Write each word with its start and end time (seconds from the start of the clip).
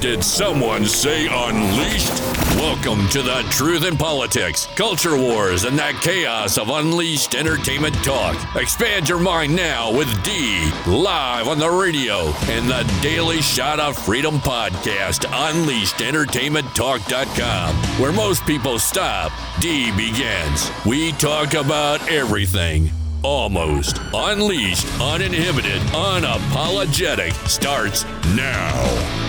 Did 0.00 0.22
someone 0.22 0.84
say 0.84 1.26
unleashed? 1.30 2.20
Welcome 2.56 3.08
to 3.08 3.22
the 3.22 3.42
truth 3.50 3.86
in 3.86 3.96
politics, 3.96 4.66
culture 4.76 5.16
wars, 5.16 5.64
and 5.64 5.78
that 5.78 5.94
chaos 6.02 6.58
of 6.58 6.68
unleashed 6.68 7.34
entertainment 7.34 7.94
talk. 8.04 8.36
Expand 8.56 9.08
your 9.08 9.18
mind 9.18 9.56
now 9.56 9.90
with 9.90 10.22
D 10.22 10.70
live 10.86 11.48
on 11.48 11.58
the 11.58 11.70
radio 11.70 12.26
and 12.50 12.68
the 12.68 12.84
Daily 13.00 13.40
Shot 13.40 13.80
of 13.80 13.96
Freedom 13.96 14.38
podcast, 14.38 15.24
UnleashedEntertainmentTalk.com, 15.26 17.74
where 18.00 18.12
most 18.12 18.44
people 18.46 18.78
stop. 18.78 19.32
D 19.60 19.90
begins. 19.96 20.70
We 20.84 21.12
talk 21.12 21.54
about 21.54 22.06
everything 22.10 22.90
almost 23.24 23.98
unleashed, 24.12 24.86
uninhibited, 25.00 25.80
unapologetic 25.92 27.32
starts 27.48 28.04
now. 28.36 29.23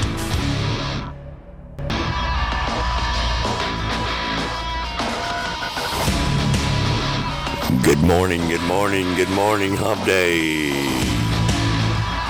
Good 7.85 8.01
morning, 8.01 8.41
good 8.47 8.63
morning, 8.63 9.13
good 9.13 9.29
morning, 9.29 9.75
hump 9.75 10.03
day. 10.05 10.71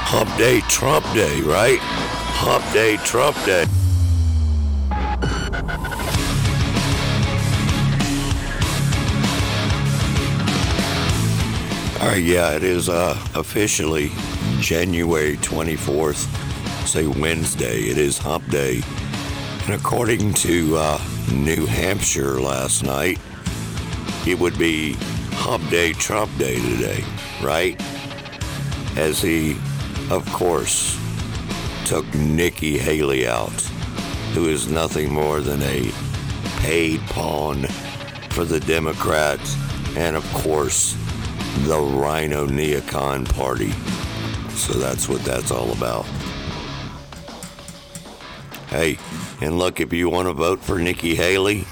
Hump 0.04 0.38
day, 0.38 0.60
Trump 0.68 1.06
day, 1.14 1.40
right? 1.40 1.80
Hump 1.82 2.74
day, 2.74 2.98
Trump 2.98 3.38
day. 3.46 3.64
All 12.02 12.10
right, 12.10 12.22
yeah, 12.22 12.52
it 12.52 12.64
is 12.64 12.90
uh, 12.90 13.18
officially 13.36 14.12
January 14.60 15.38
24th, 15.38 16.86
say 16.86 17.08
Wednesday. 17.08 17.84
It 17.84 17.98
is 17.98 18.18
hump 18.18 18.46
day. 18.50 18.82
And 19.64 19.76
according 19.76 20.34
to 20.34 20.76
uh, 20.76 21.02
New 21.32 21.66
Hampshire 21.66 22.42
last 22.42 22.84
night, 22.84 23.20
it 24.28 24.38
would 24.38 24.58
be 24.60 24.98
hump 25.36 25.70
day, 25.70 25.94
Trump 25.94 26.36
day 26.38 26.56
today, 26.56 27.04
right? 27.42 27.80
As 28.98 29.22
he, 29.22 29.52
of 30.10 30.28
course, 30.34 31.00
took 31.86 32.06
Nikki 32.16 32.78
Haley 32.78 33.28
out, 33.28 33.52
who 34.34 34.48
is 34.48 34.68
nothing 34.68 35.14
more 35.14 35.42
than 35.42 35.62
a 35.62 35.92
paid 36.62 37.00
pawn 37.02 37.64
for 38.32 38.44
the 38.44 38.60
Democrats 38.60 39.56
and, 39.96 40.16
of 40.16 40.24
course, 40.34 40.98
the 41.64 41.80
Rhino 41.80 42.48
Neocon 42.48 43.32
Party. 43.34 43.72
So 44.56 44.74
that's 44.74 45.08
what 45.08 45.24
that's 45.24 45.52
all 45.52 45.72
about. 45.72 46.06
Hey, 48.70 48.98
and 49.42 49.58
look, 49.60 49.80
if 49.80 49.94
you 49.94 50.10
want 50.10 50.28
to 50.28 50.34
vote 50.34 50.60
for 50.60 50.80
Nikki 50.80 51.16
Haley, 51.16 51.66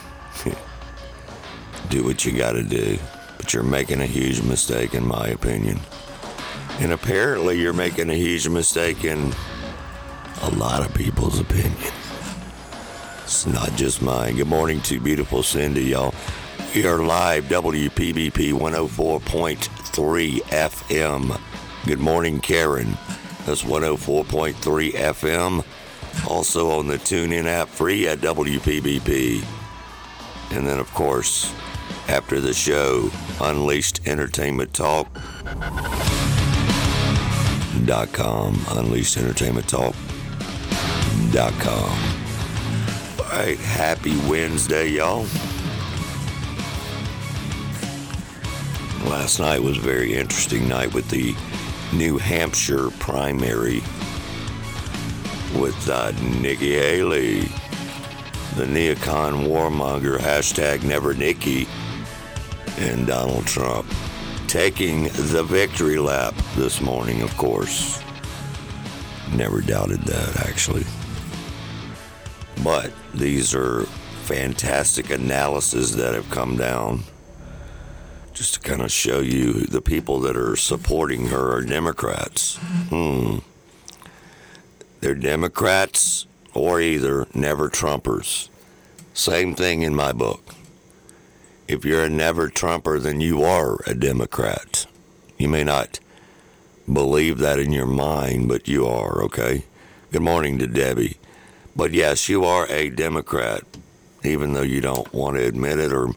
do 1.90 2.04
what 2.04 2.24
you 2.24 2.32
got 2.32 2.54
to 2.54 2.64
do. 2.64 2.98
But 3.44 3.54
you're 3.54 3.64
making 3.64 4.00
a 4.00 4.06
huge 4.06 4.42
mistake, 4.42 4.94
in 4.94 5.06
my 5.06 5.28
opinion. 5.28 5.82
And 6.80 6.94
apparently, 6.94 7.60
you're 7.60 7.74
making 7.74 8.10
a 8.10 8.14
huge 8.14 8.48
mistake 8.48 9.04
in 9.04 9.34
a 10.44 10.50
lot 10.52 10.82
of 10.82 10.94
people's 10.94 11.42
opinion. 11.42 11.94
It's 13.24 13.46
not 13.46 13.76
just 13.76 14.02
mine. 14.02 14.38
Good 14.38 14.48
morning 14.48 14.80
to 14.84 14.98
beautiful 15.02 15.44
Cindy, 15.44 15.84
y'all. 15.84 16.16
We 16.74 16.86
are 16.86 17.00
live, 17.00 17.44
WPBP 17.50 18.54
104.3 18.54 20.42
FM. 20.44 21.42
Good 21.86 22.00
morning, 22.00 22.40
Karen. 22.40 22.98
That's 23.46 23.64
104.3 23.64 24.92
FM. 24.94 25.66
Also 26.30 26.80
on 26.80 26.88
the 26.88 26.98
TuneIn 26.98 27.48
app, 27.48 27.68
free 27.68 28.08
at 28.08 28.20
WPBP. 28.20 29.46
And 30.52 30.66
then, 30.66 30.80
of 30.80 30.90
course, 30.94 31.54
after 32.08 32.40
the 32.40 32.54
show, 32.54 33.10
Unleashed 33.42 34.02
Entertainment 34.08 34.74
Talk. 34.74 35.08
Dot 37.86 38.12
com, 38.14 38.60
Unleashed 38.72 39.18
Entertainment 39.18 39.68
Talk. 39.68 39.96
Dot 41.32 41.54
com. 41.54 41.98
All 43.20 43.40
right, 43.40 43.58
happy 43.58 44.16
Wednesday, 44.30 44.90
y'all. 44.90 45.26
Last 49.06 49.40
night 49.40 49.62
was 49.62 49.78
a 49.78 49.82
very 49.82 50.14
interesting 50.14 50.68
night 50.68 50.94
with 50.94 51.10
the 51.10 51.36
New 51.96 52.18
Hampshire 52.18 52.90
primary 53.00 53.82
with 55.60 55.88
uh, 55.90 56.12
Nikki 56.42 56.74
Haley, 56.74 57.42
the 58.56 58.66
neocon 58.66 59.48
warmonger, 59.48 60.18
hashtag 60.18 60.84
never 60.84 61.14
Nikki, 61.14 61.68
and 62.78 63.08
Donald 63.08 63.46
Trump 63.46 63.86
taking 64.48 65.04
the 65.32 65.44
victory 65.44 65.98
lap 65.98 66.34
this 66.56 66.82
morning, 66.82 67.22
of 67.22 67.36
course. 67.38 68.02
Never 69.34 69.62
doubted 69.62 70.02
that, 70.02 70.48
actually. 70.48 70.86
But 72.64 72.92
these 73.14 73.56
are 73.56 73.84
fantastic 74.24 75.10
analyses 75.10 75.96
that 75.96 76.14
have 76.14 76.30
come 76.30 76.56
down 76.56 77.04
just 78.34 78.56
to 78.56 78.60
kind 78.60 78.82
of 78.82 78.92
show 78.92 79.20
you 79.20 79.54
the 79.54 79.82
people 79.82 80.20
that 80.22 80.36
are 80.36 80.56
supporting 80.56 81.28
her 81.28 81.56
are 81.56 81.62
Democrats. 81.62 82.58
Hmm. 82.90 83.40
They're 85.02 85.16
Democrats 85.16 86.26
or 86.54 86.80
either 86.80 87.28
never 87.34 87.70
Trumpers. 87.70 88.50
Same 89.14 89.54
thing 89.54 89.82
in 89.82 89.96
my 89.96 90.12
book. 90.12 90.56
If 91.68 91.86
you're 91.86 92.04
a 92.04 92.10
never 92.10 92.50
Trumper, 92.50 93.00
then 93.00 93.22
you 93.22 93.44
are 93.44 93.80
a 93.88 93.94
Democrat. 93.94 94.86
You 95.38 95.48
may 95.48 95.64
not 95.64 96.00
believe 96.92 97.38
that 97.38 97.58
in 97.58 97.72
your 97.72 97.88
mind, 97.88 98.50
but 98.50 98.68
you 98.68 98.86
are, 98.86 99.24
okay? 99.24 99.64
Good 100.12 100.24
morning 100.24 100.60
to 100.60 100.68
Debbie. 100.68 101.18
But 101.74 101.94
yes, 101.94 102.28
you 102.28 102.44
are 102.44 102.68
a 102.70 102.90
Democrat, 102.90 103.64
even 104.24 104.54
though 104.54 104.62
you 104.62 104.82
don't 104.82 105.12
want 105.14 105.38
to 105.38 105.46
admit 105.46 105.80
it, 105.80 105.94
or 105.94 106.10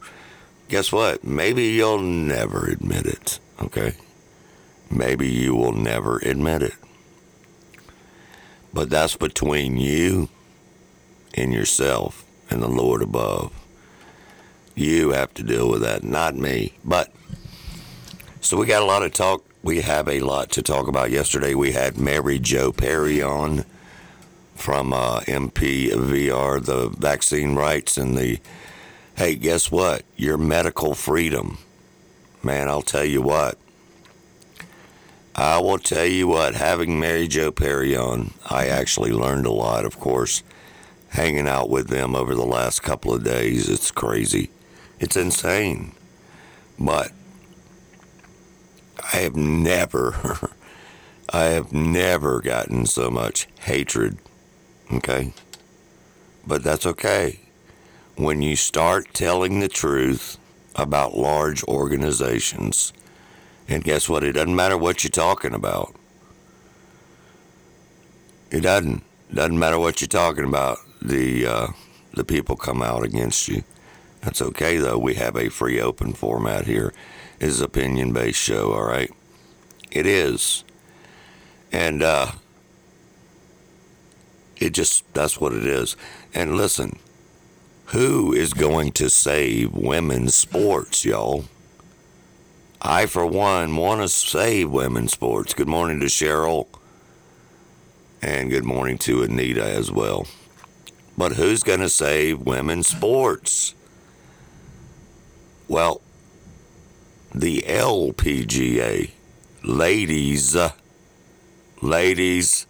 guess 0.69 0.91
what? 0.91 1.23
Maybe 1.23 1.67
you'll 1.67 2.01
never 2.01 2.67
admit 2.67 3.07
it, 3.07 3.39
okay? 3.63 3.93
Maybe 4.91 5.29
you 5.29 5.55
will 5.55 5.73
never 5.73 6.19
admit 6.19 6.63
it. 6.63 6.75
But 8.75 8.91
that's 8.91 9.17
between 9.17 9.77
you 9.77 10.29
and 11.35 11.53
yourself 11.53 12.25
and 12.51 12.61
the 12.61 12.69
Lord 12.69 13.01
above. 13.01 13.53
You 14.77 15.13
have 15.13 15.33
to 15.35 15.43
deal 15.43 15.71
with 15.71 15.81
that, 15.81 16.05
not 16.05 16.37
me. 16.37 16.75
But 16.85 17.11
so 18.43 18.59
we 18.59 18.67
got 18.67 18.83
a 18.83 18.87
lot 18.87 19.03
of 19.03 19.13
talk. 19.15 19.43
We 19.63 19.81
have 19.81 20.07
a 20.07 20.21
lot 20.21 20.51
to 20.51 20.63
talk 20.63 20.87
about. 20.87 21.11
Yesterday 21.11 21.55
we 21.55 21.73
had 21.73 21.97
Mary 21.97 22.39
Jo 22.39 22.73
Perry 22.73 23.23
on 23.23 23.65
from 24.55 24.93
uh, 24.93 25.21
MPVR, 25.21 26.63
the 26.63 26.91
vaccine 26.91 27.55
rights 27.55 27.97
and 27.97 28.19
the. 28.19 28.39
Hey, 29.17 29.35
guess 29.35 29.73
what? 29.73 30.03
Your 30.15 30.37
medical 30.37 30.95
freedom. 30.95 31.57
Man, 32.43 32.69
I'll 32.69 32.83
tell 32.83 33.05
you 33.05 33.23
what. 33.23 33.57
I 35.35 35.59
will 35.59 35.79
tell 35.79 36.05
you 36.05 36.29
what, 36.29 36.55
having 36.55 37.01
Mary 37.01 37.29
Jo 37.29 37.51
Perry 37.51 37.97
on, 37.97 38.35
I 38.49 38.69
actually 38.69 39.13
learned 39.13 39.47
a 39.47 39.53
lot, 39.53 39.87
of 39.87 39.99
course, 39.99 40.43
hanging 41.09 41.49
out 41.49 41.71
with 41.71 41.89
them 41.89 42.15
over 42.15 42.35
the 42.35 42.45
last 42.45 42.83
couple 42.83 43.15
of 43.15 43.25
days. 43.25 43.69
It's 43.71 43.91
crazy. 43.91 44.51
It's 44.99 45.17
insane. 45.17 45.93
But 46.79 47.13
I 49.13 49.19
have 49.19 49.37
never, 49.37 50.51
I 51.33 51.45
have 51.45 51.73
never 51.73 52.41
gotten 52.41 52.87
so 52.87 53.11
much 53.11 53.49
hatred. 53.61 54.19
Okay? 54.93 55.33
But 56.47 56.63
that's 56.63 56.87
okay. 56.87 57.41
When 58.17 58.41
you 58.41 58.57
start 58.57 59.13
telling 59.13 59.61
the 59.61 59.69
truth 59.69 60.39
about 60.75 61.17
large 61.17 61.63
organizations, 61.65 62.93
and 63.69 63.83
guess 63.83 64.09
what? 64.09 64.23
It 64.23 64.33
doesn't 64.33 64.55
matter 64.55 64.79
what 64.79 65.03
you're 65.03 65.11
talking 65.11 65.53
about. 65.53 65.95
It 68.51 68.61
doesn't. 68.61 69.03
Doesn't 69.35 69.59
matter 69.59 69.79
what 69.79 70.01
you're 70.01 70.09
talking 70.09 70.45
about. 70.45 70.79
The 71.03 71.47
uh, 71.47 71.67
the 72.15 72.25
people 72.25 72.57
come 72.57 72.81
out 72.81 73.03
against 73.03 73.49
you. 73.49 73.65
That's 74.27 74.43
okay 74.43 74.79
though. 74.79 74.99
We 74.99 75.15
have 75.15 75.37
a 75.37 75.49
free 75.49 75.81
open 75.81 76.13
format 76.13 76.67
here. 76.67 76.93
It's 77.39 77.61
opinion 77.61 78.13
based 78.13 78.41
show. 78.41 78.73
All 78.73 78.83
right. 78.83 79.13
It 79.93 80.05
is. 80.05 80.65
And 81.71 82.03
uh, 82.03 82.33
it 84.57 84.71
just 84.71 85.05
that's 85.15 85.41
what 85.41 85.53
it 85.53 85.65
is. 85.65 85.97
And 86.35 86.57
listen, 86.57 86.99
who 87.87 88.33
is 88.33 88.53
going 88.53 88.91
to 88.95 89.11
save 89.11 89.73
women's 89.73 90.35
sports, 90.35 91.05
y'all? 91.05 91.45
I, 92.83 93.07
for 93.07 93.25
one, 93.25 93.77
want 93.77 94.01
to 94.01 94.09
save 94.09 94.73
women's 94.73 95.13
sports. 95.13 95.55
Good 95.55 95.69
morning 95.69 96.01
to 96.01 96.07
Cheryl. 96.07 96.67
And 98.21 98.51
good 98.51 98.65
morning 98.65 98.99
to 98.99 99.23
Anita 99.23 99.65
as 99.65 99.93
well. 99.93 100.27
But 101.17 101.35
who's 101.35 101.63
going 101.63 101.79
to 101.79 101.89
save 101.89 102.41
women's 102.41 102.89
sports? 102.89 103.76
Well, 105.69 106.01
the 107.35 107.63
LPGA, 107.67 109.11
ladies, 109.63 110.55
uh, 110.55 110.71
ladies 111.83 112.67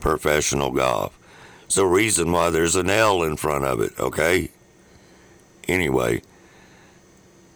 professional 0.00 0.72
golf. 0.72 1.16
It's 1.64 1.76
the 1.76 1.86
reason 1.86 2.32
why 2.32 2.50
there's 2.50 2.74
an 2.74 2.90
L 2.90 3.22
in 3.22 3.36
front 3.36 3.64
of 3.64 3.80
it, 3.80 3.92
okay? 4.00 4.50
Anyway, 5.68 6.22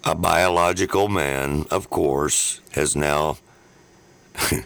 a 0.05 0.15
biological 0.15 1.09
man, 1.09 1.67
of 1.71 1.91
course, 1.91 2.61
has 2.73 2.95
now 2.95 3.39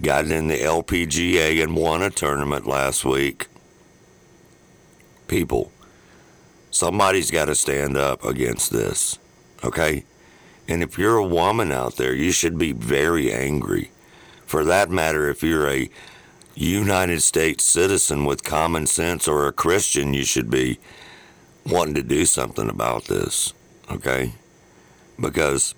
gotten 0.00 0.32
in 0.32 0.48
the 0.48 0.58
LPGA 0.58 1.62
and 1.62 1.76
won 1.76 2.02
a 2.02 2.10
tournament 2.10 2.66
last 2.66 3.04
week. 3.04 3.46
People, 5.28 5.70
somebody's 6.70 7.30
got 7.30 7.44
to 7.44 7.54
stand 7.54 7.96
up 7.96 8.24
against 8.24 8.72
this, 8.72 9.18
okay? 9.66 10.04
And 10.68 10.82
if 10.82 10.98
you're 10.98 11.16
a 11.16 11.26
woman 11.26 11.70
out 11.70 11.96
there, 11.96 12.14
you 12.14 12.32
should 12.32 12.56
be 12.58 12.72
very 12.72 13.32
angry. 13.32 13.90
For 14.46 14.64
that 14.64 14.90
matter, 14.90 15.28
if 15.28 15.42
you're 15.42 15.68
a 15.68 15.90
United 16.54 17.22
States 17.22 17.64
citizen 17.64 18.24
with 18.24 18.42
common 18.42 18.86
sense 18.86 19.28
or 19.28 19.46
a 19.46 19.52
Christian, 19.52 20.14
you 20.14 20.24
should 20.24 20.50
be 20.50 20.78
wanting 21.66 21.94
to 21.94 22.02
do 22.02 22.24
something 22.24 22.70
about 22.70 23.04
this, 23.04 23.52
okay? 23.90 24.32
Because 25.20 25.74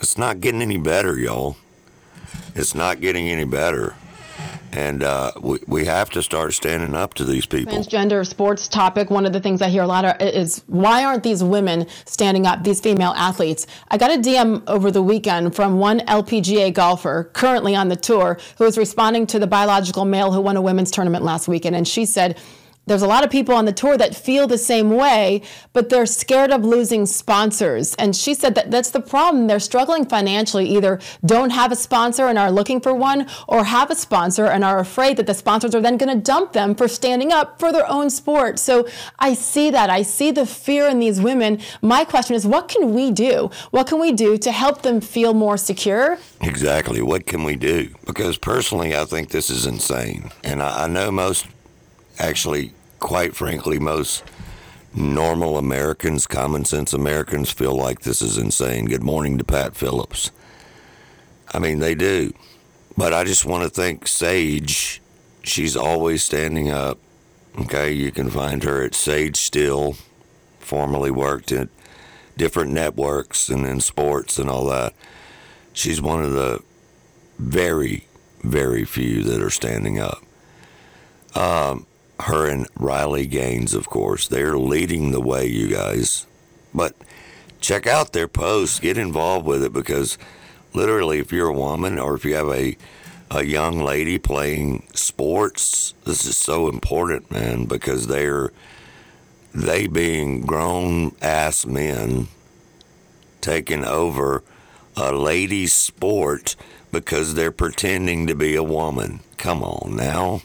it's 0.00 0.18
not 0.18 0.40
getting 0.40 0.62
any 0.62 0.78
better, 0.78 1.18
y'all. 1.18 1.56
It's 2.54 2.74
not 2.74 3.00
getting 3.00 3.28
any 3.28 3.44
better 3.44 3.94
and 4.72 5.02
uh, 5.02 5.32
we, 5.40 5.58
we 5.66 5.84
have 5.84 6.10
to 6.10 6.22
start 6.22 6.52
standing 6.52 6.94
up 6.94 7.14
to 7.14 7.24
these 7.24 7.46
people. 7.46 7.72
Transgender 7.72 8.26
sports 8.26 8.68
topic. 8.68 9.10
One 9.10 9.26
of 9.26 9.32
the 9.32 9.40
things 9.40 9.62
I 9.62 9.68
hear 9.68 9.82
a 9.82 9.86
lot 9.86 10.20
is 10.20 10.62
why 10.66 11.04
aren't 11.04 11.22
these 11.22 11.42
women 11.42 11.86
standing 12.04 12.46
up? 12.46 12.64
These 12.64 12.80
female 12.80 13.12
athletes. 13.16 13.66
I 13.90 13.98
got 13.98 14.10
a 14.10 14.20
DM 14.20 14.62
over 14.66 14.90
the 14.90 15.02
weekend 15.02 15.54
from 15.54 15.78
one 15.78 16.00
LPGA 16.00 16.74
golfer 16.74 17.30
currently 17.32 17.74
on 17.76 17.88
the 17.88 17.96
tour 17.96 18.38
who 18.58 18.64
was 18.64 18.76
responding 18.76 19.26
to 19.28 19.38
the 19.38 19.46
biological 19.46 20.04
male 20.04 20.32
who 20.32 20.40
won 20.40 20.56
a 20.56 20.62
women's 20.62 20.90
tournament 20.90 21.24
last 21.24 21.48
weekend, 21.48 21.76
and 21.76 21.86
she 21.86 22.04
said 22.04 22.36
there's 22.86 23.02
a 23.02 23.06
lot 23.06 23.24
of 23.24 23.30
people 23.30 23.54
on 23.54 23.64
the 23.64 23.72
tour 23.72 23.96
that 23.96 24.14
feel 24.14 24.46
the 24.46 24.58
same 24.58 24.90
way, 24.90 25.42
but 25.72 25.88
they're 25.88 26.06
scared 26.06 26.50
of 26.50 26.64
losing 26.64 27.06
sponsors. 27.06 27.94
And 27.94 28.14
she 28.14 28.34
said 28.34 28.54
that 28.56 28.70
that's 28.70 28.90
the 28.90 29.00
problem. 29.00 29.46
They're 29.46 29.60
struggling 29.60 30.04
financially, 30.04 30.68
either 30.68 31.00
don't 31.24 31.50
have 31.50 31.72
a 31.72 31.76
sponsor 31.76 32.26
and 32.26 32.38
are 32.38 32.50
looking 32.50 32.80
for 32.80 32.94
one, 32.94 33.26
or 33.48 33.64
have 33.64 33.90
a 33.90 33.94
sponsor 33.94 34.46
and 34.46 34.64
are 34.64 34.78
afraid 34.78 35.16
that 35.16 35.26
the 35.26 35.34
sponsors 35.34 35.74
are 35.74 35.80
then 35.80 35.96
going 35.96 36.14
to 36.14 36.22
dump 36.22 36.52
them 36.52 36.74
for 36.74 36.88
standing 36.88 37.32
up 37.32 37.58
for 37.58 37.72
their 37.72 37.88
own 37.88 38.10
sport. 38.10 38.58
So 38.58 38.86
I 39.18 39.34
see 39.34 39.70
that. 39.70 39.90
I 39.90 40.02
see 40.02 40.30
the 40.30 40.46
fear 40.46 40.86
in 40.88 40.98
these 40.98 41.20
women. 41.20 41.60
My 41.80 42.04
question 42.04 42.36
is, 42.36 42.46
what 42.46 42.68
can 42.68 42.92
we 42.92 43.10
do? 43.10 43.50
What 43.70 43.86
can 43.86 43.98
we 43.98 44.12
do 44.12 44.36
to 44.38 44.52
help 44.52 44.82
them 44.82 45.00
feel 45.00 45.34
more 45.34 45.56
secure? 45.56 46.18
Exactly. 46.40 47.00
What 47.00 47.26
can 47.26 47.44
we 47.44 47.56
do? 47.56 47.94
Because 48.06 48.36
personally, 48.36 48.94
I 48.94 49.04
think 49.04 49.30
this 49.30 49.48
is 49.48 49.66
insane. 49.66 50.30
And 50.42 50.62
I, 50.62 50.84
I 50.84 50.86
know 50.86 51.10
most 51.10 51.46
actually, 52.18 52.72
quite 52.98 53.34
frankly, 53.34 53.78
most 53.78 54.24
normal 54.94 55.58
Americans, 55.58 56.26
common 56.26 56.64
sense 56.64 56.92
Americans, 56.92 57.50
feel 57.50 57.74
like 57.74 58.00
this 58.00 58.22
is 58.22 58.38
insane. 58.38 58.86
Good 58.86 59.02
morning 59.02 59.38
to 59.38 59.44
Pat 59.44 59.74
Phillips. 59.76 60.30
I 61.52 61.58
mean, 61.58 61.78
they 61.78 61.94
do. 61.94 62.32
But 62.96 63.12
I 63.12 63.24
just 63.24 63.44
want 63.44 63.64
to 63.64 63.70
thank 63.70 64.06
Sage. 64.06 65.02
She's 65.42 65.76
always 65.76 66.22
standing 66.22 66.70
up. 66.70 66.98
Okay, 67.58 67.92
you 67.92 68.10
can 68.10 68.30
find 68.30 68.62
her 68.64 68.82
at 68.82 68.94
Sage 68.94 69.36
Steele, 69.36 69.96
formerly 70.58 71.10
worked 71.10 71.52
at 71.52 71.68
different 72.36 72.72
networks 72.72 73.48
and 73.48 73.66
in 73.66 73.80
sports 73.80 74.38
and 74.38 74.50
all 74.50 74.66
that. 74.66 74.92
She's 75.72 76.00
one 76.00 76.22
of 76.22 76.32
the 76.32 76.62
very, 77.38 78.06
very 78.42 78.84
few 78.84 79.22
that 79.24 79.40
are 79.40 79.50
standing 79.50 79.98
up. 79.98 80.22
Um, 81.34 81.86
her 82.20 82.48
and 82.48 82.66
Riley 82.76 83.26
Gaines, 83.26 83.74
of 83.74 83.88
course. 83.88 84.28
They're 84.28 84.58
leading 84.58 85.10
the 85.10 85.20
way, 85.20 85.46
you 85.46 85.68
guys. 85.68 86.26
But 86.72 86.94
check 87.60 87.86
out 87.86 88.12
their 88.12 88.28
posts, 88.28 88.80
get 88.80 88.98
involved 88.98 89.46
with 89.46 89.62
it 89.64 89.72
because 89.72 90.18
literally, 90.72 91.18
if 91.18 91.32
you're 91.32 91.48
a 91.48 91.52
woman 91.52 91.98
or 91.98 92.14
if 92.14 92.24
you 92.24 92.34
have 92.34 92.48
a 92.48 92.76
a 93.30 93.42
young 93.42 93.80
lady 93.80 94.18
playing 94.18 94.86
sports, 94.94 95.94
this 96.04 96.24
is 96.24 96.36
so 96.36 96.68
important, 96.68 97.30
man, 97.30 97.64
because 97.64 98.06
they're 98.06 98.52
they 99.52 99.86
being 99.86 100.42
grown 100.42 101.14
ass 101.22 101.64
men 101.64 102.28
taking 103.40 103.84
over 103.84 104.42
a 104.96 105.12
lady's 105.12 105.72
sport 105.72 106.56
because 106.92 107.34
they're 107.34 107.52
pretending 107.52 108.26
to 108.26 108.34
be 108.34 108.54
a 108.54 108.62
woman. 108.62 109.20
Come 109.36 109.62
on 109.62 109.96
now. 109.96 110.42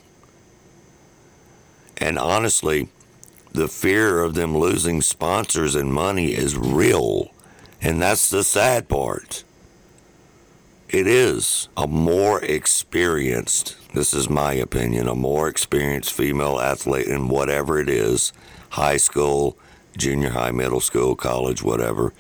And 2.00 2.18
honestly, 2.18 2.90
the 3.52 3.68
fear 3.68 4.22
of 4.22 4.36
them 4.36 4.58
losing 4.58 5.02
sponsors 5.02 5.76
and 5.76 5.94
money 5.94 6.34
is 6.34 6.58
real. 6.58 7.32
And 7.82 8.02
that's 8.02 8.30
the 8.30 8.44
sad 8.44 8.88
part. 8.88 9.44
It 10.90 11.06
is 11.06 11.68
a 11.78 11.88
more 11.88 12.44
experienced, 12.44 13.76
this 13.94 14.14
is 14.14 14.30
my 14.30 14.54
opinion, 14.54 15.08
a 15.08 15.16
more 15.16 15.48
experienced 15.48 16.14
female 16.14 16.60
athlete 16.60 17.08
in 17.08 17.28
whatever 17.28 17.80
it 17.80 17.90
is 17.90 18.34
high 18.72 18.98
school, 18.98 19.58
junior 19.98 20.30
high, 20.30 20.52
middle 20.52 20.80
school, 20.80 21.16
college, 21.16 21.62
whatever 21.62 22.14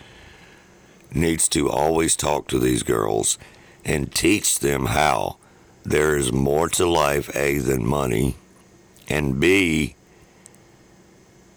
needs 1.13 1.47
to 1.49 1.69
always 1.69 2.15
talk 2.15 2.47
to 2.47 2.59
these 2.59 2.83
girls 2.83 3.37
and 3.83 4.13
teach 4.13 4.59
them 4.59 4.87
how 4.87 5.37
there 5.83 6.15
is 6.15 6.31
more 6.31 6.69
to 6.69 6.85
life, 6.85 7.35
A, 7.35 7.57
than 7.57 7.85
money 7.85 8.35
and 9.09 9.39
B, 9.39 9.95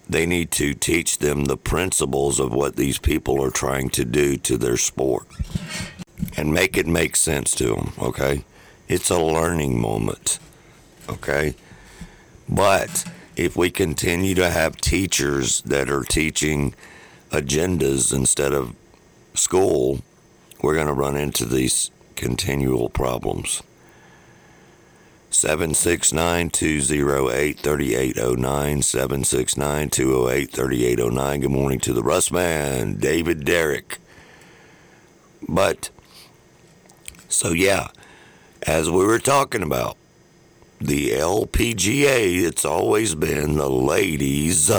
they 0.09 0.27
need 0.27 0.51
to 0.53 0.75
teach 0.75 1.19
them 1.19 1.45
the 1.45 1.57
principles 1.57 2.41
of 2.41 2.53
what 2.53 2.77
these 2.77 2.99
people 2.99 3.43
are 3.43 3.51
trying 3.51 3.89
to 3.91 4.05
do 4.05 4.37
to 4.39 4.57
their 4.57 4.77
sport 4.77 5.27
and 6.37 6.53
make 6.53 6.77
it 6.77 6.87
make 6.87 7.17
sense 7.17 7.53
to 7.53 7.69
them, 7.75 7.93
okay? 7.99 8.45
It's 8.89 9.11
a 9.11 9.19
learning 9.19 9.81
moment, 9.81 10.39
okay? 11.09 11.55
But 12.49 13.05
if 13.37 13.57
we 13.57 13.71
continue 13.71 14.35
to 14.35 14.51
have 14.51 14.77
teachers 14.77 15.63
that 15.63 15.89
are 15.89 16.05
teaching 16.05 16.75
agendas 17.31 18.15
instead 18.15 18.53
of 18.53 18.75
school, 19.35 20.03
we're 20.63 20.75
going 20.75 20.87
to 20.87 20.93
run 20.93 21.17
into 21.17 21.47
these 21.47 21.91
continual 22.17 22.89
problems. 22.89 23.63
769 25.33 26.51
208 26.51 27.59
3809. 27.59 28.83
769 28.83 29.89
208 29.89 30.51
3809. 30.51 31.41
Good 31.41 31.51
morning 31.51 31.81
to 31.81 31.95
the 31.95 32.03
Russ 32.03 32.31
Man, 32.31 32.97
David 32.97 33.45
Derrick. 33.47 33.99
But, 35.49 35.89
so 37.31 37.53
yeah, 37.53 37.89
as 38.67 38.91
we 38.91 39.07
were 39.07 39.19
talking 39.19 39.63
about, 39.63 39.97
the 40.79 41.13
LPGA, 41.13 42.45
it's 42.45 42.67
always 42.67 43.15
been 43.15 43.57
the 43.57 43.71
Ladies 43.71 44.71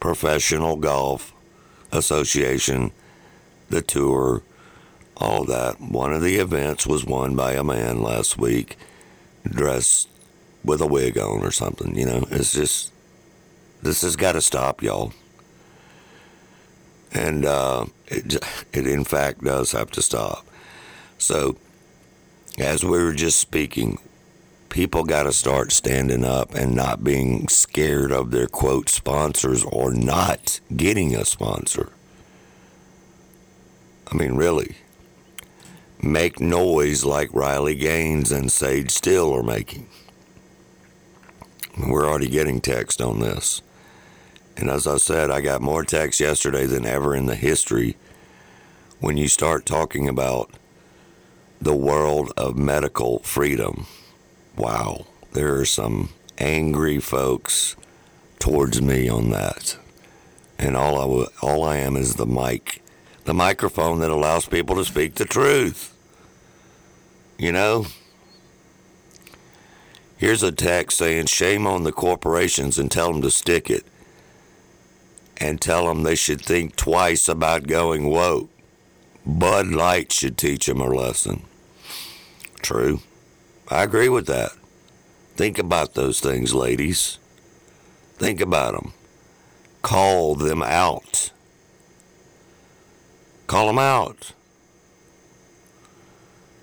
Professional 0.00 0.76
Golf 0.76 1.32
Association, 1.92 2.90
the 3.70 3.82
tour, 3.82 4.42
all 5.16 5.44
that. 5.44 5.80
One 5.80 6.12
of 6.12 6.22
the 6.22 6.36
events 6.36 6.88
was 6.88 7.04
won 7.04 7.36
by 7.36 7.52
a 7.52 7.62
man 7.62 8.02
last 8.02 8.36
week 8.36 8.76
dressed 9.44 10.08
with 10.64 10.80
a 10.80 10.86
wig 10.86 11.18
on 11.18 11.42
or 11.42 11.50
something. 11.50 11.96
You 11.96 12.06
know, 12.06 12.26
it's 12.30 12.52
just 12.52 12.92
this 13.82 14.02
has 14.02 14.16
got 14.16 14.32
to 14.32 14.40
stop, 14.40 14.82
y'all. 14.82 15.12
And 17.12 17.44
uh, 17.44 17.86
it 18.06 18.36
it 18.72 18.86
in 18.86 19.04
fact 19.04 19.44
does 19.44 19.72
have 19.72 19.90
to 19.92 20.02
stop. 20.02 20.46
So, 21.18 21.56
as 22.58 22.84
we 22.84 22.90
were 22.90 23.12
just 23.12 23.38
speaking, 23.38 23.98
people 24.70 25.04
got 25.04 25.24
to 25.24 25.32
start 25.32 25.72
standing 25.72 26.24
up 26.24 26.54
and 26.54 26.74
not 26.74 27.04
being 27.04 27.48
scared 27.48 28.10
of 28.10 28.30
their 28.30 28.46
quote 28.46 28.88
sponsors 28.88 29.62
or 29.64 29.92
not 29.92 30.60
getting 30.74 31.14
a 31.14 31.24
sponsor. 31.24 31.92
I 34.10 34.16
mean, 34.16 34.34
really 34.34 34.76
make 36.02 36.40
noise 36.40 37.04
like 37.04 37.32
Riley 37.32 37.76
Gaines 37.76 38.32
and 38.32 38.50
Sage 38.50 38.90
Steele 38.90 39.32
are 39.34 39.42
making. 39.42 39.86
We're 41.78 42.06
already 42.06 42.28
getting 42.28 42.60
text 42.60 43.00
on 43.00 43.20
this. 43.20 43.62
And 44.56 44.68
as 44.68 44.86
I 44.86 44.98
said, 44.98 45.30
I 45.30 45.40
got 45.40 45.62
more 45.62 45.84
text 45.84 46.20
yesterday 46.20 46.66
than 46.66 46.84
ever 46.84 47.14
in 47.14 47.26
the 47.26 47.34
history 47.34 47.96
when 49.00 49.16
you 49.16 49.28
start 49.28 49.64
talking 49.64 50.08
about 50.08 50.50
the 51.60 51.74
world 51.74 52.32
of 52.36 52.56
medical 52.56 53.20
freedom. 53.20 53.86
Wow. 54.56 55.06
there 55.32 55.56
are 55.56 55.64
some 55.64 56.10
angry 56.36 56.98
folks 57.00 57.74
towards 58.38 58.82
me 58.82 59.08
on 59.08 59.30
that. 59.30 59.78
And 60.58 60.76
all 60.76 61.22
I, 61.22 61.26
all 61.40 61.64
I 61.64 61.78
am 61.78 61.96
is 61.96 62.16
the 62.16 62.26
mic, 62.26 62.82
the 63.24 63.32
microphone 63.32 64.00
that 64.00 64.10
allows 64.10 64.46
people 64.46 64.76
to 64.76 64.84
speak 64.84 65.14
the 65.14 65.24
truth. 65.24 65.91
You 67.42 67.50
know? 67.50 67.86
Here's 70.16 70.44
a 70.44 70.52
text 70.52 70.98
saying, 70.98 71.26
shame 71.26 71.66
on 71.66 71.82
the 71.82 71.90
corporations 71.90 72.78
and 72.78 72.88
tell 72.88 73.12
them 73.12 73.20
to 73.22 73.32
stick 73.32 73.68
it. 73.68 73.84
And 75.38 75.60
tell 75.60 75.86
them 75.86 76.04
they 76.04 76.14
should 76.14 76.40
think 76.40 76.76
twice 76.76 77.28
about 77.28 77.66
going 77.66 78.06
woke. 78.06 78.48
Bud 79.26 79.66
Light 79.66 80.12
should 80.12 80.38
teach 80.38 80.66
them 80.66 80.80
a 80.80 80.86
lesson. 80.86 81.42
True. 82.60 83.00
I 83.66 83.82
agree 83.82 84.08
with 84.08 84.28
that. 84.28 84.52
Think 85.34 85.58
about 85.58 85.94
those 85.94 86.20
things, 86.20 86.54
ladies. 86.54 87.18
Think 88.18 88.40
about 88.40 88.74
them. 88.74 88.92
Call 89.82 90.36
them 90.36 90.62
out. 90.62 91.32
Call 93.48 93.66
them 93.66 93.80
out. 93.80 94.32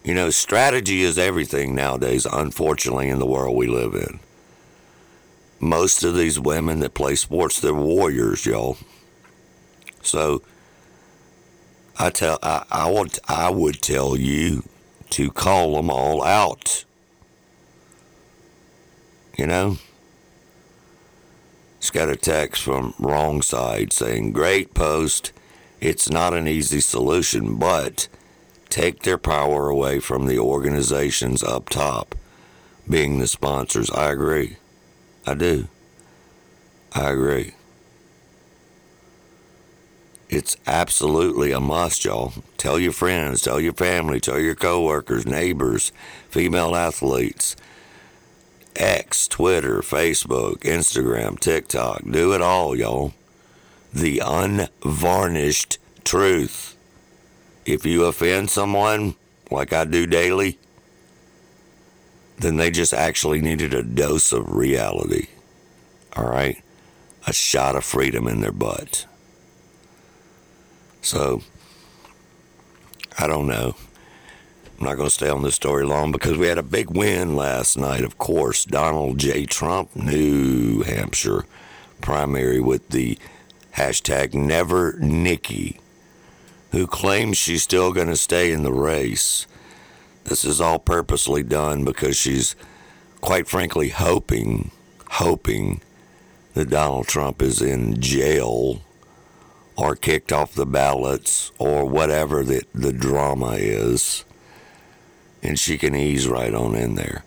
You 0.03 0.13
know, 0.13 0.29
strategy 0.29 1.01
is 1.01 1.18
everything 1.18 1.75
nowadays, 1.75 2.25
unfortunately, 2.25 3.10
in 3.10 3.20
the 3.20 3.25
world 3.25 3.56
we 3.56 3.68
live 3.68 3.94
in. 3.94 4.20
Most 5.60 6.03
of 6.03 6.15
these 6.15 6.39
women 6.39 6.79
that 6.79 6.94
play 6.94 7.15
sports, 7.15 7.60
they're 7.60 7.74
warriors, 7.74 8.46
y'all. 8.46 8.77
So, 10.01 10.41
I 11.98 12.10
tell 12.10 12.39
I, 12.41 12.63
I 12.72 12.89
would 12.89 13.20
I 13.27 13.50
would 13.50 13.82
tell 13.82 14.15
you 14.15 14.63
to 15.12 15.29
call 15.32 15.75
them 15.75 15.89
all 15.89 16.24
out. 16.24 16.86
You 19.38 19.48
know? 19.48 19.77
It's 21.77 21.91
got 21.91 22.10
a 22.10 22.15
text 22.15 22.62
from 22.62 22.94
wrong 23.00 23.41
side 23.41 23.94
saying, 23.94 24.34
Great 24.34 24.74
post. 24.74 25.32
It's 25.79 26.10
not 26.10 26.34
an 26.34 26.48
easy 26.48 26.82
solution, 26.82 27.56
but 27.56 28.10
take 28.69 29.03
their 29.03 29.17
power 29.17 29.69
away 29.69 29.99
from 29.99 30.25
the 30.25 30.39
organizations 30.39 31.43
up 31.43 31.69
top, 31.69 32.15
being 32.89 33.19
the 33.19 33.27
sponsors. 33.27 33.89
I 33.91 34.11
agree. 34.11 34.57
I 35.25 35.33
do. 35.33 35.67
I 36.93 37.11
agree. 37.11 37.53
It's 40.29 40.57
absolutely 40.67 41.51
a 41.51 41.59
must, 41.59 42.05
y'all. 42.05 42.33
Tell 42.57 42.77
your 42.77 42.91
friends, 42.91 43.41
tell 43.41 43.59
your 43.59 43.73
family, 43.73 44.19
tell 44.19 44.39
your 44.39 44.53
coworkers, 44.53 45.25
neighbors, 45.25 45.91
female 46.29 46.75
athletes. 46.75 47.55
X, 48.75 49.27
Twitter, 49.27 49.79
Facebook, 49.79 50.59
Instagram, 50.59 51.39
TikTok. 51.39 52.03
Do 52.09 52.33
it 52.33 52.41
all, 52.41 52.75
y'all. 52.75 53.13
The 53.91 54.21
unvarnished 54.23 55.79
truth. 56.03 56.77
If 57.71 57.85
you 57.85 58.05
offend 58.05 58.49
someone, 58.49 59.15
like 59.51 59.73
I 59.73 59.85
do 59.85 60.05
daily, 60.05 60.57
then 62.38 62.57
they 62.57 62.71
just 62.71 62.93
actually 62.93 63.41
needed 63.41 63.73
a 63.73 63.83
dose 63.83 64.31
of 64.31 64.55
reality. 64.55 65.27
All 66.15 66.29
right? 66.29 66.61
A 67.27 67.33
shot 67.33 67.75
of 67.75 67.83
freedom 67.83 68.27
in 68.27 68.41
their 68.41 68.51
butt. 68.51 69.05
So, 71.01 71.41
I 73.17 73.27
don't 73.27 73.47
know. 73.47 73.75
I'm 74.79 74.85
not 74.85 74.95
going 74.95 75.07
to 75.07 75.13
stay 75.13 75.29
on 75.29 75.43
this 75.43 75.55
story 75.55 75.85
long 75.85 76.11
because 76.11 76.38
we 76.38 76.47
had 76.47 76.57
a 76.57 76.63
big 76.63 76.89
win 76.89 77.35
last 77.35 77.77
night, 77.77 78.03
of 78.03 78.17
course. 78.17 78.63
Donald 78.63 79.17
J. 79.17 79.45
Trump, 79.45 79.93
New 79.95 80.83
Hampshire 80.83 81.45
primary 82.01 82.61
with 82.61 82.89
the 82.89 83.17
hashtag 83.75 84.33
Never 84.33 84.97
Nikki, 84.99 85.79
who 86.71 86.88
claims 86.88 87.38
she's 87.38 87.63
still 87.63 87.91
going 87.91 88.07
to 88.07 88.15
stay 88.15 88.51
in 88.51 88.63
the 88.63 88.73
race. 88.73 89.47
This 90.25 90.45
is 90.45 90.61
all 90.61 90.79
purposely 90.79 91.43
done 91.43 91.83
because 91.83 92.15
she's, 92.15 92.55
quite 93.21 93.47
frankly, 93.47 93.89
hoping, 93.89 94.71
hoping 95.11 95.81
that 96.53 96.69
Donald 96.69 97.07
Trump 97.07 97.41
is 97.41 97.61
in 97.61 97.99
jail 97.99 98.81
or 99.75 99.95
kicked 99.95 100.31
off 100.31 100.53
the 100.53 100.65
ballots 100.65 101.51
or 101.57 101.85
whatever 101.85 102.43
the, 102.43 102.63
the 102.73 102.93
drama 102.93 103.53
is. 103.53 104.25
And 105.41 105.57
she 105.57 105.77
can 105.77 105.95
ease 105.95 106.27
right 106.27 106.53
on 106.53 106.75
in 106.75 106.95
there 106.95 107.23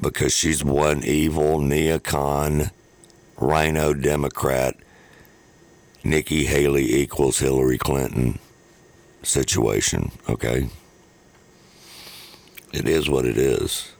because 0.00 0.34
she's 0.34 0.64
one 0.64 1.04
evil 1.04 1.60
neocon 1.60 2.72
rhino 3.36 3.94
Democrat. 3.94 4.76
Nikki 6.04 6.46
Haley 6.46 6.92
equals 6.92 7.38
Hillary 7.38 7.78
Clinton 7.78 8.40
situation, 9.22 10.12
okay? 10.28 10.68
It 12.72 12.88
is 12.88 13.08
what 13.08 13.24
it 13.24 13.36
is. 13.36 13.92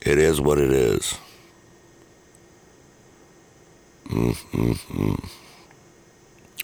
It 0.00 0.18
is 0.18 0.40
what 0.40 0.58
it 0.58 0.72
is. 0.72 1.18
Mm-mm-mm. 4.06 5.28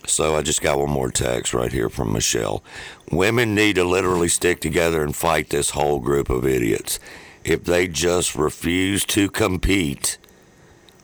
So 0.07 0.37
I 0.37 0.43
just 0.43 0.63
got 0.63 0.79
one 0.79 0.91
more 0.91 1.11
text 1.11 1.53
right 1.53 1.73
here 1.73 1.89
from 1.89 2.13
Michelle. 2.13 2.63
Women 3.11 3.55
need 3.55 3.75
to 3.75 3.85
literally 3.85 4.29
stick 4.29 4.61
together 4.61 5.03
and 5.03 5.15
fight 5.15 5.51
this 5.51 5.71
whole 5.71 6.01
group 6.01 6.31
of 6.31 6.47
idiots. 6.47 7.01
If 7.45 7.65
they 7.65 7.89
just 7.89 8.35
refuse 8.35 9.05
to 9.07 9.29
compete, 9.29 10.19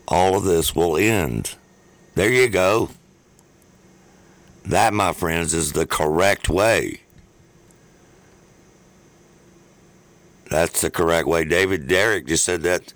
all 0.08 0.36
of 0.36 0.44
this 0.44 0.74
will 0.74 0.96
end. 0.96 1.56
There 2.14 2.30
you 2.32 2.48
go. 2.48 2.90
That, 4.64 4.94
my 4.94 5.12
friends, 5.12 5.54
is 5.54 5.72
the 5.72 5.86
correct 5.86 6.48
way. 6.48 7.00
That's 10.50 10.82
the 10.82 10.90
correct 10.90 11.26
way. 11.26 11.44
David 11.44 11.88
Derrick 11.88 12.26
just 12.26 12.44
said 12.44 12.62
that 12.62 12.92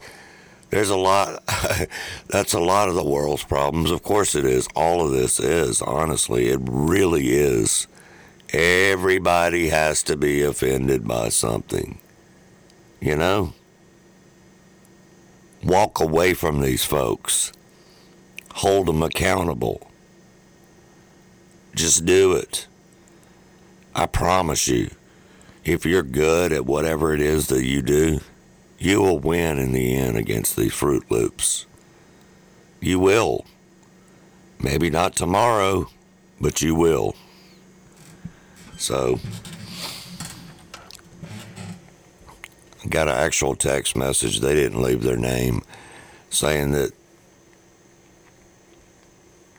there's 0.71 0.91
a 0.91 0.97
lot 0.97 1.43
that's 2.29 2.53
a 2.53 2.61
lot 2.61 2.89
of 2.89 2.95
the 2.95 3.05
world's 3.05 3.45
problems. 3.45 3.91
Of 3.91 4.03
course 4.03 4.35
it 4.35 4.45
is. 4.45 4.69
All 4.75 5.05
of 5.05 5.13
this 5.13 5.41
is 5.41 5.81
honestly. 5.81 6.49
It 6.49 6.61
really 6.63 7.29
is. 7.31 7.87
Everybody 8.53 9.69
has 9.69 10.03
to 10.05 10.17
be 10.17 10.43
offended 10.43 11.09
by 11.09 11.31
something 11.31 11.99
you 13.01 13.17
know? 13.17 13.53
Walk 15.63 16.01
away 16.01 16.35
from 16.35 16.61
these 16.61 16.85
folks. 16.85 17.53
Hold 18.55 18.87
them 18.87 19.03
accountable 19.03 19.86
just 21.77 22.05
do 22.05 22.33
it 22.33 22.67
i 23.95 24.05
promise 24.05 24.67
you 24.67 24.91
if 25.65 25.87
you're 25.87 26.03
good 26.03 26.53
at 26.53 26.67
whatever 26.67 27.15
it 27.15 27.21
is 27.21 27.47
that 27.47 27.65
you 27.65 27.81
do 27.81 28.19
you 28.79 29.01
will 29.01 29.19
win 29.19 29.59
in 29.59 29.73
the 29.73 29.95
end 29.97 30.17
against 30.17 30.57
these 30.57 30.73
Fruit 30.73 31.11
Loops. 31.11 31.67
You 32.81 32.99
will. 32.99 33.47
Maybe 34.59 34.91
not 34.91 35.17
tomorrow, 35.17 35.89
but 36.41 36.61
you 36.61 36.75
will. 36.75 37.15
So, 38.77 39.19
got 42.89 43.09
an 43.09 43.15
actual 43.15 43.55
text 43.55 43.97
message. 43.97 44.41
They 44.41 44.55
didn't 44.55 44.83
leave 44.83 45.03
their 45.03 45.17
name 45.17 45.63
saying 46.29 46.73
that 46.73 46.93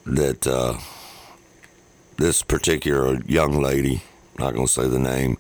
that 0.06 0.48
uh, 0.48 0.78
this 2.18 2.44
particular 2.44 3.22
young 3.26 3.62
lady, 3.62 4.04
not 4.38 4.54
going 4.54 4.68
to 4.68 4.72
say 4.72 4.88
the 4.88 5.00
name, 5.00 5.38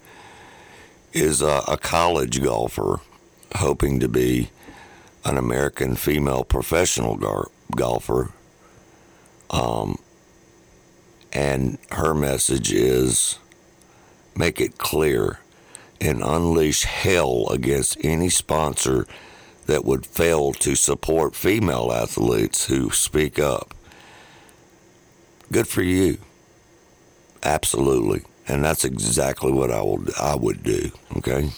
is 1.14 1.42
a, 1.42 1.64
a 1.68 1.78
college 1.78 2.42
golfer 2.42 3.00
hoping 3.56 4.00
to 4.00 4.08
be 4.08 4.50
an 5.26 5.38
American 5.38 5.96
female 5.96 6.44
professional 6.44 7.16
gar- 7.18 7.50
golfer. 7.76 8.32
Um, 9.50 9.98
and 11.34 11.78
her 11.92 12.14
message 12.14 12.72
is 12.72 13.40
make 14.36 14.62
it 14.62 14.78
clear 14.78 15.40
and 16.00 16.22
unleash 16.22 16.84
hell 16.84 17.48
against 17.50 17.98
any 18.04 18.30
sponsor 18.30 19.08
that 19.66 19.84
would 19.84 20.06
fail 20.06 20.54
to 20.54 20.76
support 20.76 21.36
female 21.36 21.92
athletes 21.92 22.68
who 22.68 22.90
speak 22.92 23.40
up. 23.40 23.74
Good 25.52 25.68
for 25.68 25.82
you. 25.82 26.20
Absolutely. 27.44 28.24
And 28.48 28.64
that's 28.64 28.86
exactly 28.86 29.52
what 29.52 29.72
I 29.72 29.82
will 29.82 30.06
I 30.20 30.36
would 30.36 30.64
do, 30.64 30.92
okay? 31.18 31.50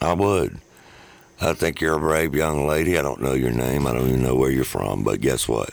I 0.00 0.14
would. 0.14 0.58
I 1.40 1.52
think 1.52 1.80
you're 1.80 1.96
a 1.96 2.00
brave 2.00 2.34
young 2.34 2.66
lady. 2.66 2.98
I 2.98 3.02
don't 3.02 3.20
know 3.20 3.34
your 3.34 3.50
name. 3.50 3.86
I 3.86 3.92
don't 3.92 4.08
even 4.08 4.22
know 4.22 4.34
where 4.34 4.50
you're 4.50 4.64
from. 4.64 5.04
But 5.04 5.20
guess 5.20 5.48
what? 5.48 5.70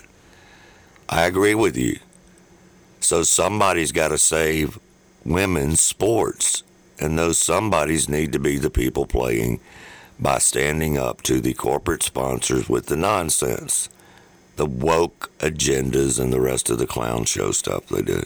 I 1.08 1.24
agree 1.24 1.54
with 1.54 1.76
you. 1.76 1.98
So 3.00 3.22
somebody's 3.22 3.92
got 3.92 4.08
to 4.08 4.18
save 4.18 4.78
women's 5.24 5.80
sports. 5.80 6.62
And 6.98 7.18
those 7.18 7.38
somebodies 7.38 8.08
need 8.08 8.32
to 8.32 8.38
be 8.38 8.58
the 8.58 8.70
people 8.70 9.06
playing 9.06 9.60
by 10.20 10.38
standing 10.38 10.98
up 10.98 11.22
to 11.22 11.40
the 11.40 11.54
corporate 11.54 12.02
sponsors 12.02 12.68
with 12.68 12.86
the 12.86 12.96
nonsense, 12.96 13.88
the 14.56 14.66
woke 14.66 15.30
agendas, 15.38 16.20
and 16.20 16.32
the 16.32 16.40
rest 16.40 16.70
of 16.70 16.78
the 16.78 16.86
clown 16.86 17.24
show 17.24 17.50
stuff 17.50 17.86
they 17.86 18.02
do. 18.02 18.22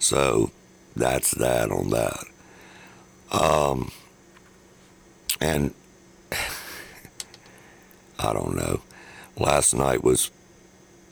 So 0.00 0.50
that's 0.96 1.30
that 1.32 1.70
on 1.70 1.90
that. 1.90 2.24
Um, 3.30 3.92
and 5.40 5.72
I 8.18 8.32
don't 8.32 8.56
know. 8.56 8.80
Last 9.38 9.74
night 9.74 10.02
was, 10.02 10.30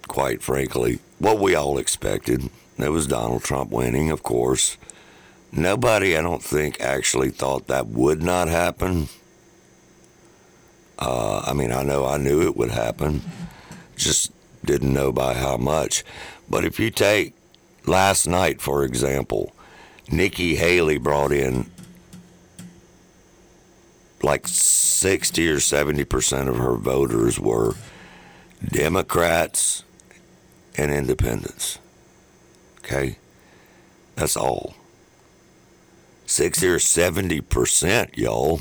quite 0.09 0.43
frankly, 0.43 0.99
what 1.19 1.39
we 1.39 1.55
all 1.55 1.79
expected. 1.79 2.51
It 2.79 2.89
was 2.91 3.07
Donald 3.07 3.45
Trump 3.45 3.71
winning, 3.71 4.11
of 4.11 4.23
course. 4.23 4.77
Nobody, 5.53 6.17
I 6.17 6.23
don't 6.23 6.43
think, 6.43 6.81
actually 6.81 7.31
thought 7.31 7.69
that 7.69 7.87
would 7.89 8.23
not 8.23 8.49
happen. 8.49 9.09
Uh, 10.99 11.43
I 11.47 11.53
mean, 11.53 11.73
I 11.73 11.83
know 11.83 12.07
I 12.07 12.19
knew 12.19 12.43
it 12.43 12.57
would 12.57 12.71
happen, 12.71 13.23
just 13.97 14.33
didn't 14.65 14.93
know 14.93 15.13
by 15.13 15.35
how 15.35 15.57
much. 15.57 16.05
But 16.51 16.65
if 16.65 16.81
you 16.81 16.91
take 16.91 17.35
last 17.89 18.27
night, 18.27 18.61
for 18.61 18.85
example, 18.85 19.53
Nikki 20.11 20.57
Haley 20.57 20.99
brought 20.99 21.33
in 21.33 21.71
like 24.23 24.47
60 24.47 25.49
or 25.49 25.57
70% 25.57 26.49
of 26.49 26.57
her 26.57 26.75
voters 26.77 27.39
were 27.39 27.75
Democrats 28.65 29.85
and 30.77 30.93
independents. 30.93 31.79
Okay? 32.79 33.19
That's 34.17 34.37
all. 34.37 34.75
60 36.27 36.67
or 36.69 36.79
70%, 36.79 38.17
y'all. 38.17 38.61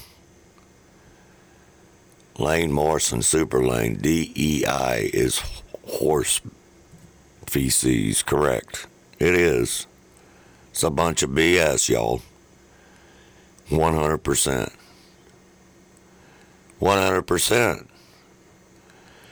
Lane 2.37 2.71
Morrison 2.71 3.21
Super 3.23 3.65
Lane, 3.65 3.97
DEI 3.97 5.09
is 5.11 5.41
horse 5.85 6.39
feces, 7.47 8.21
correct. 8.21 8.85
It 9.19 9.33
is. 9.33 9.87
It's 10.71 10.83
a 10.83 10.89
bunch 10.89 11.23
of 11.23 11.31
BS, 11.31 11.89
y'all. 11.89 12.21
100%. 13.69 14.71
100%. 16.79 17.87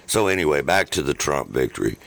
So, 0.08 0.28
anyway, 0.28 0.62
back 0.62 0.90
to 0.92 1.02
the 1.02 1.14
Trump 1.14 1.50
victory. 1.50 1.98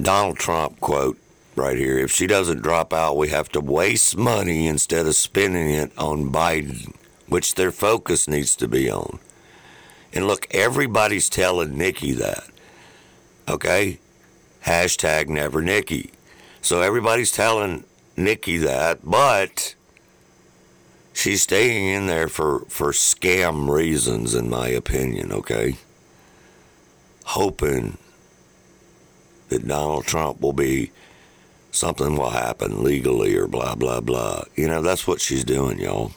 Donald 0.00 0.36
Trump 0.38 0.78
quote 0.80 1.18
right 1.54 1.78
here 1.78 1.98
if 1.98 2.10
she 2.10 2.26
doesn't 2.26 2.62
drop 2.62 2.92
out, 2.92 3.16
we 3.16 3.28
have 3.28 3.48
to 3.50 3.60
waste 3.60 4.16
money 4.16 4.66
instead 4.66 5.06
of 5.06 5.14
spending 5.14 5.70
it 5.70 5.90
on 5.96 6.30
Biden, 6.30 6.94
which 7.28 7.54
their 7.54 7.72
focus 7.72 8.28
needs 8.28 8.54
to 8.56 8.68
be 8.68 8.90
on. 8.90 9.18
And 10.12 10.26
look, 10.26 10.46
everybody's 10.50 11.28
telling 11.28 11.76
Nikki 11.76 12.12
that. 12.12 12.44
Okay? 13.48 13.98
Hashtag 14.66 15.28
never 15.28 15.62
Nikki. 15.62 16.10
So 16.60 16.82
everybody's 16.82 17.30
telling 17.30 17.84
Nikki 18.16 18.58
that, 18.58 18.98
but 19.04 19.76
she's 21.12 21.42
staying 21.42 21.86
in 21.86 22.06
there 22.08 22.28
for, 22.28 22.60
for 22.68 22.90
scam 22.90 23.70
reasons, 23.70 24.34
in 24.34 24.50
my 24.50 24.68
opinion, 24.68 25.30
okay? 25.30 25.76
Hoping 27.26 27.96
that 29.50 29.68
Donald 29.68 30.04
Trump 30.04 30.40
will 30.40 30.52
be 30.52 30.90
something 31.70 32.16
will 32.16 32.30
happen 32.30 32.82
legally 32.82 33.36
or 33.36 33.46
blah, 33.46 33.76
blah, 33.76 34.00
blah. 34.00 34.42
You 34.56 34.66
know, 34.66 34.82
that's 34.82 35.06
what 35.06 35.20
she's 35.20 35.44
doing, 35.44 35.78
y'all. 35.78 36.10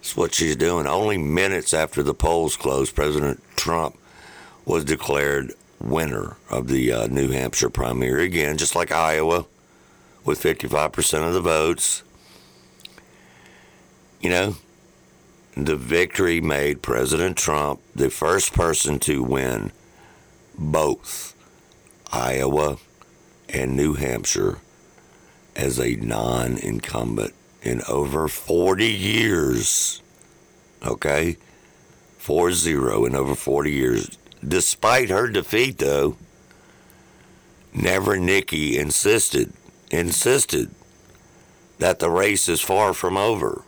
That's 0.00 0.16
what 0.16 0.34
she's 0.34 0.56
doing. 0.56 0.86
Only 0.86 1.16
minutes 1.16 1.72
after 1.72 2.02
the 2.02 2.14
polls 2.14 2.56
closed, 2.56 2.94
President 2.94 3.42
Trump 3.56 3.96
was 4.66 4.84
declared 4.84 5.54
winner 5.80 6.36
of 6.48 6.68
the 6.68 6.92
uh, 6.92 7.06
New 7.06 7.30
Hampshire 7.30 7.70
primary 7.70 8.24
again, 8.24 8.56
just 8.56 8.74
like 8.74 8.92
Iowa, 8.92 9.46
with 10.24 10.42
55% 10.42 11.26
of 11.26 11.34
the 11.34 11.40
votes. 11.40 12.02
You 14.20 14.30
know, 14.30 14.56
the 15.56 15.76
victory 15.76 16.40
made 16.40 16.82
President 16.82 17.36
Trump 17.36 17.80
the 17.94 18.10
first 18.10 18.52
person 18.52 18.98
to 19.00 19.22
win 19.22 19.72
both 20.56 21.34
Iowa 22.12 22.76
and 23.48 23.76
New 23.76 23.94
Hampshire 23.94 24.58
as 25.56 25.78
a 25.80 25.96
non 25.96 26.58
incumbent 26.58 27.34
in 27.62 27.82
over 27.88 28.28
40 28.28 28.86
years. 28.86 30.02
Okay? 30.84 31.36
4 32.18 32.52
0 32.52 33.06
in 33.06 33.14
over 33.14 33.34
40 33.34 33.72
years. 33.72 34.18
Despite 34.46 35.10
her 35.10 35.28
defeat, 35.28 35.78
though, 35.78 36.16
Never 37.72 38.18
Nikki 38.18 38.78
insisted, 38.78 39.52
insisted 39.90 40.70
that 41.78 41.98
the 41.98 42.10
race 42.10 42.48
is 42.48 42.60
far 42.60 42.92
from 42.92 43.16
over. 43.16 43.62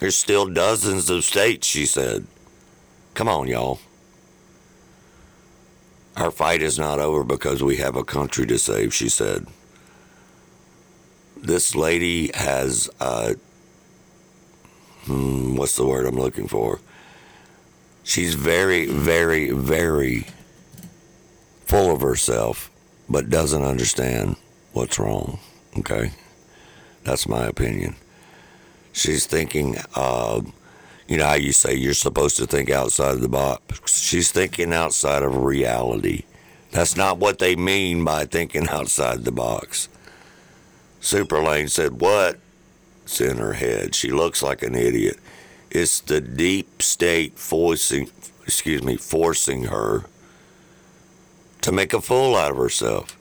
There's 0.00 0.16
still 0.16 0.46
dozens 0.46 1.08
of 1.10 1.24
states, 1.24 1.66
she 1.66 1.86
said. 1.86 2.26
Come 3.14 3.28
on, 3.28 3.48
y'all. 3.48 3.80
Our 6.16 6.30
fight 6.30 6.62
is 6.62 6.78
not 6.78 6.98
over 6.98 7.22
because 7.22 7.62
we 7.62 7.76
have 7.76 7.96
a 7.96 8.04
country 8.04 8.46
to 8.46 8.58
save, 8.58 8.92
she 8.92 9.08
said. 9.08 9.46
This 11.36 11.76
lady 11.76 12.32
has, 12.34 12.90
uh, 12.98 13.34
hmm, 15.04 15.54
what's 15.56 15.76
the 15.76 15.86
word 15.86 16.06
I'm 16.06 16.16
looking 16.16 16.48
for? 16.48 16.80
She's 18.08 18.32
very, 18.32 18.86
very, 18.86 19.50
very 19.50 20.28
full 21.66 21.94
of 21.94 22.00
herself, 22.00 22.70
but 23.06 23.28
doesn't 23.28 23.62
understand 23.62 24.36
what's 24.72 24.98
wrong. 24.98 25.38
Okay? 25.76 26.12
That's 27.04 27.28
my 27.28 27.44
opinion. 27.44 27.96
She's 28.92 29.26
thinking, 29.26 29.74
you 29.74 31.18
know 31.18 31.26
how 31.26 31.34
you 31.34 31.52
say 31.52 31.74
you're 31.74 31.92
supposed 31.92 32.38
to 32.38 32.46
think 32.46 32.70
outside 32.70 33.18
the 33.18 33.28
box? 33.28 34.00
She's 34.00 34.32
thinking 34.32 34.72
outside 34.72 35.22
of 35.22 35.42
reality. 35.42 36.22
That's 36.70 36.96
not 36.96 37.18
what 37.18 37.38
they 37.38 37.56
mean 37.56 38.04
by 38.04 38.24
thinking 38.24 38.68
outside 38.70 39.26
the 39.26 39.32
box. 39.32 39.90
Superlane 41.02 41.68
said, 41.68 42.00
What? 42.00 42.38
It's 43.04 43.20
in 43.20 43.36
her 43.36 43.52
head. 43.52 43.94
She 43.94 44.10
looks 44.10 44.42
like 44.42 44.62
an 44.62 44.74
idiot. 44.74 45.18
It's 45.70 46.00
the 46.00 46.20
deep 46.20 46.82
state 46.82 47.38
forcing, 47.38 48.10
excuse 48.44 48.82
me, 48.82 48.96
forcing 48.96 49.64
her 49.64 50.04
to 51.62 51.72
make 51.72 51.92
a 51.92 52.00
fool 52.00 52.34
out 52.34 52.50
of 52.50 52.56
herself. 52.56 53.16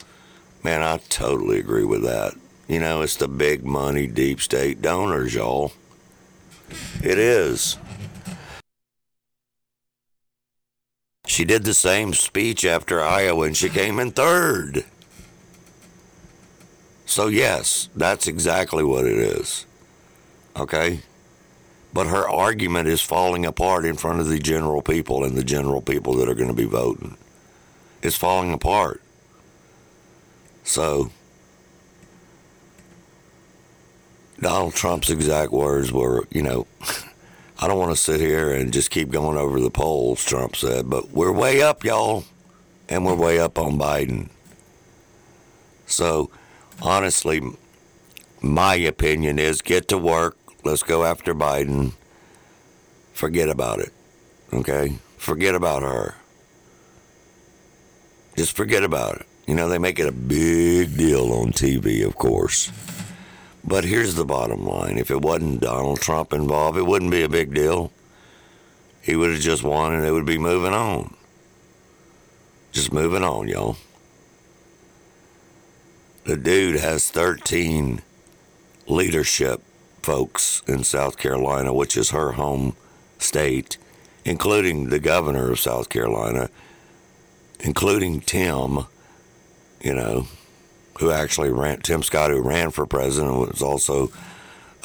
Man, 0.64 0.82
I 0.82 0.98
totally 1.10 1.60
agree 1.60 1.84
with 1.84 2.04
that. 2.04 2.34
You 2.68 2.80
know, 2.80 3.02
it's 3.02 3.16
the 3.16 3.28
big 3.28 3.66
money 3.66 4.08
deep 4.08 4.42
state 4.42 4.82
donors, 4.82 5.34
y'all. 5.34 5.74
It 7.02 7.18
is. 7.18 7.78
She 11.26 11.46
did 11.46 11.64
the 11.64 11.74
same 11.74 12.14
speech 12.14 12.66
after 12.66 13.02
Iowa 13.02 13.46
and 13.46 13.56
she 13.56 13.70
came 13.70 14.00
in 14.00 14.12
third. 14.12 14.86
So, 17.06 17.28
yes, 17.28 17.90
that's 17.96 18.28
exactly 18.28 18.84
what 18.84 19.06
it 19.06 19.18
is. 19.18 19.66
Okay? 20.56 21.02
But 21.94 22.08
her 22.08 22.28
argument 22.28 22.88
is 22.88 23.02
falling 23.02 23.46
apart 23.46 23.86
in 23.86 23.96
front 23.96 24.20
of 24.20 24.28
the 24.28 24.40
general 24.40 24.82
people 24.82 25.24
and 25.24 25.38
the 25.38 25.44
general 25.44 25.82
people 25.82 26.16
that 26.16 26.30
are 26.30 26.36
going 26.36 26.50
to 26.50 26.54
be 26.54 26.66
voting. 26.66 27.18
It's 28.02 28.16
falling 28.16 28.54
apart. 28.54 29.02
So, 30.64 31.12
Donald 34.40 34.76
Trump's 34.76 35.10
exact 35.10 35.52
words 35.52 35.92
were, 35.92 36.28
you 36.30 36.44
know, 36.44 36.68
I 37.60 37.68
don't 37.68 37.80
want 37.80 37.92
to 37.92 38.02
sit 38.02 38.20
here 38.20 38.54
and 38.54 38.72
just 38.72 38.92
keep 38.92 39.10
going 39.10 39.38
over 39.38 39.60
the 39.60 39.72
polls, 39.72 40.24
Trump 40.24 40.56
said, 40.56 40.90
but 40.90 41.10
we're 41.10 41.32
way 41.32 41.62
up, 41.62 41.84
y'all, 41.84 42.26
and 42.88 43.04
we're 43.04 43.16
way 43.16 43.40
up 43.40 43.58
on 43.58 43.80
Biden. 43.80 44.30
So, 45.88 46.30
honestly, 46.82 47.42
my 48.42 48.76
opinion 48.76 49.40
is 49.40 49.62
get 49.62 49.88
to 49.88 49.98
work. 49.98 50.38
Let's 50.68 50.84
go 50.84 51.06
after 51.06 51.34
Biden. 51.34 51.94
Forget 53.14 53.48
about 53.48 53.80
it. 53.80 53.94
Okay? 54.52 55.00
Forget 55.16 55.56
about 55.56 55.82
her. 55.82 56.16
Just 58.36 58.54
forget 58.54 58.84
about 58.84 59.16
it. 59.16 59.26
You 59.48 59.56
know, 59.56 59.70
they 59.70 59.78
make 59.78 59.98
it 59.98 60.10
a 60.10 60.12
big 60.12 60.98
deal 60.98 61.32
on 61.32 61.54
TV, 61.54 62.06
of 62.06 62.18
course. 62.18 62.70
But 63.64 63.86
here's 63.86 64.16
the 64.16 64.26
bottom 64.26 64.66
line 64.66 64.98
if 64.98 65.10
it 65.10 65.22
wasn't 65.22 65.62
Donald 65.62 66.02
Trump 66.02 66.34
involved, 66.34 66.78
it 66.78 66.86
wouldn't 66.86 67.12
be 67.12 67.24
a 67.24 67.30
big 67.30 67.54
deal. 67.54 67.94
He 69.02 69.16
would 69.16 69.32
have 69.32 69.40
just 69.40 69.64
won 69.64 69.94
and 69.94 70.04
it 70.06 70.12
would 70.12 70.26
be 70.26 70.38
moving 70.38 70.74
on. 70.74 71.16
Just 72.74 72.92
moving 72.92 73.24
on, 73.24 73.48
y'all. 73.48 73.78
The 76.26 76.36
dude 76.36 76.78
has 76.82 77.10
13 77.10 78.02
leadership 78.86 79.64
folks 80.08 80.64
in 80.68 80.86
South 80.86 81.18
Carolina, 81.18 81.74
which 81.74 81.98
is 81.98 82.12
her 82.12 82.32
home 82.32 82.74
state, 83.20 83.78
including 84.24 84.88
the 84.88 85.00
governor 85.00 85.52
of 85.52 85.60
South 85.60 85.90
Carolina, 85.90 86.50
including 87.60 88.22
Tim, 88.22 88.86
you 89.82 89.94
know, 89.94 90.30
who 91.00 91.12
actually 91.12 91.52
ran, 91.52 91.82
Tim 91.82 92.04
Scott, 92.04 92.32
who 92.32 92.42
ran 92.42 92.72
for 92.72 92.86
president, 92.86 93.36
was 93.50 93.62
also 93.62 94.10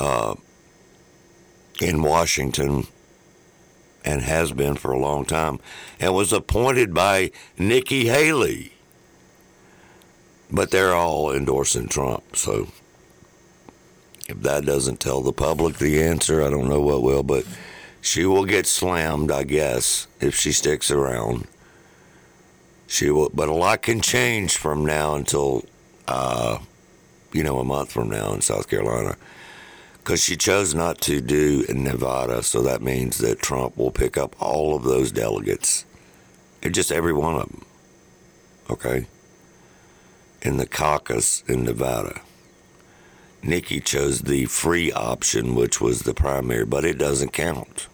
uh, 0.00 0.34
in 1.80 2.02
Washington 2.02 2.88
and 4.04 4.22
has 4.22 4.50
been 4.50 4.74
for 4.74 4.90
a 4.90 4.98
long 4.98 5.24
time, 5.24 5.60
and 6.00 6.12
was 6.12 6.32
appointed 6.32 6.92
by 6.92 7.30
Nikki 7.56 8.08
Haley. 8.08 8.72
But 10.50 10.72
they're 10.72 10.94
all 10.94 11.32
endorsing 11.32 11.86
Trump, 11.86 12.34
so 12.34 12.66
if 14.28 14.40
that 14.42 14.64
doesn't 14.64 15.00
tell 15.00 15.20
the 15.20 15.32
public 15.32 15.76
the 15.76 16.02
answer, 16.02 16.42
I 16.42 16.50
don't 16.50 16.68
know 16.68 16.80
what 16.80 17.02
will, 17.02 17.22
but 17.22 17.44
she 18.00 18.24
will 18.24 18.44
get 18.44 18.66
slammed, 18.66 19.30
I 19.30 19.44
guess, 19.44 20.06
if 20.20 20.34
she 20.34 20.52
sticks 20.52 20.90
around. 20.90 21.46
She 22.86 23.10
will, 23.10 23.30
but 23.32 23.48
a 23.48 23.54
lot 23.54 23.82
can 23.82 24.00
change 24.00 24.56
from 24.56 24.84
now 24.84 25.14
until, 25.14 25.64
uh, 26.08 26.58
you 27.32 27.42
know, 27.42 27.58
a 27.58 27.64
month 27.64 27.92
from 27.92 28.10
now 28.10 28.32
in 28.34 28.40
South 28.40 28.68
Carolina. 28.68 29.16
Because 29.98 30.22
she 30.22 30.36
chose 30.36 30.74
not 30.74 31.00
to 31.02 31.20
do 31.20 31.64
in 31.68 31.84
Nevada, 31.84 32.42
so 32.42 32.60
that 32.62 32.82
means 32.82 33.18
that 33.18 33.38
Trump 33.38 33.76
will 33.76 33.92
pick 33.92 34.18
up 34.18 34.34
all 34.42 34.74
of 34.74 34.82
those 34.82 35.12
delegates. 35.12 35.84
Just 36.70 36.90
every 36.90 37.12
one 37.12 37.36
of 37.36 37.48
them. 37.48 37.64
Okay? 38.68 39.06
In 40.42 40.56
the 40.56 40.66
caucus 40.66 41.44
in 41.46 41.62
Nevada. 41.62 42.20
Nikki 43.42 43.80
chose 43.80 44.20
the 44.20 44.44
free 44.46 44.92
option, 44.92 45.54
which 45.54 45.80
was 45.80 46.02
the 46.02 46.14
primary, 46.14 46.64
but 46.64 46.84
it 46.84 46.98
doesn't 46.98 47.32
count. 47.32 47.88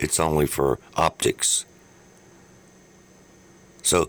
It's 0.00 0.18
only 0.18 0.46
for 0.46 0.78
optics. 0.96 1.64
So, 3.82 4.08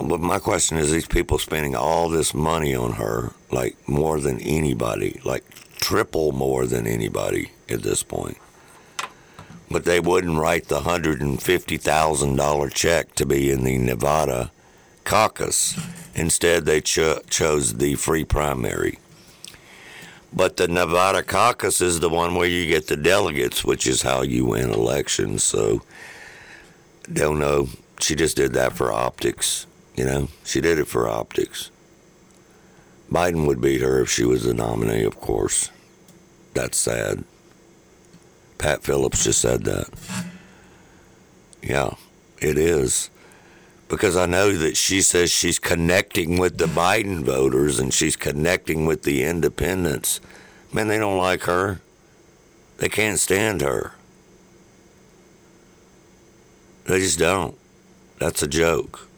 my 0.00 0.38
question 0.38 0.78
is 0.78 0.90
these 0.90 1.06
people 1.06 1.38
spending 1.38 1.76
all 1.76 2.08
this 2.08 2.34
money 2.34 2.74
on 2.74 2.92
her, 2.94 3.32
like 3.50 3.76
more 3.88 4.20
than 4.20 4.40
anybody, 4.40 5.20
like 5.24 5.44
triple 5.76 6.32
more 6.32 6.66
than 6.66 6.86
anybody 6.86 7.52
at 7.68 7.82
this 7.82 8.02
point. 8.02 8.38
But 9.70 9.84
they 9.84 10.00
wouldn't 10.00 10.38
write 10.38 10.68
the 10.68 10.80
$150,000 10.80 12.74
check 12.74 13.14
to 13.16 13.26
be 13.26 13.50
in 13.50 13.64
the 13.64 13.78
Nevada 13.78 14.50
caucus. 15.04 15.78
Instead, 16.14 16.64
they 16.64 16.80
cho- 16.80 17.20
chose 17.28 17.74
the 17.74 17.94
free 17.96 18.24
primary. 18.24 18.98
But 20.36 20.58
the 20.58 20.68
Nevada 20.68 21.22
caucus 21.22 21.80
is 21.80 22.00
the 22.00 22.10
one 22.10 22.34
where 22.34 22.46
you 22.46 22.66
get 22.66 22.88
the 22.88 22.96
delegates, 22.96 23.64
which 23.64 23.86
is 23.86 24.02
how 24.02 24.20
you 24.20 24.44
win 24.44 24.70
elections. 24.70 25.42
So, 25.42 25.80
don't 27.10 27.38
know. 27.38 27.68
She 28.00 28.14
just 28.14 28.36
did 28.36 28.52
that 28.52 28.74
for 28.74 28.92
optics. 28.92 29.66
You 29.96 30.04
know, 30.04 30.28
she 30.44 30.60
did 30.60 30.78
it 30.78 30.88
for 30.88 31.08
optics. 31.08 31.70
Biden 33.10 33.46
would 33.46 33.62
beat 33.62 33.80
her 33.80 34.02
if 34.02 34.10
she 34.10 34.24
was 34.24 34.44
the 34.44 34.52
nominee, 34.52 35.04
of 35.04 35.18
course. 35.18 35.70
That's 36.52 36.76
sad. 36.76 37.24
Pat 38.58 38.82
Phillips 38.82 39.24
just 39.24 39.40
said 39.40 39.64
that. 39.64 39.88
Yeah, 41.62 41.94
it 42.42 42.58
is. 42.58 43.08
Because 43.88 44.16
I 44.16 44.26
know 44.26 44.52
that 44.52 44.76
she 44.76 45.00
says 45.00 45.30
she's 45.30 45.58
connecting 45.58 46.38
with 46.38 46.58
the 46.58 46.66
Biden 46.66 47.22
voters 47.22 47.78
and 47.78 47.94
she's 47.94 48.16
connecting 48.16 48.84
with 48.84 49.02
the 49.02 49.22
independents. 49.22 50.20
Man, 50.72 50.88
they 50.88 50.98
don't 50.98 51.18
like 51.18 51.42
her. 51.42 51.80
They 52.78 52.88
can't 52.88 53.18
stand 53.18 53.60
her. 53.60 53.92
They 56.86 57.00
just 57.00 57.18
don't. 57.18 57.56
That's 58.18 58.42
a 58.42 58.48
joke. 58.48 59.08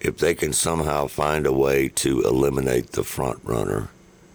If 0.00 0.18
they 0.18 0.34
can 0.34 0.52
somehow 0.52 1.06
find 1.06 1.46
a 1.46 1.52
way 1.52 1.88
to 1.88 2.22
eliminate 2.22 2.92
the 2.92 3.04
front 3.04 3.40
runner, 3.42 3.88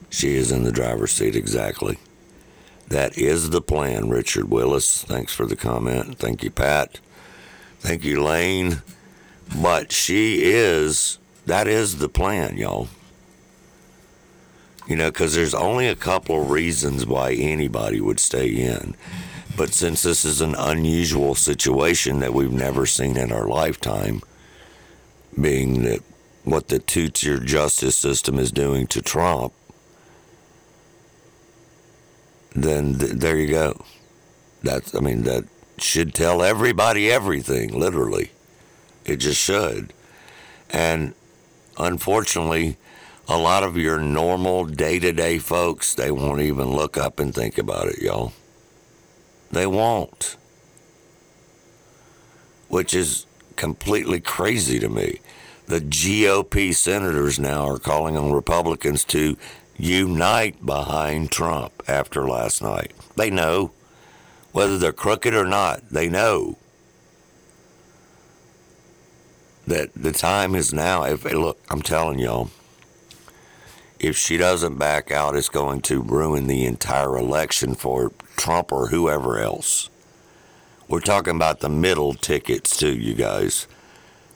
she 0.09 0.35
is 0.35 0.51
in 0.51 0.63
the 0.63 0.71
driver's 0.71 1.11
seat 1.11 1.35
exactly. 1.35 1.97
That 2.87 3.17
is 3.17 3.49
the 3.49 3.61
plan, 3.61 4.09
Richard 4.09 4.49
Willis. 4.49 5.03
Thanks 5.03 5.33
for 5.33 5.45
the 5.45 5.55
comment. 5.55 6.19
Thank 6.19 6.43
you, 6.43 6.51
Pat. 6.51 6.99
Thank 7.83 8.05
you, 8.05 8.23
Lane. 8.23 8.81
But 9.61 9.91
she 9.91 10.41
is, 10.41 11.19
that 11.45 11.67
is 11.67 11.97
the 11.97 12.07
plan, 12.07 12.55
y'all. 12.55 12.87
You 14.87 14.95
know, 14.95 15.11
because 15.11 15.35
there's 15.35 15.53
only 15.53 15.89
a 15.89 15.95
couple 15.95 16.41
of 16.41 16.49
reasons 16.49 17.05
why 17.05 17.33
anybody 17.33 17.99
would 17.99 18.21
stay 18.21 18.47
in. 18.47 18.95
But 19.57 19.73
since 19.73 20.01
this 20.01 20.23
is 20.23 20.39
an 20.39 20.55
unusual 20.55 21.35
situation 21.35 22.21
that 22.21 22.33
we've 22.33 22.53
never 22.53 22.85
seen 22.85 23.17
in 23.17 23.33
our 23.33 23.47
lifetime, 23.49 24.21
being 25.39 25.83
that 25.83 25.99
what 26.45 26.69
the 26.69 26.79
two 26.79 27.09
tier 27.09 27.37
justice 27.37 27.97
system 27.97 28.39
is 28.39 28.53
doing 28.53 28.87
to 28.87 29.01
Trump, 29.01 29.51
then 32.55 32.97
th- 32.97 33.11
there 33.11 33.37
you 33.37 33.47
go. 33.47 33.83
That's, 34.63 34.95
I 34.95 35.01
mean, 35.01 35.23
that 35.23 35.43
should 35.77 36.13
tell 36.13 36.41
everybody 36.41 37.11
everything, 37.11 37.77
literally. 37.77 38.31
It 39.05 39.17
just 39.17 39.39
should. 39.39 39.93
And 40.69 41.13
unfortunately, 41.77 42.77
a 43.27 43.37
lot 43.37 43.63
of 43.63 43.77
your 43.77 43.99
normal 43.99 44.65
day 44.65 44.99
to 44.99 45.11
day 45.11 45.39
folks, 45.39 45.93
they 45.95 46.11
won't 46.11 46.41
even 46.41 46.71
look 46.71 46.97
up 46.97 47.19
and 47.19 47.33
think 47.33 47.57
about 47.57 47.87
it, 47.87 47.99
y'all. 47.99 48.33
They 49.51 49.67
won't. 49.67 50.35
Which 52.67 52.93
is 52.93 53.25
completely 53.55 54.19
crazy 54.19 54.79
to 54.79 54.89
me. 54.89 55.19
The 55.67 55.79
GOP 55.79 56.73
senators 56.73 57.39
now 57.39 57.67
are 57.69 57.79
calling 57.79 58.17
on 58.17 58.31
Republicans 58.31 59.05
to 59.05 59.37
unite 59.77 60.65
behind 60.65 61.31
Trump 61.31 61.83
after 61.87 62.27
last 62.27 62.61
night. 62.61 62.91
They 63.15 63.29
know. 63.29 63.71
Whether 64.53 64.77
they're 64.77 64.93
crooked 64.93 65.33
or 65.33 65.45
not, 65.45 65.89
they 65.89 66.07
know 66.07 66.57
that 69.65 69.89
the 69.95 70.11
time 70.11 70.53
is 70.53 70.71
now. 70.71 71.03
If 71.03 71.25
look, 71.25 71.59
I'm 71.69 71.81
telling 71.81 72.19
y'all, 72.19 72.51
if 73.99 74.15
she 74.15 74.37
doesn't 74.37 74.77
back 74.77 75.11
out, 75.11 75.35
it's 75.35 75.49
going 75.49 75.81
to 75.81 76.01
ruin 76.01 76.45
the 76.45 76.65
entire 76.65 77.17
election 77.17 77.73
for 77.73 78.11
Trump 78.37 78.71
or 78.71 78.89
whoever 78.89 79.39
else. 79.39 79.89
We're 80.87 80.99
talking 80.99 81.35
about 81.35 81.61
the 81.61 81.69
middle 81.69 82.13
tickets 82.13 82.77
too, 82.77 82.95
you 82.95 83.15
guys. 83.15 83.67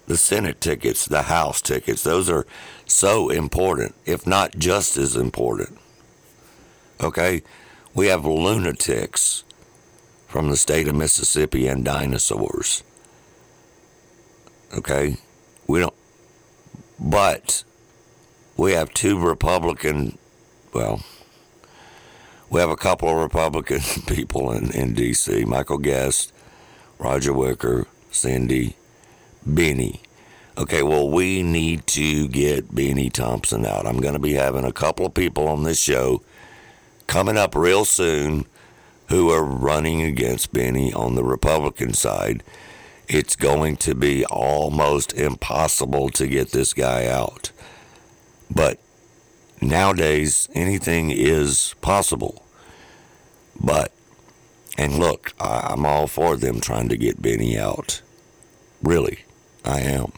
The 0.08 0.18
Senate 0.18 0.60
tickets, 0.60 1.06
the 1.06 1.24
House 1.24 1.62
tickets, 1.62 2.02
those 2.02 2.28
are 2.28 2.48
so 2.88 3.30
important, 3.30 3.94
if 4.06 4.26
not 4.26 4.58
just 4.58 4.98
as 4.98 5.16
important. 5.16 5.78
Okay? 7.02 7.44
We 7.94 8.08
have 8.08 8.26
lunatics 8.26 9.44
from 10.38 10.50
the 10.50 10.56
state 10.56 10.88
of 10.88 10.94
Mississippi 10.94 11.66
and 11.66 11.84
dinosaurs. 11.84 12.84
Okay? 14.72 15.18
We 15.66 15.80
don't, 15.80 15.96
but 17.00 17.64
we 18.56 18.74
have 18.74 18.94
two 18.94 19.18
Republican, 19.18 20.20
well, 20.74 21.02
we 22.52 22.60
have 22.60 22.70
a 22.70 22.76
couple 22.76 23.10
of 23.10 23.16
Republican 23.16 23.80
people 24.08 24.52
in, 24.52 24.70
in 24.76 24.94
D.C. 24.94 25.44
Michael 25.46 25.80
Guest, 25.80 26.32
Roger 27.00 27.34
Wicker, 27.34 27.88
Cindy, 28.12 28.76
Bennie. 29.44 30.02
Okay, 30.56 30.84
well, 30.84 31.10
we 31.10 31.42
need 31.42 31.88
to 31.88 32.28
get 32.28 32.76
Bennie 32.76 33.10
Thompson 33.10 33.66
out. 33.66 33.88
I'm 33.88 34.00
going 34.00 34.14
to 34.14 34.20
be 34.20 34.34
having 34.34 34.66
a 34.66 34.72
couple 34.72 35.08
of 35.08 35.16
people 35.16 35.48
on 35.48 35.64
this 35.64 35.82
show 35.82 36.22
coming 37.08 37.38
up 37.38 37.56
real 37.56 37.86
soon 37.86 38.46
who 39.08 39.30
are 39.30 39.44
running 39.44 40.02
against 40.02 40.54
Bennie 40.54 40.94
on 40.94 41.16
the 41.16 41.24
Republican 41.24 41.94
side. 41.94 42.44
It's 43.08 43.36
going 43.36 43.78
to 43.78 43.96
be 43.96 44.26
almost 44.26 45.14
impossible 45.14 46.10
to 46.10 46.28
get 46.28 46.52
this 46.52 46.74
guy 46.74 47.08
out. 47.08 47.52
But 48.54 48.80
nowadays, 49.62 50.50
anything 50.54 51.10
is 51.12 51.74
possible. 51.80 52.44
But, 53.60 53.94
and 54.78 55.00
look, 55.00 55.34
I'm 55.40 55.86
all 55.86 56.08
for 56.08 56.36
them 56.36 56.60
trying 56.60 56.90
to 56.90 56.98
get 56.98 57.22
Bennie 57.22 57.58
out. 57.58 58.02
Really, 58.84 59.20
I 59.64 59.80
am. 59.80 60.12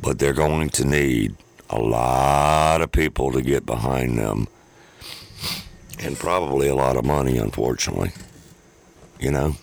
But 0.00 0.18
they're 0.18 0.32
going 0.32 0.70
to 0.70 0.84
need 0.84 1.34
a 1.68 1.78
lot 1.78 2.80
of 2.80 2.92
people 2.92 3.32
to 3.32 3.42
get 3.42 3.66
behind 3.66 4.18
them 4.18 4.48
and 6.00 6.18
probably 6.18 6.68
a 6.68 6.74
lot 6.74 6.96
of 6.96 7.04
money, 7.04 7.36
unfortunately. 7.36 8.12
You 9.20 9.30
know, 9.30 9.56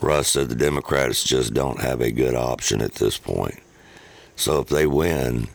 Russ 0.00 0.28
said 0.28 0.48
the 0.48 0.54
Democrats 0.54 1.24
just 1.24 1.52
don't 1.52 1.80
have 1.80 2.00
a 2.00 2.12
good 2.12 2.34
option 2.34 2.80
at 2.80 2.94
this 2.94 3.18
point. 3.18 3.60
So 4.36 4.60
if 4.60 4.68
they 4.68 4.86
win, 4.86 5.48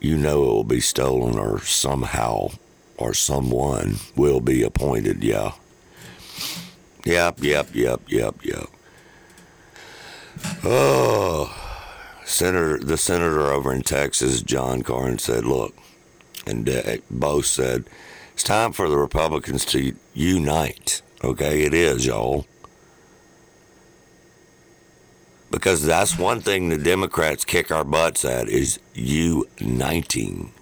you 0.00 0.16
know 0.16 0.42
it 0.42 0.46
will 0.46 0.64
be 0.64 0.80
stolen 0.80 1.38
or 1.38 1.60
somehow 1.60 2.48
or 2.96 3.14
someone 3.14 3.96
will 4.16 4.40
be 4.40 4.62
appointed. 4.62 5.22
Yeah. 5.22 5.52
Yep, 7.04 7.42
yep, 7.42 7.74
yep, 7.74 8.00
yep, 8.08 8.34
yep. 8.42 8.66
Oh, 10.64 11.54
Senator, 12.24 12.78
the 12.78 12.96
senator 12.96 13.52
over 13.52 13.74
in 13.74 13.82
Texas, 13.82 14.40
John 14.40 14.82
Cornyn, 14.82 15.20
said, 15.20 15.44
"Look," 15.44 15.74
and 16.46 16.68
both 17.10 17.46
said, 17.46 17.84
"It's 18.34 18.42
time 18.42 18.72
for 18.72 18.88
the 18.88 18.98
Republicans 18.98 19.64
to 19.66 19.94
unite." 20.14 21.02
Okay, 21.24 21.62
it 21.62 21.74
is, 21.74 22.06
y'all. 22.06 22.46
Because 25.50 25.84
that's 25.84 26.18
one 26.18 26.40
thing 26.40 26.68
the 26.68 26.78
Democrats 26.78 27.44
kick 27.44 27.70
our 27.70 27.84
butts 27.84 28.24
at 28.24 28.48
is 28.48 28.78
uniting. 28.94 30.52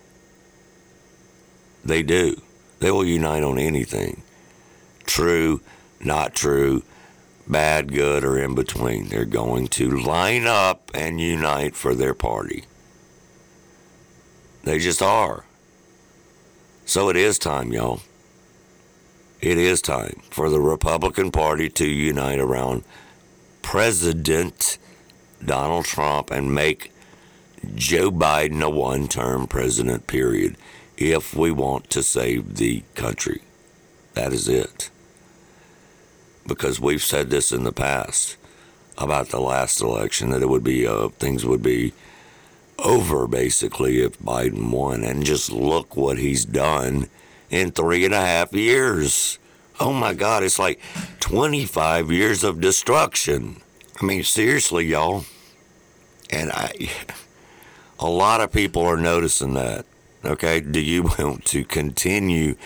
They 1.84 2.02
do. 2.02 2.42
They 2.80 2.90
will 2.90 3.04
unite 3.04 3.42
on 3.42 3.58
anything. 3.58 4.22
True, 5.06 5.60
not 6.00 6.34
true, 6.34 6.82
bad, 7.46 7.92
good, 7.92 8.24
or 8.24 8.38
in 8.38 8.54
between. 8.54 9.08
They're 9.08 9.24
going 9.24 9.68
to 9.68 9.90
line 9.90 10.46
up 10.46 10.90
and 10.92 11.20
unite 11.20 11.76
for 11.76 11.94
their 11.94 12.14
party. 12.14 12.64
They 14.64 14.78
just 14.78 15.02
are. 15.02 15.44
So 16.90 17.08
it 17.08 17.14
is 17.14 17.38
time, 17.38 17.72
y'all. 17.72 18.00
It 19.40 19.58
is 19.58 19.80
time 19.80 20.22
for 20.28 20.50
the 20.50 20.58
Republican 20.58 21.30
Party 21.30 21.68
to 21.68 21.86
unite 21.86 22.40
around 22.40 22.82
President 23.62 24.76
Donald 25.44 25.84
Trump 25.84 26.32
and 26.32 26.52
make 26.52 26.92
Joe 27.76 28.10
Biden 28.10 28.60
a 28.60 28.68
one 28.68 29.06
term 29.06 29.46
president, 29.46 30.08
period, 30.08 30.56
if 30.96 31.32
we 31.32 31.52
want 31.52 31.90
to 31.90 32.02
save 32.02 32.56
the 32.56 32.82
country. 32.96 33.42
That 34.14 34.32
is 34.32 34.48
it. 34.48 34.90
Because 36.44 36.80
we've 36.80 37.04
said 37.04 37.30
this 37.30 37.52
in 37.52 37.62
the 37.62 37.70
past 37.70 38.36
about 38.98 39.28
the 39.28 39.40
last 39.40 39.80
election 39.80 40.30
that 40.30 40.42
it 40.42 40.48
would 40.48 40.64
be, 40.64 40.88
uh, 40.88 41.10
things 41.10 41.46
would 41.46 41.62
be 41.62 41.92
over 42.82 43.26
basically 43.26 44.00
if 44.00 44.18
Biden 44.18 44.70
won. 44.70 45.04
And 45.04 45.24
just 45.24 45.50
look 45.52 45.96
what 45.96 46.18
he's 46.18 46.44
done 46.44 47.08
in 47.50 47.70
three 47.70 48.04
and 48.04 48.14
a 48.14 48.20
half 48.20 48.52
years. 48.52 49.38
Oh 49.78 49.92
my 49.92 50.14
God, 50.14 50.42
it's 50.42 50.58
like 50.58 50.80
25 51.20 52.10
years 52.12 52.44
of 52.44 52.60
destruction. 52.60 53.62
I 54.00 54.04
mean, 54.04 54.22
seriously, 54.22 54.86
y'all. 54.86 55.24
And 56.30 56.50
I, 56.52 56.90
a 57.98 58.08
lot 58.08 58.40
of 58.40 58.52
people 58.52 58.82
are 58.82 58.96
noticing 58.96 59.54
that. 59.54 59.86
Okay, 60.24 60.60
do 60.60 60.80
you 60.80 61.02
want 61.18 61.44
to 61.46 61.64
continue 61.64 62.56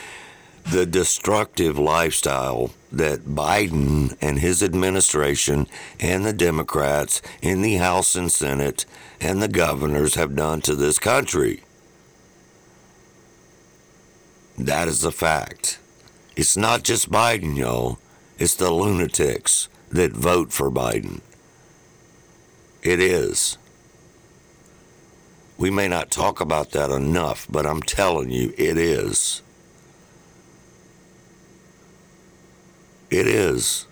the 0.70 0.86
destructive 0.86 1.78
lifestyle 1.78 2.70
that 2.90 3.20
Biden 3.20 4.16
and 4.20 4.38
his 4.38 4.62
administration 4.62 5.66
and 6.00 6.24
the 6.24 6.32
Democrats 6.32 7.20
in 7.42 7.62
the 7.62 7.74
House 7.76 8.14
and 8.14 8.32
Senate 8.32 8.86
and 9.24 9.40
the 9.40 9.48
governors 9.48 10.16
have 10.16 10.36
done 10.36 10.60
to 10.60 10.74
this 10.74 10.98
country? 10.98 11.62
That 14.58 14.86
is 14.86 15.02
a 15.02 15.10
fact. 15.10 15.78
It's 16.36 16.56
not 16.56 16.82
just 16.82 17.10
Biden, 17.10 17.56
y'all. 17.56 17.98
It's 18.38 18.54
the 18.54 18.70
lunatics 18.70 19.68
that 19.90 20.12
vote 20.12 20.52
for 20.52 20.70
Biden. 20.70 21.20
It 22.82 23.00
is. 23.00 23.56
We 25.56 25.70
may 25.70 25.88
not 25.88 26.10
talk 26.10 26.40
about 26.40 26.72
that 26.72 26.90
enough, 26.90 27.46
but 27.48 27.66
I'm 27.66 27.80
telling 27.80 28.30
you, 28.30 28.52
it 28.58 28.76
is. 28.76 29.40
It 33.10 33.26
is. 33.26 33.86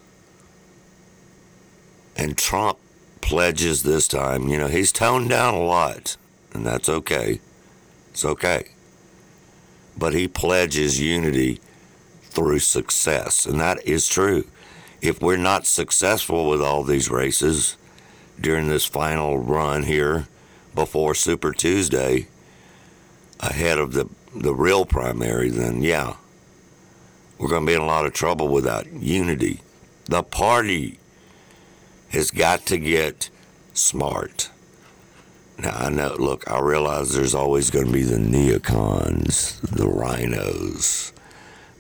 And 2.17 2.37
Trump 2.37 2.79
pledges 3.23 3.83
this 3.83 4.07
time, 4.07 4.49
you 4.49 4.59
know, 4.59 4.69
he's 4.69 4.93
toned 4.93 5.31
down 5.31 5.55
a 5.55 5.63
lot, 5.63 6.17
and 6.53 6.67
that's 6.67 6.89
okay. 6.89 7.41
It's 8.11 8.25
okay. 8.25 8.65
But 9.97 10.13
he 10.13 10.29
pledges 10.29 11.01
unity 11.01 11.61
through 12.25 12.59
success, 12.59 13.47
and 13.47 13.59
that 13.61 13.87
is 13.87 14.09
true. 14.09 14.45
If 15.01 15.23
we're 15.23 15.37
not 15.37 15.67
successful 15.67 16.49
with 16.49 16.61
all 16.61 16.83
these 16.83 17.11
races 17.11 17.77
during 18.41 18.69
this 18.69 18.85
final 18.85 19.39
run 19.39 19.85
here 19.85 20.29
before 20.75 21.15
Super 21.15 21.53
Tuesday, 21.53 22.27
ahead 23.41 23.79
of 23.79 23.93
the, 23.93 24.09
the 24.35 24.55
real 24.55 24.85
primary, 24.85 25.51
then 25.51 25.83
yeah, 25.83 26.17
we're 27.39 27.49
going 27.49 27.67
to 27.67 27.71
be 27.71 27.75
in 27.75 27.81
a 27.81 27.87
lot 27.87 28.07
of 28.07 28.13
trouble 28.13 28.49
without 28.49 28.91
unity. 28.93 29.61
The 30.05 30.23
party 30.23 30.99
has 32.13 32.31
got 32.31 32.67
to 32.67 32.79
get 32.79 33.31
smart. 33.73 34.51
Now, 35.59 35.77
I 35.77 35.91
know, 35.91 36.15
look, 36.19 36.51
I 36.51 36.61
realize 36.61 37.15
there's 37.15 37.35
always 37.35 37.71
going 37.71 37.87
to 37.87 37.93
be 37.93 38.03
the 38.03 38.17
neocons, 38.17 39.61
the 39.61 39.89
rhinos, 39.89 41.13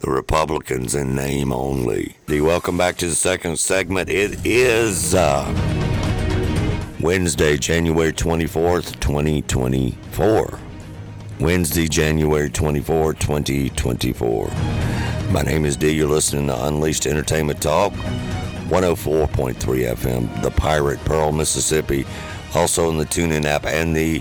the 0.00 0.10
Republicans 0.10 0.94
in 0.94 1.14
name 1.14 1.52
only. 1.52 2.16
The 2.26 2.40
Welcome 2.40 2.78
back 2.78 2.96
to 2.98 3.08
the 3.08 3.14
second 3.14 3.58
segment. 3.58 4.08
It 4.08 4.44
is 4.46 5.14
uh, 5.14 5.44
Wednesday, 7.00 7.56
January 7.56 8.12
24th, 8.12 8.98
2024. 9.00 10.58
Wednesday, 11.40 11.88
January 11.88 12.48
24, 12.48 13.14
2024. 13.14 14.50
My 15.30 15.42
name 15.42 15.64
is 15.64 15.76
D. 15.76 15.90
You're 15.90 16.08
listening 16.08 16.46
to 16.46 16.66
Unleashed 16.66 17.06
Entertainment 17.06 17.60
Talk, 17.60 17.92
104.3 18.68 19.56
FM, 19.56 20.42
the 20.42 20.50
Pirate 20.50 21.00
Pearl, 21.04 21.32
Mississippi. 21.32 22.04
Also 22.54 22.90
in 22.90 22.98
the 22.98 23.06
TuneIn 23.06 23.44
app 23.44 23.66
and 23.66 23.96
the 23.96 24.20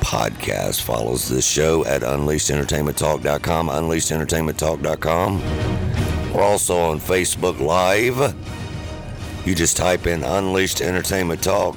podcast 0.00 0.82
follows 0.82 1.28
this 1.28 1.46
show 1.46 1.84
at 1.86 2.02
unleashedentertainmenttalk.com, 2.02 3.68
unleashedentertainmenttalk.com. 3.68 6.32
We're 6.32 6.42
also 6.42 6.78
on 6.78 7.00
Facebook 7.00 7.60
Live. 7.60 8.34
You 9.46 9.54
just 9.54 9.76
type 9.76 10.06
in 10.06 10.22
Unleashed 10.22 10.80
Entertainment 10.80 11.42
Talk. 11.42 11.76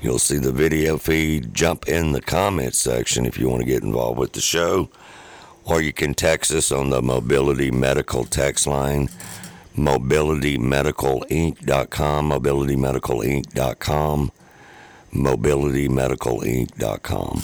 You'll 0.00 0.18
see 0.18 0.38
the 0.38 0.52
video 0.52 0.98
feed. 0.98 1.52
Jump 1.52 1.88
in 1.88 2.12
the 2.12 2.20
comment 2.20 2.74
section 2.74 3.26
if 3.26 3.38
you 3.38 3.48
want 3.48 3.60
to 3.60 3.66
get 3.66 3.82
involved 3.82 4.18
with 4.18 4.32
the 4.32 4.40
show. 4.40 4.88
Or 5.64 5.80
you 5.80 5.92
can 5.92 6.14
text 6.14 6.50
us 6.52 6.72
on 6.72 6.90
the 6.90 7.02
Mobility 7.02 7.70
Medical 7.70 8.24
text 8.24 8.66
line, 8.66 9.08
mobilitymedicalinc.com, 9.76 12.30
mobilitymedicalinc.com 12.30 14.32
mobilitymedicalinc.com. 15.12 17.42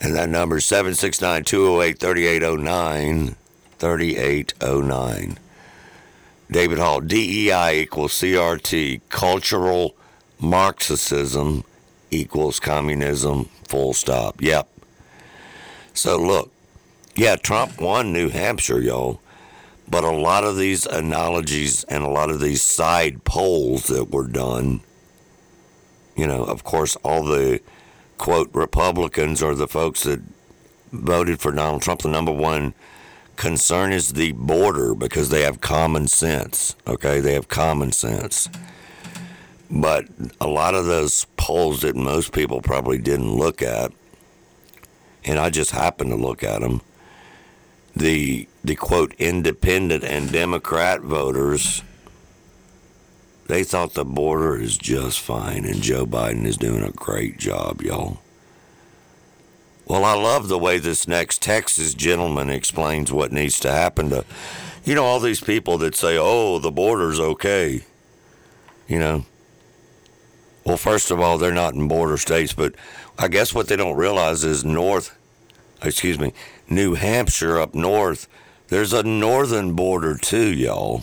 And 0.00 0.14
that 0.14 0.30
number 0.30 0.58
is 0.58 0.64
769 0.64 1.42
208 1.44 1.98
3809. 1.98 3.34
3809. 3.78 5.38
David 6.50 6.78
Hall, 6.78 7.00
DEI 7.00 7.80
equals 7.80 8.12
CRT, 8.12 9.00
cultural 9.08 9.94
Marxism 10.38 11.64
equals 12.10 12.60
communism, 12.60 13.48
full 13.68 13.94
stop. 13.94 14.42
Yep. 14.42 14.68
So 15.94 16.18
look, 16.18 16.52
yeah, 17.14 17.36
Trump 17.36 17.80
won 17.80 18.12
New 18.12 18.28
Hampshire, 18.28 18.80
y'all. 18.80 19.22
But 19.90 20.04
a 20.04 20.10
lot 20.10 20.44
of 20.44 20.56
these 20.56 20.86
analogies 20.86 21.84
and 21.84 22.04
a 22.04 22.08
lot 22.08 22.30
of 22.30 22.40
these 22.40 22.62
side 22.62 23.24
polls 23.24 23.88
that 23.88 24.10
were 24.10 24.28
done 24.28 24.82
you 26.20 26.26
know, 26.26 26.44
of 26.44 26.64
course, 26.64 26.96
all 26.96 27.24
the 27.24 27.60
quote 28.18 28.50
Republicans 28.52 29.42
or 29.42 29.54
the 29.54 29.66
folks 29.66 30.02
that 30.02 30.20
voted 30.92 31.40
for 31.40 31.50
Donald 31.50 31.80
Trump, 31.80 32.02
the 32.02 32.08
number 32.08 32.30
one 32.30 32.74
concern 33.36 33.90
is 33.90 34.12
the 34.12 34.32
border 34.32 34.94
because 34.94 35.30
they 35.30 35.40
have 35.40 35.62
common 35.62 36.06
sense. 36.06 36.76
Okay, 36.86 37.20
they 37.20 37.32
have 37.32 37.48
common 37.48 37.90
sense. 37.90 38.50
But 39.70 40.08
a 40.38 40.46
lot 40.46 40.74
of 40.74 40.84
those 40.84 41.24
polls 41.38 41.80
that 41.80 41.96
most 41.96 42.34
people 42.34 42.60
probably 42.60 42.98
didn't 42.98 43.32
look 43.32 43.62
at, 43.62 43.90
and 45.24 45.38
I 45.38 45.48
just 45.48 45.70
happened 45.70 46.10
to 46.10 46.16
look 46.16 46.44
at 46.44 46.60
them, 46.60 46.82
the 47.94 48.48
the 48.62 48.76
quote 48.76 49.14
independent 49.18 50.04
and 50.04 50.32
Democrat 50.32 51.00
voters 51.00 51.82
they 53.50 53.64
thought 53.64 53.94
the 53.94 54.04
border 54.04 54.56
is 54.56 54.78
just 54.78 55.18
fine, 55.18 55.64
and 55.64 55.82
Joe 55.82 56.06
Biden 56.06 56.46
is 56.46 56.56
doing 56.56 56.84
a 56.84 56.92
great 56.92 57.36
job, 57.36 57.82
y'all. 57.82 58.20
Well, 59.86 60.04
I 60.04 60.14
love 60.14 60.46
the 60.46 60.56
way 60.56 60.78
this 60.78 61.08
next 61.08 61.42
Texas 61.42 61.94
gentleman 61.94 62.48
explains 62.48 63.10
what 63.10 63.32
needs 63.32 63.58
to 63.60 63.72
happen 63.72 64.10
to, 64.10 64.24
you 64.84 64.94
know, 64.94 65.04
all 65.04 65.18
these 65.18 65.40
people 65.40 65.78
that 65.78 65.96
say, 65.96 66.16
oh, 66.16 66.60
the 66.60 66.70
border's 66.70 67.18
okay. 67.18 67.84
You 68.86 69.00
know, 69.00 69.24
well, 70.64 70.76
first 70.76 71.10
of 71.10 71.18
all, 71.18 71.36
they're 71.36 71.52
not 71.52 71.74
in 71.74 71.88
border 71.88 72.18
states, 72.18 72.52
but 72.52 72.76
I 73.18 73.26
guess 73.26 73.52
what 73.52 73.66
they 73.66 73.74
don't 73.74 73.96
realize 73.96 74.44
is 74.44 74.64
North, 74.64 75.18
excuse 75.82 76.20
me, 76.20 76.32
New 76.70 76.94
Hampshire 76.94 77.58
up 77.58 77.74
north. 77.74 78.28
There's 78.68 78.92
a 78.92 79.02
northern 79.02 79.74
border 79.74 80.16
too, 80.16 80.54
y'all. 80.54 81.02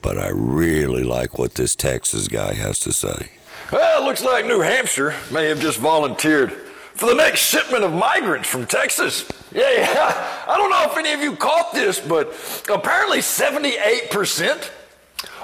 But 0.00 0.18
I 0.18 0.28
really 0.28 1.04
like 1.04 1.38
what 1.38 1.54
this 1.54 1.76
Texas 1.76 2.28
guy 2.28 2.54
has 2.54 2.78
to 2.80 2.92
say. 2.92 3.30
Well, 3.70 4.02
it 4.02 4.04
looks 4.06 4.24
like 4.24 4.46
New 4.46 4.60
Hampshire 4.60 5.14
may 5.30 5.46
have 5.46 5.60
just 5.60 5.78
volunteered 5.78 6.52
for 6.94 7.06
the 7.06 7.14
next 7.14 7.40
shipment 7.40 7.84
of 7.84 7.92
migrants 7.92 8.48
from 8.48 8.66
Texas. 8.66 9.28
Yeah, 9.52 9.70
yeah. 9.70 10.44
I 10.48 10.56
don't 10.56 10.70
know 10.70 10.90
if 10.90 10.96
any 10.96 11.12
of 11.12 11.20
you 11.20 11.36
caught 11.36 11.72
this, 11.74 12.00
but 12.00 12.28
apparently 12.72 13.18
78% 13.18 14.70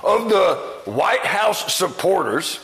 of 0.03 0.29
the 0.29 0.91
White 0.91 1.27
House 1.27 1.75
supporters 1.75 2.61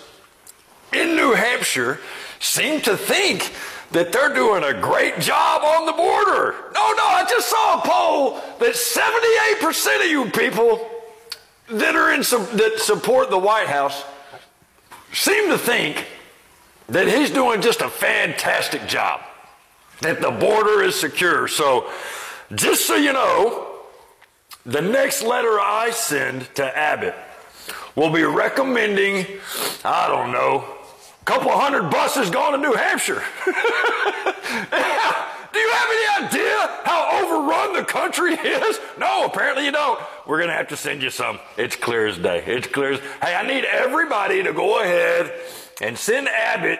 in 0.93 1.17
New 1.17 1.33
Hampshire 1.33 1.99
seem 2.41 2.81
to 2.83 2.97
think 2.97 3.53
that 3.93 4.13
they're 4.13 4.35
doing 4.35 4.65
a 4.65 4.81
great 4.81 5.19
job 5.21 5.63
on 5.63 5.87
the 5.87 5.93
border. 5.93 6.55
No, 6.75 6.93
no, 6.93 7.05
I 7.05 7.27
just 7.29 7.49
saw 7.49 7.81
a 7.81 7.87
poll 7.87 8.41
that 8.59 8.75
78% 8.75 10.05
of 10.05 10.11
you 10.11 10.31
people 10.31 10.91
that 11.71 11.95
are 11.95 12.13
in 12.13 12.21
that 12.21 12.75
support 12.79 13.31
the 13.31 13.39
White 13.39 13.67
House 13.67 14.05
seem 15.13 15.51
to 15.51 15.59
think 15.59 16.07
that 16.89 17.09
he's 17.09 17.31
doing 17.31 17.61
just 17.61 17.81
a 17.81 17.89
fantastic 17.89 18.87
job, 18.87 19.21
that 20.01 20.21
the 20.21 20.31
border 20.31 20.83
is 20.83 20.99
secure. 20.99 21.49
So, 21.49 21.91
just 22.55 22.87
so 22.87 22.95
you 22.95 23.13
know, 23.13 23.67
the 24.65 24.81
next 24.81 25.23
letter 25.23 25.59
I 25.61 25.91
send 25.93 26.55
to 26.57 26.77
Abbott 26.77 27.15
will 27.97 28.11
be 28.11 28.23
recommending, 28.23 29.27
I 29.85 30.07
don't 30.09 30.33
know, 30.33 30.76
couple 31.27 31.51
hundred 31.51 31.91
buses 31.91 32.31
going 32.31 32.53
to 32.53 32.59
New 32.59 32.73
Hampshire. 32.75 33.23
Do 35.53 35.59
you 35.59 35.71
have 35.71 35.89
any 35.91 36.27
idea 36.27 36.71
how 36.85 37.25
overrun 37.25 37.73
the 37.73 37.85
country 37.85 38.35
is? 38.35 38.79
No, 38.97 39.25
apparently 39.25 39.65
you 39.65 39.73
don't. 39.73 40.01
We're 40.27 40.39
going 40.39 40.51
to 40.51 40.55
have 40.55 40.69
to 40.69 40.77
send 40.77 41.03
you 41.03 41.11
some. 41.11 41.41
It's 41.59 41.75
clear 41.75 42.07
as 42.07 42.17
day. 42.17 42.45
It's 42.47 42.69
clear 42.69 42.93
as, 42.93 43.01
hey, 43.23 43.35
I 43.35 43.45
need 43.47 43.65
everybody 43.65 44.45
to 44.45 44.53
go 44.53 44.81
ahead 44.81 45.33
and 45.83 45.99
send 45.99 46.29
Abbott 46.29 46.79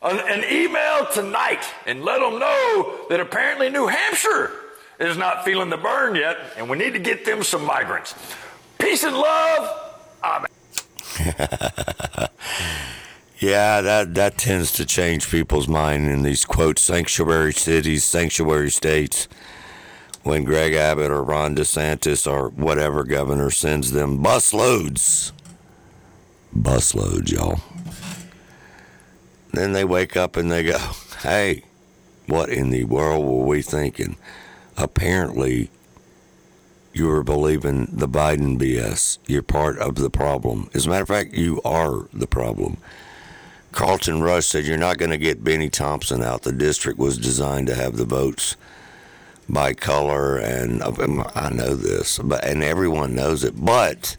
an, 0.00 0.20
an 0.20 0.44
email 0.50 1.06
tonight 1.12 1.64
and 1.84 2.02
let 2.02 2.20
them 2.20 2.38
know 2.38 3.06
that 3.10 3.20
apparently 3.20 3.68
New 3.68 3.88
Hampshire 3.88 4.52
is 4.98 5.18
not 5.18 5.44
feeling 5.44 5.68
the 5.68 5.76
burn 5.76 6.14
yet, 6.14 6.38
and 6.56 6.70
we 6.70 6.78
need 6.78 6.94
to 6.94 6.98
get 6.98 7.26
them 7.26 7.42
some 7.42 7.64
migrants. 7.64 8.14
Peace 8.78 9.04
and 9.04 9.14
love. 9.14 9.92
Amen. 10.24 10.46
yeah, 13.38 13.80
that, 13.80 14.14
that 14.14 14.38
tends 14.38 14.72
to 14.72 14.86
change 14.86 15.30
people's 15.30 15.68
mind 15.68 16.08
in 16.08 16.22
these 16.22 16.44
quote 16.44 16.78
sanctuary 16.78 17.52
cities, 17.52 18.04
sanctuary 18.04 18.70
states. 18.70 19.28
When 20.22 20.44
Greg 20.44 20.74
Abbott 20.74 21.10
or 21.10 21.22
Ron 21.22 21.54
DeSantis 21.54 22.30
or 22.30 22.48
whatever 22.48 23.04
governor 23.04 23.50
sends 23.50 23.92
them 23.92 24.22
busloads, 24.24 25.30
busloads, 26.56 27.30
y'all. 27.30 27.60
Then 29.52 29.72
they 29.72 29.84
wake 29.84 30.16
up 30.16 30.36
and 30.36 30.50
they 30.50 30.64
go, 30.64 30.78
hey, 31.22 31.62
what 32.26 32.48
in 32.48 32.70
the 32.70 32.84
world 32.84 33.24
were 33.24 33.44
we 33.44 33.62
thinking? 33.62 34.16
Apparently, 34.76 35.70
you 36.92 37.06
were 37.06 37.22
believing 37.22 37.86
the 37.92 38.08
Biden 38.08 38.58
BS. 38.58 39.18
You're 39.26 39.42
part 39.42 39.78
of 39.78 39.94
the 39.96 40.10
problem. 40.10 40.70
As 40.74 40.86
a 40.86 40.88
matter 40.88 41.02
of 41.02 41.08
fact, 41.08 41.34
you 41.34 41.60
are 41.64 42.08
the 42.12 42.26
problem. 42.26 42.78
Carlton 43.76 44.22
Rush 44.22 44.46
said 44.46 44.64
you're 44.64 44.78
not 44.78 44.96
going 44.96 45.10
to 45.10 45.18
get 45.18 45.44
Bennie 45.44 45.68
Thompson 45.68 46.22
out. 46.22 46.44
The 46.44 46.52
district 46.52 46.98
was 46.98 47.18
designed 47.18 47.66
to 47.66 47.74
have 47.74 47.98
the 47.98 48.06
votes 48.06 48.56
by 49.50 49.74
color, 49.74 50.38
and 50.38 50.82
I 50.82 51.50
know 51.50 51.74
this, 51.74 52.18
but 52.18 52.42
and 52.42 52.62
everyone 52.62 53.14
knows 53.14 53.44
it. 53.44 53.62
But 53.62 54.16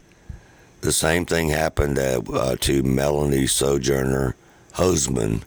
the 0.80 0.92
same 0.92 1.26
thing 1.26 1.48
happened 1.48 1.98
uh, 1.98 2.54
to 2.60 2.82
Melanie 2.84 3.48
Sojourner 3.48 4.36
Hosemann. 4.74 5.42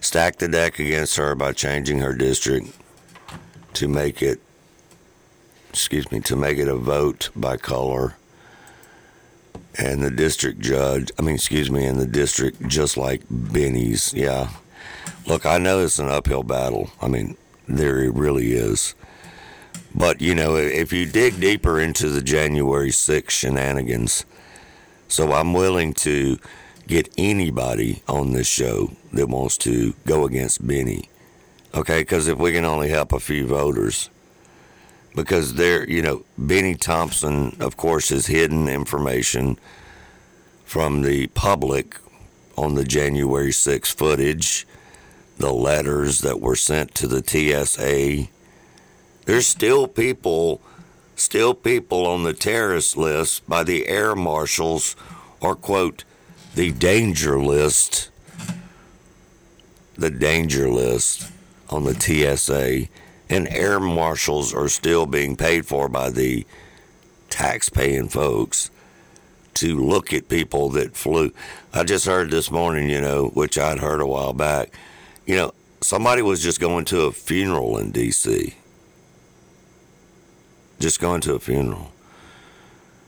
Stacked 0.00 0.38
the 0.38 0.48
deck 0.48 0.78
against 0.78 1.16
her 1.16 1.34
by 1.34 1.52
changing 1.52 1.98
her 1.98 2.14
district 2.14 2.74
to 3.74 3.88
make 3.88 4.22
it 4.22 4.40
excuse 5.68 6.10
me, 6.10 6.20
to 6.20 6.34
make 6.34 6.56
it 6.56 6.66
a 6.66 6.76
vote 6.76 7.28
by 7.36 7.58
color. 7.58 8.16
And 9.78 10.02
the 10.02 10.10
district 10.10 10.60
judge, 10.60 11.10
I 11.18 11.22
mean, 11.22 11.36
excuse 11.36 11.70
me, 11.70 11.86
and 11.86 11.98
the 12.00 12.06
district 12.06 12.66
just 12.66 12.96
like 12.96 13.22
Bennie's. 13.30 14.12
yeah. 14.14 14.50
Look, 15.26 15.46
I 15.46 15.58
know 15.58 15.80
it's 15.80 15.98
an 15.98 16.08
uphill 16.08 16.42
battle. 16.42 16.90
I 17.00 17.08
mean, 17.08 17.36
there 17.68 18.02
it 18.02 18.14
really 18.14 18.52
is. 18.52 18.94
But, 19.94 20.20
you 20.20 20.34
know, 20.34 20.56
if 20.56 20.92
you 20.92 21.06
dig 21.06 21.40
deeper 21.40 21.80
into 21.80 22.08
the 22.08 22.22
January 22.22 22.90
6 22.90 23.32
shenanigans, 23.32 24.24
so 25.08 25.32
I'm 25.32 25.52
willing 25.52 25.92
to 25.94 26.38
get 26.86 27.12
anybody 27.18 28.02
on 28.08 28.32
this 28.32 28.46
show 28.46 28.90
that 29.12 29.28
wants 29.28 29.56
to 29.58 29.94
go 30.06 30.24
against 30.24 30.66
Benny. 30.66 31.08
Okay, 31.74 32.00
because 32.00 32.26
if 32.26 32.38
we 32.38 32.52
can 32.52 32.64
only 32.64 32.88
help 32.88 33.12
a 33.12 33.20
few 33.20 33.46
voters, 33.46 34.10
because 35.14 35.54
there, 35.54 35.88
you 35.88 36.02
know, 36.02 36.24
Bennie 36.38 36.76
Thompson, 36.76 37.56
of 37.60 37.76
course, 37.76 38.10
has 38.10 38.26
hidden 38.26 38.68
information 38.68 39.58
from 40.64 41.02
the 41.02 41.26
public 41.28 41.98
on 42.56 42.74
the 42.74 42.84
January 42.84 43.52
6 43.52 43.92
footage, 43.92 44.66
the 45.38 45.52
letters 45.52 46.20
that 46.20 46.40
were 46.40 46.56
sent 46.56 46.94
to 46.94 47.06
the 47.06 47.24
TSA. 47.26 48.28
There's 49.24 49.46
still 49.46 49.88
people, 49.88 50.60
still 51.16 51.54
people 51.54 52.06
on 52.06 52.22
the 52.22 52.34
terrorist 52.34 52.96
list 52.96 53.48
by 53.48 53.64
the 53.64 53.88
air 53.88 54.14
marshals, 54.14 54.94
or 55.40 55.56
quote, 55.56 56.04
the 56.54 56.72
danger 56.72 57.38
list, 57.40 58.10
the 59.96 60.10
danger 60.10 60.68
list 60.68 61.30
on 61.68 61.84
the 61.84 61.94
TSA 61.94 62.88
and 63.30 63.48
air 63.48 63.78
marshals 63.78 64.52
are 64.52 64.68
still 64.68 65.06
being 65.06 65.36
paid 65.36 65.64
for 65.64 65.88
by 65.88 66.10
the 66.10 66.44
tax-paying 67.30 68.08
folks 68.08 68.70
to 69.54 69.76
look 69.76 70.12
at 70.12 70.28
people 70.28 70.68
that 70.70 70.96
flew. 70.96 71.32
I 71.72 71.84
just 71.84 72.06
heard 72.06 72.30
this 72.30 72.50
morning, 72.50 72.90
you 72.90 73.00
know, 73.00 73.28
which 73.28 73.56
I'd 73.56 73.78
heard 73.78 74.00
a 74.00 74.06
while 74.06 74.32
back. 74.32 74.74
You 75.26 75.36
know, 75.36 75.54
somebody 75.80 76.22
was 76.22 76.42
just 76.42 76.60
going 76.60 76.84
to 76.86 77.02
a 77.02 77.12
funeral 77.12 77.78
in 77.78 77.92
D.C. 77.92 78.54
Just 80.80 81.00
going 81.00 81.20
to 81.22 81.34
a 81.34 81.40
funeral. 81.40 81.92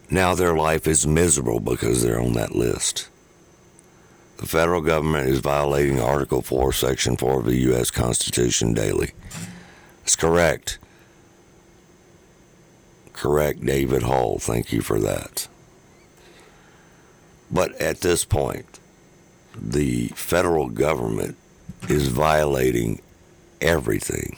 Now 0.09 0.35
their 0.35 0.55
life 0.55 0.87
is 0.87 1.07
miserable 1.07 1.59
because 1.59 2.03
they're 2.03 2.21
on 2.21 2.35
that 2.35 2.55
list. 2.55 3.09
The 4.37 4.47
federal 4.47 4.83
government 4.83 5.29
is 5.31 5.41
violating 5.41 6.01
Article 6.01 6.43
4, 6.43 6.73
Section 6.73 7.17
4 7.17 7.41
of 7.41 7.47
the 7.47 7.57
U.S. 7.61 7.91
Constitution 7.91 8.75
daily. 8.75 9.13
It's 10.03 10.17
correct. 10.17 10.79
Correct, 13.13 13.65
David 13.65 14.03
Hall. 14.03 14.39
Thank 14.39 14.73
you 14.73 14.83
for 14.83 14.99
that. 15.01 15.47
But 17.51 17.75
at 17.81 18.01
this 18.01 18.25
point, 18.25 18.81
the 19.55 20.09
federal 20.09 20.69
government 20.69 21.37
is 21.89 22.09
violating 22.09 23.01
everything. 23.61 24.37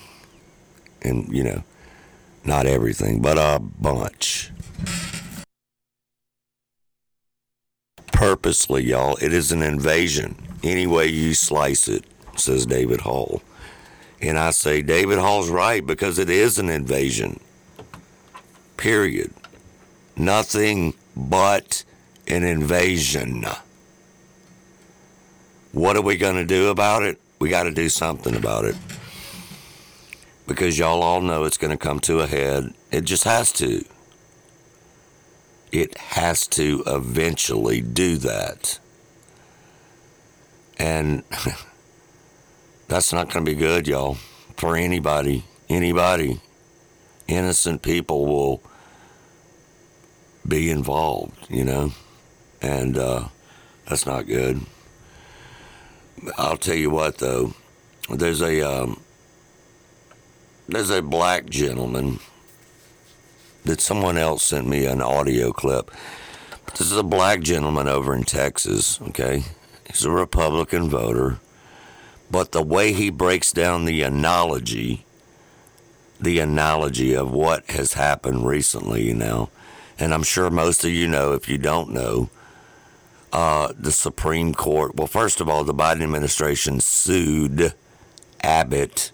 And, 1.02 1.32
you 1.34 1.44
know, 1.44 1.64
not 2.44 2.66
everything, 2.66 3.22
but 3.22 3.38
a 3.38 3.60
bunch. 3.60 4.50
Purposely, 8.12 8.84
y'all. 8.84 9.16
It 9.16 9.32
is 9.32 9.52
an 9.52 9.62
invasion. 9.62 10.36
Any 10.62 10.86
way 10.86 11.06
you 11.06 11.34
slice 11.34 11.88
it, 11.88 12.04
says 12.36 12.66
David 12.66 13.00
Hall. 13.00 13.42
And 14.20 14.38
I 14.38 14.50
say 14.50 14.82
David 14.82 15.18
Hall's 15.18 15.50
right 15.50 15.84
because 15.84 16.18
it 16.18 16.30
is 16.30 16.58
an 16.58 16.70
invasion. 16.70 17.40
Period. 18.76 19.32
Nothing 20.16 20.94
but 21.16 21.84
an 22.26 22.44
invasion. 22.44 23.44
What 25.72 25.96
are 25.96 26.02
we 26.02 26.16
going 26.16 26.36
to 26.36 26.44
do 26.44 26.68
about 26.68 27.02
it? 27.02 27.20
We 27.38 27.48
got 27.48 27.64
to 27.64 27.72
do 27.72 27.88
something 27.88 28.36
about 28.36 28.64
it. 28.64 28.76
Because 30.46 30.78
y'all 30.78 31.02
all 31.02 31.20
know 31.20 31.44
it's 31.44 31.58
going 31.58 31.70
to 31.70 31.76
come 31.76 32.00
to 32.00 32.20
a 32.20 32.26
head. 32.26 32.72
It 32.92 33.04
just 33.04 33.24
has 33.24 33.50
to. 33.54 33.84
It 35.72 35.96
has 35.98 36.46
to 36.48 36.84
eventually 36.86 37.80
do 37.80 38.16
that. 38.18 38.78
And 40.78 41.24
That's 42.94 43.12
not 43.12 43.28
going 43.28 43.44
to 43.44 43.50
be 43.50 43.58
good, 43.58 43.88
y'all, 43.88 44.18
for 44.56 44.76
anybody. 44.76 45.42
Anybody. 45.68 46.40
Innocent 47.26 47.82
people 47.82 48.24
will 48.24 48.62
be 50.46 50.70
involved, 50.70 51.50
you 51.50 51.64
know, 51.64 51.92
and 52.62 52.96
uh, 52.96 53.24
that's 53.88 54.06
not 54.06 54.28
good. 54.28 54.60
I'll 56.38 56.56
tell 56.56 56.76
you 56.76 56.88
what, 56.88 57.18
though, 57.18 57.54
there's 58.08 58.40
a 58.40 58.62
um, 58.62 59.00
there's 60.68 60.90
a 60.90 61.02
black 61.02 61.46
gentleman 61.46 62.20
that 63.64 63.80
someone 63.80 64.18
else 64.18 64.44
sent 64.44 64.68
me 64.68 64.86
an 64.86 65.02
audio 65.02 65.50
clip. 65.50 65.90
This 66.70 66.92
is 66.92 66.96
a 66.96 67.02
black 67.02 67.40
gentleman 67.40 67.88
over 67.88 68.14
in 68.14 68.22
Texas, 68.22 69.00
okay? 69.08 69.42
He's 69.88 70.04
a 70.04 70.12
Republican 70.12 70.88
voter. 70.88 71.40
But 72.34 72.50
the 72.50 72.64
way 72.64 72.92
he 72.92 73.10
breaks 73.10 73.52
down 73.52 73.84
the 73.84 74.02
analogy, 74.02 75.06
the 76.20 76.40
analogy 76.40 77.14
of 77.14 77.30
what 77.30 77.70
has 77.70 77.92
happened 77.92 78.44
recently, 78.44 79.04
you 79.04 79.14
know, 79.14 79.50
and 80.00 80.12
I'm 80.12 80.24
sure 80.24 80.50
most 80.50 80.82
of 80.82 80.90
you 80.90 81.06
know, 81.06 81.34
if 81.34 81.48
you 81.48 81.58
don't 81.58 81.90
know, 81.90 82.30
uh, 83.32 83.72
the 83.78 83.92
Supreme 83.92 84.52
Court. 84.52 84.96
Well, 84.96 85.06
first 85.06 85.40
of 85.40 85.48
all, 85.48 85.62
the 85.62 85.72
Biden 85.72 86.02
administration 86.02 86.80
sued 86.80 87.72
Abbott 88.42 89.12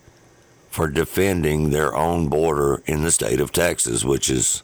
for 0.71 0.89
defending 0.89 1.69
their 1.69 1.95
own 1.95 2.29
border 2.29 2.83
in 2.87 3.03
the 3.03 3.13
state 3.13 3.39
of 3.39 3.53
Texas, 3.53 4.03
which 4.03 4.31
is 4.31 4.63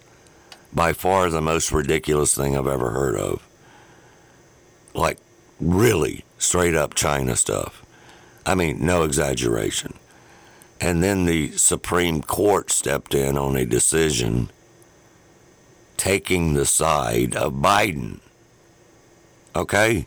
by 0.73 0.95
far 0.95 1.29
the 1.29 1.43
most 1.43 1.73
ridiculous 1.73 2.35
thing 2.35 2.57
I've 2.57 2.67
ever 2.67 2.93
heard 2.93 3.17
of. 3.17 3.47
Like, 4.95 5.19
really 5.61 6.25
straight 6.39 6.75
up 6.75 6.95
China 6.95 7.37
stuff. 7.37 7.83
I 8.47 8.55
mean, 8.55 8.87
no 8.87 9.03
exaggeration. 9.03 9.95
And 10.81 11.03
then 11.03 11.25
the 11.25 11.51
Supreme 11.57 12.23
Court 12.23 12.71
stepped 12.71 13.13
in 13.13 13.37
on 13.37 13.57
a 13.57 13.67
decision 13.67 14.51
taking 15.97 16.55
the 16.55 16.65
side 16.65 17.35
of 17.35 17.55
Biden. 17.55 18.21
Okay? 19.57 20.07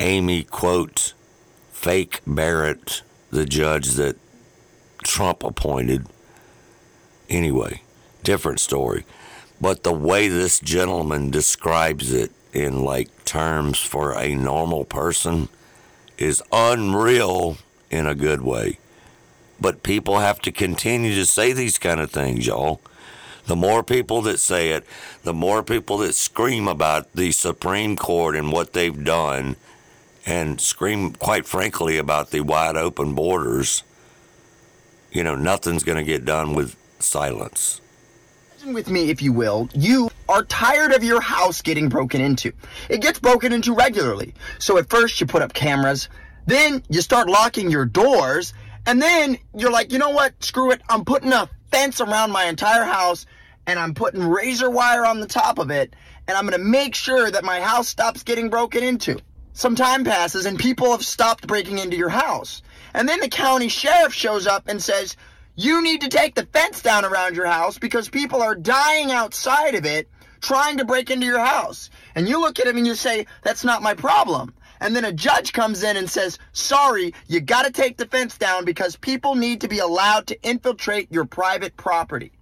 Amy, 0.00 0.42
quote, 0.42 1.14
fake 1.70 2.22
Barrett, 2.26 3.02
the 3.30 3.44
judge 3.44 3.90
that 3.90 4.16
Trump 5.04 5.44
appointed. 5.44 6.06
Anyway, 7.28 7.82
different 8.24 8.58
story. 8.58 9.04
But 9.60 9.84
the 9.84 9.92
way 9.92 10.26
this 10.26 10.58
gentleman 10.58 11.30
describes 11.30 12.12
it 12.12 12.32
in 12.52 12.82
like 12.82 13.24
terms 13.24 13.78
for 13.78 14.18
a 14.18 14.34
normal 14.34 14.84
person 14.84 15.48
is 16.24 16.42
unreal 16.50 17.58
in 17.90 18.06
a 18.06 18.14
good 18.14 18.42
way. 18.42 18.78
But 19.60 19.82
people 19.82 20.18
have 20.18 20.40
to 20.40 20.52
continue 20.52 21.14
to 21.14 21.26
say 21.26 21.52
these 21.52 21.78
kind 21.78 22.00
of 22.00 22.10
things, 22.10 22.46
y'all. 22.46 22.80
The 23.46 23.56
more 23.56 23.82
people 23.82 24.22
that 24.22 24.40
say 24.40 24.70
it, 24.70 24.84
the 25.22 25.34
more 25.34 25.62
people 25.62 25.98
that 25.98 26.14
scream 26.14 26.66
about 26.66 27.12
the 27.12 27.30
Supreme 27.30 27.94
Court 27.94 28.34
and 28.34 28.50
what 28.50 28.72
they've 28.72 29.04
done, 29.04 29.56
and 30.26 30.60
scream, 30.60 31.12
quite 31.12 31.46
frankly, 31.46 31.98
about 31.98 32.30
the 32.30 32.40
wide 32.40 32.76
open 32.76 33.14
borders, 33.14 33.82
you 35.12 35.22
know, 35.22 35.34
nothing's 35.34 35.84
going 35.84 35.98
to 35.98 36.04
get 36.04 36.24
done 36.24 36.54
with 36.54 36.74
silence. 36.98 37.82
With 38.72 38.88
me, 38.88 39.10
if 39.10 39.20
you 39.20 39.32
will, 39.32 39.68
you 39.74 40.10
are 40.26 40.42
tired 40.42 40.92
of 40.92 41.04
your 41.04 41.20
house 41.20 41.60
getting 41.60 41.90
broken 41.90 42.22
into. 42.22 42.52
It 42.88 43.02
gets 43.02 43.18
broken 43.20 43.52
into 43.52 43.74
regularly. 43.74 44.32
So 44.58 44.78
at 44.78 44.88
first 44.88 45.20
you 45.20 45.26
put 45.26 45.42
up 45.42 45.52
cameras, 45.52 46.08
then 46.46 46.82
you 46.88 47.02
start 47.02 47.28
locking 47.28 47.70
your 47.70 47.84
doors, 47.84 48.54
and 48.86 49.02
then 49.02 49.36
you're 49.54 49.70
like, 49.70 49.92
you 49.92 49.98
know 49.98 50.10
what? 50.10 50.42
Screw 50.42 50.70
it. 50.70 50.80
I'm 50.88 51.04
putting 51.04 51.32
a 51.32 51.50
fence 51.70 52.00
around 52.00 52.30
my 52.30 52.44
entire 52.44 52.84
house 52.84 53.26
and 53.66 53.78
I'm 53.78 53.92
putting 53.92 54.26
razor 54.26 54.70
wire 54.70 55.04
on 55.04 55.20
the 55.20 55.26
top 55.26 55.58
of 55.58 55.70
it 55.70 55.94
and 56.26 56.36
I'm 56.36 56.46
going 56.46 56.58
to 56.58 56.66
make 56.66 56.94
sure 56.94 57.30
that 57.30 57.44
my 57.44 57.60
house 57.60 57.88
stops 57.88 58.22
getting 58.22 58.48
broken 58.48 58.82
into. 58.82 59.18
Some 59.52 59.76
time 59.76 60.04
passes 60.04 60.46
and 60.46 60.58
people 60.58 60.90
have 60.92 61.04
stopped 61.04 61.46
breaking 61.46 61.78
into 61.78 61.96
your 61.96 62.08
house. 62.08 62.62
And 62.94 63.08
then 63.08 63.20
the 63.20 63.28
county 63.28 63.68
sheriff 63.68 64.14
shows 64.14 64.46
up 64.46 64.68
and 64.68 64.82
says, 64.82 65.16
you 65.56 65.82
need 65.82 66.00
to 66.00 66.08
take 66.08 66.34
the 66.34 66.46
fence 66.46 66.82
down 66.82 67.04
around 67.04 67.36
your 67.36 67.46
house 67.46 67.78
because 67.78 68.08
people 68.08 68.42
are 68.42 68.54
dying 68.54 69.12
outside 69.12 69.74
of 69.74 69.84
it 69.84 70.08
trying 70.40 70.78
to 70.78 70.84
break 70.84 71.10
into 71.10 71.26
your 71.26 71.44
house. 71.44 71.90
And 72.14 72.28
you 72.28 72.40
look 72.40 72.58
at 72.58 72.66
him 72.66 72.76
and 72.76 72.86
you 72.86 72.94
say, 72.94 73.26
that's 73.42 73.64
not 73.64 73.82
my 73.82 73.94
problem. 73.94 74.52
And 74.80 74.94
then 74.94 75.04
a 75.04 75.12
judge 75.12 75.52
comes 75.52 75.82
in 75.82 75.96
and 75.96 76.10
says, 76.10 76.38
sorry, 76.52 77.14
you 77.28 77.40
gotta 77.40 77.70
take 77.70 77.96
the 77.96 78.06
fence 78.06 78.36
down 78.36 78.64
because 78.64 78.96
people 78.96 79.36
need 79.36 79.62
to 79.62 79.68
be 79.68 79.78
allowed 79.78 80.26
to 80.26 80.42
infiltrate 80.42 81.10
your 81.10 81.24
private 81.24 81.76
property. 81.76 82.32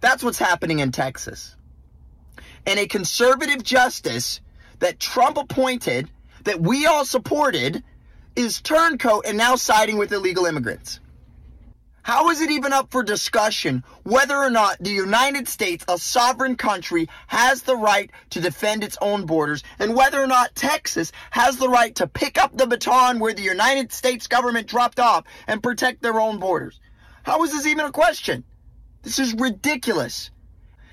That's 0.00 0.22
what's 0.22 0.38
happening 0.38 0.80
in 0.80 0.92
Texas. 0.92 1.56
And 2.66 2.78
a 2.78 2.86
conservative 2.86 3.62
justice 3.62 4.40
that 4.80 5.00
Trump 5.00 5.38
appointed, 5.38 6.10
that 6.44 6.60
we 6.60 6.86
all 6.86 7.04
supported, 7.04 7.82
is 8.34 8.60
turncoat 8.60 9.24
and 9.26 9.38
now 9.38 9.56
siding 9.56 9.96
with 9.96 10.12
illegal 10.12 10.44
immigrants. 10.44 11.00
How 12.06 12.30
is 12.30 12.40
it 12.40 12.52
even 12.52 12.72
up 12.72 12.92
for 12.92 13.02
discussion 13.02 13.82
whether 14.04 14.36
or 14.36 14.48
not 14.48 14.78
the 14.78 14.92
United 14.92 15.48
States, 15.48 15.84
a 15.88 15.98
sovereign 15.98 16.54
country, 16.54 17.08
has 17.26 17.62
the 17.62 17.74
right 17.74 18.12
to 18.30 18.40
defend 18.40 18.84
its 18.84 18.96
own 19.00 19.26
borders 19.26 19.64
and 19.80 19.92
whether 19.92 20.22
or 20.22 20.28
not 20.28 20.54
Texas 20.54 21.10
has 21.32 21.56
the 21.56 21.68
right 21.68 21.92
to 21.96 22.06
pick 22.06 22.38
up 22.38 22.56
the 22.56 22.68
baton 22.68 23.18
where 23.18 23.34
the 23.34 23.42
United 23.42 23.90
States 23.90 24.28
government 24.28 24.68
dropped 24.68 25.00
off 25.00 25.24
and 25.48 25.64
protect 25.64 26.00
their 26.00 26.20
own 26.20 26.38
borders? 26.38 26.78
How 27.24 27.42
is 27.42 27.50
this 27.50 27.66
even 27.66 27.86
a 27.86 27.90
question? 27.90 28.44
This 29.02 29.18
is 29.18 29.34
ridiculous. 29.34 30.30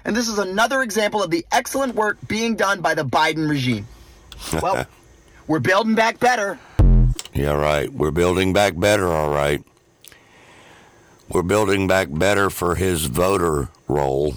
And 0.06 0.16
this 0.16 0.28
is 0.28 0.40
another 0.40 0.82
example 0.82 1.22
of 1.22 1.30
the 1.30 1.46
excellent 1.52 1.94
work 1.94 2.18
being 2.28 2.56
done 2.56 2.82
by 2.82 2.96
the 2.96 3.06
Biden 3.06 3.48
regime. 3.48 3.86
Well, 4.64 4.88
we're 5.46 5.60
building 5.60 5.94
back 5.94 6.20
better. 6.20 6.58
Yeah, 7.34 7.52
right. 7.52 7.94
We're 7.94 8.10
building 8.10 8.52
back 8.52 8.80
better, 8.80 9.08
all 9.10 9.30
right. 9.30 9.64
We're 11.34 11.42
building 11.42 11.88
back 11.88 12.10
better 12.12 12.52
for 12.52 12.76
his 12.76 13.06
voter 13.06 13.70
roll, 13.88 14.36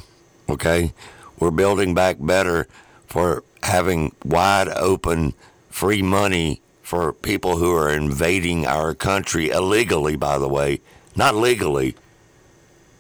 okay? 0.48 0.94
We're 1.38 1.50
building 1.50 1.92
back 1.92 2.16
better 2.18 2.66
for 3.06 3.44
having 3.62 4.14
wide 4.24 4.68
open 4.68 5.34
free 5.68 6.00
money 6.00 6.62
for 6.80 7.12
people 7.12 7.58
who 7.58 7.76
are 7.76 7.92
invading 7.92 8.66
our 8.66 8.94
country 8.94 9.50
illegally, 9.50 10.16
by 10.16 10.38
the 10.38 10.48
way. 10.48 10.80
Not 11.14 11.34
legally. 11.34 11.96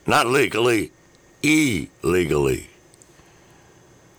Not 0.06 0.26
legally, 0.26 0.92
illegally. 1.42 2.68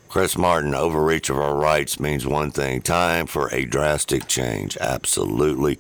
Chris 0.10 0.36
Martin, 0.36 0.74
overreach 0.74 1.30
of 1.30 1.38
our 1.38 1.56
rights 1.56 2.00
means 2.00 2.26
one 2.26 2.50
thing 2.50 2.82
time 2.82 3.28
for 3.28 3.54
a 3.54 3.64
drastic 3.64 4.26
change. 4.28 4.76
Absolutely 4.78 5.78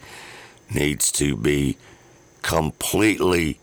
needs 0.71 1.11
to 1.13 1.35
be 1.35 1.77
completely 2.43 3.59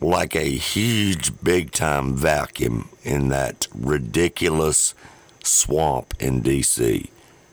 like 0.00 0.34
a 0.34 0.50
huge 0.50 1.32
big 1.42 1.72
time 1.72 2.14
vacuum 2.14 2.88
in 3.02 3.28
that 3.28 3.68
ridiculous 3.74 4.94
swamp 5.42 6.14
in 6.20 6.42
DC. 6.42 7.08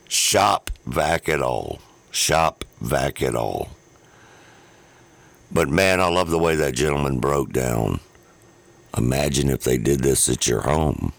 Shop 0.07 0.69
vac 0.85 1.29
it 1.29 1.41
all. 1.41 1.79
Shop 2.11 2.65
vac 2.79 3.21
it 3.21 3.35
all. 3.35 3.69
But 5.51 5.69
man, 5.69 5.99
I 5.99 6.07
love 6.07 6.29
the 6.29 6.39
way 6.39 6.55
that 6.55 6.75
gentleman 6.75 7.19
broke 7.19 7.51
down. 7.51 7.99
Imagine 8.97 9.49
if 9.49 9.63
they 9.63 9.77
did 9.77 10.01
this 10.01 10.27
at 10.29 10.47
your 10.47 10.61
home. 10.61 11.13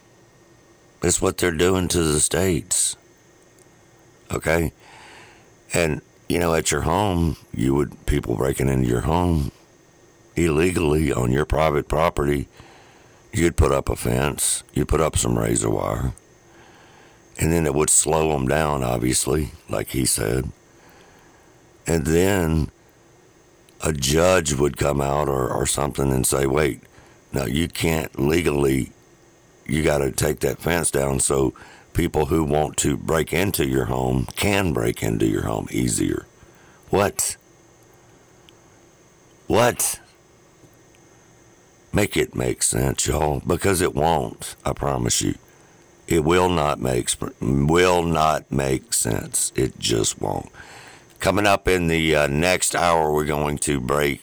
It's 1.02 1.20
what 1.20 1.38
they're 1.38 1.50
doing 1.50 1.88
to 1.88 2.02
the 2.02 2.20
states. 2.20 2.96
Okay? 4.30 4.72
And 5.74 6.00
you 6.28 6.38
know, 6.38 6.54
at 6.54 6.70
your 6.70 6.82
home, 6.82 7.36
you 7.52 7.74
would 7.74 8.06
people 8.06 8.36
breaking 8.36 8.68
into 8.68 8.88
your 8.88 9.02
home 9.02 9.52
illegally 10.36 11.12
on 11.12 11.32
your 11.32 11.44
private 11.44 11.88
property, 11.88 12.48
you'd 13.32 13.56
put 13.56 13.72
up 13.72 13.88
a 13.88 13.96
fence, 13.96 14.62
you'd 14.72 14.88
put 14.88 15.00
up 15.00 15.16
some 15.16 15.38
razor 15.38 15.70
wire, 15.70 16.12
and 17.38 17.52
then 17.52 17.66
it 17.66 17.74
would 17.74 17.90
slow 17.90 18.32
them 18.32 18.46
down, 18.46 18.82
obviously, 18.82 19.50
like 19.68 19.88
he 19.88 20.04
said. 20.04 20.50
And 21.86 22.06
then 22.06 22.70
a 23.82 23.92
judge 23.92 24.54
would 24.54 24.76
come 24.76 25.00
out 25.00 25.28
or, 25.28 25.50
or 25.50 25.66
something 25.66 26.12
and 26.12 26.26
say, 26.26 26.46
wait, 26.46 26.80
no, 27.32 27.46
you 27.46 27.68
can't 27.68 28.18
legally, 28.18 28.92
you 29.66 29.82
got 29.82 29.98
to 29.98 30.10
take 30.12 30.40
that 30.40 30.58
fence 30.58 30.90
down 30.90 31.18
so 31.18 31.54
people 31.92 32.26
who 32.26 32.44
want 32.44 32.76
to 32.78 32.96
break 32.96 33.32
into 33.32 33.66
your 33.66 33.86
home 33.86 34.26
can 34.36 34.72
break 34.72 35.02
into 35.02 35.26
your 35.26 35.42
home 35.42 35.66
easier. 35.70 36.26
What? 36.90 37.36
What? 39.46 40.00
Make 41.92 42.16
it 42.16 42.34
make 42.34 42.62
sense, 42.62 43.06
y'all, 43.06 43.42
because 43.46 43.82
it 43.82 43.94
won't. 43.94 44.56
I 44.64 44.72
promise 44.72 45.20
you, 45.20 45.34
it 46.08 46.24
will 46.24 46.48
not 46.48 46.80
make 46.80 47.10
will 47.40 48.02
not 48.02 48.50
make 48.50 48.92
sense. 48.92 49.52
It 49.54 49.78
just 49.78 50.20
won't. 50.20 50.48
Coming 51.20 51.46
up 51.46 51.68
in 51.68 51.88
the 51.88 52.16
uh, 52.16 52.26
next 52.26 52.74
hour, 52.74 53.12
we're 53.12 53.24
going 53.24 53.58
to 53.58 53.80
break 53.80 54.22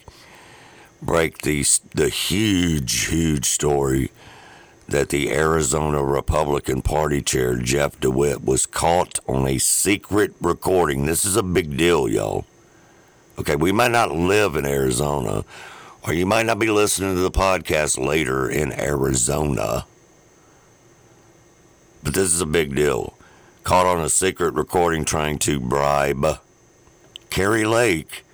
break 1.00 1.38
the 1.42 1.64
the 1.94 2.08
huge, 2.08 3.06
huge 3.06 3.46
story 3.46 4.10
that 4.88 5.10
the 5.10 5.30
Arizona 5.30 6.02
Republican 6.04 6.82
Party 6.82 7.22
chair 7.22 7.56
Jeff 7.56 7.98
DeWitt 8.00 8.44
was 8.44 8.66
caught 8.66 9.20
on 9.28 9.46
a 9.46 9.58
secret 9.58 10.34
recording. 10.40 11.06
This 11.06 11.24
is 11.24 11.36
a 11.36 11.42
big 11.44 11.76
deal, 11.76 12.08
y'all. 12.08 12.44
Okay, 13.38 13.56
we 13.56 13.72
might 13.72 13.92
not 13.92 14.12
live 14.14 14.56
in 14.56 14.66
Arizona, 14.66 15.44
or 16.02 16.12
you 16.12 16.26
might 16.26 16.46
not 16.46 16.58
be 16.58 16.70
listening 16.70 17.14
to 17.14 17.20
the 17.20 17.30
podcast 17.30 17.98
later 18.04 18.48
in 18.48 18.72
Arizona. 18.72 19.86
But 22.02 22.14
this 22.14 22.32
is 22.32 22.40
a 22.40 22.46
big 22.46 22.74
deal. 22.74 23.14
Caught 23.64 23.86
on 23.86 24.00
a 24.00 24.08
secret 24.08 24.54
recording 24.54 25.04
trying 25.04 25.38
to 25.40 25.60
bribe 25.60 26.40
Kari 27.28 27.64
Lake. 27.64 28.24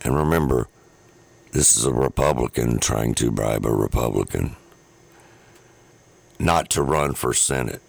And 0.00 0.16
remember, 0.16 0.68
this 1.52 1.76
is 1.76 1.84
a 1.84 1.92
Republican 1.92 2.78
trying 2.78 3.14
to 3.16 3.30
bribe 3.30 3.66
a 3.66 3.72
Republican 3.72 4.56
not 6.38 6.70
to 6.70 6.82
run 6.82 7.14
for 7.14 7.32
Senate. 7.32 7.82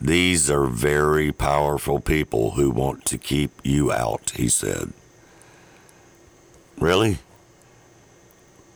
These 0.00 0.50
are 0.50 0.66
very 0.66 1.32
powerful 1.32 2.00
people 2.00 2.52
who 2.52 2.70
want 2.70 3.04
to 3.06 3.18
keep 3.18 3.50
you 3.62 3.92
out, 3.92 4.30
he 4.36 4.48
said. 4.48 4.92
Really? 6.78 7.18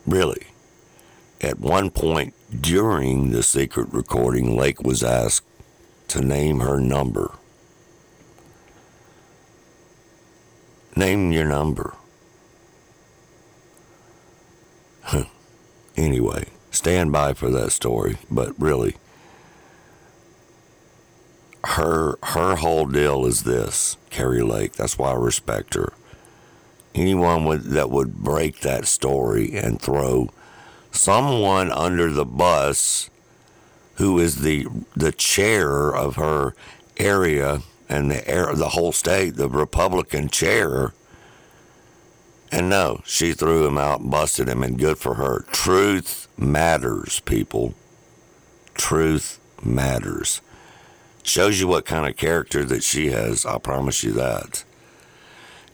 Really? 0.05 0.47
At 1.41 1.59
one 1.59 1.89
point 1.89 2.33
during 2.61 3.31
the 3.31 3.43
secret 3.43 3.87
recording, 3.91 4.55
Lake 4.55 4.81
was 4.81 5.03
asked 5.03 5.45
to 6.09 6.21
name 6.21 6.59
her 6.59 6.79
number. 6.79 7.33
Name 10.95 11.31
your 11.31 11.45
number. 11.45 11.95
anyway, 15.97 16.45
stand 16.71 17.11
by 17.11 17.33
for 17.33 17.49
that 17.49 17.71
story, 17.71 18.17
but 18.31 18.53
really, 18.59 18.95
her 21.65 22.17
her 22.23 22.55
whole 22.55 22.85
deal 22.85 23.25
is 23.25 23.43
this, 23.43 23.97
Kari 24.09 24.41
Lake. 24.41 24.73
That's 24.73 24.97
why 24.97 25.11
I 25.11 25.15
respect 25.15 25.73
her. 25.73 25.93
Anyone 26.95 27.43
would, 27.43 27.63
that 27.65 27.91
would 27.91 28.15
break 28.15 28.61
that 28.61 28.87
story 28.87 29.55
and 29.55 29.79
throw 29.79 30.29
someone 30.91 31.69
under 31.69 32.09
the 32.09 32.25
bus 32.25 33.09
who 33.95 34.17
is 34.17 34.41
the 34.41 34.65
the 34.95 35.11
chair 35.11 35.93
of 35.93 36.15
her 36.15 36.53
area 36.97 37.61
and 37.87 38.09
the 38.09 38.27
air, 38.27 38.53
the 38.55 38.69
whole 38.69 38.91
state, 38.91 39.35
the 39.35 39.49
Republican 39.49 40.29
chair. 40.29 40.93
And 42.51 42.69
no, 42.69 43.01
she 43.05 43.33
threw 43.33 43.67
him 43.67 43.77
out, 43.77 44.09
busted 44.09 44.47
him, 44.47 44.63
and 44.63 44.79
good 44.79 44.97
for 44.97 45.15
her. 45.15 45.45
Truth 45.51 46.27
matters, 46.37 47.19
people. 47.21 47.73
Truth 48.73 49.39
matters. 49.63 50.41
Shows 51.23 51.59
you 51.59 51.67
what 51.67 51.85
kind 51.85 52.07
of 52.07 52.15
character 52.15 52.63
that 52.65 52.83
she 52.83 53.09
has, 53.09 53.45
I 53.45 53.57
promise 53.57 54.03
you 54.03 54.13
that. 54.13 54.63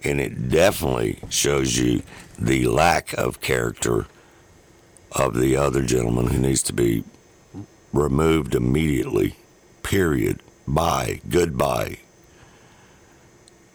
And 0.04 0.20
it 0.20 0.50
definitely 0.50 1.20
shows 1.30 1.78
you 1.78 2.02
the 2.40 2.68
lack 2.68 3.14
of 3.14 3.42
character 3.42 4.08
of 5.12 5.36
the 5.36 5.56
other 5.56 5.82
gentleman 5.82 6.28
who 6.28 6.40
needs 6.40 6.64
to 6.64 6.74
be 6.74 7.04
removed 7.94 8.56
immediately. 8.56 9.36
Period. 9.84 10.42
Bye. 10.68 11.22
Goodbye. 11.30 12.00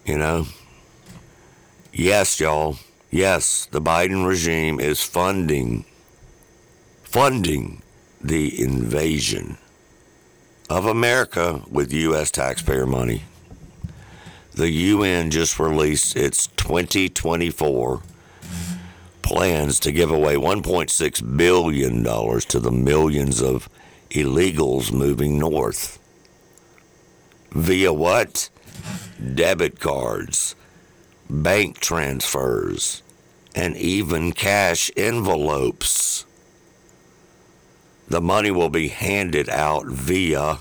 You 0.05 0.19
know? 0.19 0.47
Yes, 1.93 2.41
y'all. 2.41 2.79
Yes, 3.11 3.67
the 3.71 3.81
Biden 3.81 4.27
regime 4.27 4.81
is 4.81 5.03
funding 5.03 5.85
funding 7.17 7.81
the 8.21 8.61
invasion 8.61 9.57
of 10.69 10.85
America 10.85 11.63
with 11.71 11.93
US 11.93 12.31
taxpayer 12.31 12.85
money. 12.85 13.23
The 14.57 14.71
UN 14.71 15.31
just 15.31 15.59
released 15.59 16.17
its 16.17 16.47
2024 16.47 18.01
plans 19.21 19.79
to 19.81 19.93
give 19.93 20.11
away 20.11 20.37
$1.6 20.37 21.37
billion 21.37 22.03
to 22.05 22.61
the 22.61 22.71
millions 22.71 23.43
of 23.43 23.69
illegals 24.09 24.91
moving 24.91 25.39
north. 25.39 25.99
Via 27.51 27.93
what? 27.93 28.49
Debit 29.35 29.79
cards, 29.79 30.57
bank 31.29 31.79
transfers, 31.79 33.03
and 33.55 33.77
even 33.77 34.33
cash 34.33 34.91
envelopes. 34.97 36.25
The 38.09 38.23
money 38.23 38.51
will 38.51 38.71
be 38.71 38.89
handed 38.89 39.51
out 39.51 39.85
via 39.87 40.61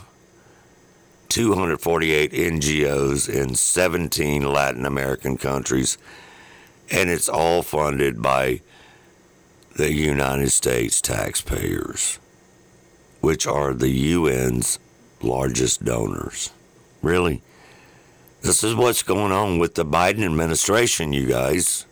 248 1.35 2.31
NGOs 2.31 3.27
in 3.27 3.55
17 3.55 4.41
Latin 4.53 4.85
American 4.85 5.35
countries 5.37 5.97
and 6.89 7.09
it's 7.09 7.27
all 7.27 7.61
funded 7.61 8.21
by 8.21 8.61
the 9.75 9.91
United 9.91 10.49
States 10.49 11.01
taxpayers, 11.01 12.19
which 13.19 13.45
are 13.45 13.73
the 13.73 14.13
UN's 14.13 14.79
largest 15.21 15.83
donors. 15.83 16.53
Really? 17.01 17.41
This 18.41 18.63
is 18.63 18.73
what's 18.73 19.03
going 19.03 19.33
on 19.33 19.59
with 19.59 19.75
the 19.75 19.83
Biden 19.83 20.23
administration, 20.23 21.11
you 21.11 21.27
guys. 21.27 21.85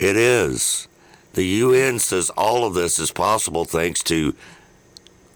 It 0.00 0.16
is. 0.16 0.88
The 1.34 1.44
UN 1.44 2.00
says 2.00 2.30
all 2.30 2.64
of 2.64 2.74
this 2.74 2.98
is 2.98 3.12
possible 3.12 3.64
thanks 3.64 4.02
to, 4.02 4.34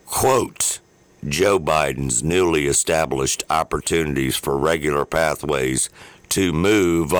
quote, 0.06 0.80
Joe 1.28 1.58
Biden's 1.58 2.22
newly 2.22 2.66
established 2.66 3.44
opportunities 3.50 4.36
for 4.36 4.56
regular 4.56 5.04
pathways 5.04 5.90
to 6.30 6.52
move 6.52 7.12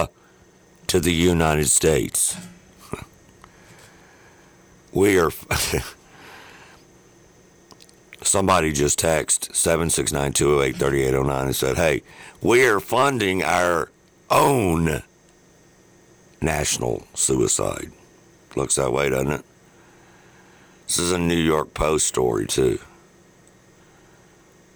to 0.87 1.01
the 1.01 1.13
United 1.13 1.69
States. 1.69 2.37
We 4.93 5.21
are. 5.21 5.31
Somebody 8.23 8.73
just 8.73 8.99
texted 8.99 9.55
769 9.55 10.33
208 10.33 10.77
3809 10.77 11.47
and 11.47 11.55
said, 11.57 11.77
Hey, 11.77 12.03
we 12.43 12.67
are 12.67 12.81
funding 12.81 13.45
our 13.45 13.93
own 14.31 15.03
national 16.41 17.07
suicide. 17.15 17.93
Looks 18.57 18.75
that 18.75 18.93
way, 18.93 19.11
doesn't 19.11 19.31
it? 19.31 19.45
This 20.87 20.99
is 20.99 21.13
a 21.13 21.19
New 21.19 21.37
York 21.39 21.73
Post 21.73 22.09
story, 22.09 22.47
too. 22.47 22.81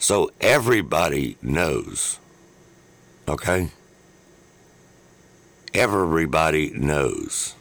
So 0.04 0.30
everybody 0.38 1.38
knows, 1.40 2.18
okay? 3.26 3.70
everybody 5.72 6.70
knows. 6.74 7.54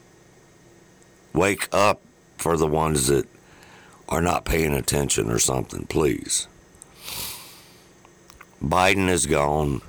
Wake 1.31 1.69
up 1.71 2.01
for 2.37 2.57
the 2.57 2.67
ones 2.67 3.07
that 3.07 3.29
are 4.09 4.21
not 4.21 4.43
paying 4.43 4.73
attention 4.73 5.31
or 5.31 5.39
something, 5.39 5.85
please. 5.85 6.49
Biden 8.61 9.07
has 9.07 9.25
gone 9.25 9.79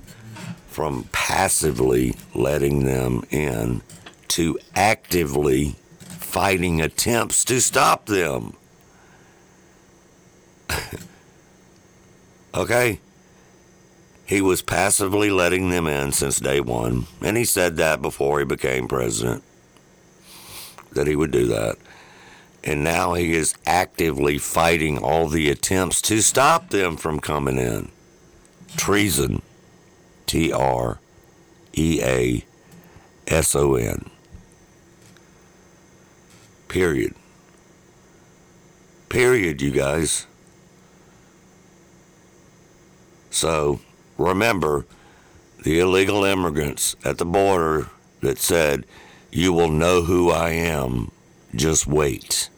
from 0.68 1.08
passively 1.10 2.14
letting 2.36 2.84
them 2.84 3.24
in 3.32 3.82
to 4.28 4.60
actively 4.76 5.74
fighting 5.98 6.80
attempts 6.80 7.44
to 7.46 7.60
stop 7.60 8.06
them. 8.06 8.56
okay? 12.54 13.00
He 14.26 14.40
was 14.40 14.62
passively 14.62 15.30
letting 15.30 15.70
them 15.70 15.86
in 15.86 16.12
since 16.12 16.40
day 16.40 16.60
one, 16.60 17.06
and 17.20 17.36
he 17.36 17.44
said 17.44 17.76
that 17.76 18.00
before 18.00 18.38
he 18.38 18.44
became 18.44 18.88
president, 18.88 19.42
that 20.92 21.06
he 21.06 21.16
would 21.16 21.30
do 21.30 21.46
that. 21.48 21.76
And 22.62 22.82
now 22.82 23.12
he 23.12 23.34
is 23.34 23.54
actively 23.66 24.38
fighting 24.38 24.96
all 24.96 25.28
the 25.28 25.50
attempts 25.50 26.00
to 26.02 26.22
stop 26.22 26.70
them 26.70 26.96
from 26.96 27.20
coming 27.20 27.58
in. 27.58 27.90
Treason. 28.76 29.42
T 30.26 30.50
R 30.50 30.98
E 31.76 32.00
A 32.02 32.44
S 33.26 33.54
O 33.54 33.74
N. 33.74 34.10
Period. 36.68 37.14
Period, 39.08 39.60
you 39.60 39.70
guys. 39.70 40.26
So, 43.34 43.80
remember 44.16 44.86
the 45.64 45.80
illegal 45.80 46.22
immigrants 46.22 46.94
at 47.04 47.18
the 47.18 47.24
border 47.24 47.88
that 48.20 48.38
said, 48.38 48.86
You 49.32 49.52
will 49.52 49.70
know 49.70 50.02
who 50.02 50.30
I 50.30 50.50
am, 50.50 51.10
just 51.52 51.84
wait. 51.84 52.48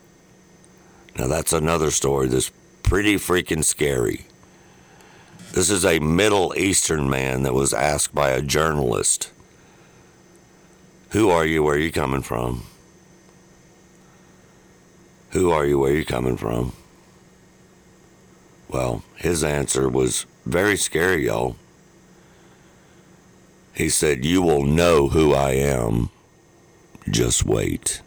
Now, 1.18 1.28
that's 1.28 1.54
another 1.54 1.90
story 1.90 2.28
that's 2.28 2.52
pretty 2.82 3.14
freaking 3.14 3.64
scary. 3.64 4.26
This 5.52 5.70
is 5.70 5.82
a 5.82 5.98
Middle 5.98 6.52
Eastern 6.58 7.08
man 7.08 7.42
that 7.44 7.54
was 7.54 7.72
asked 7.72 8.14
by 8.14 8.28
a 8.28 8.42
journalist, 8.42 9.32
Who 11.12 11.30
are 11.30 11.46
you? 11.46 11.62
Where 11.62 11.76
are 11.76 11.78
you 11.78 11.90
coming 11.90 12.20
from? 12.20 12.64
Who 15.30 15.50
are 15.50 15.64
you? 15.64 15.78
Where 15.78 15.92
are 15.92 15.96
you 15.96 16.04
coming 16.04 16.36
from? 16.36 16.74
Well, 18.68 19.04
his 19.16 19.42
answer 19.42 19.88
was 19.88 20.26
very 20.46 20.76
scary, 20.76 21.26
y'all. 21.26 21.56
He 23.74 23.90
said, 23.90 24.24
You 24.24 24.40
will 24.40 24.64
know 24.64 25.08
who 25.08 25.34
I 25.34 25.50
am. 25.52 26.08
Just 27.10 27.44
wait. 27.44 28.00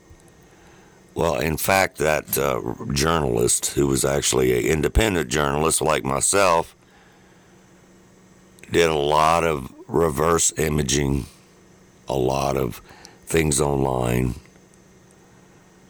Well, 1.14 1.36
in 1.36 1.58
fact, 1.58 1.98
that 1.98 2.38
uh, 2.38 2.62
journalist, 2.94 3.74
who 3.74 3.88
was 3.88 4.06
actually 4.06 4.58
an 4.58 4.72
independent 4.72 5.30
journalist 5.30 5.82
like 5.82 6.04
myself, 6.04 6.76
did 8.72 8.90
a 8.90 8.96
lot 8.96 9.44
of 9.44 9.74
reverse 9.88 10.54
imaging, 10.58 11.26
a 12.08 12.16
lot 12.16 12.56
of 12.56 12.82
things 13.26 13.60
online 13.60 14.36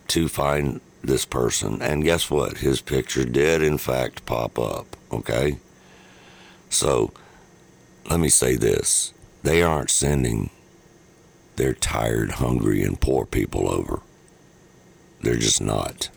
to 0.08 0.28
find 0.28 0.82
this 1.04 1.26
person. 1.26 1.82
And 1.82 2.04
guess 2.04 2.32
what? 2.32 2.58
His 2.58 2.82
picture 2.82 3.24
did, 3.24 3.62
in 3.62 3.78
fact, 3.78 4.26
pop 4.26 4.58
up. 4.58 4.98
Okay? 5.12 5.58
So, 6.70 7.12
let 8.10 8.20
me 8.20 8.30
say 8.30 8.56
this 8.56 9.14
they 9.44 9.62
aren't 9.62 9.90
sending 9.90 10.50
their 11.56 11.74
tired, 11.74 12.32
hungry, 12.34 12.84
and 12.84 13.00
poor 13.00 13.26
people 13.26 13.70
over. 13.70 14.02
They're 15.22 15.36
just 15.36 15.62
not. 15.62 16.10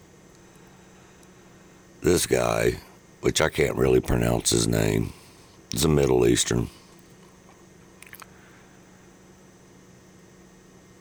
This 2.03 2.27
guy, 2.27 2.77
which 3.21 3.41
I 3.41 3.49
can't 3.49 3.77
really 3.77 4.01
pronounce 4.01 4.51
his 4.51 4.69
name, 4.69 5.13
is 5.73 5.85
a 5.85 5.89
Middle 5.89 6.27
Eastern. 6.27 6.69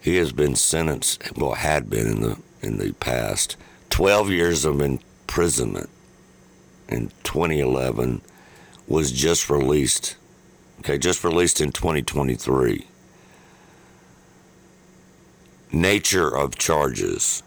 He 0.01 0.15
has 0.15 0.31
been 0.31 0.55
sentenced, 0.55 1.37
well, 1.37 1.53
had 1.53 1.89
been 1.89 2.07
in 2.07 2.21
the 2.21 2.37
in 2.61 2.77
the 2.77 2.93
past, 2.93 3.57
12 3.89 4.29
years 4.29 4.65
of 4.65 4.81
imprisonment 4.81 5.89
in 6.87 7.09
2011, 7.23 8.21
was 8.91 9.11
just 9.11 9.49
released. 9.49 10.17
Okay, 10.79 10.97
just 10.97 11.23
released 11.23 11.61
in 11.61 11.71
2023. 11.71 12.87
Nature 15.71 16.27
of 16.27 16.57
charges 16.57 17.43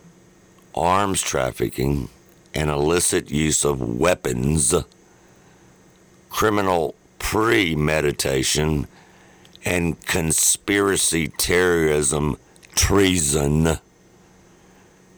arms 0.74 1.20
trafficking 1.22 2.08
and 2.54 2.70
illicit 2.70 3.30
use 3.30 3.64
of 3.64 3.80
weapons, 3.80 4.74
criminal 6.30 6.94
premeditation, 7.18 8.86
and 9.64 10.00
conspiracy, 10.06 11.28
terrorism, 11.28 12.36
treason, 12.74 13.78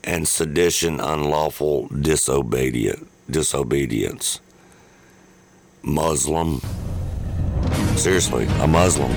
and 0.05 0.29
sedition, 0.29 1.01
unlawful 1.01 1.89
disobedience. 1.89 3.01
Muslim. 5.87 6.61
Seriously, 7.97 8.47
a 8.61 8.67
Muslim. 8.67 9.11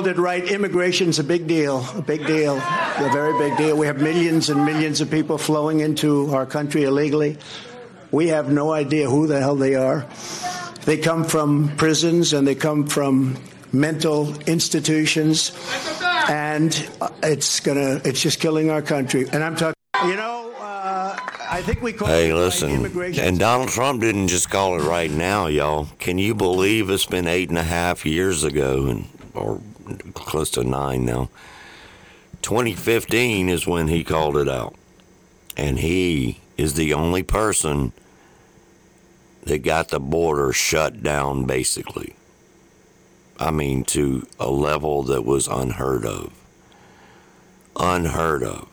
called 0.07 0.19
it 0.19 0.21
right. 0.21 0.53
Immigration's 0.53 1.19
a 1.19 1.25
big 1.25 1.49
deal, 1.49 1.85
a 1.97 2.03
big 2.03 2.27
deal, 2.27 2.57
a 2.57 3.11
very 3.13 3.37
big 3.39 3.57
deal. 3.57 3.77
We 3.77 3.87
have 3.87 4.01
millions 4.01 4.51
and 4.51 4.65
millions 4.65 5.01
of 5.01 5.11
people 5.11 5.37
flowing 5.37 5.81
into 5.81 6.33
our 6.33 6.47
country 6.47 6.85
illegally. 6.85 7.39
We 8.13 8.29
have 8.29 8.53
no 8.53 8.73
idea 8.73 9.11
who 9.11 9.27
the 9.27 9.41
hell 9.41 9.57
they 9.57 9.75
are. 9.75 10.07
They 10.85 10.99
come 10.99 11.25
from 11.25 11.77
prisons 11.77 12.33
and 12.35 12.47
they 12.47 12.55
come 12.55 12.87
from 12.87 13.37
mental 13.73 14.33
institutions, 14.43 15.51
and 16.29 16.89
it's 17.25 17.59
gonna, 17.59 18.01
it's 18.05 18.23
just 18.23 18.39
killing 18.39 18.71
our 18.71 18.83
country. 18.83 19.27
And 19.33 19.43
I'm 19.43 19.57
talking, 19.57 19.75
you 20.05 20.15
know. 20.15 20.53
Uh, 20.57 21.17
I 21.49 21.63
think 21.63 21.83
we 21.83 21.93
call 21.93 22.09
Hey, 22.09 22.31
it 22.31 22.35
listen, 22.35 22.93
right, 22.95 23.19
and 23.19 23.39
Donald 23.39 23.71
Trump 23.71 24.01
didn't 24.01 24.29
just 24.29 24.51
call 24.51 24.79
it 24.81 24.85
right 24.85 25.11
now, 25.11 25.49
y'all. 25.49 25.89
Can 25.99 26.19
you 26.19 26.35
believe 26.35 26.91
it's 26.91 27.07
been 27.07 27.27
eight 27.27 27.49
and 27.49 27.59
a 27.59 27.65
half 27.65 28.07
years 28.07 28.45
ago, 28.45 28.87
and 28.87 29.09
or 29.35 29.61
close 30.15 30.51
to 30.51 30.65
nine 30.65 31.05
now? 31.05 31.31
2015 32.43 33.49
is 33.49 33.67
when 33.67 33.89
he 33.89 34.05
called 34.05 34.37
it 34.37 34.49
out, 34.49 34.75
and 35.57 35.79
he 35.79 36.41
is 36.57 36.75
the 36.75 36.93
only 36.95 37.23
person 37.23 37.93
that 39.45 39.59
got 39.59 39.89
the 39.89 40.01
border 40.01 40.53
shut 40.53 41.03
down, 41.03 41.45
basically. 41.45 42.15
I 43.39 43.51
mean, 43.51 43.85
to 43.85 44.27
a 44.41 44.51
level 44.51 45.03
that 45.05 45.25
was 45.25 45.47
unheard 45.47 46.05
of. 46.05 46.33
Unheard 47.79 48.43
of 48.43 48.69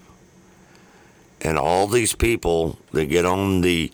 and 1.44 1.58
all 1.58 1.88
these 1.88 2.16
people 2.16 2.80
that 2.94 3.06
get 3.06 3.26
on 3.26 3.62
the 3.62 3.92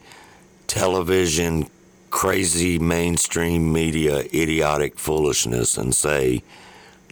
television 0.68 1.68
crazy 2.12 2.78
mainstream 2.80 3.74
media 3.74 4.20
idiotic 4.34 4.98
foolishness 4.98 5.78
and 5.78 5.94
say 5.94 6.44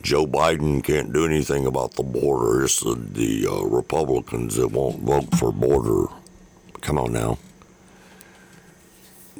Joe 0.02 0.26
Biden 0.26 0.84
can't 0.84 1.12
do 1.12 1.26
anything 1.26 1.66
about 1.66 1.94
the 1.94 2.04
border. 2.04 2.64
It's 2.64 2.80
the, 2.80 2.96
the 2.96 3.48
uh, 3.48 3.64
Republicans 3.64 4.56
that 4.56 4.70
won't 4.70 5.02
vote 5.02 5.36
for 5.36 5.52
border. 5.52 6.06
Come 6.82 6.98
on 6.98 7.12
now. 7.12 7.38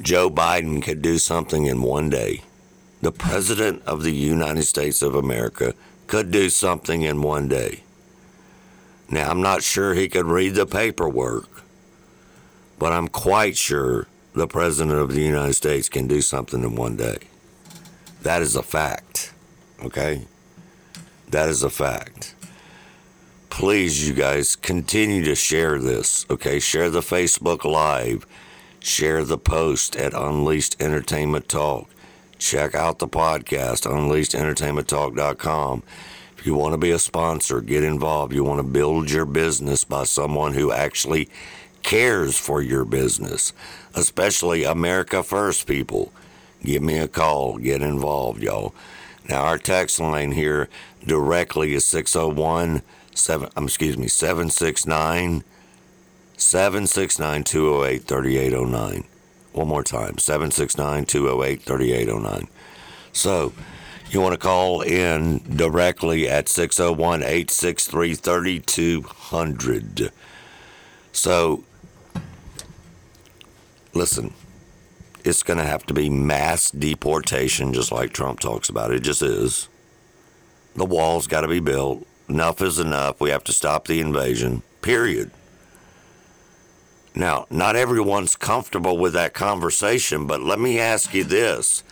Joe 0.00 0.30
Biden 0.30 0.82
could 0.82 1.02
do 1.02 1.18
something 1.18 1.66
in 1.66 1.82
one 1.82 2.10
day. 2.10 2.42
The 3.00 3.12
President 3.12 3.82
of 3.86 4.02
the 4.02 4.12
United 4.12 4.64
States 4.64 5.02
of 5.02 5.14
America 5.14 5.74
could 6.06 6.30
do 6.30 6.50
something 6.50 7.02
in 7.02 7.22
one 7.22 7.48
day. 7.48 7.82
Now, 9.10 9.30
I'm 9.30 9.40
not 9.40 9.62
sure 9.62 9.94
he 9.94 10.08
could 10.08 10.26
read 10.26 10.54
the 10.54 10.66
paperwork, 10.66 11.62
but 12.78 12.92
I'm 12.92 13.08
quite 13.08 13.56
sure 13.56 14.06
the 14.34 14.46
President 14.46 14.98
of 14.98 15.12
the 15.12 15.22
United 15.22 15.54
States 15.54 15.88
can 15.88 16.06
do 16.06 16.20
something 16.20 16.62
in 16.62 16.74
one 16.74 16.96
day. 16.96 17.18
That 18.22 18.42
is 18.42 18.54
a 18.56 18.62
fact, 18.62 19.32
okay? 19.82 20.26
That 21.30 21.48
is 21.48 21.62
a 21.62 21.70
fact. 21.70 22.34
Please, 23.50 24.08
you 24.08 24.14
guys, 24.14 24.56
continue 24.56 25.24
to 25.24 25.34
share 25.34 25.78
this, 25.78 26.24
okay? 26.30 26.58
Share 26.58 26.90
the 26.90 27.00
Facebook 27.00 27.64
Live, 27.64 28.26
share 28.80 29.24
the 29.24 29.38
post 29.38 29.96
at 29.96 30.14
Unleashed 30.14 30.80
Entertainment 30.80 31.48
Talk. 31.48 31.88
Check 32.38 32.74
out 32.74 32.98
the 32.98 33.08
podcast, 33.08 33.84
unleashedentertainmenttalk.com. 33.84 35.82
If 36.38 36.46
you 36.46 36.54
want 36.54 36.74
to 36.74 36.78
be 36.78 36.92
a 36.92 36.98
sponsor, 37.00 37.60
get 37.60 37.82
involved. 37.82 38.32
You 38.32 38.44
want 38.44 38.60
to 38.60 38.62
build 38.62 39.10
your 39.10 39.26
business 39.26 39.82
by 39.82 40.04
someone 40.04 40.54
who 40.54 40.70
actually 40.70 41.28
cares 41.82 42.38
for 42.38 42.62
your 42.62 42.84
business, 42.84 43.52
especially 43.94 44.62
America 44.62 45.22
First 45.24 45.66
people. 45.66 46.12
Give 46.62 46.82
me 46.82 46.98
a 46.98 47.08
call. 47.08 47.58
Get 47.58 47.82
involved, 47.82 48.42
y'all. 48.42 48.72
Now, 49.28 49.44
our 49.44 49.58
text 49.58 50.00
line 50.00 50.32
here 50.32 50.68
directly 51.04 51.74
is 51.74 51.84
601 51.84 52.82
7, 53.14 53.50
um, 53.56 53.64
excuse 53.64 53.98
me, 53.98 54.08
769 54.08 55.44
769 56.36 57.44
208 57.44 58.04
3809. 58.04 59.04
One 59.52 59.68
more 59.68 59.82
time 59.82 60.18
769 60.18 61.04
208 61.04 61.62
3809. 61.62 62.48
So, 63.12 63.52
you 64.10 64.20
want 64.22 64.32
to 64.32 64.38
call 64.38 64.80
in 64.80 65.38
directly 65.56 66.28
at 66.28 66.48
601 66.48 67.22
863 67.22 68.14
3200. 68.14 70.12
So, 71.12 71.64
listen, 73.92 74.32
it's 75.24 75.42
going 75.42 75.58
to 75.58 75.64
have 75.64 75.84
to 75.86 75.94
be 75.94 76.08
mass 76.08 76.70
deportation, 76.70 77.72
just 77.72 77.92
like 77.92 78.12
Trump 78.12 78.40
talks 78.40 78.68
about. 78.68 78.92
It 78.92 79.00
just 79.00 79.22
is. 79.22 79.68
The 80.76 80.84
wall's 80.84 81.26
got 81.26 81.42
to 81.42 81.48
be 81.48 81.60
built. 81.60 82.06
Enough 82.28 82.62
is 82.62 82.78
enough. 82.78 83.20
We 83.20 83.30
have 83.30 83.44
to 83.44 83.52
stop 83.52 83.86
the 83.86 84.00
invasion, 84.00 84.62
period. 84.82 85.30
Now, 87.14 87.46
not 87.50 87.74
everyone's 87.74 88.36
comfortable 88.36 88.96
with 88.96 89.14
that 89.14 89.34
conversation, 89.34 90.26
but 90.26 90.40
let 90.40 90.60
me 90.60 90.78
ask 90.78 91.14
you 91.14 91.24
this 91.24 91.82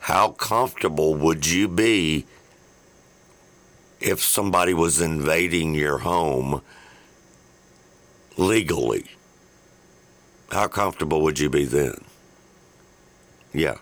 How 0.00 0.30
comfortable 0.30 1.14
would 1.14 1.46
you 1.46 1.68
be 1.68 2.26
if 4.00 4.20
somebody 4.20 4.74
was 4.74 5.00
invading 5.00 5.74
your 5.74 5.98
home 5.98 6.60
legally? 8.36 9.04
How 10.50 10.66
comfortable 10.66 11.22
would 11.22 11.38
you 11.38 11.50
be 11.50 11.64
then? 11.64 12.04
Yeah. 13.54 13.76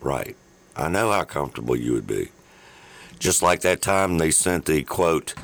Right. 0.00 0.36
I 0.76 0.88
know 0.88 1.12
how 1.12 1.24
comfortable 1.24 1.76
you 1.76 1.92
would 1.92 2.06
be. 2.06 2.30
Just 3.20 3.40
like 3.40 3.60
that 3.60 3.80
time 3.80 4.18
they 4.18 4.32
sent 4.32 4.66
the 4.66 4.82
quote, 4.82 5.34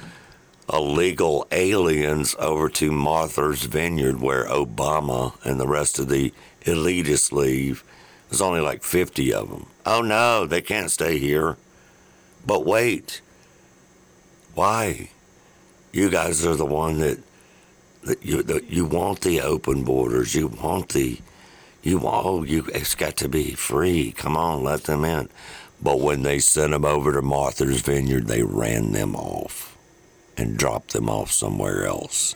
illegal 0.70 1.46
aliens 1.52 2.34
over 2.38 2.68
to 2.68 2.90
Martha's 2.90 3.62
Vineyard 3.62 4.20
where 4.20 4.46
Obama 4.46 5.34
and 5.44 5.60
the 5.60 5.68
rest 5.68 5.98
of 5.98 6.08
the 6.08 6.34
elitists 6.62 7.32
leave. 7.32 7.84
There's 8.28 8.40
only 8.40 8.60
like 8.60 8.82
50 8.82 9.32
of 9.32 9.48
them. 9.48 9.66
Oh 9.86 10.02
no, 10.02 10.46
they 10.46 10.60
can't 10.60 10.90
stay 10.90 11.18
here. 11.18 11.56
But 12.44 12.66
wait. 12.66 13.20
Why? 14.54 15.10
You 15.92 16.10
guys 16.10 16.44
are 16.44 16.56
the 16.56 16.66
one 16.66 16.98
that 16.98 17.18
that 18.02 18.24
you 18.24 18.42
that 18.42 18.70
you 18.70 18.84
want 18.84 19.20
the 19.20 19.40
open 19.40 19.84
borders. 19.84 20.34
You 20.34 20.48
want 20.48 20.90
the 20.90 21.20
you 21.82 22.00
oh, 22.04 22.42
you 22.42 22.66
it's 22.74 22.94
got 22.94 23.16
to 23.18 23.28
be 23.28 23.52
free. 23.52 24.12
Come 24.12 24.36
on, 24.36 24.62
let 24.62 24.84
them 24.84 25.04
in. 25.04 25.28
But 25.82 26.00
when 26.00 26.22
they 26.22 26.38
sent 26.38 26.72
them 26.72 26.84
over 26.84 27.12
to 27.12 27.22
Martha's 27.22 27.80
Vineyard, 27.80 28.26
they 28.26 28.42
ran 28.42 28.92
them 28.92 29.16
off 29.16 29.76
and 30.36 30.58
dropped 30.58 30.92
them 30.92 31.08
off 31.08 31.30
somewhere 31.30 31.86
else. 31.86 32.34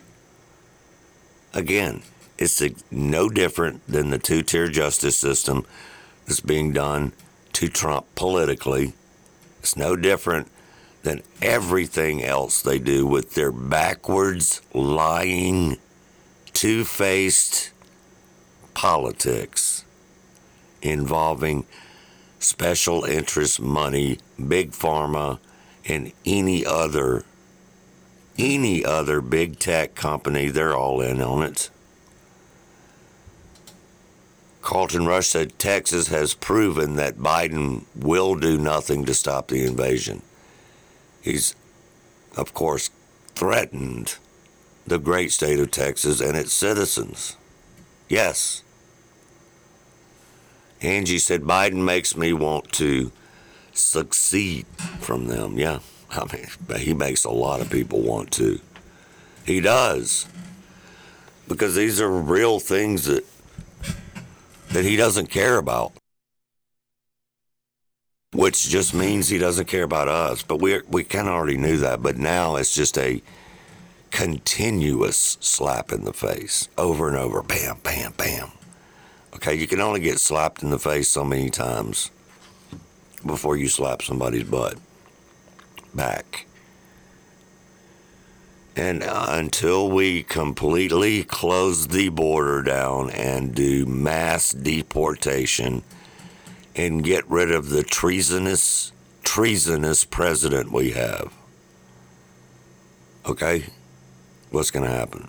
Again, 1.52 2.02
it's 2.38 2.62
no 2.90 3.28
different 3.28 3.86
than 3.86 4.10
the 4.10 4.18
two 4.18 4.42
tier 4.42 4.68
justice 4.68 5.16
system 5.16 5.66
that's 6.26 6.40
being 6.40 6.72
done 6.72 7.12
to 7.52 7.68
Trump 7.68 8.06
politically. 8.14 8.94
It's 9.60 9.76
no 9.76 9.94
different 9.94 10.48
than 11.02 11.22
everything 11.40 12.24
else 12.24 12.62
they 12.62 12.78
do 12.78 13.06
with 13.06 13.34
their 13.34 13.52
backwards, 13.52 14.62
lying, 14.72 15.76
two 16.52 16.84
faced 16.84 17.70
politics 18.74 19.84
involving 20.82 21.64
special 22.38 23.04
interest 23.04 23.60
money, 23.60 24.18
big 24.48 24.72
pharma, 24.72 25.38
and 25.86 26.12
any 26.26 26.64
other 26.64 27.24
any 28.36 28.84
other 28.84 29.20
big 29.20 29.60
tech 29.60 29.94
company, 29.94 30.48
they're 30.48 30.74
all 30.74 31.00
in 31.00 31.20
on 31.22 31.44
it. 31.44 31.70
Carlton 34.60 35.06
Rush 35.06 35.28
said 35.28 35.58
Texas 35.58 36.08
has 36.08 36.34
proven 36.34 36.96
that 36.96 37.18
Biden 37.18 37.84
will 37.94 38.34
do 38.34 38.58
nothing 38.58 39.04
to 39.04 39.14
stop 39.14 39.48
the 39.48 39.64
invasion. 39.64 40.22
He's, 41.20 41.54
of 42.36 42.54
course, 42.54 42.90
threatened 43.34 44.16
the 44.86 44.98
great 44.98 45.30
state 45.32 45.60
of 45.60 45.70
Texas 45.70 46.20
and 46.20 46.36
its 46.36 46.52
citizens. 46.52 47.36
Yes. 48.08 48.63
Angie 50.84 51.18
said 51.18 51.42
Biden 51.42 51.84
makes 51.84 52.16
me 52.16 52.32
want 52.32 52.70
to 52.72 53.10
succeed 53.72 54.66
from 55.00 55.26
them. 55.26 55.58
Yeah, 55.58 55.80
I 56.10 56.24
mean, 56.32 56.78
he 56.78 56.94
makes 56.94 57.24
a 57.24 57.30
lot 57.30 57.60
of 57.60 57.70
people 57.70 58.00
want 58.00 58.30
to. 58.32 58.60
He 59.44 59.60
does. 59.60 60.26
Because 61.48 61.74
these 61.74 62.00
are 62.00 62.10
real 62.10 62.60
things 62.60 63.04
that 63.04 63.24
that 64.70 64.84
he 64.84 64.96
doesn't 64.96 65.28
care 65.28 65.58
about. 65.58 65.92
Which 68.32 68.68
just 68.68 68.94
means 68.94 69.28
he 69.28 69.38
doesn't 69.38 69.66
care 69.66 69.84
about 69.84 70.08
us. 70.08 70.42
But 70.42 70.60
we 70.60 70.80
we 70.88 71.04
kind 71.04 71.28
of 71.28 71.34
already 71.34 71.58
knew 71.58 71.76
that. 71.78 72.02
But 72.02 72.16
now 72.16 72.56
it's 72.56 72.74
just 72.74 72.96
a 72.98 73.22
continuous 74.10 75.36
slap 75.40 75.92
in 75.92 76.04
the 76.04 76.12
face 76.12 76.68
over 76.78 77.08
and 77.08 77.16
over. 77.16 77.42
Bam, 77.42 77.78
bam, 77.82 78.12
bam. 78.16 78.52
Okay, 79.36 79.54
you 79.54 79.66
can 79.66 79.80
only 79.80 80.00
get 80.00 80.20
slapped 80.20 80.62
in 80.62 80.70
the 80.70 80.78
face 80.78 81.08
so 81.08 81.24
many 81.24 81.50
times 81.50 82.10
before 83.26 83.56
you 83.56 83.68
slap 83.68 84.02
somebody's 84.02 84.44
butt 84.44 84.76
back. 85.94 86.46
And 88.76 89.04
until 89.06 89.88
we 89.90 90.24
completely 90.24 91.22
close 91.22 91.86
the 91.86 92.08
border 92.08 92.62
down 92.62 93.10
and 93.10 93.54
do 93.54 93.86
mass 93.86 94.50
deportation 94.50 95.82
and 96.74 97.04
get 97.04 97.28
rid 97.30 97.52
of 97.52 97.70
the 97.70 97.84
treasonous, 97.84 98.92
treasonous 99.22 100.04
president 100.04 100.72
we 100.72 100.90
have, 100.90 101.32
okay, 103.26 103.66
what's 104.50 104.72
going 104.72 104.84
to 104.84 104.90
happen? 104.90 105.28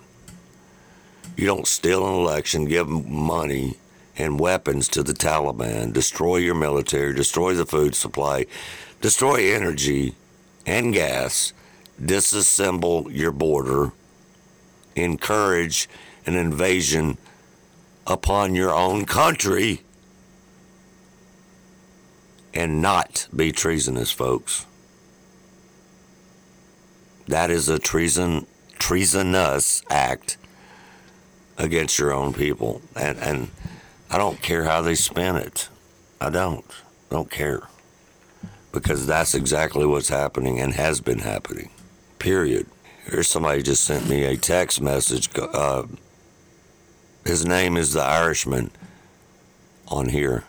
You 1.36 1.46
don't 1.46 1.68
steal 1.68 2.06
an 2.06 2.14
election, 2.14 2.64
give 2.64 2.88
money 2.88 3.76
and 4.16 4.40
weapons 4.40 4.88
to 4.88 5.02
the 5.02 5.12
Taliban, 5.12 5.92
destroy 5.92 6.36
your 6.36 6.54
military, 6.54 7.14
destroy 7.14 7.54
the 7.54 7.66
food 7.66 7.94
supply, 7.94 8.46
destroy 9.00 9.54
energy 9.54 10.14
and 10.64 10.92
gas, 10.92 11.52
disassemble 12.00 13.14
your 13.14 13.32
border, 13.32 13.92
encourage 14.94 15.88
an 16.24 16.34
invasion 16.34 17.18
upon 18.06 18.54
your 18.54 18.72
own 18.72 19.04
country, 19.04 19.82
and 22.54 22.80
not 22.80 23.28
be 23.34 23.52
treasonous, 23.52 24.10
folks. 24.10 24.64
That 27.28 27.50
is 27.50 27.68
a 27.68 27.78
treason 27.78 28.46
treasonous 28.78 29.82
act 29.90 30.36
against 31.58 31.98
your 31.98 32.12
own 32.12 32.32
people. 32.32 32.80
And 32.94 33.18
and 33.18 33.50
I 34.10 34.18
don't 34.18 34.40
care 34.40 34.64
how 34.64 34.82
they 34.82 34.94
spin 34.94 35.36
it. 35.36 35.68
I 36.20 36.30
don't. 36.30 36.64
Don't 37.10 37.30
care. 37.30 37.62
Because 38.72 39.06
that's 39.06 39.34
exactly 39.34 39.86
what's 39.86 40.08
happening 40.08 40.60
and 40.60 40.74
has 40.74 41.00
been 41.00 41.20
happening. 41.20 41.70
Period. 42.18 42.66
Here's 43.04 43.28
somebody 43.28 43.62
just 43.62 43.84
sent 43.84 44.08
me 44.08 44.24
a 44.24 44.36
text 44.36 44.80
message. 44.80 45.30
Uh, 45.38 45.84
his 47.24 47.44
name 47.44 47.76
is 47.76 47.92
the 47.92 48.02
Irishman 48.02 48.70
on 49.88 50.08
here. 50.08 50.44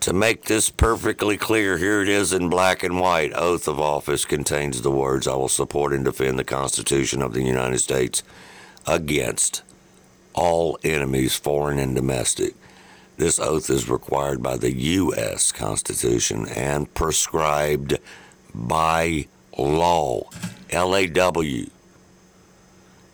To 0.00 0.12
make 0.14 0.44
this 0.44 0.70
perfectly 0.70 1.36
clear, 1.36 1.76
here 1.76 2.00
it 2.00 2.08
is 2.08 2.32
in 2.32 2.48
black 2.48 2.82
and 2.82 2.98
white. 2.98 3.32
Oath 3.34 3.68
of 3.68 3.78
office 3.78 4.24
contains 4.24 4.80
the 4.80 4.90
words 4.90 5.28
I 5.28 5.34
will 5.34 5.48
support 5.48 5.92
and 5.92 6.04
defend 6.04 6.38
the 6.38 6.44
Constitution 6.44 7.20
of 7.20 7.34
the 7.34 7.42
United 7.42 7.80
States 7.80 8.22
against 8.86 9.62
all 10.32 10.78
enemies, 10.82 11.36
foreign 11.36 11.78
and 11.78 11.94
domestic. 11.94 12.54
This 13.20 13.38
oath 13.38 13.68
is 13.68 13.90
required 13.90 14.42
by 14.42 14.56
the 14.56 14.72
U.S. 14.72 15.52
Constitution 15.52 16.48
and 16.48 16.92
prescribed 16.94 17.98
by 18.54 19.26
law. 19.58 20.22
LAW. 20.72 21.66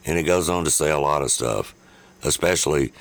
And 0.05 0.17
it 0.17 0.23
goes 0.23 0.49
on 0.49 0.63
to 0.63 0.71
say 0.71 0.93
a 0.93 1.01
lot 1.01 1.23
of 1.23 1.33
stuff, 1.33 1.75
especially 2.23 2.93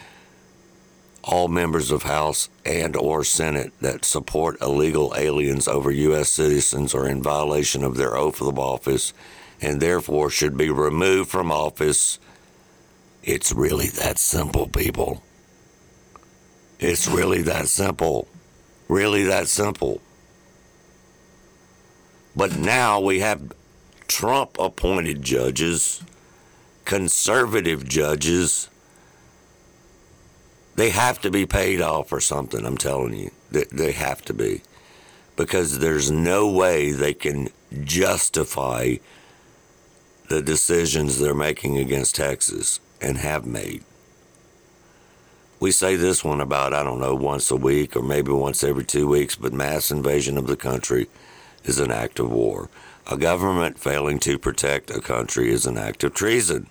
all 1.23 1.47
members 1.47 1.91
of 1.91 2.01
House 2.01 2.49
and 2.65 2.95
or 2.95 3.23
Senate 3.23 3.71
that 3.81 4.03
support 4.03 4.59
illegal 4.59 5.13
aliens 5.15 5.67
over 5.67 5.91
U.S. 5.91 6.29
citizens 6.29 6.95
are 6.95 7.07
in 7.07 7.21
violation 7.21 7.83
of 7.83 7.97
their 7.97 8.17
oath 8.17 8.41
of 8.41 8.57
office 8.57 9.13
and 9.61 9.79
therefore 9.79 10.31
should 10.31 10.57
be 10.57 10.71
removed 10.71 11.29
from 11.29 11.51
office. 11.51 12.17
It's 13.21 13.51
really 13.51 13.89
that 13.89 14.17
simple, 14.17 14.67
people. 14.67 15.21
It's 16.79 17.07
really 17.07 17.41
that 17.43 17.67
simple. 17.67 18.27
Really 18.87 19.23
that 19.23 19.47
simple. 19.47 20.01
But 22.35 22.57
now 22.57 22.99
we 22.99 23.19
have 23.19 23.53
Trump 24.07 24.57
appointed 24.59 25.21
judges, 25.21 26.03
conservative 26.83 27.87
judges. 27.87 28.69
They 30.75 30.89
have 30.89 31.21
to 31.21 31.31
be 31.31 31.45
paid 31.45 31.81
off 31.81 32.11
or 32.11 32.19
something, 32.19 32.65
I'm 32.65 32.77
telling 32.77 33.13
you. 33.13 33.31
They, 33.51 33.93
have 33.93 34.21
to 34.25 34.33
be. 34.33 34.61
Because 35.37 35.79
there's 35.79 36.11
no 36.11 36.49
way 36.49 36.91
they 36.91 37.13
can 37.13 37.49
justify 37.83 38.95
the 40.27 40.41
decisions 40.41 41.19
they're 41.19 41.33
making 41.33 41.77
against 41.77 42.15
Texas 42.15 42.81
and 43.01 43.17
have 43.17 43.45
made. 43.45 43.83
We 45.65 45.71
say 45.71 45.95
this 45.95 46.23
one 46.23 46.41
about, 46.41 46.75
I 46.75 46.83
don't 46.83 46.99
know, 46.99 47.15
once 47.15 47.49
a 47.49 47.55
week 47.55 47.95
or 47.95 48.03
maybe 48.03 48.31
once 48.31 48.63
every 48.63 48.83
two 48.83 49.07
weeks, 49.07 49.35
but 49.35 49.51
mass 49.51 49.89
invasion 49.89 50.37
of 50.37 50.45
the 50.45 50.55
country 50.55 51.07
is 51.63 51.79
an 51.79 51.89
act 51.89 52.19
of 52.19 52.31
war. 52.31 52.69
A 53.09 53.17
government 53.17 53.79
failing 53.79 54.19
to 54.19 54.37
protect 54.37 54.91
a 54.91 55.01
country 55.01 55.49
is 55.49 55.65
an 55.65 55.75
act 55.75 56.03
of 56.03 56.13
treason. 56.13 56.69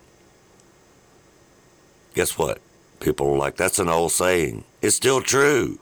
Guess 2.15 2.39
what? 2.39 2.61
People 3.01 3.35
are 3.35 3.37
like, 3.37 3.57
that's 3.57 3.81
an 3.81 3.89
old 3.89 4.13
saying. 4.13 4.63
It's 4.81 4.95
still 4.95 5.21
true. 5.21 5.81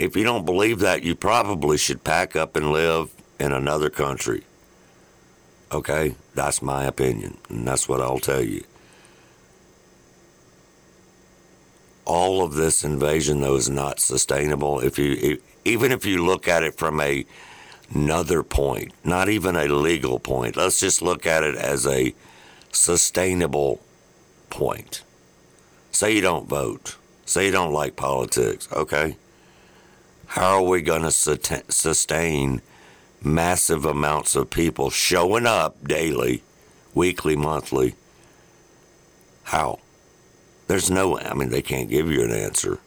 If 0.00 0.16
you 0.16 0.24
don't 0.24 0.44
believe 0.44 0.80
that, 0.80 1.04
you 1.04 1.14
probably 1.14 1.78
should 1.78 2.02
pack 2.02 2.34
up 2.34 2.56
and 2.56 2.72
live 2.72 3.12
in 3.38 3.52
another 3.52 3.90
country. 3.90 4.42
Okay? 5.70 6.16
That's 6.34 6.60
my 6.60 6.82
opinion, 6.82 7.38
and 7.48 7.64
that's 7.64 7.88
what 7.88 8.00
I'll 8.00 8.18
tell 8.18 8.42
you. 8.42 8.64
All 12.04 12.42
of 12.42 12.54
this 12.54 12.84
invasion, 12.84 13.40
though, 13.40 13.56
is 13.56 13.70
not 13.70 13.98
sustainable. 14.00 14.80
If 14.80 14.98
you, 14.98 15.40
even 15.64 15.90
if 15.90 16.04
you 16.04 16.24
look 16.24 16.46
at 16.46 16.62
it 16.62 16.76
from 16.76 17.00
a 17.00 17.24
another 17.92 18.42
point, 18.42 18.92
not 19.04 19.28
even 19.28 19.56
a 19.56 19.66
legal 19.66 20.18
point. 20.18 20.56
Let's 20.56 20.80
just 20.80 21.02
look 21.02 21.26
at 21.26 21.42
it 21.42 21.56
as 21.56 21.86
a 21.86 22.14
sustainable 22.72 23.80
point. 24.50 25.02
Say 25.90 26.14
you 26.14 26.20
don't 26.20 26.48
vote. 26.48 26.96
Say 27.24 27.46
you 27.46 27.52
don't 27.52 27.72
like 27.72 27.96
politics. 27.96 28.68
Okay. 28.72 29.16
How 30.26 30.56
are 30.56 30.68
we 30.68 30.82
going 30.82 31.02
to 31.02 31.10
sustain 31.10 32.60
massive 33.22 33.84
amounts 33.84 34.34
of 34.34 34.50
people 34.50 34.90
showing 34.90 35.46
up 35.46 35.86
daily, 35.86 36.42
weekly, 36.94 37.36
monthly? 37.36 37.94
How? 39.44 39.78
There's 40.66 40.90
no, 40.90 41.18
I 41.18 41.34
mean, 41.34 41.50
they 41.50 41.62
can't 41.62 41.90
give 41.90 42.10
you 42.10 42.22
an 42.22 42.32
answer 42.32 42.78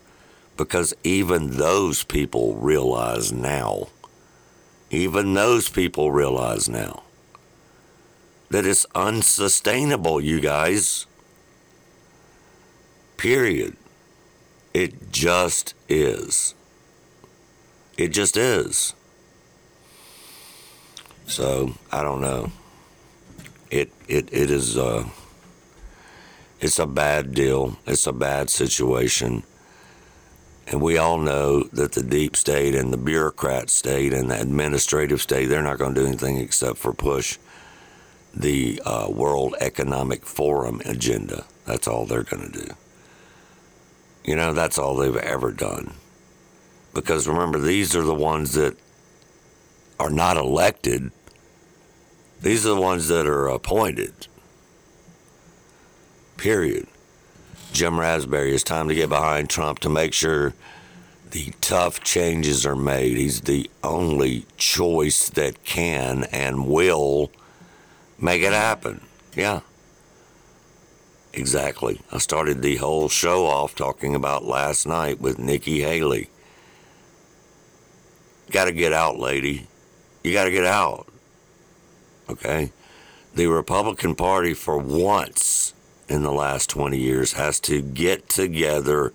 because 0.55 0.93
even 1.03 1.57
those 1.57 2.03
people 2.03 2.55
realize 2.55 3.32
now 3.32 3.88
even 4.89 5.34
those 5.34 5.69
people 5.69 6.11
realize 6.11 6.69
now 6.69 7.03
that 8.49 8.65
it's 8.65 8.86
unsustainable, 8.95 10.21
you 10.21 10.39
guys. 10.39 11.05
Period. 13.17 13.75
It 14.73 15.11
just 15.11 15.73
is. 15.89 16.53
It 17.97 18.09
just 18.09 18.38
is. 18.38 18.93
So 21.25 21.73
I 21.91 22.03
don't 22.03 22.21
know. 22.21 22.51
It 23.69 23.91
it 24.07 24.30
it 24.32 24.49
is 24.49 24.78
uh 24.78 25.03
it's 26.60 26.80
a 26.80 26.88
bad 26.88 27.34
deal. 27.34 27.78
It's 27.86 28.08
a 28.08 28.14
bad 28.14 28.49
situation. 28.49 29.43
And 30.68 30.82
we 30.82 30.97
all 30.97 31.18
know 31.18 31.64
that 31.64 31.93
the 31.93 32.03
deep 32.03 32.36
state 32.36 32.76
and 32.76 32.91
the 32.91 32.97
bureaucrat 32.97 33.70
state 33.70 34.12
and 34.12 34.30
the 34.30 34.41
administrative 34.41 35.22
state, 35.22 35.45
they're 35.45 35.62
not 35.62 35.78
going 35.78 35.93
to 35.93 36.01
do 36.01 36.08
anything 36.08 36.38
except 36.38 36.78
for 36.78 36.93
push 36.93 37.38
the 38.34 38.82
uh, 38.86 39.08
World 39.10 39.55
Economic 39.60 40.26
Forum 40.26 40.82
agenda. 40.86 41.45
That's 41.66 41.88
all 41.88 42.05
they're 42.05 42.24
going 42.24 42.51
to 42.51 42.66
do. 42.66 42.74
You 44.24 44.36
know, 44.36 44.53
that's 44.53 44.78
all 44.78 44.95
they've 44.95 45.16
ever 45.16 45.51
done. 45.51 45.93
Because 46.93 47.28
remember, 47.28 47.60
these 47.60 47.95
are 47.95 48.03
the 48.03 48.14
ones 48.14 48.53
that 48.53 48.76
are 49.99 50.10
not 50.10 50.38
elected, 50.38 51.12
these 52.41 52.66
are 52.66 52.76
the 52.76 52.82
ones 52.82 53.08
that 53.08 53.26
are 53.26 53.47
appointed. 53.47 54.28
Period. 56.38 56.88
Jim 57.73 57.99
Raspberry, 57.99 58.53
it's 58.53 58.63
time 58.63 58.88
to 58.88 58.95
get 58.95 59.09
behind 59.09 59.49
Trump 59.49 59.79
to 59.79 59.89
make 59.89 60.13
sure 60.13 60.53
the 61.31 61.53
tough 61.61 62.03
changes 62.03 62.65
are 62.65 62.75
made. 62.75 63.17
He's 63.17 63.41
the 63.41 63.69
only 63.83 64.45
choice 64.55 65.29
that 65.29 65.63
can 65.63 66.23
and 66.31 66.67
will 66.67 67.31
make 68.19 68.41
it 68.41 68.53
happen. 68.53 69.01
Yeah. 69.35 69.61
Exactly. 71.33 72.01
I 72.11 72.17
started 72.17 72.61
the 72.61 72.77
whole 72.77 73.09
show 73.09 73.45
off 73.45 73.75
talking 73.75 74.15
about 74.15 74.45
last 74.45 74.88
night 74.88 75.19
with 75.19 75.38
Nikki 75.38 75.81
Haley. 75.81 76.29
Got 78.49 78.65
to 78.65 78.71
get 78.71 78.93
out, 78.93 79.19
lady. 79.19 79.67
You 80.23 80.33
got 80.33 80.45
to 80.45 80.51
get 80.51 80.65
out. 80.65 81.07
Okay? 82.29 82.71
The 83.35 83.47
Republican 83.47 84.15
Party, 84.15 84.53
for 84.53 84.77
once, 84.77 85.73
in 86.08 86.24
the 86.24 86.32
last 86.32 86.70
20 86.70 86.97
years 86.97 87.34
has 87.34 87.60
to 87.62 87.82
get 87.82 88.30
together 88.30 89.14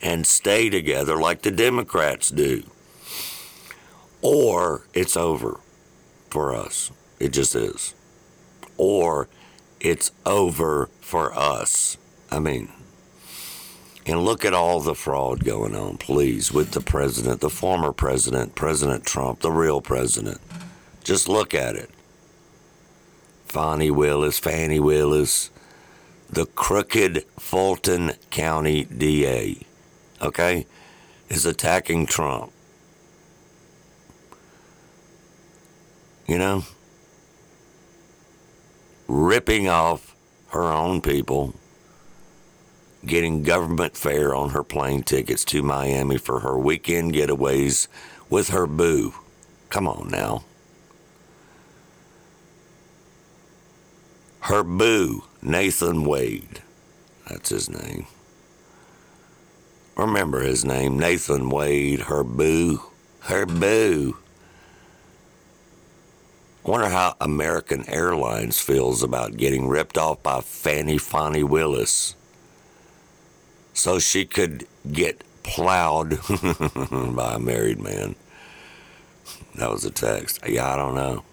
and 0.00 0.26
stay 0.26 0.68
together 0.68 1.16
like 1.16 1.42
the 1.42 1.50
Democrats 1.50 2.30
do. 2.30 2.64
Or 4.20 4.86
it's 4.94 5.16
over 5.16 5.60
for 6.30 6.54
us. 6.54 6.90
It 7.20 7.32
just 7.32 7.54
is. 7.54 7.94
Or 8.76 9.28
it's 9.80 10.10
over 10.26 10.88
for 11.00 11.32
us. 11.34 11.96
I 12.30 12.38
mean, 12.38 12.72
and 14.04 14.24
look 14.24 14.44
at 14.44 14.54
all 14.54 14.80
the 14.80 14.94
fraud 14.94 15.44
going 15.44 15.76
on, 15.76 15.96
please, 15.98 16.52
with 16.52 16.72
the 16.72 16.80
president, 16.80 17.40
the 17.40 17.50
former 17.50 17.92
president, 17.92 18.56
President 18.56 19.06
Trump, 19.06 19.40
the 19.40 19.52
real 19.52 19.80
president. 19.80 20.40
Just 21.04 21.28
look 21.28 21.54
at 21.54 21.76
it. 21.76 21.90
Fani 23.46 23.90
Willis, 23.90 24.38
Fannie 24.38 24.80
Willis, 24.80 25.50
the 26.32 26.46
crooked 26.46 27.26
Fulton 27.38 28.12
County 28.30 28.84
DA, 28.84 29.58
okay, 30.22 30.66
is 31.28 31.44
attacking 31.44 32.06
Trump. 32.06 32.50
You 36.26 36.38
know, 36.38 36.64
ripping 39.06 39.68
off 39.68 40.16
her 40.48 40.62
own 40.62 41.02
people, 41.02 41.54
getting 43.04 43.42
government 43.42 43.94
fare 43.94 44.34
on 44.34 44.50
her 44.50 44.62
plane 44.62 45.02
tickets 45.02 45.44
to 45.46 45.62
Miami 45.62 46.16
for 46.16 46.40
her 46.40 46.56
weekend 46.56 47.12
getaways 47.12 47.88
with 48.30 48.48
her 48.48 48.66
boo. 48.66 49.12
Come 49.68 49.86
on 49.86 50.08
now. 50.08 50.44
Her 54.40 54.62
boo 54.62 55.24
Nathan 55.42 56.04
Wade. 56.04 56.62
That's 57.28 57.48
his 57.48 57.68
name. 57.68 58.06
Remember 59.96 60.40
his 60.40 60.64
name, 60.64 60.98
Nathan 60.98 61.50
Wade, 61.50 62.00
her 62.02 62.22
boo. 62.24 62.82
Her 63.20 63.44
boo. 63.44 64.16
Wonder 66.64 66.88
how 66.88 67.16
American 67.20 67.88
Airlines 67.88 68.60
feels 68.60 69.02
about 69.02 69.36
getting 69.36 69.66
ripped 69.66 69.98
off 69.98 70.22
by 70.22 70.40
Fanny 70.40 70.96
Fonnie 70.96 71.44
Willis 71.44 72.14
so 73.74 73.98
she 73.98 74.24
could 74.24 74.66
get 74.90 75.24
plowed 75.42 76.20
by 77.16 77.34
a 77.34 77.38
married 77.40 77.80
man. 77.80 78.14
That 79.56 79.70
was 79.70 79.84
a 79.84 79.90
text. 79.90 80.40
Yeah, 80.46 80.72
I 80.72 80.76
don't 80.76 80.94
know. 80.94 81.24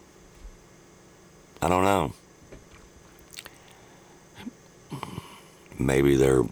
I 1.62 1.70
don't 1.70 1.84
know. 1.84 2.14
Maybe 5.80 6.16
they're 6.16 6.44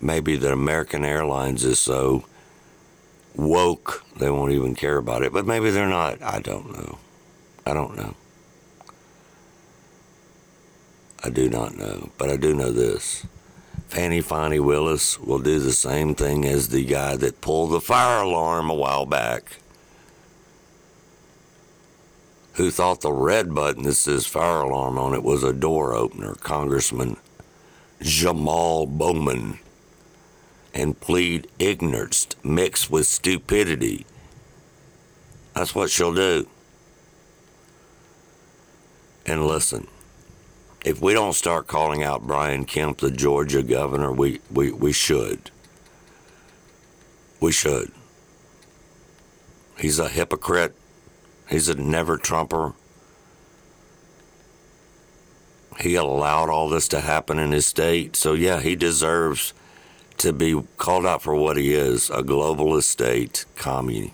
maybe 0.00 0.36
the 0.36 0.52
American 0.52 1.04
Airlines 1.04 1.64
is 1.64 1.78
so 1.78 2.24
woke 3.34 4.04
they 4.16 4.30
won't 4.30 4.52
even 4.52 4.74
care 4.74 4.96
about 4.96 5.22
it. 5.22 5.32
But 5.32 5.46
maybe 5.46 5.70
they're 5.70 5.88
not. 5.88 6.22
I 6.22 6.40
don't 6.40 6.72
know. 6.72 6.98
I 7.66 7.74
don't 7.74 7.96
know. 7.96 8.14
I 11.24 11.30
do 11.30 11.48
not 11.48 11.76
know. 11.76 12.10
But 12.18 12.30
I 12.30 12.36
do 12.36 12.54
know 12.54 12.72
this. 12.72 13.26
Fannie 13.88 14.22
Fonnie 14.22 14.64
Willis 14.64 15.18
will 15.18 15.38
do 15.38 15.58
the 15.58 15.72
same 15.72 16.14
thing 16.14 16.44
as 16.46 16.68
the 16.68 16.84
guy 16.84 17.16
that 17.16 17.40
pulled 17.40 17.72
the 17.72 17.80
fire 17.80 18.22
alarm 18.22 18.70
a 18.70 18.74
while 18.74 19.06
back. 19.06 19.58
Who 22.54 22.70
thought 22.70 23.00
the 23.00 23.12
red 23.12 23.54
button 23.54 23.84
that 23.84 23.94
says 23.94 24.26
fire 24.26 24.62
alarm 24.62 24.98
on 24.98 25.14
it 25.14 25.22
was 25.22 25.42
a 25.42 25.52
door 25.52 25.94
opener, 25.94 26.34
Congressman 26.34 27.16
Jamal 28.02 28.86
Bowman 28.86 29.58
and 30.74 30.98
plead 31.00 31.48
ignorance 31.58 32.26
mixed 32.42 32.90
with 32.90 33.06
stupidity. 33.06 34.06
That's 35.54 35.74
what 35.74 35.90
she'll 35.90 36.14
do. 36.14 36.48
And 39.26 39.46
listen, 39.46 39.86
if 40.84 41.00
we 41.00 41.12
don't 41.12 41.34
start 41.34 41.66
calling 41.66 42.02
out 42.02 42.26
Brian 42.26 42.64
Kemp, 42.64 42.98
the 42.98 43.10
Georgia 43.10 43.62
governor, 43.62 44.10
we, 44.10 44.40
we, 44.50 44.72
we 44.72 44.92
should. 44.92 45.50
We 47.40 47.52
should. 47.52 47.92
He's 49.78 49.98
a 49.98 50.08
hypocrite. 50.08 50.74
He's 51.48 51.68
a 51.68 51.74
never 51.74 52.16
Trumper. 52.16 52.72
He 55.80 55.94
allowed 55.94 56.50
all 56.50 56.68
this 56.68 56.88
to 56.88 57.00
happen 57.00 57.38
in 57.38 57.52
his 57.52 57.66
state. 57.66 58.16
So, 58.16 58.34
yeah, 58.34 58.60
he 58.60 58.76
deserves 58.76 59.54
to 60.18 60.32
be 60.32 60.62
called 60.76 61.06
out 61.06 61.22
for 61.22 61.34
what 61.34 61.56
he 61.56 61.74
is 61.74 62.10
a 62.10 62.22
globalist 62.22 62.84
state 62.84 63.44
commune. 63.56 64.12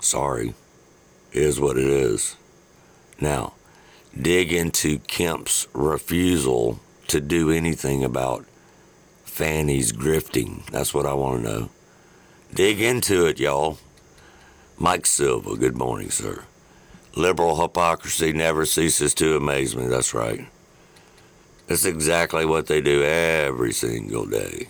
Sorry, 0.00 0.54
is 1.32 1.60
what 1.60 1.76
it 1.76 1.86
is. 1.86 2.36
Now, 3.20 3.52
dig 4.18 4.52
into 4.52 4.98
Kemp's 5.00 5.68
refusal 5.72 6.80
to 7.08 7.20
do 7.20 7.50
anything 7.50 8.02
about 8.02 8.46
Fani's 9.24 9.92
grifting. 9.92 10.64
That's 10.66 10.94
what 10.94 11.06
I 11.06 11.12
want 11.12 11.42
to 11.42 11.50
know. 11.50 11.70
Dig 12.54 12.80
into 12.80 13.26
it, 13.26 13.38
y'all. 13.38 13.78
Mike 14.82 15.04
Silva, 15.04 15.56
good 15.56 15.76
morning, 15.76 16.08
sir. 16.08 16.44
Liberal 17.14 17.60
hypocrisy 17.60 18.32
never 18.32 18.64
ceases 18.64 19.12
to 19.12 19.36
amaze 19.36 19.76
me. 19.76 19.86
That's 19.86 20.14
right. 20.14 20.46
That's 21.66 21.84
exactly 21.84 22.46
what 22.46 22.66
they 22.66 22.80
do 22.80 23.02
every 23.02 23.72
single 23.72 24.24
day. 24.24 24.68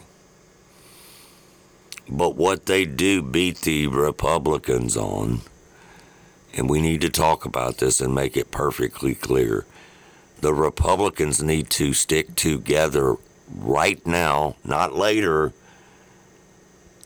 But 2.08 2.34
what 2.34 2.66
they 2.66 2.86
do 2.86 3.22
beat 3.22 3.58
the 3.58 3.86
Republicans 3.86 4.96
on, 4.96 5.42
and 6.54 6.68
we 6.68 6.80
need 6.80 7.02
to 7.02 7.08
talk 7.08 7.44
about 7.44 7.78
this 7.78 8.00
and 8.00 8.12
make 8.12 8.36
it 8.36 8.50
perfectly 8.50 9.14
clear. 9.14 9.64
The 10.40 10.52
Republicans 10.52 11.40
need 11.40 11.70
to 11.70 11.94
stick 11.94 12.34
together 12.34 13.14
right 13.54 14.04
now, 14.04 14.56
not 14.64 14.92
later, 14.92 15.52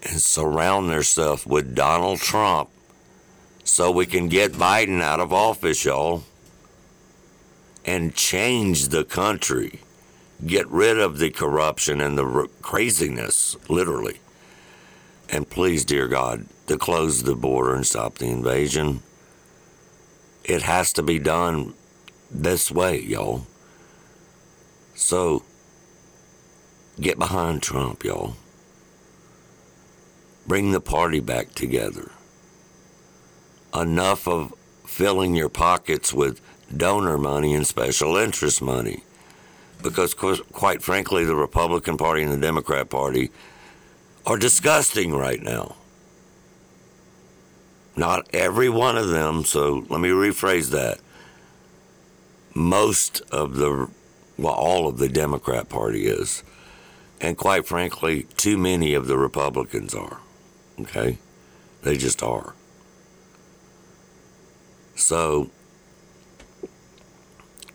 and 0.02 0.22
surround 0.22 0.88
themselves 0.88 1.44
with 1.44 1.74
Donald 1.74 2.20
Trump 2.20 2.70
so 3.74 3.90
we 3.90 4.06
can 4.06 4.28
get 4.28 4.52
Biden 4.52 5.02
out 5.02 5.18
of 5.18 5.32
office, 5.32 5.84
y'all, 5.84 6.22
and 7.84 8.14
change 8.14 8.90
the 8.90 9.02
country. 9.02 9.80
Get 10.46 10.68
rid 10.68 11.00
of 11.00 11.18
the 11.18 11.30
corruption 11.30 12.00
and 12.00 12.16
the 12.16 12.48
craziness, 12.62 13.56
literally. 13.68 14.20
And 15.28 15.50
please, 15.50 15.84
dear 15.84 16.06
God, 16.06 16.46
to 16.68 16.78
close 16.78 17.24
the 17.24 17.34
border 17.34 17.74
and 17.74 17.84
stop 17.84 18.18
the 18.18 18.28
invasion. 18.28 19.02
It 20.44 20.62
has 20.62 20.92
to 20.92 21.02
be 21.02 21.18
done 21.18 21.74
this 22.30 22.70
way, 22.70 23.00
y'all. 23.00 23.44
So, 24.94 25.42
get 27.00 27.18
behind 27.18 27.60
Trump, 27.60 28.04
y'all. 28.04 28.36
Bring 30.46 30.70
the 30.70 30.80
party 30.80 31.18
back 31.18 31.54
together 31.54 32.12
enough 33.74 34.28
of 34.28 34.54
filling 34.86 35.34
your 35.34 35.48
pockets 35.48 36.12
with 36.12 36.40
donor 36.74 37.18
money 37.18 37.54
and 37.54 37.66
special 37.66 38.16
interest 38.16 38.62
money. 38.62 39.02
Because, 39.82 40.14
quite 40.14 40.82
frankly, 40.82 41.24
the 41.24 41.36
Republican 41.36 41.96
Party 41.96 42.22
and 42.22 42.32
the 42.32 42.38
Democrat 42.38 42.88
Party 42.88 43.30
are 44.24 44.38
disgusting 44.38 45.14
right 45.14 45.42
now. 45.42 45.76
Not 47.96 48.28
every 48.32 48.68
one 48.68 48.96
of 48.96 49.08
them, 49.08 49.44
so 49.44 49.84
let 49.88 50.00
me 50.00 50.08
rephrase 50.08 50.70
that. 50.70 50.98
Most 52.54 53.20
of 53.30 53.56
the, 53.56 53.88
well, 54.38 54.54
all 54.54 54.88
of 54.88 54.98
the 54.98 55.08
Democrat 55.08 55.68
Party 55.68 56.06
is. 56.06 56.42
And 57.20 57.36
quite 57.36 57.66
frankly, 57.66 58.26
too 58.36 58.56
many 58.56 58.94
of 58.94 59.06
the 59.06 59.18
Republicans 59.18 59.94
are. 59.94 60.18
Okay? 60.80 61.18
They 61.82 61.96
just 61.96 62.22
are. 62.22 62.54
So, 64.96 65.50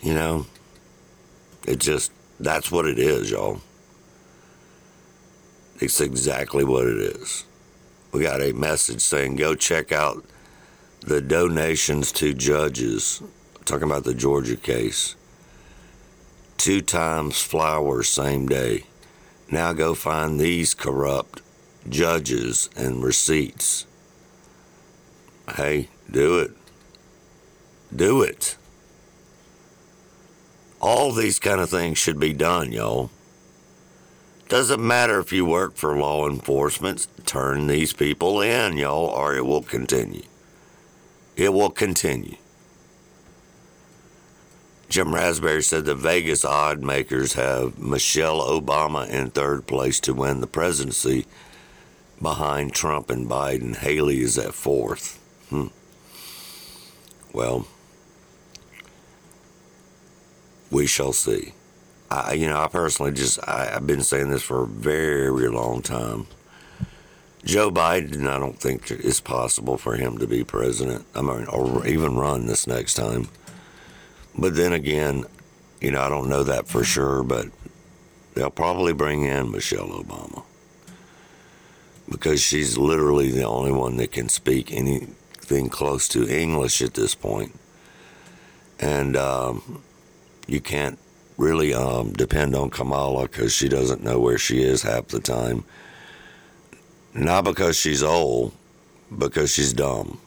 you 0.01 0.13
know, 0.13 0.45
it 1.67 1.79
just, 1.79 2.11
that's 2.39 2.71
what 2.71 2.85
it 2.85 2.97
is, 2.97 3.29
y'all. 3.31 3.61
It's 5.79 6.01
exactly 6.01 6.63
what 6.63 6.87
it 6.87 6.97
is. 6.97 7.45
We 8.11 8.21
got 8.21 8.41
a 8.41 8.53
message 8.53 9.01
saying 9.01 9.35
go 9.35 9.55
check 9.55 9.91
out 9.91 10.25
the 11.01 11.21
donations 11.21 12.11
to 12.13 12.33
judges. 12.33 13.21
I'm 13.57 13.63
talking 13.63 13.83
about 13.83 14.03
the 14.03 14.13
Georgia 14.13 14.57
case. 14.57 15.15
Two 16.57 16.81
times 16.81 17.41
flowers 17.41 18.09
same 18.09 18.47
day. 18.47 18.83
Now 19.49 19.73
go 19.73 19.95
find 19.95 20.39
these 20.39 20.73
corrupt 20.73 21.41
judges 21.87 22.69
and 22.75 23.03
receipts. 23.03 23.85
Hey, 25.55 25.89
do 26.11 26.39
it. 26.39 26.51
Do 27.95 28.21
it. 28.21 28.55
All 30.79 31.11
these 31.11 31.39
kind 31.39 31.59
of 31.59 31.69
things 31.69 31.97
should 31.97 32.19
be 32.19 32.33
done, 32.33 32.71
y'all. 32.71 33.09
Doesn't 34.47 34.85
matter 34.85 35.19
if 35.19 35.31
you 35.31 35.45
work 35.45 35.75
for 35.75 35.97
law 35.97 36.27
enforcement, 36.27 37.07
turn 37.25 37.67
these 37.67 37.93
people 37.93 38.41
in, 38.41 38.77
y'all, 38.77 39.05
or 39.05 39.35
it 39.35 39.45
will 39.45 39.61
continue. 39.61 40.23
It 41.35 41.53
will 41.53 41.69
continue. 41.69 42.37
Jim 44.89 45.13
Raspberry 45.13 45.61
said 45.61 45.85
the 45.85 45.93
Vegas 45.93 46.43
odd 46.43 46.81
makers 46.81 47.33
have 47.33 47.77
Michelle 47.77 48.41
Obama 48.41 49.07
in 49.07 49.29
third 49.29 49.67
place 49.67 49.99
to 49.99 50.15
win 50.15 50.41
the 50.41 50.47
presidency 50.47 51.27
behind 52.19 52.73
Trump 52.73 53.11
and 53.11 53.29
Biden. 53.29 53.75
Haley 53.75 54.21
is 54.21 54.37
at 54.37 54.55
fourth. 54.55 55.19
Hmm. 55.49 55.67
Well, 57.31 57.67
we 60.71 60.87
shall 60.87 61.13
see. 61.13 61.53
I, 62.11 62.33
you 62.33 62.47
know, 62.47 62.59
I 62.59 62.67
personally 62.67 63.11
just 63.11 63.39
I, 63.47 63.75
I've 63.75 63.87
been 63.87 64.03
saying 64.03 64.31
this 64.31 64.41
for 64.41 64.63
a 64.63 64.67
very 64.67 65.49
long 65.49 65.81
time. 65.81 66.27
Joe 67.45 67.71
Biden, 67.71 68.27
I 68.27 68.37
don't 68.37 68.59
think 68.59 68.91
it's 68.91 69.21
possible 69.21 69.77
for 69.77 69.95
him 69.95 70.17
to 70.17 70.27
be 70.27 70.43
president. 70.43 71.05
I 71.15 71.21
mean, 71.21 71.45
or 71.45 71.85
even 71.87 72.17
run 72.17 72.47
this 72.47 72.67
next 72.67 72.95
time. 72.95 73.29
But 74.37 74.55
then 74.55 74.73
again, 74.73 75.25
you 75.79 75.91
know, 75.91 76.01
I 76.01 76.09
don't 76.09 76.29
know 76.29 76.43
that 76.43 76.67
for 76.67 76.83
sure, 76.83 77.23
but 77.23 77.47
they'll 78.33 78.49
probably 78.49 78.93
bring 78.93 79.23
in 79.23 79.51
Michelle 79.51 79.87
Obama 79.89 80.43
because 82.09 82.41
she's 82.41 82.77
literally 82.77 83.31
the 83.31 83.43
only 83.43 83.71
one 83.71 83.97
that 83.97 84.11
can 84.11 84.27
speak 84.29 84.73
anything 84.73 85.69
close 85.69 86.07
to 86.09 86.27
English 86.27 86.81
at 86.81 86.95
this 86.95 87.15
point. 87.15 87.57
And 88.79 89.15
um, 89.15 89.83
you 90.49 90.61
can't 90.61 90.97
really 91.37 91.73
um, 91.73 92.11
depend 92.13 92.55
on 92.55 92.69
Kamala 92.69 93.27
because 93.27 93.53
she 93.53 93.69
doesn't 93.69 94.03
know 94.03 94.19
where 94.19 94.37
she 94.37 94.61
is 94.61 94.81
half 94.81 95.07
the 95.07 95.19
time. 95.19 95.63
Not 97.13 97.43
because 97.43 97.77
she's 97.77 98.03
old, 98.03 98.53
because 99.17 99.51
she's 99.51 99.73
dumb. 99.73 100.19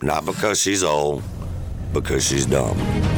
Not 0.00 0.24
because 0.24 0.60
she's 0.60 0.82
old, 0.82 1.22
because 1.92 2.26
she's 2.26 2.46
dumb. 2.46 3.11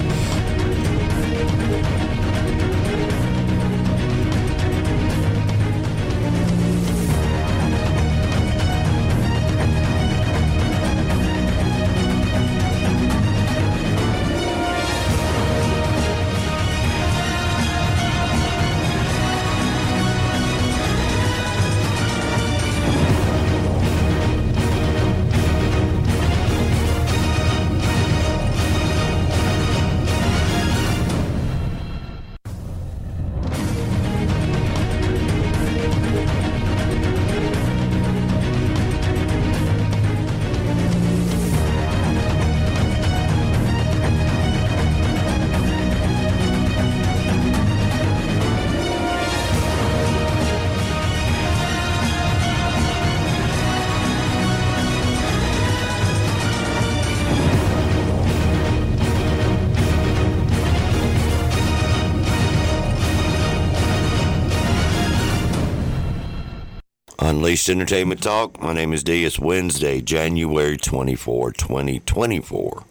Entertainment 67.69 68.23
Talk. 68.23 68.61
My 68.61 68.73
name 68.73 68.93
is 68.93 69.03
D. 69.03 69.25
It's 69.25 69.39
Wednesday, 69.39 70.01
January 70.01 70.77
24, 70.77 71.53
2024. 71.53 72.85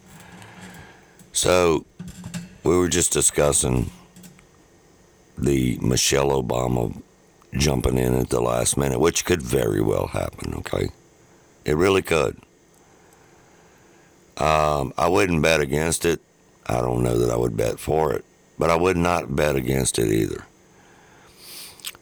So, 1.32 1.84
we 2.62 2.76
were 2.76 2.88
just 2.88 3.12
discussing 3.12 3.90
the 5.36 5.78
Michelle 5.80 6.30
Obama 6.30 7.00
jumping 7.52 7.98
in 7.98 8.14
at 8.14 8.30
the 8.30 8.40
last 8.40 8.76
minute, 8.76 8.98
which 8.98 9.24
could 9.24 9.42
very 9.42 9.80
well 9.80 10.08
happen, 10.08 10.54
okay? 10.54 10.88
It 11.64 11.76
really 11.76 12.02
could. 12.02 12.36
Um, 14.36 14.92
I 14.98 15.08
wouldn't 15.08 15.42
bet 15.42 15.60
against 15.60 16.04
it. 16.04 16.20
I 16.66 16.80
don't 16.80 17.02
know 17.02 17.18
that 17.18 17.30
I 17.30 17.36
would 17.36 17.56
bet 17.56 17.78
for 17.78 18.12
it, 18.12 18.24
but 18.58 18.70
I 18.70 18.76
would 18.76 18.96
not 18.96 19.36
bet 19.36 19.56
against 19.56 19.98
it 19.98 20.10
either. 20.10 20.46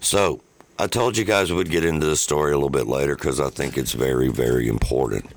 So, 0.00 0.40
I 0.82 0.88
told 0.88 1.16
you 1.16 1.24
guys 1.24 1.52
we'd 1.52 1.70
get 1.70 1.84
into 1.84 2.06
the 2.06 2.16
story 2.16 2.50
a 2.50 2.56
little 2.56 2.68
bit 2.68 2.88
later 2.88 3.14
because 3.14 3.38
I 3.38 3.50
think 3.50 3.78
it's 3.78 3.92
very, 3.92 4.26
very 4.30 4.66
important. 4.66 5.32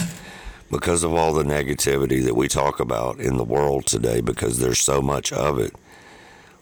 Because 0.71 1.03
of 1.03 1.13
all 1.13 1.33
the 1.33 1.43
negativity 1.43 2.23
that 2.23 2.33
we 2.33 2.47
talk 2.47 2.79
about 2.79 3.19
in 3.19 3.37
the 3.37 3.43
world 3.43 3.85
today, 3.85 4.21
because 4.21 4.57
there's 4.57 4.79
so 4.79 5.03
much 5.03 5.31
of 5.31 5.59
it, 5.59 5.75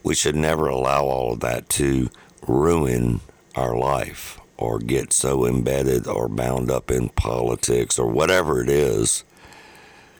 we 0.04 0.14
should 0.14 0.36
never 0.36 0.68
allow 0.68 1.06
all 1.06 1.32
of 1.32 1.40
that 1.40 1.70
to 1.70 2.10
ruin 2.46 3.22
our 3.56 3.74
life 3.78 4.38
or 4.58 4.80
get 4.80 5.14
so 5.14 5.46
embedded 5.46 6.06
or 6.06 6.28
bound 6.28 6.70
up 6.70 6.92
in 6.92 7.08
politics 7.08 7.98
or 7.98 8.08
whatever 8.08 8.62
it 8.62 8.68
is 8.68 9.24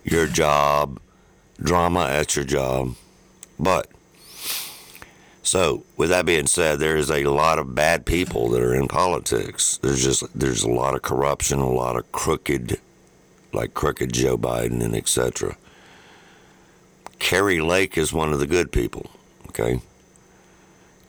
your 0.06 0.26
job, 0.26 1.02
drama 1.62 2.06
at 2.06 2.38
your 2.38 2.46
job. 2.46 2.96
But 3.60 3.90
so, 5.44 5.84
with 5.98 6.10
that 6.10 6.26
being 6.26 6.48
said, 6.48 6.80
there 6.80 6.96
is 6.96 7.12
a 7.12 7.26
lot 7.26 7.60
of 7.60 7.76
bad 7.76 8.06
people 8.06 8.50
that 8.50 8.62
are 8.62 8.74
in 8.74 8.88
politics. 8.88 9.78
There's 9.82 10.02
just 10.02 10.24
there's 10.38 10.64
a 10.64 10.70
lot 10.70 10.96
of 10.96 11.02
corruption, 11.02 11.60
a 11.60 11.70
lot 11.70 11.98
of 11.98 12.10
crooked, 12.14 12.80
like 13.52 13.74
crooked 13.74 14.14
Joe 14.14 14.38
Biden 14.38 14.82
and 14.82 14.96
etc. 14.96 15.58
Kari 17.20 17.60
Lake 17.60 17.98
is 17.98 18.14
one 18.14 18.32
of 18.32 18.40
the 18.40 18.48
good 18.48 18.72
people. 18.72 19.12
Okay, 19.50 19.82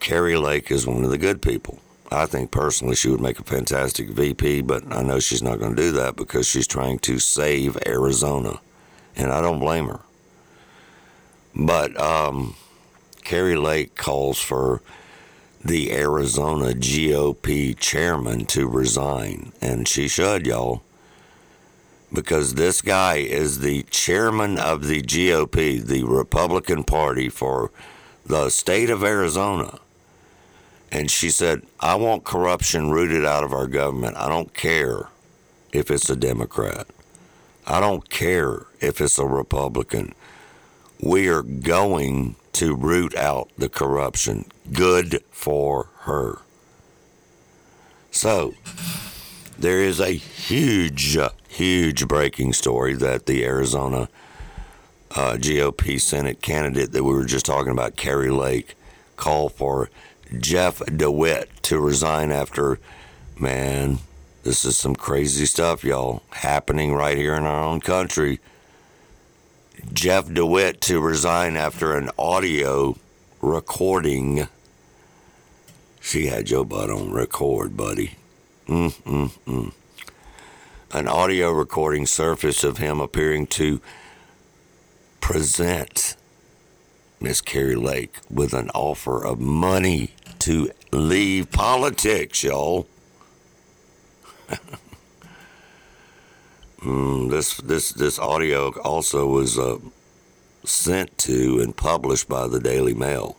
Kari 0.01 0.37
Lake 0.37 0.69
is 0.69 0.85
one 0.85 1.05
of 1.05 1.11
the 1.11 1.19
good 1.19 1.41
people. 1.41 1.79
I 2.11 2.27
think 2.27 2.51
personally 2.51 2.97
she 2.97 3.09
would 3.09 3.21
make 3.21 3.39
a 3.39 3.45
fantastic 3.45 4.11
VP, 4.11 4.63
but 4.63 4.83
I 4.93 5.03
know 5.03 5.21
she's 5.21 5.43
not 5.43 5.61
going 5.61 5.77
to 5.77 5.83
do 5.83 5.93
that 5.93 6.17
because 6.17 6.47
she's 6.47 6.67
trying 6.67 6.99
to 7.01 7.21
save 7.21 7.79
Arizona, 7.87 8.59
and 9.15 9.31
I 9.31 9.41
don't 9.41 9.61
blame 9.61 9.87
her. 9.87 10.01
But 11.55 11.99
um, 12.01 12.57
Kari 13.25 13.57
Lake 13.57 13.97
calls 13.97 14.39
for 14.39 14.83
the 15.65 15.93
Arizona 15.93 16.75
GOP 16.75 17.77
chairman 17.79 18.45
to 18.47 18.69
resign, 18.69 19.53
and 19.63 19.89
she 19.89 20.09
should, 20.09 20.47
y'all, 20.47 20.83
because 22.13 22.55
this 22.55 22.83
guy 22.83 23.17
is 23.17 23.61
the 23.61 23.83
chairman 23.85 24.59
of 24.59 24.87
the 24.87 25.03
GOP, 25.03 25.85
the 25.85 26.05
Republican 26.05 26.85
Party 26.85 27.29
for 27.29 27.71
the 28.27 28.51
state 28.51 28.91
of 28.91 29.03
Arizona. 29.03 29.79
And 30.93 31.11
she 31.11 31.31
said, 31.31 31.63
I 31.81 31.97
want 31.97 32.25
corruption 32.25 32.91
rooted 32.91 33.25
out 33.25 33.43
of 33.43 33.53
our 33.53 33.67
government. 33.67 34.17
I 34.17 34.29
don't 34.29 34.55
care 34.55 35.09
if 35.73 35.91
it's 35.91 36.09
a 36.09 36.15
Democrat. 36.15 36.87
I 37.67 37.81
don't 37.81 38.09
care 38.09 38.67
if 38.81 39.01
it's 39.01 39.19
a 39.19 39.27
Republican. 39.27 40.15
We 41.01 41.29
are 41.29 41.43
going 41.43 42.37
to 42.55 42.75
root 42.75 43.15
out 43.17 43.51
the 43.59 43.69
corruption. 43.69 44.47
Good 44.73 45.23
for 45.31 45.89
her. 46.01 46.39
So, 48.11 48.55
there 49.59 49.81
is 49.81 50.01
a 50.01 50.13
huge, 50.13 51.17
huge 51.49 52.09
breaking 52.09 52.53
story 52.53 52.95
that 52.95 53.27
the 53.27 53.45
Arizona 53.45 54.09
uh, 55.11 55.37
GOP 55.39 56.01
Senate 56.01 56.43
candidate 56.43 56.93
that 56.93 57.05
we 57.05 57.13
were 57.13 57.25
just 57.25 57.47
talking 57.47 57.73
about, 57.73 57.97
Kari 57.97 58.31
Lake, 58.31 58.77
called 59.17 59.53
for 59.53 59.91
Jeff 60.39 60.85
DeWitt 60.87 61.51
to 61.65 61.79
resign 61.81 62.31
after, 62.31 62.79
man, 63.39 63.99
this 64.43 64.65
is 64.65 64.77
some 64.77 64.95
crazy 64.97 65.47
stuff, 65.47 65.85
y'all, 65.85 66.23
happening 66.31 66.95
right 66.95 67.17
here 67.17 67.35
in 67.35 67.45
our 67.45 67.65
own 67.65 67.81
country. 67.81 68.41
Jeff 69.93 70.33
DeWitt 70.33 70.81
to 70.83 71.01
resign 71.01 71.57
after 71.57 71.97
an 71.97 72.11
audio 72.19 72.97
recording. 73.41 74.49
She 76.01 76.27
had 76.27 76.47
Joe 76.47 76.65
Butt 76.65 76.91
on 76.91 77.13
record, 77.13 77.77
buddy. 77.77 78.17
Mm-mm-mm. 78.67 79.73
An 80.93 81.09
audio 81.09 81.51
recording 81.51 82.07
surfaced 82.07 82.65
of 82.65 82.79
him 82.79 83.01
appearing 83.01 83.47
to 83.49 83.81
present 85.21 86.17
Miss 87.21 87.41
Kari 87.41 87.77
Lake 87.77 88.19
with 88.31 88.55
an 88.55 88.71
offer 88.71 89.25
of 89.25 89.41
money 89.41 90.11
to 90.41 90.71
leave 90.93 91.51
politics, 91.51 92.43
y'all. 92.43 92.87
mm, 96.85 97.31
this 97.31 97.57
this 97.57 97.91
this 97.93 98.19
audio 98.19 98.71
also 98.81 99.27
was 99.27 99.59
uh, 99.59 99.79
sent 100.65 101.17
to 101.19 101.61
and 101.61 101.77
published 101.77 102.29
by 102.29 102.47
the 102.47 102.61
Daily 102.61 102.95
Mail. 102.95 103.37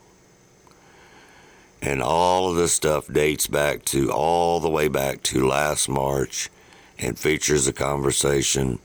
And 1.82 2.02
all 2.02 2.50
of 2.50 2.56
this 2.56 2.74
stuff 2.74 3.08
dates 3.08 3.48
back 3.48 3.86
to 3.86 4.12
all 4.12 4.60
the 4.60 4.70
way 4.70 4.88
back 4.88 5.22
to 5.24 5.46
last 5.46 5.88
March 5.88 6.50
and 6.98 7.20
features 7.20 7.68
a 7.68 7.74
conversation 7.74 8.80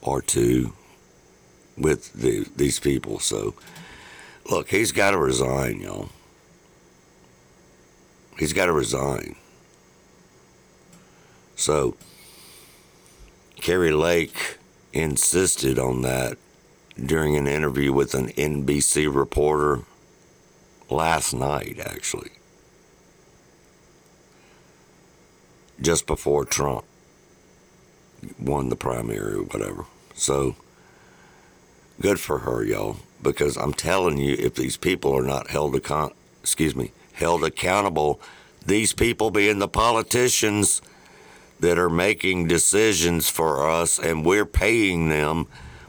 or 0.00 0.22
two 0.22 0.72
with 1.76 2.12
the, 2.12 2.46
these 2.54 2.78
people. 2.78 3.18
So, 3.18 3.54
look, 4.48 4.68
he's 4.68 4.92
got 4.92 5.10
to 5.10 5.18
resign, 5.18 5.80
y'all. 5.80 6.10
He's 8.38 8.52
got 8.52 8.66
to 8.66 8.72
resign. 8.72 9.34
So, 11.56 11.96
Kari 13.66 13.90
Lake 13.90 14.58
insisted 14.92 15.76
on 15.76 16.02
that 16.02 16.38
during 17.04 17.34
an 17.34 17.48
interview 17.48 17.92
with 17.92 18.14
an 18.14 18.28
NBC 18.28 19.12
reporter 19.12 19.80
last 20.88 21.34
night, 21.34 21.80
actually. 21.84 22.30
Just 25.80 26.06
before 26.06 26.44
Trump 26.44 26.84
won 28.38 28.68
the 28.68 28.76
primary 28.76 29.34
or 29.34 29.42
whatever. 29.42 29.86
So, 30.14 30.54
good 32.00 32.20
for 32.20 32.38
her, 32.38 32.62
y'all. 32.62 32.98
Because 33.20 33.56
I'm 33.56 33.72
telling 33.72 34.18
you, 34.18 34.36
if 34.38 34.54
these 34.54 34.76
people 34.76 35.12
are 35.12 35.24
not 35.24 35.50
held 35.50 35.74
account, 35.74 36.14
excuse 36.40 36.76
me, 36.76 36.92
held 37.14 37.42
accountable, 37.42 38.20
these 38.64 38.92
people 38.92 39.32
being 39.32 39.58
the 39.58 39.66
politicians 39.66 40.80
that 41.60 41.78
are 41.78 41.90
making 41.90 42.48
decisions 42.48 43.28
for 43.28 43.68
us, 43.68 43.98
and 43.98 44.24
we're 44.24 44.46
paying 44.46 45.08
them, 45.08 45.46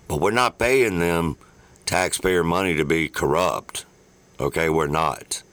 but 0.07 0.22
we're 0.22 0.31
not 0.31 0.60
paying 0.60 0.99
them 0.99 1.35
taxpayer 1.85 2.44
money 2.44 2.76
to 2.76 2.85
be 2.85 3.10
corrupt. 3.10 3.85
Okay, 4.39 4.69
we're 4.69 4.88
not. 4.88 5.44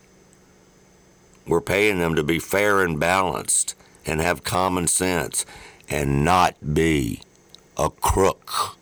We're 1.46 1.60
paying 1.60 1.98
them 1.98 2.14
to 2.14 2.22
be 2.22 2.38
fair 2.38 2.82
and 2.82 2.98
balanced 2.98 3.74
and 4.06 4.20
have 4.20 4.44
common 4.44 4.86
sense 4.86 5.44
and 5.88 6.24
not 6.24 6.74
be 6.74 7.20
a 7.76 7.90
crook. 7.90 8.76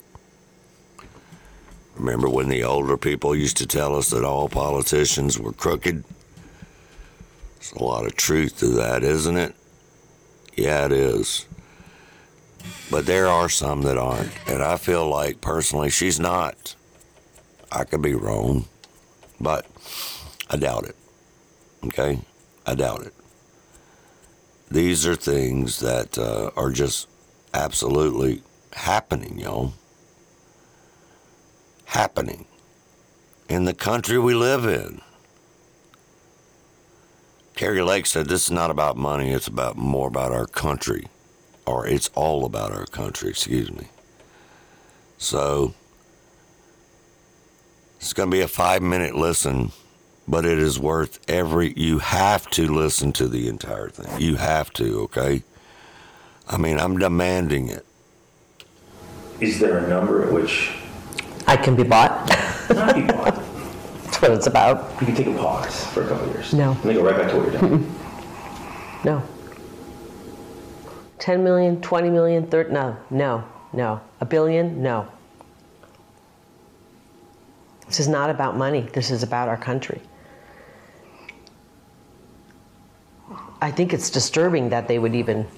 Remember 1.96 2.28
when 2.28 2.48
the 2.48 2.64
older 2.64 2.96
people 2.96 3.34
used 3.34 3.56
to 3.58 3.66
tell 3.66 3.96
us 3.96 4.10
that 4.10 4.24
all 4.24 4.48
politicians 4.48 5.38
were 5.38 5.52
crooked? 5.52 6.04
There's 7.56 7.72
a 7.72 7.82
lot 7.82 8.06
of 8.06 8.16
truth 8.16 8.58
to 8.58 8.66
that, 8.68 9.02
isn't 9.02 9.36
it? 9.36 9.54
Yeah, 10.54 10.86
it 10.86 10.92
is. 10.92 11.46
But 12.90 13.06
there 13.06 13.26
are 13.26 13.48
some 13.48 13.82
that 13.82 13.98
aren't. 13.98 14.32
And 14.46 14.62
I 14.62 14.76
feel 14.76 15.08
like 15.08 15.40
personally 15.40 15.90
she's 15.90 16.20
not. 16.20 16.76
I 17.70 17.84
could 17.84 18.02
be 18.02 18.14
wrong, 18.14 18.66
but 19.40 19.66
I 20.50 20.56
doubt 20.56 20.84
it. 20.84 20.96
Okay? 21.86 22.20
I 22.66 22.74
doubt 22.74 23.02
it. 23.02 23.14
These 24.70 25.06
are 25.06 25.16
things 25.16 25.80
that 25.80 26.18
uh, 26.18 26.50
are 26.56 26.70
just 26.70 27.08
absolutely 27.54 28.42
happening, 28.72 29.38
y'all 29.38 29.72
happening 31.92 32.46
in 33.48 33.66
the 33.66 33.74
country 33.74 34.18
we 34.18 34.34
live 34.34 34.64
in. 34.64 35.00
Kari 37.54 37.82
Lake 37.82 38.06
said 38.06 38.28
this 38.28 38.44
is 38.44 38.50
not 38.50 38.70
about 38.70 38.96
money, 38.96 39.30
it's 39.30 39.46
about 39.46 39.76
more 39.76 40.08
about 40.08 40.32
our 40.32 40.46
country. 40.46 41.08
Or 41.66 41.86
it's 41.86 42.10
all 42.14 42.44
about 42.44 42.72
our 42.72 42.86
country, 42.86 43.30
excuse 43.30 43.70
me. 43.70 43.86
So 45.18 45.74
it's 47.96 48.12
going 48.12 48.30
to 48.30 48.36
be 48.36 48.40
a 48.40 48.48
five 48.48 48.82
minute 48.82 49.14
listen, 49.14 49.70
but 50.26 50.44
it 50.44 50.58
is 50.58 50.78
worth 50.78 51.20
every. 51.30 51.72
You 51.76 51.98
have 52.00 52.50
to 52.50 52.66
listen 52.66 53.12
to 53.12 53.28
the 53.28 53.48
entire 53.48 53.90
thing. 53.90 54.20
You 54.20 54.36
have 54.36 54.72
to, 54.72 55.02
okay? 55.02 55.44
I 56.48 56.56
mean, 56.56 56.78
I'm 56.80 56.98
demanding 56.98 57.68
it. 57.68 57.86
Is 59.40 59.60
there 59.60 59.78
a 59.78 59.88
number 59.88 60.26
at 60.26 60.32
which 60.32 60.72
I 61.46 61.56
can 61.56 61.76
be 61.76 61.82
bought. 61.82 62.30
That's 64.22 64.30
what 64.30 64.38
it's 64.38 64.46
about. 64.46 64.88
You 65.00 65.06
can 65.06 65.16
take 65.16 65.26
a 65.26 65.34
pause 65.34 65.84
for 65.86 66.04
a 66.04 66.08
couple 66.08 66.28
years. 66.28 66.54
No. 66.54 66.70
And 66.70 66.82
then 66.82 66.94
go 66.94 67.02
right 67.02 67.16
back 67.16 67.28
to 67.32 67.38
what 67.38 67.50
you're 67.50 67.60
doing. 67.60 67.92
No. 69.04 69.20
10 71.18 71.42
million, 71.42 71.80
20 71.80 72.08
million, 72.08 72.46
30, 72.46 72.72
no, 72.72 72.96
no, 73.10 73.42
no. 73.72 74.00
A 74.20 74.24
billion, 74.24 74.80
no. 74.80 75.08
This 77.88 77.98
is 77.98 78.06
not 78.06 78.30
about 78.30 78.56
money. 78.56 78.82
This 78.92 79.10
is 79.10 79.24
about 79.24 79.48
our 79.48 79.56
country. 79.56 80.00
I 83.60 83.72
think 83.72 83.92
it's 83.92 84.08
disturbing 84.08 84.68
that 84.68 84.86
they 84.86 85.00
would 85.00 85.16
even, 85.16 85.48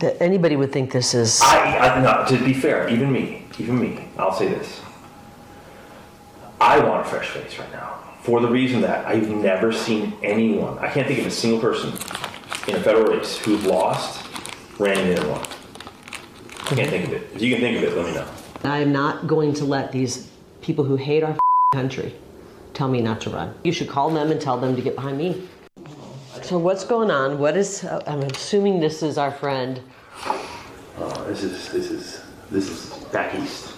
that 0.00 0.20
anybody 0.20 0.56
would 0.56 0.72
think 0.72 0.90
this 0.90 1.14
is. 1.14 1.40
I, 1.42 1.78
I 1.78 2.02
no, 2.02 2.24
to 2.26 2.44
be 2.44 2.52
fair, 2.52 2.88
even 2.88 3.12
me, 3.12 3.46
even 3.56 3.78
me, 3.78 4.08
I'll 4.18 4.32
say 4.32 4.48
this. 4.48 4.80
I 7.06 7.08
want 7.08 7.22
a 7.22 7.28
fresh 7.28 7.42
face 7.42 7.58
right 7.58 7.70
now 7.70 8.00
for 8.22 8.40
the 8.40 8.48
reason 8.48 8.80
that 8.80 9.06
I've 9.06 9.28
never 9.28 9.70
seen 9.72 10.14
anyone. 10.24 10.76
I 10.78 10.88
can't 10.90 11.06
think 11.06 11.20
of 11.20 11.26
a 11.26 11.30
single 11.30 11.60
person 11.60 11.90
in 12.66 12.74
a 12.74 12.82
federal 12.82 13.04
race 13.04 13.38
who's 13.38 13.64
lost 13.64 14.26
ran 14.80 14.98
in 14.98 15.16
and 15.16 15.30
won. 15.30 15.40
I 15.40 16.74
can't 16.74 16.90
think 16.90 17.06
of 17.06 17.12
it. 17.12 17.30
If 17.32 17.42
you 17.42 17.52
can 17.52 17.60
think 17.60 17.76
of 17.78 17.84
it, 17.84 17.96
let 17.96 18.06
me 18.06 18.14
know. 18.14 18.26
I 18.64 18.78
am 18.78 18.92
not 18.92 19.28
going 19.28 19.54
to 19.54 19.64
let 19.64 19.92
these 19.92 20.28
people 20.62 20.84
who 20.84 20.96
hate 20.96 21.22
our 21.22 21.36
country 21.72 22.12
tell 22.74 22.88
me 22.88 23.00
not 23.00 23.20
to 23.20 23.30
run. 23.30 23.54
You 23.62 23.70
should 23.70 23.88
call 23.88 24.10
them 24.10 24.32
and 24.32 24.40
tell 24.40 24.58
them 24.58 24.74
to 24.74 24.82
get 24.82 24.96
behind 24.96 25.18
me. 25.18 25.46
So 26.42 26.58
what's 26.58 26.84
going 26.84 27.12
on? 27.12 27.38
What 27.38 27.56
is? 27.56 27.84
Uh, 27.84 28.02
I'm 28.08 28.22
assuming 28.22 28.80
this 28.80 29.04
is 29.04 29.16
our 29.16 29.30
friend. 29.30 29.80
Uh, 30.24 31.24
this 31.24 31.44
is 31.44 31.70
this 31.70 31.90
is 31.90 32.24
this 32.50 32.68
is 32.68 33.04
back 33.06 33.34
east. 33.36 33.75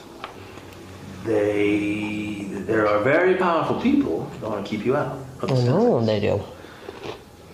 They 1.24 2.47
there 2.69 2.86
are 2.86 3.01
very 3.03 3.35
powerful 3.36 3.81
people 3.81 4.24
that 4.40 4.49
want 4.51 4.65
to 4.65 4.70
keep 4.70 4.85
you 4.85 4.97
out. 4.97 5.19
Of 5.43 5.49
the 5.49 5.55
I 5.55 5.57
census. 5.57 5.65
know 5.69 6.05
they 6.05 6.20
do. 6.20 6.43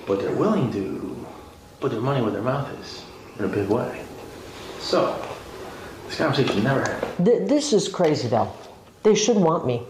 but 0.06 0.20
they're 0.20 0.34
willing 0.36 0.72
to 0.72 1.26
put 1.80 1.90
their 1.92 2.00
money 2.00 2.20
where 2.22 2.30
their 2.32 2.42
mouth 2.42 2.68
is 2.80 3.04
in 3.38 3.44
a 3.44 3.48
big 3.48 3.68
way. 3.68 4.04
So, 4.80 5.16
this 6.06 6.16
conversation 6.18 6.62
never 6.62 6.80
happened. 6.80 7.26
Th- 7.26 7.48
this 7.48 7.72
is 7.72 7.88
crazy, 7.88 8.28
though. 8.28 8.52
They 9.02 9.14
should 9.14 9.36
want 9.36 9.66
me. 9.66 9.82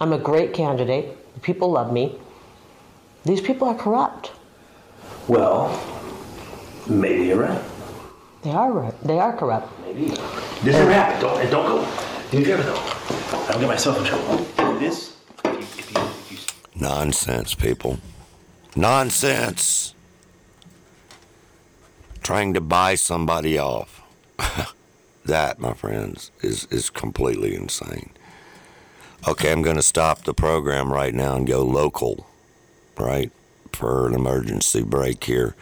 I'm 0.00 0.12
a 0.12 0.18
great 0.18 0.52
candidate. 0.54 1.06
The 1.34 1.40
people 1.40 1.70
love 1.70 1.92
me. 1.92 2.18
These 3.24 3.40
people 3.40 3.68
are 3.68 3.74
corrupt. 3.74 4.32
Well, 5.28 5.70
maybe 6.88 7.26
you're 7.26 7.38
right. 7.40 7.62
They 8.42 8.50
are 8.50 8.72
right. 8.72 8.94
They 9.04 9.18
are 9.18 9.36
corrupt. 9.36 9.68
Maybe. 9.82 10.08
This 10.64 10.74
never 10.76 10.92
happened. 10.92 11.20
Don't, 11.22 11.50
don't 11.50 11.66
go. 11.66 11.78
Me 12.32 12.40
a 12.40 12.44
favor, 12.46 12.62
though. 12.62 12.76
I 12.76 13.48
don't 13.50 13.60
get 13.60 13.68
myself 13.68 13.98
in 13.98 14.04
trouble. 14.04 14.38
This, 14.78 15.18
if 15.44 15.52
you, 15.52 15.58
if 15.58 15.92
you, 15.92 16.00
if 16.00 16.46
you 16.74 16.80
Nonsense, 16.80 17.54
people. 17.54 17.98
Nonsense. 18.74 19.94
Trying 22.22 22.54
to 22.54 22.62
buy 22.62 22.94
somebody 22.94 23.58
off. 23.58 24.00
that, 25.26 25.58
my 25.58 25.74
friends, 25.74 26.30
is, 26.40 26.64
is 26.70 26.88
completely 26.88 27.54
insane. 27.54 28.08
Okay, 29.28 29.52
I'm 29.52 29.60
going 29.60 29.76
to 29.76 29.82
stop 29.82 30.22
the 30.22 30.32
program 30.32 30.90
right 30.90 31.14
now 31.14 31.36
and 31.36 31.46
go 31.46 31.62
local, 31.62 32.26
right? 32.98 33.30
For 33.74 34.06
an 34.06 34.14
emergency 34.14 34.82
break 34.82 35.22
here. 35.24 35.54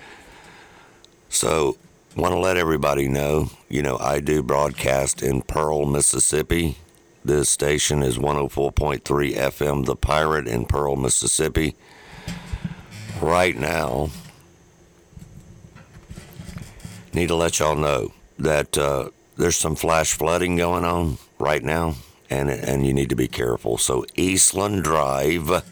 So, 1.30 1.78
want 2.20 2.34
to 2.34 2.38
let 2.38 2.58
everybody 2.58 3.08
know, 3.08 3.48
you 3.70 3.82
know, 3.82 3.96
I 3.96 4.20
do 4.20 4.42
broadcast 4.42 5.22
in 5.22 5.40
Pearl, 5.40 5.86
Mississippi. 5.86 6.76
This 7.24 7.48
station 7.48 8.02
is 8.02 8.18
104.3 8.18 9.00
FM, 9.02 9.86
The 9.86 9.96
Pirate 9.96 10.46
in 10.46 10.66
Pearl, 10.66 10.96
Mississippi. 10.96 11.76
Right 13.22 13.56
now, 13.56 14.10
need 17.14 17.28
to 17.28 17.34
let 17.34 17.58
y'all 17.58 17.74
know 17.74 18.12
that 18.38 18.76
uh, 18.76 19.08
there's 19.38 19.56
some 19.56 19.74
flash 19.74 20.12
flooding 20.12 20.56
going 20.56 20.84
on 20.84 21.16
right 21.38 21.62
now, 21.62 21.94
and 22.28 22.50
and 22.50 22.86
you 22.86 22.92
need 22.92 23.08
to 23.08 23.16
be 23.16 23.28
careful. 23.28 23.78
So 23.78 24.04
Eastland 24.14 24.84
Drive, 24.84 25.64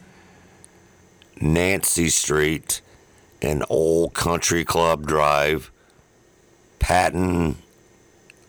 Nancy 1.42 2.08
Street, 2.08 2.80
and 3.42 3.64
Old 3.68 4.14
Country 4.14 4.64
Club 4.64 5.06
Drive, 5.06 5.70
Patton, 6.78 7.56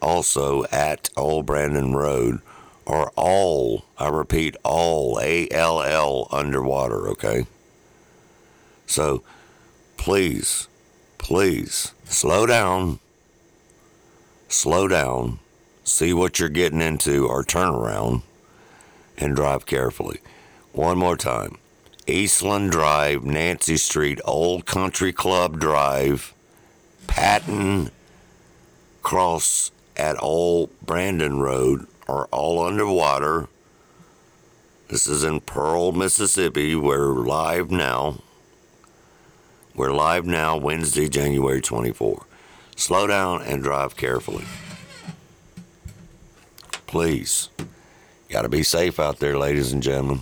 also 0.01 0.63
at 0.71 1.09
Old 1.17 1.45
Brandon 1.45 1.93
Road, 1.93 2.39
are 2.87 3.11
all, 3.15 3.85
I 3.97 4.09
repeat, 4.09 4.55
all 4.63 5.19
A 5.21 5.47
L 5.51 5.83
L 5.83 6.27
underwater. 6.31 7.07
Okay. 7.09 7.45
So 8.87 9.21
please, 9.97 10.67
please 11.19 11.93
slow 12.05 12.45
down, 12.47 12.99
slow 14.47 14.87
down, 14.87 15.39
see 15.83 16.13
what 16.13 16.39
you're 16.39 16.49
getting 16.49 16.81
into 16.81 17.27
or 17.27 17.43
turn 17.43 17.69
around 17.69 18.23
and 19.17 19.35
drive 19.35 19.65
carefully. 19.65 20.19
One 20.71 20.97
more 20.97 21.17
time 21.17 21.57
Eastland 22.07 22.71
Drive, 22.71 23.23
Nancy 23.23 23.77
Street, 23.77 24.19
Old 24.25 24.65
Country 24.65 25.13
Club 25.13 25.59
Drive, 25.59 26.33
Patton 27.05 27.91
Cross 29.01 29.71
at 29.95 30.21
Old 30.21 30.69
Brandon 30.81 31.39
Road 31.39 31.87
are 32.07 32.25
all 32.31 32.63
underwater. 32.65 33.47
This 34.89 35.07
is 35.07 35.23
in 35.23 35.41
Pearl, 35.41 35.91
Mississippi. 35.91 36.75
We're 36.75 37.13
live 37.13 37.69
now. 37.69 38.21
We're 39.75 39.93
live 39.93 40.25
now, 40.25 40.57
Wednesday, 40.57 41.07
January 41.07 41.61
24. 41.61 42.25
Slow 42.75 43.07
down 43.07 43.43
and 43.43 43.61
drive 43.61 43.95
carefully. 43.95 44.45
Please. 46.87 47.49
Got 48.29 48.41
to 48.43 48.49
be 48.49 48.63
safe 48.63 48.99
out 48.99 49.19
there, 49.19 49.37
ladies 49.37 49.71
and 49.71 49.81
gentlemen. 49.83 50.21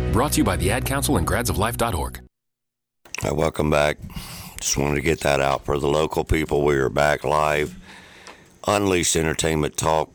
Brought 0.11 0.33
to 0.33 0.39
you 0.39 0.43
by 0.43 0.57
the 0.57 0.71
Ad 0.71 0.85
Council 0.85 1.17
and 1.17 1.25
gradsoflife.org. 1.25 2.19
Right, 3.23 3.35
welcome 3.35 3.69
back. 3.69 3.97
Just 4.59 4.77
wanted 4.77 4.95
to 4.95 5.01
get 5.01 5.21
that 5.21 5.39
out 5.39 5.63
for 5.63 5.79
the 5.79 5.87
local 5.87 6.23
people. 6.23 6.65
We 6.65 6.75
are 6.75 6.89
back 6.89 7.23
live. 7.23 7.77
Unleashed 8.67 9.15
Entertainment 9.15 9.77
Talk. 9.77 10.11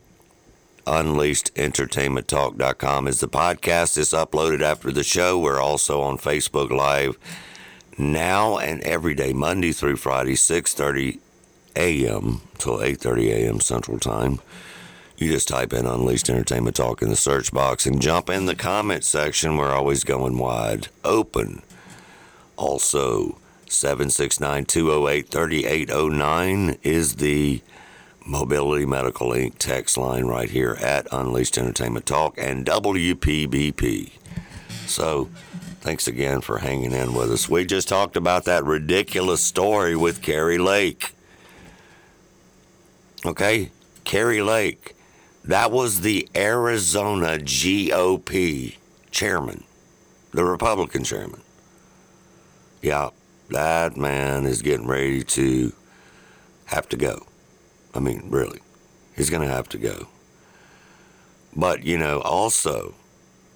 UnleashedEntertainmentTalk.com 0.85 3.07
is 3.07 3.19
the 3.19 3.27
podcast. 3.27 3.97
It's 3.97 4.13
uploaded 4.13 4.61
after 4.61 4.91
the 4.91 5.03
show. 5.03 5.39
We're 5.39 5.59
also 5.59 6.01
on 6.01 6.17
Facebook 6.17 6.69
Live 6.69 7.17
now 7.97 8.57
and 8.57 8.81
every 8.81 9.15
day, 9.15 9.33
Monday 9.33 9.71
through 9.71 9.97
Friday, 9.97 10.35
6.30 10.35 11.19
a.m. 11.75 12.41
till 12.57 12.77
8.30 12.77 13.29
a.m. 13.31 13.59
Central 13.59 13.99
Time. 13.99 14.39
You 15.17 15.31
just 15.31 15.47
type 15.47 15.73
in 15.73 15.87
Unleashed 15.87 16.29
Entertainment 16.29 16.75
Talk 16.75 17.01
in 17.01 17.09
the 17.09 17.15
search 17.15 17.51
box 17.51 17.87
and 17.87 17.99
jump 17.99 18.29
in 18.29 18.45
the 18.45 18.53
comment 18.53 19.03
section. 19.03 19.57
We're 19.57 19.73
always 19.73 20.03
going 20.03 20.37
wide 20.37 20.89
open. 21.03 21.63
Also, 22.55 23.39
769 23.67 24.65
208 24.65 25.27
3809 25.27 26.77
is 26.83 27.15
the 27.15 27.63
Mobility 28.27 28.85
Medical 28.85 29.29
Inc. 29.29 29.55
text 29.57 29.97
line 29.97 30.25
right 30.25 30.51
here 30.51 30.77
at 30.79 31.07
Unleashed 31.11 31.57
Entertainment 31.57 32.05
Talk 32.05 32.37
and 32.37 32.63
WPBP. 32.63 34.11
So, 34.85 35.29
thanks 35.81 36.07
again 36.07 36.41
for 36.41 36.59
hanging 36.59 36.91
in 36.91 37.15
with 37.15 37.31
us. 37.31 37.49
We 37.49 37.65
just 37.65 37.87
talked 37.87 38.17
about 38.17 38.45
that 38.45 38.63
ridiculous 38.63 39.41
story 39.41 39.95
with 39.95 40.21
Kari 40.21 40.59
Lake. 40.59 41.15
Okay? 43.25 43.71
Kari 44.03 44.43
Lake. 44.43 44.93
That 45.47 45.71
was 45.71 46.01
the 46.01 46.27
Arizona 46.35 47.37
GOP 47.37 48.75
chairman, 49.11 49.63
the 50.31 50.43
Republican 50.43 51.05
chairman. 51.05 51.41
Yeah, 52.81 53.11
that 53.49 53.95
man 53.95 54.45
is 54.45 54.61
getting 54.61 54.87
ready 54.87 55.23
to 55.23 55.71
have 56.65 56.89
to 56.89 56.97
go. 56.97 57.25
I 57.95 57.99
mean, 57.99 58.27
really, 58.29 58.59
he's 59.15 59.29
going 59.29 59.41
to 59.41 59.53
have 59.53 59.69
to 59.69 59.77
go. 59.77 60.09
But, 61.55 61.85
you 61.85 61.97
know, 61.97 62.19
also 62.19 62.93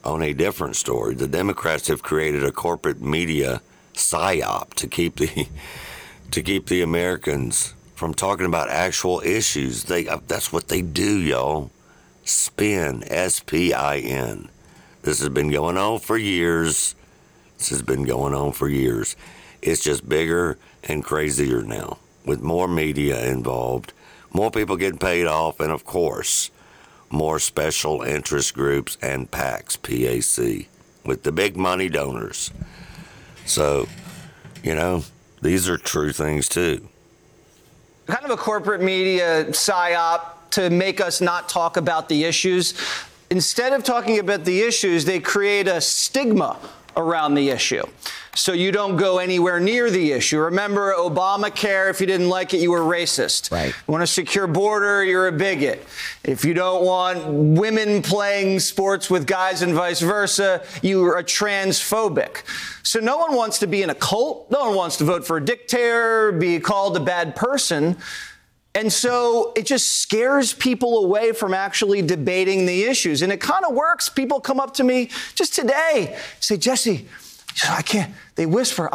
on 0.05 0.21
a 0.21 0.31
different 0.31 0.77
story, 0.77 1.13
the 1.13 1.27
Democrats 1.27 1.89
have 1.89 2.01
created 2.01 2.45
a 2.45 2.53
corporate 2.53 3.01
media 3.01 3.61
psyop 3.93 4.75
to 4.75 4.87
keep 4.87 5.17
the 5.17 5.47
to 6.31 6.41
keep 6.41 6.67
the 6.67 6.81
Americans 6.81 7.75
from 7.95 8.13
talking 8.13 8.45
about 8.45 8.69
actual 8.69 9.19
issues. 9.25 9.83
They 9.83 10.07
uh, 10.07 10.19
that's 10.25 10.53
what 10.53 10.69
they 10.69 10.81
do, 10.81 11.19
y'all. 11.19 11.69
Spin, 12.23 13.03
S 13.07 13.39
P 13.39 13.73
I 13.73 13.97
N. 13.97 14.49
This 15.03 15.19
has 15.19 15.29
been 15.29 15.49
going 15.49 15.77
on 15.77 15.99
for 15.99 16.17
years. 16.17 16.95
This 17.57 17.69
has 17.69 17.81
been 17.81 18.03
going 18.03 18.33
on 18.33 18.51
for 18.51 18.69
years. 18.69 19.15
It's 19.61 19.83
just 19.83 20.07
bigger 20.07 20.57
and 20.83 21.03
crazier 21.03 21.61
now 21.61 21.97
with 22.25 22.41
more 22.41 22.67
media 22.67 23.25
involved, 23.27 23.93
more 24.31 24.51
people 24.51 24.77
getting 24.77 24.99
paid 24.99 25.27
off, 25.27 25.59
and 25.59 25.71
of 25.71 25.85
course, 25.85 26.51
more 27.09 27.39
special 27.39 28.01
interest 28.01 28.53
groups 28.53 28.97
and 29.01 29.29
PACs, 29.29 29.77
PAC, 29.81 30.67
with 31.05 31.23
the 31.23 31.31
big 31.31 31.57
money 31.57 31.89
donors. 31.89 32.51
So, 33.45 33.87
you 34.63 34.75
know, 34.75 35.03
these 35.41 35.67
are 35.67 35.77
true 35.77 36.11
things 36.11 36.47
too. 36.47 36.87
Kind 38.07 38.25
of 38.25 38.31
a 38.31 38.37
corporate 38.37 38.81
media 38.81 39.45
psyop 39.45 40.21
to 40.51 40.69
make 40.69 41.01
us 41.01 41.21
not 41.21 41.49
talk 41.49 41.77
about 41.77 42.09
the 42.09 42.23
issues. 42.23 42.73
Instead 43.29 43.73
of 43.73 43.83
talking 43.83 44.19
about 44.19 44.45
the 44.45 44.61
issues, 44.61 45.05
they 45.05 45.19
create 45.19 45.67
a 45.67 45.81
stigma 45.81 46.57
around 46.97 47.35
the 47.35 47.49
issue. 47.49 47.83
So 48.33 48.53
you 48.53 48.71
don't 48.71 48.95
go 48.95 49.17
anywhere 49.17 49.59
near 49.59 49.89
the 49.89 50.13
issue. 50.13 50.39
Remember 50.39 50.93
Obamacare, 50.93 51.89
if 51.89 51.99
you 51.99 52.07
didn't 52.07 52.29
like 52.29 52.53
it, 52.53 52.61
you 52.61 52.71
were 52.71 52.79
racist. 52.79 53.51
Right. 53.51 53.67
You 53.67 53.91
want 53.91 54.03
a 54.03 54.07
secure 54.07 54.47
border, 54.47 55.03
you're 55.03 55.27
a 55.27 55.33
bigot. 55.33 55.85
If 56.23 56.45
you 56.45 56.53
don't 56.53 56.85
want 56.85 57.25
women 57.27 58.01
playing 58.01 58.59
sports 58.59 59.09
with 59.09 59.27
guys 59.27 59.61
and 59.61 59.73
vice 59.73 59.99
versa, 59.99 60.63
you 60.81 61.03
are 61.05 61.17
a 61.17 61.23
transphobic. 61.23 62.43
So 62.83 63.01
no 63.01 63.17
one 63.17 63.35
wants 63.35 63.59
to 63.59 63.67
be 63.67 63.83
in 63.83 63.89
a 63.89 63.95
cult. 63.95 64.49
No 64.49 64.67
one 64.67 64.75
wants 64.75 64.95
to 64.97 65.03
vote 65.03 65.27
for 65.27 65.37
a 65.37 65.43
dictator, 65.43 66.31
be 66.31 66.59
called 66.61 66.95
a 66.95 67.01
bad 67.01 67.35
person. 67.35 67.97
And 68.73 68.91
so 68.91 69.51
it 69.55 69.65
just 69.65 70.01
scares 70.01 70.53
people 70.53 71.03
away 71.03 71.33
from 71.33 71.53
actually 71.53 72.01
debating 72.01 72.65
the 72.65 72.83
issues. 72.83 73.21
And 73.21 73.31
it 73.31 73.41
kind 73.41 73.65
of 73.65 73.73
works. 73.73 74.07
People 74.07 74.39
come 74.39 74.59
up 74.59 74.73
to 74.75 74.83
me 74.83 75.09
just 75.35 75.53
today, 75.53 76.17
say, 76.39 76.55
Jesse, 76.55 77.07
I 77.69 77.81
can't, 77.81 78.13
they 78.35 78.45
whisper, 78.45 78.89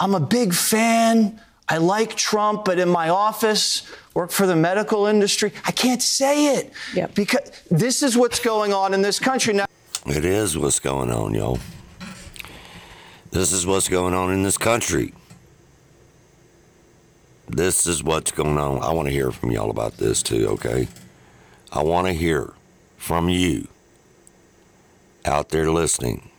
I'm 0.00 0.14
a 0.14 0.20
big 0.20 0.54
fan. 0.54 1.40
I 1.68 1.76
like 1.76 2.16
Trump, 2.16 2.64
but 2.64 2.78
in 2.78 2.88
my 2.88 3.10
office, 3.10 3.90
work 4.14 4.30
for 4.30 4.46
the 4.46 4.56
medical 4.56 5.06
industry. 5.06 5.52
I 5.64 5.72
can't 5.72 6.02
say 6.02 6.56
it 6.56 6.72
yep. 6.94 7.14
because 7.14 7.50
this 7.70 8.02
is 8.02 8.16
what's 8.16 8.40
going 8.40 8.72
on 8.72 8.94
in 8.94 9.02
this 9.02 9.18
country 9.18 9.54
now. 9.54 9.66
It 10.06 10.24
is 10.24 10.58
what's 10.58 10.80
going 10.80 11.12
on, 11.12 11.34
y'all. 11.34 11.58
This 13.30 13.52
is 13.52 13.66
what's 13.66 13.88
going 13.88 14.12
on 14.12 14.32
in 14.32 14.42
this 14.42 14.58
country. 14.58 15.14
This 17.54 17.86
is 17.86 18.02
what's 18.02 18.32
going 18.32 18.56
on. 18.56 18.82
I 18.82 18.92
want 18.92 19.08
to 19.08 19.12
hear 19.12 19.30
from 19.30 19.50
y'all 19.50 19.68
about 19.68 19.98
this 19.98 20.22
too, 20.22 20.48
okay? 20.52 20.88
I 21.70 21.82
want 21.82 22.06
to 22.06 22.14
hear 22.14 22.54
from 22.96 23.28
you 23.28 23.68
out 25.26 25.50
there 25.50 25.70
listening 25.70 26.30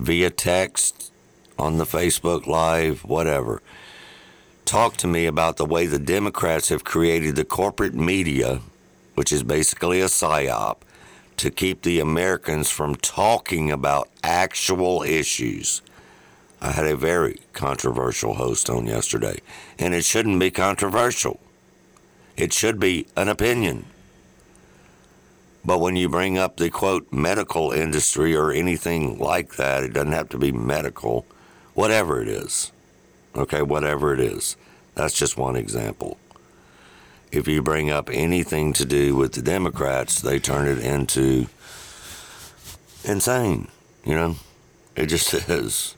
via 0.00 0.30
text, 0.30 1.12
on 1.56 1.78
the 1.78 1.84
Facebook 1.84 2.48
Live, 2.48 3.04
whatever. 3.04 3.62
Talk 4.64 4.96
to 4.98 5.06
me 5.06 5.24
about 5.26 5.56
the 5.56 5.64
way 5.64 5.86
the 5.86 6.00
Democrats 6.00 6.68
have 6.68 6.82
created 6.82 7.36
the 7.36 7.44
corporate 7.44 7.94
media, 7.94 8.60
which 9.14 9.32
is 9.32 9.44
basically 9.44 10.00
a 10.00 10.06
psyop, 10.06 10.78
to 11.36 11.50
keep 11.50 11.82
the 11.82 12.00
Americans 12.00 12.70
from 12.70 12.96
talking 12.96 13.70
about 13.70 14.08
actual 14.24 15.04
issues. 15.04 15.80
I 16.66 16.72
had 16.72 16.86
a 16.86 16.96
very 16.96 17.38
controversial 17.52 18.34
host 18.34 18.68
on 18.68 18.86
yesterday, 18.86 19.38
and 19.78 19.94
it 19.94 20.04
shouldn't 20.04 20.40
be 20.40 20.50
controversial. 20.50 21.38
It 22.36 22.52
should 22.52 22.80
be 22.80 23.06
an 23.16 23.28
opinion. 23.28 23.86
But 25.64 25.78
when 25.78 25.94
you 25.94 26.08
bring 26.08 26.38
up 26.38 26.56
the 26.56 26.68
quote 26.68 27.12
medical 27.12 27.70
industry 27.70 28.34
or 28.34 28.50
anything 28.50 29.16
like 29.16 29.54
that, 29.54 29.84
it 29.84 29.92
doesn't 29.92 30.10
have 30.10 30.28
to 30.30 30.38
be 30.38 30.50
medical, 30.50 31.24
whatever 31.74 32.20
it 32.20 32.26
is. 32.26 32.72
Okay, 33.36 33.62
whatever 33.62 34.12
it 34.12 34.18
is. 34.18 34.56
That's 34.96 35.14
just 35.14 35.36
one 35.36 35.54
example. 35.54 36.18
If 37.30 37.46
you 37.46 37.62
bring 37.62 37.90
up 37.90 38.10
anything 38.12 38.72
to 38.72 38.84
do 38.84 39.14
with 39.14 39.34
the 39.34 39.42
Democrats, 39.42 40.20
they 40.20 40.40
turn 40.40 40.66
it 40.66 40.78
into 40.78 41.46
insane. 43.04 43.68
You 44.04 44.14
know, 44.14 44.36
it 44.96 45.06
just 45.06 45.32
is. 45.48 45.94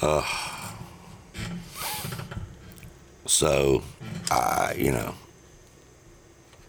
Uh, 0.00 0.24
so, 3.26 3.82
I, 4.30 4.74
you 4.76 4.92
know, 4.92 5.14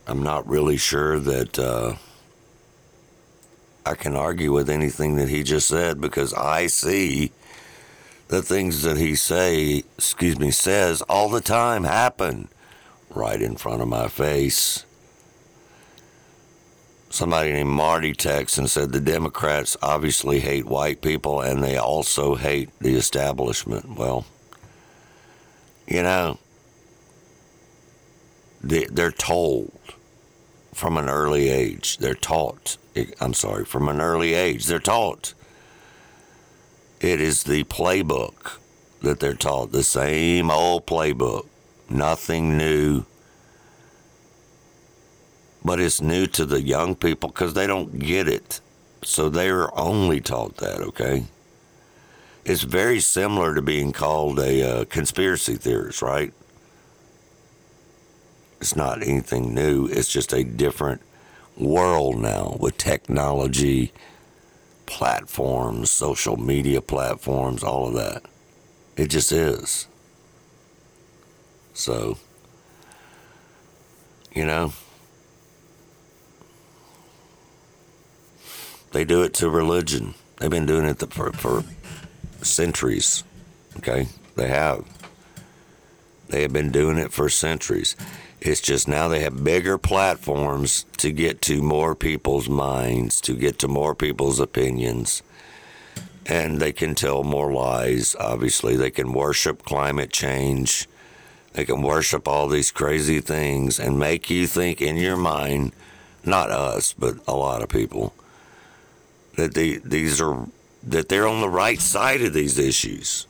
I'm 0.07 0.23
not 0.23 0.47
really 0.47 0.77
sure 0.77 1.19
that 1.19 1.60
uh, 1.60 1.95
I 3.85 3.93
can 3.93 4.15
argue 4.15 4.51
with 4.51 4.69
anything 4.69 5.15
that 5.18 5.30
he 5.30 5.43
just 5.43 5.68
said 5.68 6.01
because 6.01 6.34
I 6.34 6.68
see 6.68 7.31
the 8.30 8.41
things 8.41 8.81
that 8.84 8.97
he 8.97 9.15
say, 9.15 9.84
excuse 9.97 10.39
me, 10.39 10.51
says 10.51 11.01
all 11.03 11.30
the 11.30 11.41
time 11.41 11.84
happen 11.84 12.47
right 13.10 13.41
in 13.41 13.56
front 13.56 13.81
of 13.81 13.88
my 13.88 14.07
face. 14.07 14.85
Somebody 17.11 17.52
named 17.53 17.69
Marty 17.69 18.14
texts 18.14 18.57
and 18.57 18.69
said 18.69 18.91
the 18.91 19.02
Democrats 19.02 19.76
obviously 19.81 20.40
hate 20.40 20.65
white 20.65 21.02
people 21.02 21.41
and 21.41 21.64
they 21.64 21.76
also 21.76 22.36
hate 22.36 22.69
the 22.80 22.95
establishment. 22.95 23.98
Well, 23.98 24.26
you 25.88 26.03
know, 26.03 26.38
they're 28.61 29.11
told 29.11 29.72
from 30.73 30.98
an 30.98 31.10
early 31.10 31.49
age. 31.49 31.98
They're 31.98 32.14
taught, 32.14 32.77
I'm 33.19 33.34
sorry, 33.34 33.65
from 33.65 33.90
an 33.90 33.99
early 33.99 34.36
age, 34.36 34.68
they're 34.68 34.80
taught. 34.80 35.34
It 37.02 37.19
is 37.19 37.44
the 37.44 37.64
playbook 37.64 38.60
that 39.02 39.19
they're 39.19 39.34
taught, 39.34 39.72
the 39.72 39.84
same 39.84 40.52
old 40.52 40.86
playbook, 40.86 41.48
nothing 41.90 42.57
new. 42.57 43.06
But 45.69 45.79
it's 45.79 46.01
new 46.01 46.25
to 46.25 46.47
the 46.47 46.63
young 46.63 46.95
people 46.95 47.29
because 47.29 47.53
they 47.53 47.67
don't 47.67 47.99
get 47.99 48.27
it. 48.27 48.59
So 49.03 49.29
they're 49.29 49.69
only 49.77 50.19
taught 50.19 50.57
that, 50.57 50.81
okay? 50.81 51.25
It's 52.43 52.63
very 52.63 52.99
similar 52.99 53.53
to 53.53 53.61
being 53.61 53.91
called 53.91 54.39
a 54.39 54.63
uh, 54.63 54.85
conspiracy 54.85 55.57
theorist, 55.57 56.01
right? 56.01 56.33
It's 58.59 58.75
not 58.75 59.03
anything 59.03 59.53
new. 59.53 59.85
It's 59.85 60.11
just 60.11 60.33
a 60.33 60.43
different 60.43 61.03
world 61.55 62.19
now 62.19 62.57
with 62.59 62.79
technology, 62.79 63.93
platforms, 64.87 65.91
social 65.91 66.35
media 66.35 66.81
platforms, 66.81 67.63
all 67.63 67.89
of 67.89 67.93
that. 67.93 68.23
It 68.97 69.11
just 69.11 69.31
is. 69.31 69.87
So, 71.75 72.17
You 74.33 74.47
know? 74.47 74.73
They 78.91 79.05
do 79.05 79.21
it 79.23 79.33
to 79.35 79.49
religion. 79.49 80.15
They've 80.37 80.49
been 80.49 80.65
doing 80.65 80.85
it 80.85 80.99
for, 81.13 81.31
for 81.31 81.63
centuries. 82.41 83.23
Okay? 83.77 84.07
They 84.35 84.47
have. 84.47 84.85
They 86.29 86.43
have 86.43 86.53
been 86.53 86.71
doing 86.71 86.97
it 86.97 87.11
for 87.11 87.29
centuries. 87.29 87.95
It's 88.41 88.61
just 88.61 88.87
now 88.87 89.07
they 89.07 89.19
have 89.21 89.43
bigger 89.43 89.77
platforms 89.77 90.85
to 90.97 91.11
get 91.11 91.41
to 91.43 91.61
more 91.61 91.93
people's 91.95 92.47
minds, 92.47 93.19
to 93.21 93.33
get 93.33 93.59
to 93.59 93.67
more 93.67 93.93
people's 93.95 94.39
opinions. 94.39 95.23
And 96.25 96.61
they 96.61 96.71
can 96.71 96.95
tell 96.95 97.23
more 97.23 97.51
lies, 97.51 98.15
obviously. 98.19 98.77
They 98.77 98.91
can 98.91 99.11
worship 99.11 99.63
climate 99.63 100.11
change. 100.13 100.87
They 101.53 101.65
can 101.65 101.81
worship 101.81 102.27
all 102.27 102.47
these 102.47 102.71
crazy 102.71 103.19
things 103.19 103.79
and 103.79 103.99
make 103.99 104.29
you 104.29 104.47
think 104.47 104.81
in 104.81 104.95
your 104.95 105.17
mind, 105.17 105.73
not 106.23 106.51
us, 106.51 106.93
but 106.93 107.15
a 107.27 107.35
lot 107.35 107.63
of 107.63 107.69
people, 107.69 108.13
that 109.39 109.53
the, 109.53 109.79
these 109.83 110.21
are 110.21 110.47
that 110.83 111.09
they're 111.09 111.27
on 111.27 111.41
the 111.41 111.49
right 111.49 111.79
side 111.79 112.21
of 112.21 112.33
these 112.33 112.57
issues. 112.57 113.27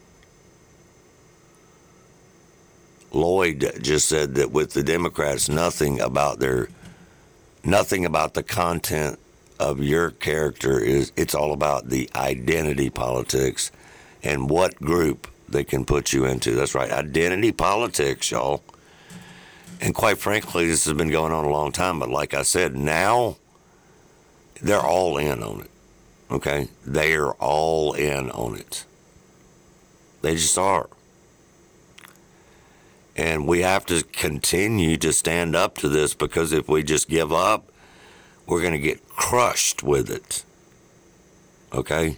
Lloyd 3.11 3.79
just 3.81 4.07
said 4.07 4.35
that 4.35 4.51
with 4.51 4.73
the 4.73 4.83
Democrats, 4.83 5.49
nothing 5.49 5.99
about 5.99 6.39
their, 6.39 6.69
nothing 7.63 8.05
about 8.05 8.35
the 8.35 8.43
content 8.43 9.17
of 9.59 9.81
your 9.81 10.11
character 10.11 10.79
is. 10.79 11.11
It's 11.15 11.33
all 11.33 11.51
about 11.53 11.89
the 11.89 12.09
identity 12.15 12.91
politics, 12.91 13.71
and 14.21 14.49
what 14.49 14.75
group 14.75 15.27
they 15.47 15.63
can 15.63 15.85
put 15.85 16.13
you 16.13 16.25
into. 16.25 16.51
That's 16.51 16.75
right, 16.75 16.91
identity 16.91 17.51
politics, 17.51 18.29
y'all. 18.29 18.63
And 19.81 19.95
quite 19.95 20.17
frankly, 20.17 20.67
this 20.67 20.85
has 20.85 20.93
been 20.93 21.09
going 21.09 21.31
on 21.31 21.45
a 21.45 21.49
long 21.49 21.71
time. 21.71 21.99
But 21.99 22.09
like 22.09 22.33
I 22.33 22.43
said, 22.43 22.75
now 22.75 23.37
they're 24.61 24.79
all 24.79 25.17
in 25.17 25.41
on 25.41 25.61
it. 25.61 25.71
Okay, 26.31 26.69
they 26.85 27.15
are 27.15 27.31
all 27.33 27.93
in 27.93 28.29
on 28.31 28.55
it. 28.55 28.85
They 30.21 30.35
just 30.35 30.57
are. 30.57 30.89
And 33.15 33.47
we 33.47 33.61
have 33.61 33.85
to 33.87 34.03
continue 34.03 34.95
to 34.97 35.11
stand 35.11 35.55
up 35.55 35.77
to 35.79 35.89
this 35.89 36.13
because 36.13 36.53
if 36.53 36.69
we 36.69 36.83
just 36.83 37.09
give 37.09 37.33
up, 37.33 37.71
we're 38.45 38.61
going 38.61 38.73
to 38.73 38.79
get 38.79 39.07
crushed 39.09 39.83
with 39.83 40.09
it. 40.09 40.43
Okay? 41.73 42.17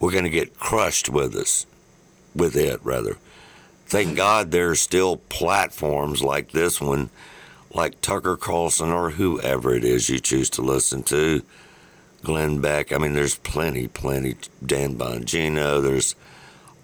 We're 0.00 0.12
going 0.12 0.24
to 0.24 0.30
get 0.30 0.58
crushed 0.58 1.08
with 1.08 1.34
us, 1.34 1.66
with 2.34 2.56
it 2.56 2.80
rather. 2.82 3.18
Thank 3.86 4.16
God 4.16 4.50
there's 4.50 4.80
still 4.80 5.18
platforms 5.18 6.22
like 6.22 6.52
this 6.52 6.80
one, 6.80 7.10
like 7.74 8.00
Tucker 8.00 8.36
Carlson 8.36 8.88
or 8.88 9.10
whoever 9.10 9.74
it 9.74 9.84
is 9.84 10.08
you 10.08 10.18
choose 10.18 10.48
to 10.50 10.62
listen 10.62 11.02
to. 11.04 11.42
Glenn 12.22 12.60
Beck. 12.60 12.92
I 12.92 12.98
mean, 12.98 13.14
there's 13.14 13.36
plenty, 13.36 13.88
plenty. 13.88 14.36
Dan 14.64 14.96
Bongino. 14.96 15.82
There's 15.82 16.14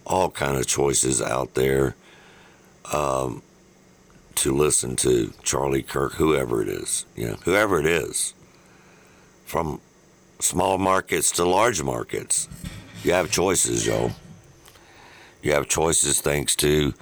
all 0.05 0.31
kind 0.31 0.57
of 0.57 0.67
choices 0.67 1.23
out 1.23 1.55
there 1.55 1.95
um, 2.93 3.43
to 4.37 4.53
listen 4.55 4.97
to. 4.97 5.33
Charlie 5.43 5.83
Kirk, 5.83 6.15
whoever 6.15 6.63
it 6.63 6.69
is, 6.69 7.07
you 7.15 7.29
know, 7.29 7.37
whoever 7.45 7.79
it 7.79 7.87
is, 7.87 8.35
from 9.45 9.81
small 10.41 10.79
markets 10.79 11.31
to 11.33 11.45
large 11.45 11.83
markets, 11.83 12.49
you 13.05 13.13
have 13.13 13.31
choices, 13.31 13.87
y'all. 13.87 14.13
You 15.43 15.53
have 15.53 15.69
choices 15.69 16.21
thanks 16.21 16.57
to 16.57 16.95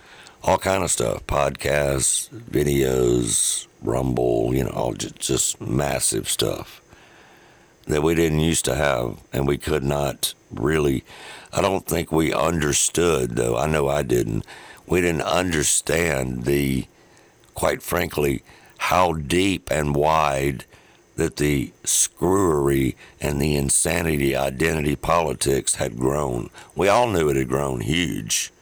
all 0.43 0.59
kind 0.59 0.85
of 0.85 0.91
stuff, 0.91 1.27
podcasts, 1.27 2.29
videos, 2.29 3.67
Rumble, 3.83 4.55
you 4.55 4.65
know, 4.65 4.71
all 4.71 4.93
just, 4.93 5.19
just 5.19 5.61
massive 5.61 6.29
stuff 6.29 6.83
that 7.87 8.03
we 8.03 8.15
didn't 8.15 8.41
used 8.41 8.65
to 8.67 8.75
have, 8.75 9.19
and 9.33 9.47
we 9.47 9.59
could 9.59 9.85
not 9.85 10.35
really. 10.51 11.05
I 11.53 11.61
don't 11.61 11.87
think 11.87 12.11
we 12.11 12.33
understood, 12.33 13.37
though. 13.37 13.57
I 13.57 13.67
know 13.67 13.89
I 13.89 14.03
didn't. 14.03 14.45
We 14.87 15.01
didn't 15.01 15.23
understand 15.23 16.45
the, 16.45 16.87
quite 17.55 17.83
frankly, 17.83 18.43
how 18.79 19.15
deep 19.15 19.71
and 19.71 19.95
wide 19.95 20.65
that 21.17 21.37
the 21.37 21.73
screwery 21.83 22.95
and 23.21 23.41
the 23.41 23.57
insanity 23.57 24.37
identity 24.37 24.97
politics 24.97 25.77
had 25.77 25.97
grown. 25.99 26.51
We 26.75 26.89
all 26.89 27.09
knew 27.09 27.31
it 27.31 27.37
had 27.37 27.49
grown 27.49 27.81
huge, 27.81 28.53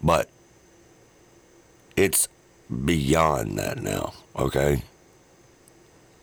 but 0.00 0.28
it's 1.96 2.28
beyond 2.84 3.58
that 3.58 3.82
now, 3.82 4.14
okay? 4.36 4.82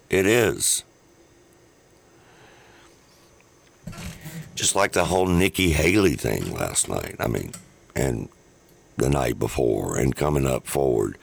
It 0.10 0.26
is. 0.26 0.84
Just 4.62 4.76
like 4.76 4.92
the 4.92 5.06
whole 5.06 5.26
Nikki 5.26 5.72
Haley 5.72 6.14
thing 6.14 6.54
last 6.54 6.88
night. 6.88 7.16
I 7.20 7.26
mean, 7.26 7.52
and 7.96 8.30
the 8.96 9.10
night 9.10 9.40
before, 9.40 9.98
and 9.98 10.16
coming 10.16 10.46
up 10.46 10.68
forward. 10.68 11.18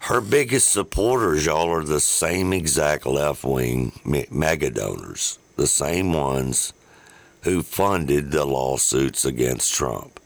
Her 0.00 0.20
biggest 0.20 0.72
supporters, 0.72 1.46
y'all, 1.46 1.70
are 1.70 1.84
the 1.84 2.00
same 2.00 2.52
exact 2.52 3.06
left 3.06 3.44
wing 3.44 3.92
mega 4.32 4.70
donors, 4.70 5.38
the 5.54 5.68
same 5.68 6.12
ones 6.12 6.72
who 7.42 7.62
funded 7.62 8.32
the 8.32 8.44
lawsuits 8.44 9.24
against 9.24 9.72
Trump. 9.72 10.18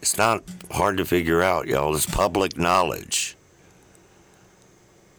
It's 0.00 0.16
not 0.16 0.44
hard 0.70 0.96
to 0.96 1.04
figure 1.04 1.42
out, 1.42 1.68
y'all. 1.68 1.94
It's 1.94 2.06
public 2.06 2.56
knowledge. 2.56 3.36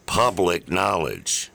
Public 0.08 0.68
knowledge. 0.68 1.52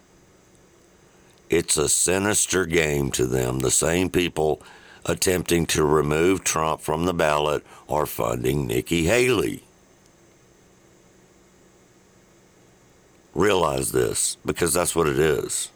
It's 1.51 1.77
a 1.77 1.89
sinister 1.89 2.67
game 2.67 3.11
to 3.13 3.27
them. 3.27 3.61
The 3.61 3.71
same 3.71 4.11
people 4.11 4.63
attempting 5.07 5.65
to 5.67 5.85
remove 5.85 6.45
Trump 6.45 6.81
from 6.81 7.07
the 7.07 7.15
ballot 7.15 7.65
are 7.89 8.07
funding 8.07 8.67
Nikki 8.67 9.05
Haley. 9.05 9.63
Realize 13.35 13.93
this 13.93 14.37
because 14.45 14.75
that's 14.75 14.95
what 14.95 15.07
it 15.07 15.19
is. 15.19 15.71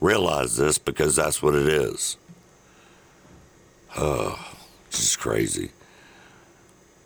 Realize 0.00 0.56
this 0.56 0.78
because 0.78 1.16
that's 1.16 1.42
what 1.42 1.54
it 1.54 1.66
is. 1.66 2.16
Oh, 3.96 4.54
this 4.90 5.02
is 5.02 5.16
crazy. 5.16 5.72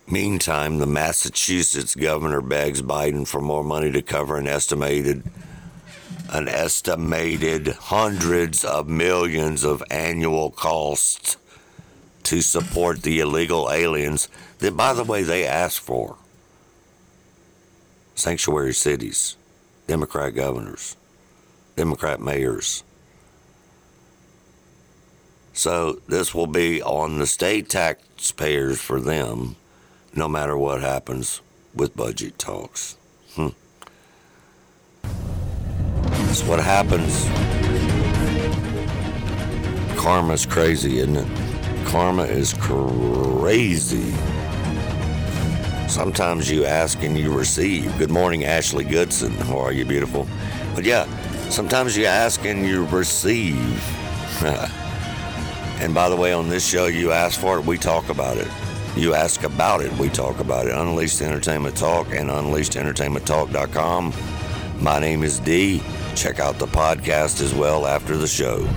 Meantime, 0.05 0.77
the 0.77 0.85
Massachusetts 0.85 1.95
governor 1.95 2.41
begs 2.41 2.81
Biden 2.81 3.27
for 3.27 3.41
more 3.41 3.63
money 3.63 3.91
to 3.91 4.01
cover 4.01 4.37
an 4.37 4.47
estimated 4.47 5.23
an 6.33 6.49
estimated 6.49 7.67
hundreds 7.67 8.65
of 8.65 8.89
millions 8.89 9.63
of 9.63 9.83
annual 9.91 10.49
costs 10.49 11.37
to 12.23 12.41
support 12.41 13.03
the 13.03 13.19
illegal 13.19 13.71
aliens 13.71 14.27
that, 14.57 14.75
by 14.75 14.93
the 14.93 15.03
way, 15.03 15.21
they 15.21 15.45
asked 15.45 15.79
for. 15.79 16.17
Sanctuary 18.15 18.73
cities, 18.73 19.37
Democrat 19.85 20.33
governors, 20.33 20.97
Democrat 21.75 22.19
mayors. 22.19 22.83
So 25.53 25.99
this 26.07 26.33
will 26.33 26.47
be 26.47 26.81
on 26.81 27.19
the 27.19 27.27
state 27.27 27.69
taxpayers 27.69 28.81
for 28.81 28.99
them, 28.99 29.55
no 30.15 30.27
matter 30.27 30.57
what 30.57 30.81
happens 30.81 31.41
with 31.75 31.95
budget 31.95 32.39
talks. 32.39 32.97
Hmm. 33.35 33.49
What 36.41 36.59
happens. 36.59 37.25
Karma's 39.95 40.47
crazy, 40.47 40.97
isn't 40.97 41.15
it? 41.15 41.85
Karma 41.85 42.23
is 42.23 42.55
crazy. 42.55 44.11
Sometimes 45.87 46.49
you 46.49 46.65
ask 46.65 47.03
and 47.03 47.15
you 47.19 47.31
receive. 47.31 47.95
Good 47.99 48.09
morning, 48.09 48.45
Ashley 48.45 48.83
Goodson. 48.83 49.31
How 49.33 49.59
are 49.59 49.71
you, 49.71 49.85
beautiful? 49.85 50.27
But 50.73 50.85
yeah, 50.85 51.05
sometimes 51.49 51.95
you 51.95 52.07
ask 52.07 52.43
and 52.45 52.65
you 52.65 52.85
receive. 52.87 53.55
and 54.43 55.93
by 55.93 56.09
the 56.09 56.15
way, 56.15 56.33
on 56.33 56.49
this 56.49 56.67
show, 56.67 56.87
you 56.87 57.11
ask 57.11 57.39
for 57.39 57.59
it, 57.59 57.65
we 57.65 57.77
talk 57.77 58.09
about 58.09 58.37
it. 58.37 58.47
You 58.95 59.13
ask 59.13 59.43
about 59.43 59.81
it, 59.81 59.91
we 59.99 60.09
talk 60.09 60.39
about 60.39 60.65
it. 60.65 60.73
Unleashed 60.73 61.21
Entertainment 61.21 61.77
Talk 61.77 62.07
and 62.11 62.31
UnleashedEntertainmentTalk.com. 62.31 64.13
My 64.79 64.97
name 64.99 65.21
is 65.21 65.39
D. 65.39 65.83
Check 66.15 66.39
out 66.39 66.59
the 66.59 66.67
podcast 66.67 67.41
as 67.41 67.53
well 67.53 67.85
after 67.87 68.15
the 68.17 68.27
show. 68.27 68.67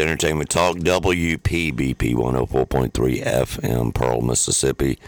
Entertainment 0.00 0.50
Talk, 0.50 0.76
WPBP 0.76 2.14
104.3 2.14 3.24
FM, 3.24 3.94
Pearl, 3.94 4.20
Mississippi. 4.20 4.98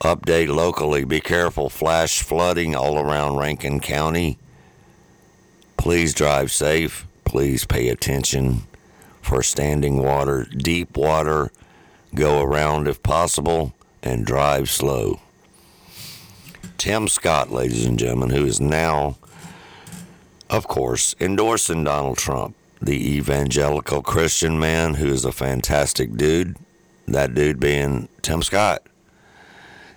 Update 0.00 0.48
locally. 0.48 1.04
Be 1.04 1.20
careful. 1.20 1.68
Flash 1.68 2.22
flooding 2.22 2.74
all 2.74 2.98
around 2.98 3.36
Rankin 3.36 3.80
County. 3.80 4.38
Please 5.76 6.14
drive 6.14 6.50
safe. 6.50 7.06
Please 7.24 7.64
pay 7.66 7.88
attention 7.88 8.62
for 9.20 9.42
standing 9.42 10.02
water, 10.02 10.44
deep 10.44 10.96
water. 10.96 11.52
Go 12.14 12.42
around 12.42 12.88
if 12.88 13.02
possible 13.02 13.74
and 14.02 14.26
drive 14.26 14.70
slow. 14.70 15.20
Tim 16.78 17.08
Scott, 17.08 17.52
ladies 17.52 17.84
and 17.84 17.98
gentlemen, 17.98 18.30
who 18.30 18.46
is 18.46 18.60
now, 18.60 19.18
of 20.48 20.66
course, 20.66 21.14
endorsing 21.20 21.84
Donald 21.84 22.16
Trump, 22.16 22.56
the 22.80 23.16
evangelical 23.16 24.02
Christian 24.02 24.58
man 24.58 24.94
who 24.94 25.06
is 25.06 25.24
a 25.24 25.32
fantastic 25.32 26.16
dude. 26.16 26.56
That 27.06 27.34
dude 27.34 27.60
being 27.60 28.08
Tim 28.22 28.42
Scott. 28.42 28.82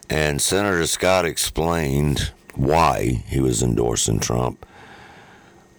And 0.09 0.41
Senator 0.41 0.85
Scott 0.87 1.25
explained 1.25 2.31
why 2.55 3.23
he 3.27 3.39
was 3.39 3.63
endorsing 3.63 4.19
Trump 4.19 4.65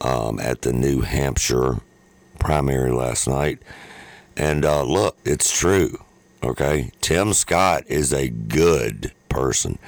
um, 0.00 0.40
at 0.40 0.62
the 0.62 0.72
New 0.72 1.02
Hampshire 1.02 1.80
primary 2.38 2.90
last 2.90 3.28
night. 3.28 3.58
And 4.36 4.64
uh, 4.64 4.82
look, 4.84 5.16
it's 5.24 5.56
true. 5.56 5.98
Okay. 6.42 6.90
Tim 7.00 7.32
Scott 7.32 7.84
is 7.86 8.12
a 8.12 8.28
good 8.28 9.12
person. 9.28 9.78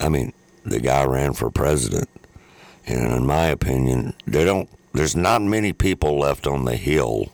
I 0.00 0.08
mean, 0.08 0.32
the 0.64 0.80
guy 0.80 1.04
ran 1.04 1.32
for 1.32 1.50
president. 1.50 2.08
And 2.86 3.12
in 3.12 3.26
my 3.26 3.46
opinion, 3.46 4.14
they 4.26 4.44
don't 4.44 4.68
there's 4.92 5.16
not 5.16 5.42
many 5.42 5.72
people 5.72 6.18
left 6.18 6.46
on 6.46 6.64
the 6.64 6.76
hill, 6.76 7.30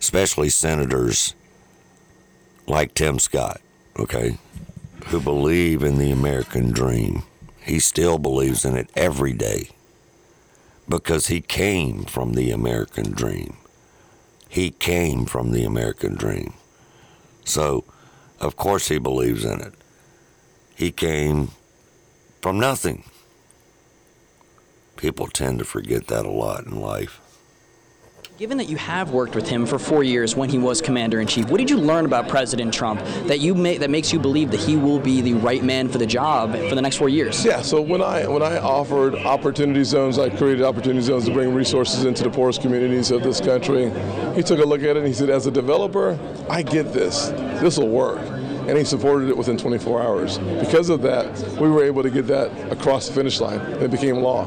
especially 0.00 0.48
senators 0.48 1.34
like 2.66 2.94
Tim 2.94 3.18
Scott, 3.18 3.60
okay, 3.98 4.38
who 5.06 5.20
believe 5.20 5.82
in 5.82 5.98
the 5.98 6.10
American 6.10 6.70
dream. 6.70 7.22
He 7.60 7.78
still 7.78 8.18
believes 8.18 8.64
in 8.64 8.76
it 8.76 8.90
every 8.94 9.32
day 9.32 9.70
because 10.88 11.28
he 11.28 11.40
came 11.40 12.04
from 12.04 12.34
the 12.34 12.50
American 12.50 13.12
dream. 13.12 13.56
He 14.48 14.70
came 14.70 15.26
from 15.26 15.50
the 15.50 15.64
American 15.64 16.14
dream. 16.14 16.54
So, 17.44 17.84
of 18.40 18.56
course, 18.56 18.88
he 18.88 18.98
believes 18.98 19.44
in 19.44 19.60
it. 19.60 19.74
He 20.74 20.92
came 20.92 21.50
from 22.40 22.60
nothing. 22.60 23.04
People 25.04 25.26
tend 25.26 25.58
to 25.58 25.66
forget 25.66 26.06
that 26.06 26.24
a 26.24 26.30
lot 26.30 26.64
in 26.64 26.80
life. 26.80 27.20
Given 28.38 28.56
that 28.56 28.70
you 28.70 28.78
have 28.78 29.10
worked 29.10 29.34
with 29.34 29.46
him 29.46 29.66
for 29.66 29.78
four 29.78 30.02
years 30.02 30.34
when 30.34 30.48
he 30.48 30.56
was 30.56 30.80
commander 30.80 31.20
in 31.20 31.26
chief, 31.26 31.50
what 31.50 31.58
did 31.58 31.68
you 31.68 31.76
learn 31.76 32.06
about 32.06 32.26
President 32.26 32.72
Trump 32.72 33.04
that 33.26 33.38
you 33.38 33.54
ma- 33.54 33.74
that 33.74 33.90
makes 33.90 34.14
you 34.14 34.18
believe 34.18 34.50
that 34.50 34.60
he 34.60 34.76
will 34.76 34.98
be 34.98 35.20
the 35.20 35.34
right 35.34 35.62
man 35.62 35.90
for 35.90 35.98
the 35.98 36.06
job 36.06 36.52
for 36.52 36.74
the 36.74 36.80
next 36.80 36.96
four 36.96 37.10
years? 37.10 37.44
Yeah. 37.44 37.60
So 37.60 37.82
when 37.82 38.00
I 38.00 38.26
when 38.26 38.42
I 38.42 38.56
offered 38.56 39.14
opportunity 39.14 39.84
zones, 39.84 40.18
I 40.18 40.30
created 40.30 40.64
opportunity 40.64 41.02
zones 41.02 41.26
to 41.26 41.34
bring 41.34 41.52
resources 41.52 42.06
into 42.06 42.24
the 42.24 42.30
poorest 42.30 42.62
communities 42.62 43.10
of 43.10 43.22
this 43.22 43.42
country. 43.42 43.92
He 44.34 44.42
took 44.42 44.58
a 44.58 44.64
look 44.64 44.80
at 44.80 44.96
it 44.96 44.96
and 44.96 45.06
he 45.06 45.12
said, 45.12 45.28
as 45.28 45.46
a 45.46 45.50
developer, 45.50 46.18
I 46.48 46.62
get 46.62 46.94
this. 46.94 47.28
This 47.60 47.76
will 47.76 47.90
work 47.90 48.22
and 48.66 48.78
he 48.78 48.84
supported 48.84 49.28
it 49.28 49.36
within 49.36 49.56
24 49.56 50.02
hours. 50.02 50.38
Because 50.38 50.88
of 50.88 51.02
that, 51.02 51.38
we 51.60 51.68
were 51.68 51.84
able 51.84 52.02
to 52.02 52.10
get 52.10 52.26
that 52.28 52.50
across 52.72 53.08
the 53.08 53.14
finish 53.14 53.40
line, 53.40 53.60
and 53.60 53.82
it 53.82 53.90
became 53.90 54.16
law. 54.16 54.44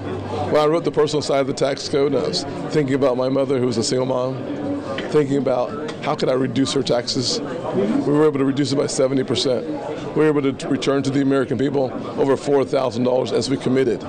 When 0.51 0.57
I 0.57 0.65
wrote 0.65 0.83
the 0.83 0.91
personal 0.91 1.21
side 1.21 1.41
of 1.41 1.47
the 1.47 1.53
tax 1.53 1.87
code, 1.87 2.15
I 2.15 2.27
was 2.27 2.43
thinking 2.69 2.95
about 2.95 3.17
my 3.17 3.29
mother, 3.29 3.59
who 3.59 3.67
was 3.67 3.77
a 3.77 3.83
single 3.83 4.07
mom, 4.07 4.35
thinking 5.11 5.37
about 5.37 5.91
how 6.01 6.15
could 6.15 6.29
I 6.29 6.33
reduce 6.33 6.73
her 6.73 6.83
taxes. 6.83 7.39
We 7.41 8.13
were 8.13 8.25
able 8.25 8.39
to 8.39 8.45
reduce 8.45 8.71
it 8.71 8.75
by 8.75 8.85
70%. 8.85 10.15
We 10.15 10.21
were 10.21 10.27
able 10.27 10.53
to 10.53 10.67
return 10.67 11.03
to 11.03 11.09
the 11.09 11.21
American 11.21 11.57
people 11.57 11.91
over 12.19 12.35
$4,000 12.35 13.31
as 13.31 13.49
we 13.49 13.57
committed. 13.57 14.01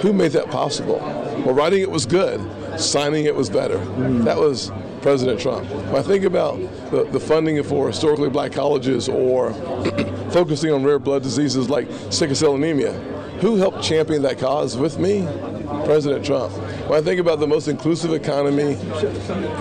Who 0.00 0.12
made 0.12 0.32
that 0.32 0.50
possible? 0.50 0.98
Well, 1.44 1.54
writing 1.54 1.80
it 1.80 1.90
was 1.90 2.06
good, 2.06 2.40
signing 2.80 3.26
it 3.26 3.34
was 3.34 3.50
better. 3.50 3.78
That 4.24 4.38
was 4.38 4.70
President 5.04 5.38
Trump. 5.38 5.68
When 5.68 5.96
I 5.96 6.02
think 6.02 6.24
about 6.24 6.58
the, 6.90 7.04
the 7.12 7.20
funding 7.20 7.62
for 7.62 7.88
historically 7.88 8.30
black 8.30 8.52
colleges 8.52 9.06
or 9.06 9.52
focusing 10.30 10.72
on 10.72 10.82
rare 10.82 10.98
blood 10.98 11.22
diseases 11.22 11.68
like 11.68 11.88
sickle 12.08 12.34
cell 12.34 12.54
anemia, 12.54 12.94
who 13.42 13.56
helped 13.56 13.82
champion 13.82 14.22
that 14.22 14.38
cause 14.38 14.78
with 14.78 14.98
me? 14.98 15.28
President 15.84 16.24
Trump. 16.24 16.54
When 16.88 16.98
I 16.98 17.02
think 17.02 17.20
about 17.20 17.38
the 17.38 17.46
most 17.46 17.68
inclusive 17.68 18.14
economy 18.14 18.78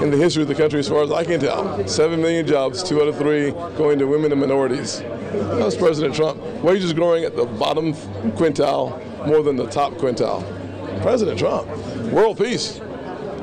in 0.01 0.11
the 0.11 0.17
history 0.17 0.43
of 0.43 0.47
the 0.47 0.55
country, 0.55 0.79
as 0.79 0.87
far 0.87 1.03
as 1.03 1.11
I 1.11 1.25
can 1.25 1.41
tell, 1.41 1.85
7 1.85 2.21
million 2.21 2.47
jobs, 2.47 2.81
two 2.81 3.01
out 3.01 3.09
of 3.09 3.17
three 3.17 3.51
going 3.75 3.99
to 3.99 4.07
women 4.07 4.31
and 4.31 4.39
minorities. 4.39 4.99
That 5.01 5.65
was 5.65 5.75
President 5.75 6.15
Trump. 6.15 6.39
Wages 6.63 6.93
growing 6.93 7.25
at 7.25 7.35
the 7.35 7.43
bottom 7.43 7.93
quintile 8.37 9.27
more 9.27 9.43
than 9.43 9.57
the 9.57 9.67
top 9.67 9.91
quintile. 9.95 10.41
President 11.01 11.37
Trump. 11.37 11.67
World 12.13 12.37
peace. 12.37 12.79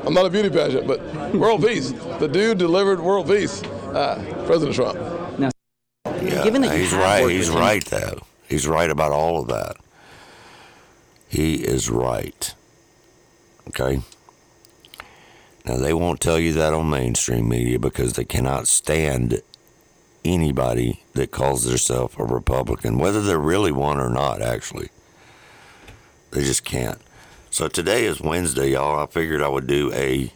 I'm 0.05 0.13
not 0.13 0.25
a 0.25 0.29
beauty 0.29 0.49
pageant, 0.49 0.87
but 0.87 0.99
world 1.33 1.61
peace. 1.63 1.91
The 2.19 2.27
dude 2.27 2.57
delivered 2.57 2.99
world 2.99 3.27
peace. 3.27 3.61
Uh, 3.63 4.23
President 4.45 4.75
Trump. 4.75 5.39
Now, 5.39 5.51
Yeah, 6.21 6.43
given 6.43 6.61
that 6.63 6.77
he's 6.77 6.93
right. 6.93 7.29
He's 7.29 7.47
with 7.49 7.55
him- 7.55 7.61
right, 7.61 7.85
though. 7.85 8.21
He's 8.47 8.67
right 8.67 8.89
about 8.89 9.11
all 9.11 9.41
of 9.41 9.47
that. 9.47 9.77
He 11.29 11.55
is 11.63 11.89
right. 11.89 12.53
Okay? 13.69 14.01
Now, 15.65 15.77
they 15.77 15.93
won't 15.93 16.19
tell 16.19 16.39
you 16.39 16.53
that 16.53 16.73
on 16.73 16.89
mainstream 16.89 17.47
media 17.47 17.77
because 17.79 18.13
they 18.13 18.25
cannot 18.25 18.67
stand 18.67 19.41
anybody 20.25 21.03
that 21.13 21.31
calls 21.31 21.63
themselves 21.63 22.15
a 22.17 22.23
Republican, 22.23 22.97
whether 22.97 23.21
they're 23.21 23.39
really 23.39 23.71
one 23.71 23.99
or 23.99 24.09
not, 24.09 24.41
actually. 24.41 24.89
They 26.31 26.41
just 26.43 26.63
can't. 26.65 26.99
So 27.51 27.67
today 27.67 28.05
is 28.05 28.21
Wednesday, 28.21 28.71
y'all. 28.71 28.97
I 28.97 29.07
figured 29.07 29.41
I 29.41 29.49
would 29.49 29.67
do 29.67 29.91
a 29.93 30.31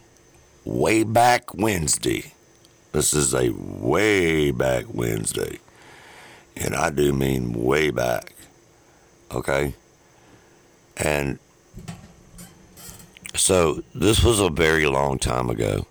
way 0.66 1.06
back 1.06 1.54
Wednesday. 1.54 2.34
This 2.92 3.14
is 3.14 3.34
a 3.34 3.52
way 3.56 4.52
back 4.52 4.84
Wednesday. 4.94 5.60
And 6.58 6.76
I 6.76 6.90
do 6.90 7.14
mean 7.14 7.54
way 7.54 7.90
back. 7.90 8.34
Okay? 9.32 9.76
And 10.98 11.40
so 13.34 13.82
this 13.94 14.22
was 14.22 14.42
a 14.42 14.50
very 14.50 14.86
long 14.86 15.18
time 15.18 15.50
ago. 15.50 15.88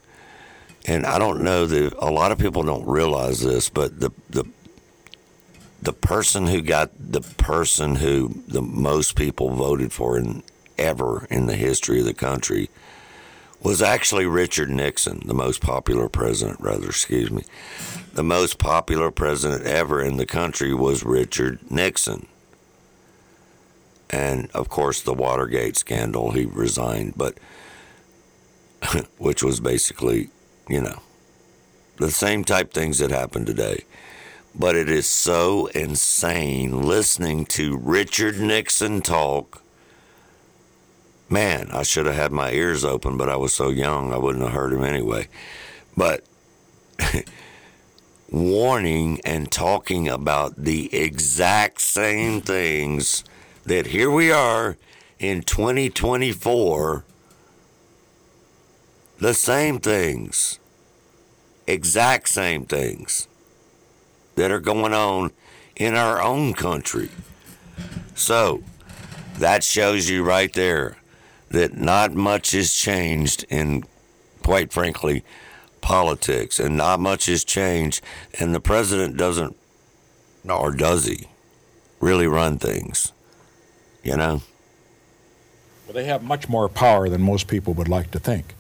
And 0.85 1.07
I 1.07 1.19
don't 1.19 1.41
know 1.41 1.65
that 1.65 1.95
a 2.01 2.11
lot 2.11 2.33
of 2.33 2.39
people 2.39 2.65
don't 2.65 2.87
realize 2.87 3.41
this, 3.41 3.71
but 3.71 3.99
the 3.99 4.11
the 4.29 4.45
the 5.81 5.95
person 5.95 6.49
who 6.49 6.61
got 6.61 6.91
the 6.99 7.23
person 7.23 7.97
who 7.97 8.43
the 8.47 8.61
most 8.61 9.17
people 9.17 9.49
voted 9.49 9.91
for 9.91 10.19
in 10.19 10.43
ever 10.79 11.27
in 11.31 11.47
the 11.47 11.57
history 11.57 12.01
of 12.01 12.07
the 12.07 12.15
country 12.15 12.71
was 13.61 13.81
actually 13.81 14.27
Richard 14.27 14.69
Nixon, 14.69 15.23
the 15.25 15.35
most 15.35 15.63
popular 15.63 16.09
president, 16.09 16.61
rather, 16.61 16.87
excuse 16.87 17.31
me. 17.31 17.45
The 18.13 18.23
most 18.23 18.59
popular 18.59 19.11
president 19.11 19.65
ever 19.65 20.03
in 20.03 20.19
the 20.19 20.27
country 20.27 20.75
was 20.75 21.03
Richard 21.03 21.71
Nixon. 21.71 22.27
And 24.11 24.51
of 24.53 24.69
course, 24.69 25.01
the 25.01 25.15
Watergate 25.15 25.77
scandal, 25.77 26.33
he 26.33 26.45
resigned, 26.45 27.15
but 27.17 27.39
which 29.19 29.43
was 29.43 29.61
basically, 29.61 30.29
you 30.69 30.83
know, 30.83 31.01
the 31.97 32.11
same 32.11 32.45
type 32.45 32.73
things 32.73 32.99
that 32.99 33.11
happen 33.11 33.45
today. 33.45 33.85
But 34.55 34.77
it 34.77 34.89
is 34.89 35.09
so 35.09 35.67
insane 35.69 36.83
listening 36.83 37.45
to 37.47 37.77
Richard 37.77 38.39
Nixon 38.39 39.01
talk. 39.01 39.64
Man, 41.35 41.69
I 41.73 41.83
should 41.83 42.07
have 42.07 42.15
had 42.15 42.31
my 42.31 42.53
ears 42.53 42.85
open, 42.85 43.17
but 43.17 43.29
I 43.29 43.35
was 43.35 43.53
so 43.53 43.71
young 43.71 44.13
I 44.13 44.19
wouldn't 44.19 44.45
have 44.45 44.53
heard 44.53 44.73
him 44.73 44.85
anyway. 44.85 45.27
But 45.97 46.23
warning 48.31 49.21
and 49.25 49.51
talking 49.51 50.09
about 50.09 50.55
the 50.57 50.95
exact 50.95 51.81
same 51.81 52.41
things 52.41 53.25
that 53.65 53.87
here 53.87 54.13
we 54.13 54.31
are 54.31 54.77
in 55.19 55.43
2024, 55.43 57.05
the 59.19 59.35
same 59.35 59.81
things, 59.81 60.61
exact 61.67 62.29
same 62.29 62.65
things 62.65 63.27
that 64.37 64.53
are 64.53 64.61
going 64.61 64.95
on 64.95 65.33
in 65.75 65.97
our 65.97 66.23
own 66.23 66.55
country. 66.55 67.11
So 68.15 68.63
that 69.39 69.65
shows 69.65 70.09
you 70.09 70.23
right 70.23 70.53
there 70.53 70.97
that 71.55 71.77
not 71.77 72.15
much 72.15 72.53
has 72.53 72.73
changed 72.73 73.45
in, 73.49 73.85
quite 74.43 74.73
frankly, 74.73 75.25
politics, 75.81 76.61
and 76.61 76.77
not 76.77 77.01
much 77.01 77.27
has 77.27 77.45
changed, 77.45 78.03
and 78.39 78.55
the 78.55 78.61
president 78.61 79.17
doesn't, 79.17 79.57
or 80.49 80.73
does 80.73 81.07
he, 81.07 81.29
really 82.01 82.27
run 82.27 82.59
things, 82.59 83.13
you 84.03 84.17
know? 84.17 84.43
Well, 85.87 85.95
they 85.95 86.05
have 86.05 86.23
much 86.23 86.49
more 86.49 86.69
power 86.69 87.09
than 87.09 87.23
most 87.23 87.49
people 87.49 87.75
would 87.75 87.89
like 87.89 88.11
to 88.13 88.19
think. 88.19 88.55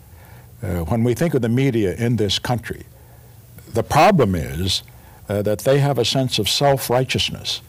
Uh, 0.62 0.80
when 0.80 1.04
we 1.04 1.14
think 1.14 1.34
of 1.34 1.42
the 1.42 1.48
media 1.48 1.94
in 1.94 2.16
this 2.16 2.38
country, 2.38 2.84
the 3.72 3.82
problem 3.82 4.34
is 4.34 4.82
uh, 5.28 5.42
that 5.42 5.60
they 5.60 5.78
have 5.78 5.98
a 5.98 6.04
sense 6.04 6.38
of 6.38 6.48
self 6.48 6.90
righteousness, 6.90 7.60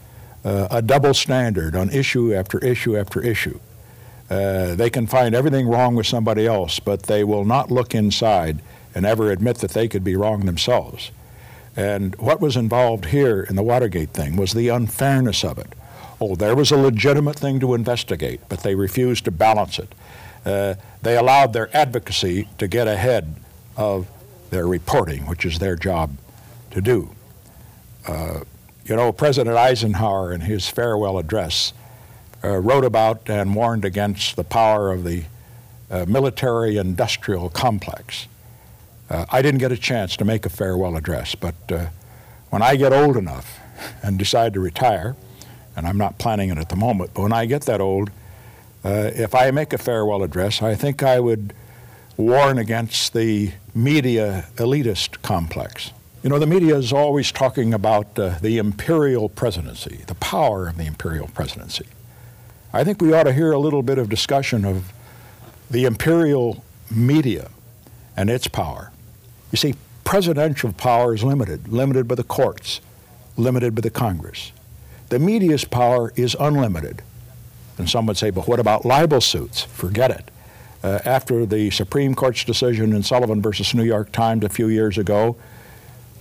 uh, 0.44 0.68
a 0.70 0.82
double 0.82 1.14
standard 1.14 1.74
on 1.74 1.90
issue 1.90 2.34
after 2.34 2.58
issue 2.58 2.96
after 2.96 3.22
issue. 3.22 3.58
Uh, 4.28 4.74
they 4.74 4.90
can 4.90 5.06
find 5.06 5.34
everything 5.34 5.68
wrong 5.68 5.94
with 5.94 6.06
somebody 6.06 6.46
else, 6.46 6.80
but 6.80 7.04
they 7.04 7.22
will 7.22 7.44
not 7.44 7.70
look 7.70 7.94
inside 7.94 8.60
and 8.94 9.06
ever 9.06 9.30
admit 9.30 9.58
that 9.58 9.70
they 9.72 9.86
could 9.86 10.02
be 10.02 10.16
wrong 10.16 10.46
themselves. 10.46 11.10
And 11.76 12.16
what 12.16 12.40
was 12.40 12.56
involved 12.56 13.06
here 13.06 13.42
in 13.42 13.54
the 13.54 13.62
Watergate 13.62 14.10
thing 14.10 14.36
was 14.36 14.52
the 14.52 14.68
unfairness 14.68 15.44
of 15.44 15.58
it. 15.58 15.74
Oh, 16.20 16.34
there 16.34 16.56
was 16.56 16.70
a 16.70 16.76
legitimate 16.76 17.38
thing 17.38 17.60
to 17.60 17.74
investigate, 17.74 18.40
but 18.48 18.60
they 18.60 18.74
refused 18.74 19.26
to 19.26 19.30
balance 19.30 19.78
it. 19.78 19.94
Uh, 20.44 20.74
they 21.02 21.16
allowed 21.16 21.52
their 21.52 21.74
advocacy 21.76 22.48
to 22.58 22.66
get 22.66 22.88
ahead 22.88 23.34
of 23.76 24.08
their 24.50 24.66
reporting, 24.66 25.26
which 25.26 25.44
is 25.44 25.58
their 25.58 25.76
job 25.76 26.16
to 26.70 26.80
do. 26.80 27.10
Uh, 28.06 28.40
you 28.86 28.96
know, 28.96 29.12
President 29.12 29.56
Eisenhower, 29.56 30.32
in 30.32 30.40
his 30.42 30.68
farewell 30.68 31.18
address, 31.18 31.72
uh, 32.46 32.58
wrote 32.58 32.84
about 32.84 33.28
and 33.28 33.54
warned 33.54 33.84
against 33.84 34.36
the 34.36 34.44
power 34.44 34.92
of 34.92 35.02
the 35.02 35.24
uh, 35.90 36.04
military 36.06 36.76
industrial 36.76 37.50
complex. 37.50 38.28
Uh, 39.10 39.26
I 39.30 39.42
didn't 39.42 39.58
get 39.58 39.72
a 39.72 39.76
chance 39.76 40.16
to 40.18 40.24
make 40.24 40.46
a 40.46 40.48
farewell 40.48 40.96
address, 40.96 41.34
but 41.34 41.54
uh, 41.70 41.86
when 42.50 42.62
I 42.62 42.76
get 42.76 42.92
old 42.92 43.16
enough 43.16 43.58
and 44.02 44.18
decide 44.18 44.54
to 44.54 44.60
retire, 44.60 45.16
and 45.76 45.86
I'm 45.86 45.98
not 45.98 46.18
planning 46.18 46.50
it 46.50 46.58
at 46.58 46.68
the 46.68 46.76
moment, 46.76 47.10
but 47.14 47.22
when 47.22 47.32
I 47.32 47.46
get 47.46 47.62
that 47.62 47.80
old, 47.80 48.10
uh, 48.84 49.10
if 49.14 49.34
I 49.34 49.50
make 49.50 49.72
a 49.72 49.78
farewell 49.78 50.22
address, 50.22 50.62
I 50.62 50.74
think 50.76 51.02
I 51.02 51.18
would 51.18 51.52
warn 52.16 52.58
against 52.58 53.12
the 53.12 53.52
media 53.74 54.46
elitist 54.56 55.22
complex. 55.22 55.92
You 56.22 56.30
know, 56.30 56.38
the 56.38 56.46
media 56.46 56.76
is 56.76 56.92
always 56.92 57.30
talking 57.30 57.74
about 57.74 58.18
uh, 58.18 58.38
the 58.40 58.58
imperial 58.58 59.28
presidency, 59.28 60.02
the 60.06 60.14
power 60.14 60.68
of 60.68 60.76
the 60.76 60.86
imperial 60.86 61.28
presidency. 61.28 61.86
I 62.76 62.84
think 62.84 63.00
we 63.00 63.14
ought 63.14 63.22
to 63.22 63.32
hear 63.32 63.52
a 63.52 63.58
little 63.58 63.82
bit 63.82 63.96
of 63.96 64.10
discussion 64.10 64.66
of 64.66 64.92
the 65.70 65.86
imperial 65.86 66.62
media 66.90 67.48
and 68.14 68.28
its 68.28 68.48
power. 68.48 68.92
You 69.50 69.56
see, 69.56 69.76
presidential 70.04 70.74
power 70.74 71.14
is 71.14 71.24
limited, 71.24 71.68
limited 71.68 72.06
by 72.06 72.16
the 72.16 72.22
courts, 72.22 72.82
limited 73.38 73.74
by 73.74 73.80
the 73.80 73.88
Congress. 73.88 74.52
The 75.08 75.18
media's 75.18 75.64
power 75.64 76.12
is 76.16 76.36
unlimited. 76.38 77.00
And 77.78 77.88
some 77.88 78.04
would 78.06 78.18
say, 78.18 78.28
but 78.28 78.46
what 78.46 78.60
about 78.60 78.84
libel 78.84 79.22
suits? 79.22 79.62
Forget 79.62 80.10
it. 80.10 80.30
Uh, 80.84 80.98
after 81.06 81.46
the 81.46 81.70
Supreme 81.70 82.14
Court's 82.14 82.44
decision 82.44 82.92
in 82.92 83.02
Sullivan 83.02 83.40
versus 83.40 83.72
New 83.72 83.84
York 83.84 84.12
Times 84.12 84.44
a 84.44 84.50
few 84.50 84.68
years 84.68 84.98
ago, 84.98 85.36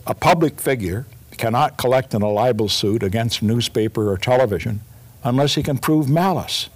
a 0.08 0.16
public 0.16 0.62
figure 0.62 1.06
cannot 1.38 1.76
collect 1.78 2.14
in 2.14 2.22
a 2.22 2.32
libel 2.32 2.70
suit 2.70 3.04
against 3.04 3.44
newspaper 3.44 4.10
or 4.10 4.18
television 4.18 4.80
unless 5.26 5.56
he 5.56 5.64
can 5.64 5.78
prove 5.78 6.10
malice. 6.10 6.70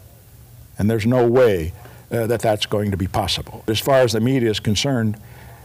And 0.78 0.90
there's 0.90 1.06
no 1.06 1.26
way 1.26 1.72
uh, 2.12 2.28
that 2.28 2.42
that's 2.42 2.66
going 2.66 2.92
to 2.92 2.98
be 2.98 3.08
possible. 3.08 3.64
As 3.68 3.80
far 3.80 4.00
as 4.00 4.12
the 4.12 4.20
media 4.20 4.50
is 4.50 4.60
concerned, 4.60 5.18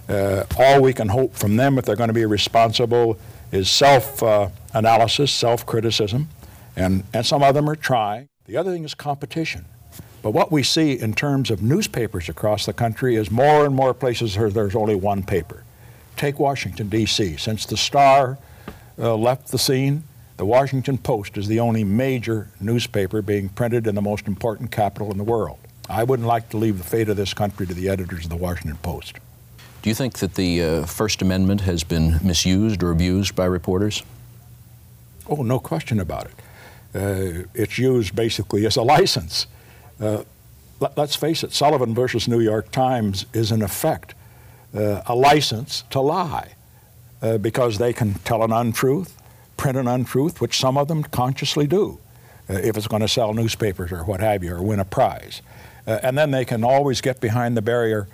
uh, 0.09 0.45
all 0.59 0.83
we 0.83 0.93
can 0.93 1.09
hope 1.09 1.35
from 1.35 1.57
them, 1.57 1.79
if 1.79 1.87
they're 1.87 1.97
going 1.97 2.09
to 2.09 2.15
be 2.15 2.27
responsible, 2.27 3.19
is 3.51 3.71
self 3.71 4.23
uh, 4.23 4.51
analysis, 4.75 5.33
self 5.33 5.65
criticism, 5.65 6.29
and, 6.77 7.05
and 7.15 7.25
some 7.25 7.43
of 7.43 7.55
them 7.55 7.69
are 7.69 7.77
trying. 7.77 8.29
The 8.45 8.57
other 8.57 8.71
thing 8.73 8.85
is 8.85 8.95
competition. 8.95 9.65
But 10.23 10.33
what 10.33 10.53
we 10.53 10.63
see 10.63 10.93
in 10.93 11.15
terms 11.15 11.51
of 11.51 11.63
newspapers 11.63 12.29
across 12.29 12.67
the 12.67 12.73
country 12.73 13.17
is 13.17 13.31
more 13.31 13.65
and 13.65 13.75
more 13.75 13.95
places 13.95 14.37
where 14.37 14.51
there's 14.51 14.75
only 14.75 14.95
one 14.95 15.23
paper. 15.23 15.65
Take 16.17 16.39
Washington, 16.39 16.89
D.C. 16.89 17.37
Since 17.37 17.67
the 17.67 17.77
Star 17.77 18.39
uh, 18.99 19.15
left 19.17 19.49
the 19.49 19.59
scene, 19.59 20.05
the 20.37 20.45
Washington 20.45 20.99
Post 20.99 21.37
is 21.37 21.47
the 21.47 21.61
only 21.61 21.85
major 21.85 22.49
newspaper 22.61 23.23
being 23.23 23.49
printed 23.49 23.87
in 23.87 23.95
the 23.95 24.03
most 24.03 24.27
important 24.27 24.71
capital 24.71 25.11
in 25.11 25.19
the 25.19 25.25
world. 25.25 25.59
I 25.89 26.05
wouldn't 26.05 26.27
like 26.27 26.49
to 26.51 26.57
leave 26.57 26.79
the 26.79 26.85
fate 26.85 27.09
of 27.09 27.17
this 27.17 27.35
country 27.35 27.67
to 27.67 27.75
the 27.75 27.89
editors 27.89 28.25
of 28.25 28.31
the 28.31 28.37
Washington 28.37 28.79
Post. 28.79 29.19
Do 29.83 29.91
you 29.91 29.95
think 29.95 30.19
that 30.21 30.35
the 30.35 30.63
uh, 30.63 30.87
First 30.87 31.21
Amendment 31.21 31.61
has 31.61 31.85
been 31.85 32.19
misused 32.23 32.83
or 32.83 32.91
abused 32.91 33.37
by 33.37 33.45
reporters? 33.45 34.03
Oh, 35.29 35.43
no 35.43 35.59
question 35.59 36.01
about 36.01 36.27
it. 36.27 36.33
Uh, 36.95 37.47
it's 37.55 37.77
used 37.77 38.17
basically 38.17 38.67
as 38.67 38.77
a 38.77 38.83
license. 38.83 39.47
Uh, 40.01 40.25
let, 40.81 40.99
us 40.99 41.17
face 41.17 41.45
it, 41.45 41.53
Sullivan 41.53 41.95
versus 41.95 42.27
New 42.27 42.41
York 42.41 42.71
Times 42.71 43.27
is 43.33 43.53
in 43.53 43.63
effect 43.63 44.15
uh, 44.75 45.03
a 45.07 45.15
license 45.15 45.85
to 45.91 46.01
lie 46.01 46.55
uh, 47.23 47.39
because 47.39 47.79
they 47.79 47.93
can 47.93 48.15
tell 48.15 48.43
an 48.43 48.53
untruth, 48.53 49.21
print 49.57 49.77
an 49.77 49.89
untruth, 49.89 50.41
which 50.41 50.59
some 50.59 50.77
of 50.77 50.89
them 50.89 51.03
consciously 51.03 51.67
do 51.67 51.99
uh, 52.49 52.55
if 52.55 52.77
it's 52.77 52.87
going 52.87 53.03
to 53.03 53.09
sell 53.09 53.35
newspapers 53.35 53.93
or 53.93 54.05
what 54.05 54.21
have 54.21 54.45
you 54.45 54.55
or 54.55 54.63
win 54.63 54.81
a 54.81 54.85
prize. 54.85 55.43
and 55.87 56.17
then 56.17 56.31
they 56.31 56.45
can 56.45 56.65
always 56.65 57.01
get 57.01 57.21
behind 57.21 57.57
the 57.57 57.63
barrier 57.63 58.09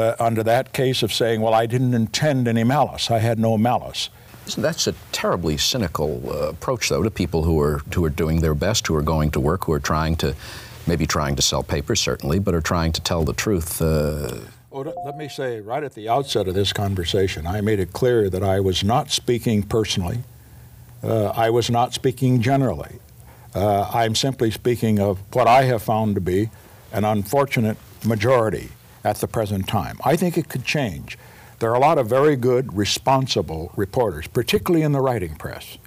uh, 0.00 0.16
under 0.18 0.42
that 0.42 0.72
case 0.72 1.02
of 1.02 1.12
saying, 1.12 1.40
well, 1.40 1.54
I 1.54 1.66
didn't 1.66 1.94
intend 1.94 2.48
any 2.48 2.64
malice. 2.64 3.10
I 3.10 3.18
had 3.18 3.38
no 3.38 3.58
malice. 3.58 4.08
That's 4.56 4.86
a 4.86 4.94
terribly 5.12 5.58
cynical 5.58 6.22
uh, 6.28 6.48
approach, 6.48 6.88
though, 6.88 7.02
to 7.02 7.10
people 7.10 7.44
who 7.44 7.60
are 7.60 7.82
who 7.94 8.04
are 8.04 8.10
doing 8.10 8.40
their 8.40 8.54
best, 8.54 8.86
who 8.86 8.96
are 8.96 9.02
going 9.02 9.30
to 9.32 9.40
work, 9.40 9.64
who 9.64 9.72
are 9.72 9.80
trying 9.80 10.16
to, 10.16 10.34
maybe 10.86 11.06
trying 11.06 11.36
to 11.36 11.42
sell 11.42 11.62
papers, 11.62 12.00
certainly, 12.00 12.38
but 12.38 12.54
are 12.54 12.60
trying 12.60 12.92
to 12.92 13.00
tell 13.00 13.24
the 13.24 13.32
truth. 13.34 13.80
Uh... 13.80 14.40
Let 14.72 15.16
me 15.16 15.28
say 15.28 15.60
right 15.60 15.82
at 15.82 15.94
the 15.94 16.08
outset 16.08 16.48
of 16.48 16.54
this 16.54 16.72
conversation, 16.72 17.46
I 17.46 17.60
made 17.60 17.80
it 17.80 17.92
clear 17.92 18.30
that 18.30 18.42
I 18.42 18.60
was 18.60 18.84
not 18.84 19.10
speaking 19.10 19.64
personally. 19.64 20.20
Uh, 21.02 21.26
I 21.28 21.50
was 21.50 21.70
not 21.70 21.94
speaking 21.94 22.40
generally. 22.40 22.98
Uh, 23.54 23.90
I'm 23.92 24.14
simply 24.14 24.50
speaking 24.50 25.00
of 25.00 25.18
what 25.32 25.46
I 25.46 25.62
have 25.64 25.82
found 25.82 26.14
to 26.14 26.20
be 26.20 26.50
an 26.92 27.04
unfortunate 27.04 27.76
majority 28.04 28.70
at 29.04 29.16
the 29.16 29.26
present 29.26 29.66
time. 29.66 29.98
I 30.04 30.16
think 30.16 30.36
it 30.36 30.48
could 30.48 30.64
change. 30.64 31.18
There 31.58 31.70
are 31.70 31.74
a 31.74 31.80
lot 31.80 31.98
of 31.98 32.06
very 32.06 32.36
good, 32.36 32.76
responsible 32.76 33.72
reporters, 33.76 34.26
particularly 34.26 34.84
in 34.84 34.92
the 34.92 35.00
writing 35.00 35.36
press. 35.36 35.78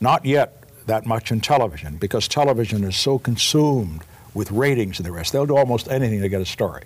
Not 0.00 0.24
yet 0.24 0.64
that 0.86 1.06
much 1.06 1.30
in 1.30 1.40
television, 1.40 1.96
because 1.96 2.26
television 2.26 2.84
is 2.84 2.96
so 2.96 3.18
consumed 3.18 4.02
with 4.34 4.50
ratings 4.50 4.98
and 4.98 5.06
the 5.06 5.12
rest. 5.12 5.32
They'll 5.32 5.46
do 5.46 5.56
almost 5.56 5.88
anything 5.88 6.20
to 6.22 6.28
get 6.28 6.40
a 6.40 6.46
story. 6.46 6.84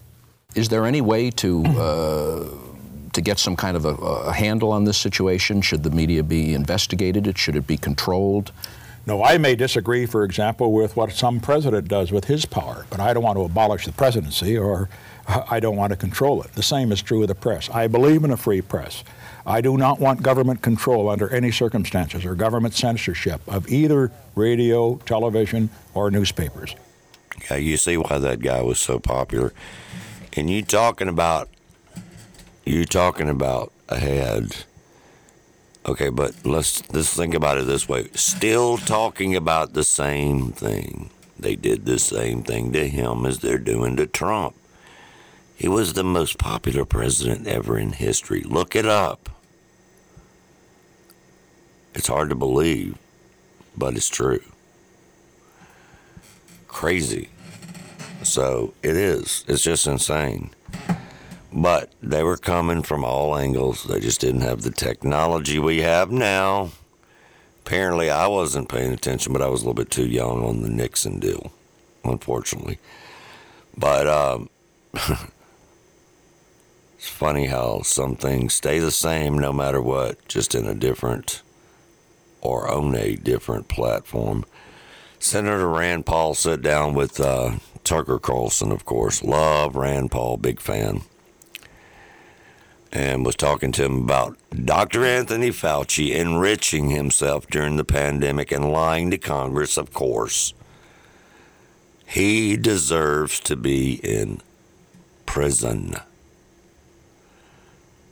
Is 0.54 0.68
there 0.68 0.84
any 0.84 1.00
way 1.00 1.30
to 1.30 1.64
uh, 1.64 2.48
to 3.14 3.20
get 3.20 3.38
some 3.38 3.56
kind 3.56 3.76
of 3.76 3.84
a, 3.84 3.94
a, 3.94 4.32
handle 4.32 4.72
on 4.72 4.84
this 4.84 4.98
situation? 4.98 5.62
Should 5.62 5.82
the 5.82 5.90
media 5.90 6.22
be 6.22 6.54
investigated? 6.54 7.36
Should 7.38 7.56
it 7.56 7.66
be 7.66 7.76
controlled? 7.76 8.52
No, 9.06 9.22
I 9.22 9.36
may 9.36 9.54
disagree, 9.54 10.06
for 10.06 10.24
example, 10.24 10.72
with 10.72 10.96
what 10.96 11.12
some 11.12 11.40
president 11.40 11.88
does 11.88 12.10
with 12.10 12.24
his 12.24 12.46
power, 12.46 12.86
but 12.88 13.00
I 13.00 13.12
don't 13.12 13.22
want 13.22 13.36
to 13.36 13.44
abolish 13.44 13.84
the 13.84 13.92
presidency 13.92 14.56
or 14.56 14.88
I 15.26 15.60
don't 15.60 15.76
want 15.76 15.90
to 15.90 15.96
control 15.96 16.42
it. 16.42 16.52
The 16.52 16.62
same 16.62 16.90
is 16.90 17.02
true 17.02 17.22
of 17.22 17.28
the 17.28 17.34
press. 17.34 17.68
I 17.70 17.86
believe 17.86 18.24
in 18.24 18.30
a 18.30 18.36
free 18.36 18.62
press. 18.62 19.04
I 19.46 19.60
do 19.60 19.76
not 19.76 20.00
want 20.00 20.22
government 20.22 20.62
control 20.62 21.10
under 21.10 21.28
any 21.28 21.50
circumstances 21.50 22.24
or 22.24 22.34
government 22.34 22.72
censorship 22.72 23.42
of 23.46 23.68
either 23.68 24.10
radio, 24.34 24.96
television, 25.04 25.68
or 25.92 26.10
newspapers. 26.10 26.74
Yeah, 27.50 27.56
you 27.56 27.76
see 27.76 27.98
why 27.98 28.18
that 28.18 28.40
guy 28.40 28.62
was 28.62 28.78
so 28.78 28.98
popular. 28.98 29.52
And 30.32 30.48
you 30.48 30.62
talking 30.62 31.08
about 31.08 31.50
you 32.64 32.84
talking 32.84 33.28
about 33.28 33.72
ahead. 33.88 34.64
Okay, 35.86 36.08
but 36.08 36.34
let's 36.44 36.82
let's 36.92 37.14
think 37.14 37.34
about 37.34 37.58
it 37.58 37.66
this 37.66 37.88
way. 37.88 38.08
Still 38.14 38.78
talking 38.78 39.36
about 39.36 39.74
the 39.74 39.84
same 39.84 40.50
thing. 40.50 41.10
They 41.38 41.56
did 41.56 41.84
the 41.84 41.98
same 41.98 42.42
thing 42.42 42.72
to 42.72 42.88
him 42.88 43.26
as 43.26 43.40
they're 43.40 43.58
doing 43.58 43.96
to 43.96 44.06
Trump. 44.06 44.56
He 45.56 45.68
was 45.68 45.92
the 45.92 46.04
most 46.04 46.38
popular 46.38 46.84
president 46.84 47.46
ever 47.46 47.78
in 47.78 47.92
history. 47.92 48.40
Look 48.40 48.74
it 48.74 48.86
up. 48.86 49.28
It's 51.94 52.08
hard 52.08 52.30
to 52.30 52.34
believe, 52.34 52.96
but 53.76 53.94
it's 53.94 54.08
true. 54.08 54.42
Crazy. 56.66 57.28
So 58.22 58.74
it 58.82 58.96
is. 58.96 59.44
It's 59.46 59.62
just 59.62 59.86
insane. 59.86 60.50
But 61.54 61.92
they 62.02 62.22
were 62.22 62.36
coming 62.36 62.82
from 62.82 63.04
all 63.04 63.36
angles. 63.36 63.84
They 63.84 64.00
just 64.00 64.20
didn't 64.20 64.40
have 64.40 64.62
the 64.62 64.70
technology 64.70 65.58
we 65.58 65.82
have 65.82 66.10
now. 66.10 66.70
Apparently, 67.64 68.10
I 68.10 68.26
wasn't 68.26 68.68
paying 68.68 68.92
attention, 68.92 69.32
but 69.32 69.40
I 69.40 69.46
was 69.46 69.62
a 69.62 69.64
little 69.64 69.74
bit 69.74 69.90
too 69.90 70.06
young 70.06 70.44
on 70.44 70.62
the 70.62 70.68
Nixon 70.68 71.20
deal, 71.20 71.52
unfortunately. 72.04 72.78
But 73.76 74.06
um, 74.06 74.50
It's 77.04 77.12
funny 77.12 77.48
how 77.48 77.82
some 77.82 78.16
things 78.16 78.54
stay 78.54 78.78
the 78.78 78.90
same 78.90 79.38
no 79.38 79.52
matter 79.52 79.82
what, 79.82 80.26
just 80.26 80.54
in 80.54 80.64
a 80.66 80.74
different 80.74 81.42
or 82.40 82.66
on 82.66 82.94
a 82.96 83.14
different 83.16 83.68
platform. 83.68 84.46
Senator 85.18 85.68
Rand 85.68 86.06
Paul 86.06 86.32
sat 86.32 86.62
down 86.62 86.94
with 86.94 87.20
uh, 87.20 87.56
Tucker 87.84 88.18
Carlson, 88.18 88.72
of 88.72 88.86
course. 88.86 89.22
Love 89.22 89.76
Rand 89.76 90.12
Paul, 90.12 90.38
big 90.38 90.62
fan. 90.62 91.02
And 92.94 93.26
was 93.26 93.34
talking 93.34 93.72
to 93.72 93.84
him 93.84 94.04
about 94.04 94.38
Dr. 94.64 95.04
Anthony 95.04 95.50
Fauci 95.50 96.14
enriching 96.14 96.90
himself 96.90 97.44
during 97.48 97.76
the 97.76 97.84
pandemic 97.84 98.52
and 98.52 98.70
lying 98.70 99.10
to 99.10 99.18
Congress, 99.18 99.76
of 99.76 99.92
course. 99.92 100.54
He 102.06 102.56
deserves 102.56 103.40
to 103.40 103.56
be 103.56 103.94
in 103.94 104.40
prison. 105.26 105.96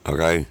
Okay? 0.04 0.46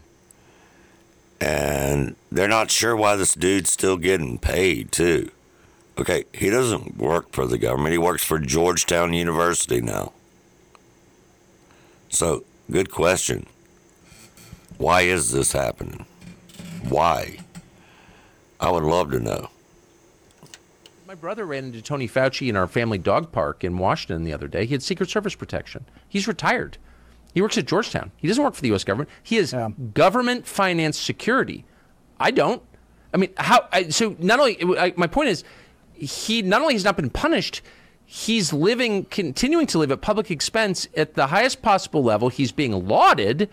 And 1.42 2.16
they're 2.32 2.48
not 2.48 2.72
sure 2.72 2.96
why 2.96 3.18
this 3.18 3.34
dude's 3.34 3.72
still 3.72 3.98
getting 3.98 4.38
paid, 4.38 4.94
too. 4.94 5.30
Okay, 5.98 6.24
he 6.34 6.50
doesn't 6.50 6.98
work 6.98 7.34
for 7.34 7.46
the 7.46 7.58
government. 7.58 7.92
He 7.92 7.98
works 7.98 8.24
for 8.24 8.40
Georgetown 8.40 9.12
University 9.12 9.82
now. 9.82 10.14
So, 12.08 12.46
good 12.72 12.92
question. 12.92 13.46
Why 14.82 15.02
is 15.02 15.30
this 15.30 15.52
happening? 15.52 16.08
Why? 16.90 17.38
I 18.60 18.72
would 18.72 18.82
love 18.82 19.12
to 19.12 19.20
know. 19.20 19.50
My 21.06 21.14
brother 21.14 21.46
ran 21.46 21.66
into 21.66 21.84
Tony 21.84 22.08
Fauci 22.08 22.50
in 22.50 22.56
our 22.56 22.66
family 22.66 22.98
dog 22.98 23.32
park 23.32 23.64
in 23.64 23.78
Washington 23.78 24.24
the 24.24 24.34
other 24.34 24.48
day. 24.48 24.66
He 24.66 24.74
had 24.74 24.82
Secret 24.82 25.08
Service 25.08 25.36
protection. 25.36 25.86
He's 26.10 26.28
retired. 26.28 26.80
He 27.32 27.44
works 27.44 27.60
at 27.60 27.68
Georgetown. 27.68 28.12
He 28.18 28.28
doesn't 28.28 28.44
work 28.44 28.56
for 28.56 28.62
the 28.62 28.70
U.S. 28.70 28.84
government. 28.84 29.12
He 29.22 29.38
is 29.38 29.54
government 29.94 30.48
financed 30.48 31.04
security. 31.04 31.64
I 32.20 32.32
don't. 32.32 32.64
I 33.14 33.18
mean, 33.18 33.30
how? 33.38 33.68
I, 33.72 33.90
so 33.90 34.16
not 34.18 34.40
only 34.40 34.80
I, 34.80 34.94
my 34.98 35.06
point 35.06 35.30
is, 35.30 35.44
he 35.94 36.42
not 36.42 36.64
only 36.64 36.74
has 36.74 36.84
not 36.84 36.96
been 36.96 37.12
punished, 37.12 37.62
he's 38.04 38.52
living, 38.52 39.06
continuing 39.06 39.68
to 39.68 39.78
live 39.78 39.92
at 39.92 40.02
public 40.02 40.32
expense 40.32 40.88
at 40.98 41.14
the 41.14 41.28
highest 41.28 41.62
possible 41.62 42.04
level. 42.04 42.30
He's 42.30 42.52
being 42.52 42.88
lauded. 42.88 43.48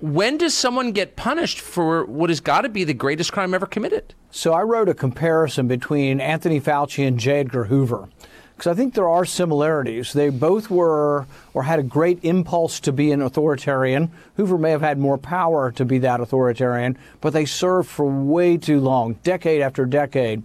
When 0.00 0.38
does 0.38 0.54
someone 0.54 0.92
get 0.92 1.14
punished 1.14 1.60
for 1.60 2.06
what 2.06 2.30
has 2.30 2.40
got 2.40 2.62
to 2.62 2.70
be 2.70 2.84
the 2.84 2.94
greatest 2.94 3.32
crime 3.32 3.52
ever 3.52 3.66
committed? 3.66 4.14
So 4.30 4.54
I 4.54 4.62
wrote 4.62 4.88
a 4.88 4.94
comparison 4.94 5.68
between 5.68 6.22
Anthony 6.22 6.58
Fauci 6.58 7.06
and 7.06 7.18
J. 7.18 7.40
Edgar 7.40 7.64
Hoover 7.64 8.08
because 8.56 8.70
I 8.70 8.74
think 8.74 8.94
there 8.94 9.10
are 9.10 9.26
similarities. 9.26 10.14
They 10.14 10.30
both 10.30 10.70
were 10.70 11.26
or 11.52 11.62
had 11.64 11.78
a 11.78 11.82
great 11.82 12.18
impulse 12.22 12.80
to 12.80 12.92
be 12.92 13.12
an 13.12 13.20
authoritarian. 13.20 14.10
Hoover 14.36 14.56
may 14.56 14.70
have 14.70 14.80
had 14.80 14.98
more 14.98 15.18
power 15.18 15.70
to 15.72 15.84
be 15.84 15.98
that 15.98 16.20
authoritarian, 16.20 16.96
but 17.20 17.34
they 17.34 17.44
served 17.44 17.90
for 17.90 18.06
way 18.06 18.56
too 18.56 18.80
long, 18.80 19.14
decade 19.22 19.60
after 19.60 19.84
decade, 19.84 20.42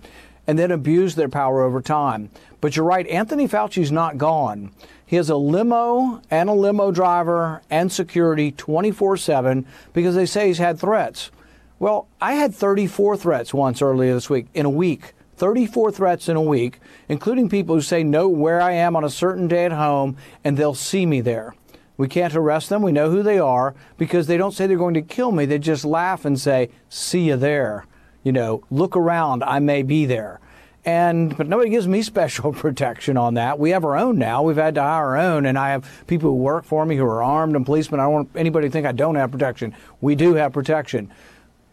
and 0.48 0.60
then 0.60 0.72
abused 0.72 1.16
their 1.16 1.30
power 1.30 1.64
over 1.64 1.82
time. 1.82 2.30
But 2.60 2.76
you're 2.76 2.86
right, 2.86 3.08
Anthony 3.08 3.48
Fauci's 3.48 3.92
not 3.92 4.18
gone. 4.18 4.72
He 5.06 5.18
has 5.18 5.30
a 5.30 5.36
limo 5.36 6.22
and 6.32 6.50
a 6.50 6.54
limo 6.54 6.92
driver 6.92 7.62
and 7.70 7.92
security 7.92 8.52
24 8.52 9.18
7 9.18 9.66
because 9.94 10.16
they 10.16 10.26
say 10.26 10.48
he's 10.48 10.58
had 10.58 10.80
threats. 10.80 11.32
Well, 11.78 12.08
I 12.22 12.34
had 12.34 12.56
34 12.56 13.18
threats 13.18 13.54
once 13.54 13.82
earlier 13.82 14.14
this 14.14 14.30
week, 14.30 14.48
in 14.54 14.66
a 14.66 14.70
week. 14.70 15.14
34 15.38 15.92
threats 15.92 16.30
in 16.30 16.38
a 16.38 16.42
week, 16.42 16.80
including 17.10 17.50
people 17.50 17.76
who 17.76 17.82
say 17.82 18.04
know 18.04 18.30
where 18.30 18.62
I 18.62 18.72
am 18.72 18.96
on 18.96 19.04
a 19.04 19.10
certain 19.10 19.50
day 19.50 19.66
at 19.66 19.74
home 19.74 20.16
and 20.44 20.56
they'll 20.56 20.74
see 20.74 21.06
me 21.06 21.20
there. 21.20 21.54
We 21.98 22.08
can't 22.08 22.36
arrest 22.36 22.70
them. 22.70 22.82
We 22.82 22.92
know 22.92 23.10
who 23.10 23.22
they 23.22 23.40
are 23.40 23.76
because 23.98 24.28
they 24.28 24.38
don't 24.38 24.54
say 24.54 24.68
they're 24.68 24.78
going 24.78 24.94
to 24.96 25.02
kill 25.02 25.32
me. 25.32 25.46
They 25.46 25.60
just 25.60 25.86
laugh 25.86 26.26
and 26.26 26.40
say, 26.40 26.70
see 26.90 27.28
you 27.28 27.36
there. 27.36 27.86
You 28.24 28.32
know, 28.32 28.64
look 28.70 28.96
around. 28.96 29.44
I 29.44 29.60
may 29.60 29.84
be 29.84 30.06
there. 30.06 30.40
And 30.86 31.36
but 31.36 31.48
nobody 31.48 31.70
gives 31.70 31.88
me 31.88 32.02
special 32.04 32.54
protection 32.54 33.18
on 33.18 33.34
that. 33.34 33.60
We 33.60 33.72
have 33.72 33.84
our 33.84 33.98
own 33.98 34.18
now. 34.18 34.44
We've 34.44 34.56
had 34.56 34.76
to 34.76 34.82
hire 34.82 35.06
our 35.06 35.18
own, 35.18 35.46
and 35.46 35.58
I 35.58 35.72
have 35.72 35.90
people 36.08 36.30
who 36.30 36.38
work 36.38 36.64
for 36.64 36.86
me 36.86 36.96
who 36.96 37.06
are 37.06 37.24
armed 37.24 37.56
and 37.56 37.66
policemen. 37.66 38.00
I 38.00 38.04
don't 38.04 38.14
want 38.14 38.30
anybody 38.36 38.68
to 38.68 38.72
think 38.72 38.86
I 38.86 38.92
don't 38.92 39.16
have 39.16 39.32
protection. 39.32 39.76
We 40.02 40.16
do 40.16 40.36
have 40.36 40.54
protection. 40.54 41.12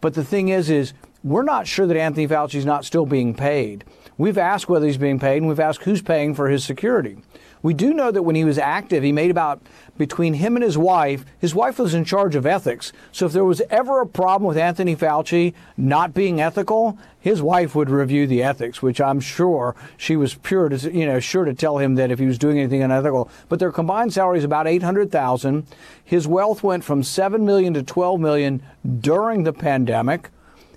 But 0.01 0.15
the 0.15 0.23
thing 0.23 0.49
is, 0.49 0.69
is 0.69 0.93
we're 1.23 1.43
not 1.43 1.67
sure 1.67 1.87
that 1.87 1.95
Anthony 1.95 2.27
Fauci 2.27 2.55
is 2.55 2.65
not 2.65 2.83
still 2.83 3.05
being 3.05 3.33
paid. 3.33 3.85
We've 4.17 4.37
asked 4.37 4.67
whether 4.67 4.85
he's 4.85 4.97
being 4.97 5.19
paid, 5.19 5.37
and 5.37 5.47
we've 5.47 5.59
asked 5.59 5.83
who's 5.83 6.01
paying 6.01 6.35
for 6.35 6.49
his 6.49 6.63
security. 6.63 7.17
We 7.63 7.73
do 7.73 7.93
know 7.93 8.11
that 8.11 8.23
when 8.23 8.35
he 8.35 8.43
was 8.43 8.57
active, 8.57 9.03
he 9.03 9.13
made 9.13 9.31
about 9.31 9.61
between 9.97 10.33
him 10.33 10.57
and 10.57 10.63
his 10.63 10.77
wife, 10.77 11.23
his 11.39 11.55
wife 11.55 11.79
was 11.79 11.93
in 11.93 12.03
charge 12.03 12.35
of 12.35 12.45
ethics. 12.45 12.91
So 13.13 13.25
if 13.25 13.31
there 13.31 13.45
was 13.45 13.61
ever 13.69 14.01
a 14.01 14.05
problem 14.05 14.49
with 14.49 14.57
Anthony 14.57 14.97
Fauci 14.97 15.53
not 15.77 16.13
being 16.13 16.41
ethical, 16.41 16.97
his 17.21 17.41
wife 17.41 17.73
would 17.73 17.89
review 17.89 18.27
the 18.27 18.43
ethics, 18.43 18.81
which 18.81 18.99
I'm 18.99 19.21
sure 19.21 19.77
she 19.95 20.17
was 20.17 20.33
pure 20.33 20.67
to, 20.67 20.93
you 20.93 21.05
know, 21.05 21.21
sure 21.21 21.45
to 21.45 21.53
tell 21.53 21.77
him 21.77 21.95
that 21.95 22.11
if 22.11 22.19
he 22.19 22.25
was 22.25 22.37
doing 22.37 22.59
anything 22.59 22.83
unethical. 22.83 23.29
But 23.47 23.59
their 23.59 23.71
combined 23.71 24.11
salary 24.11 24.39
is 24.39 24.43
about 24.43 24.67
800,000. 24.67 25.65
His 26.03 26.27
wealth 26.27 26.63
went 26.63 26.83
from 26.83 27.01
7 27.01 27.45
million 27.45 27.73
to 27.75 27.83
12 27.83 28.19
million 28.19 28.61
during 28.99 29.43
the 29.43 29.53
pandemic. 29.53 30.31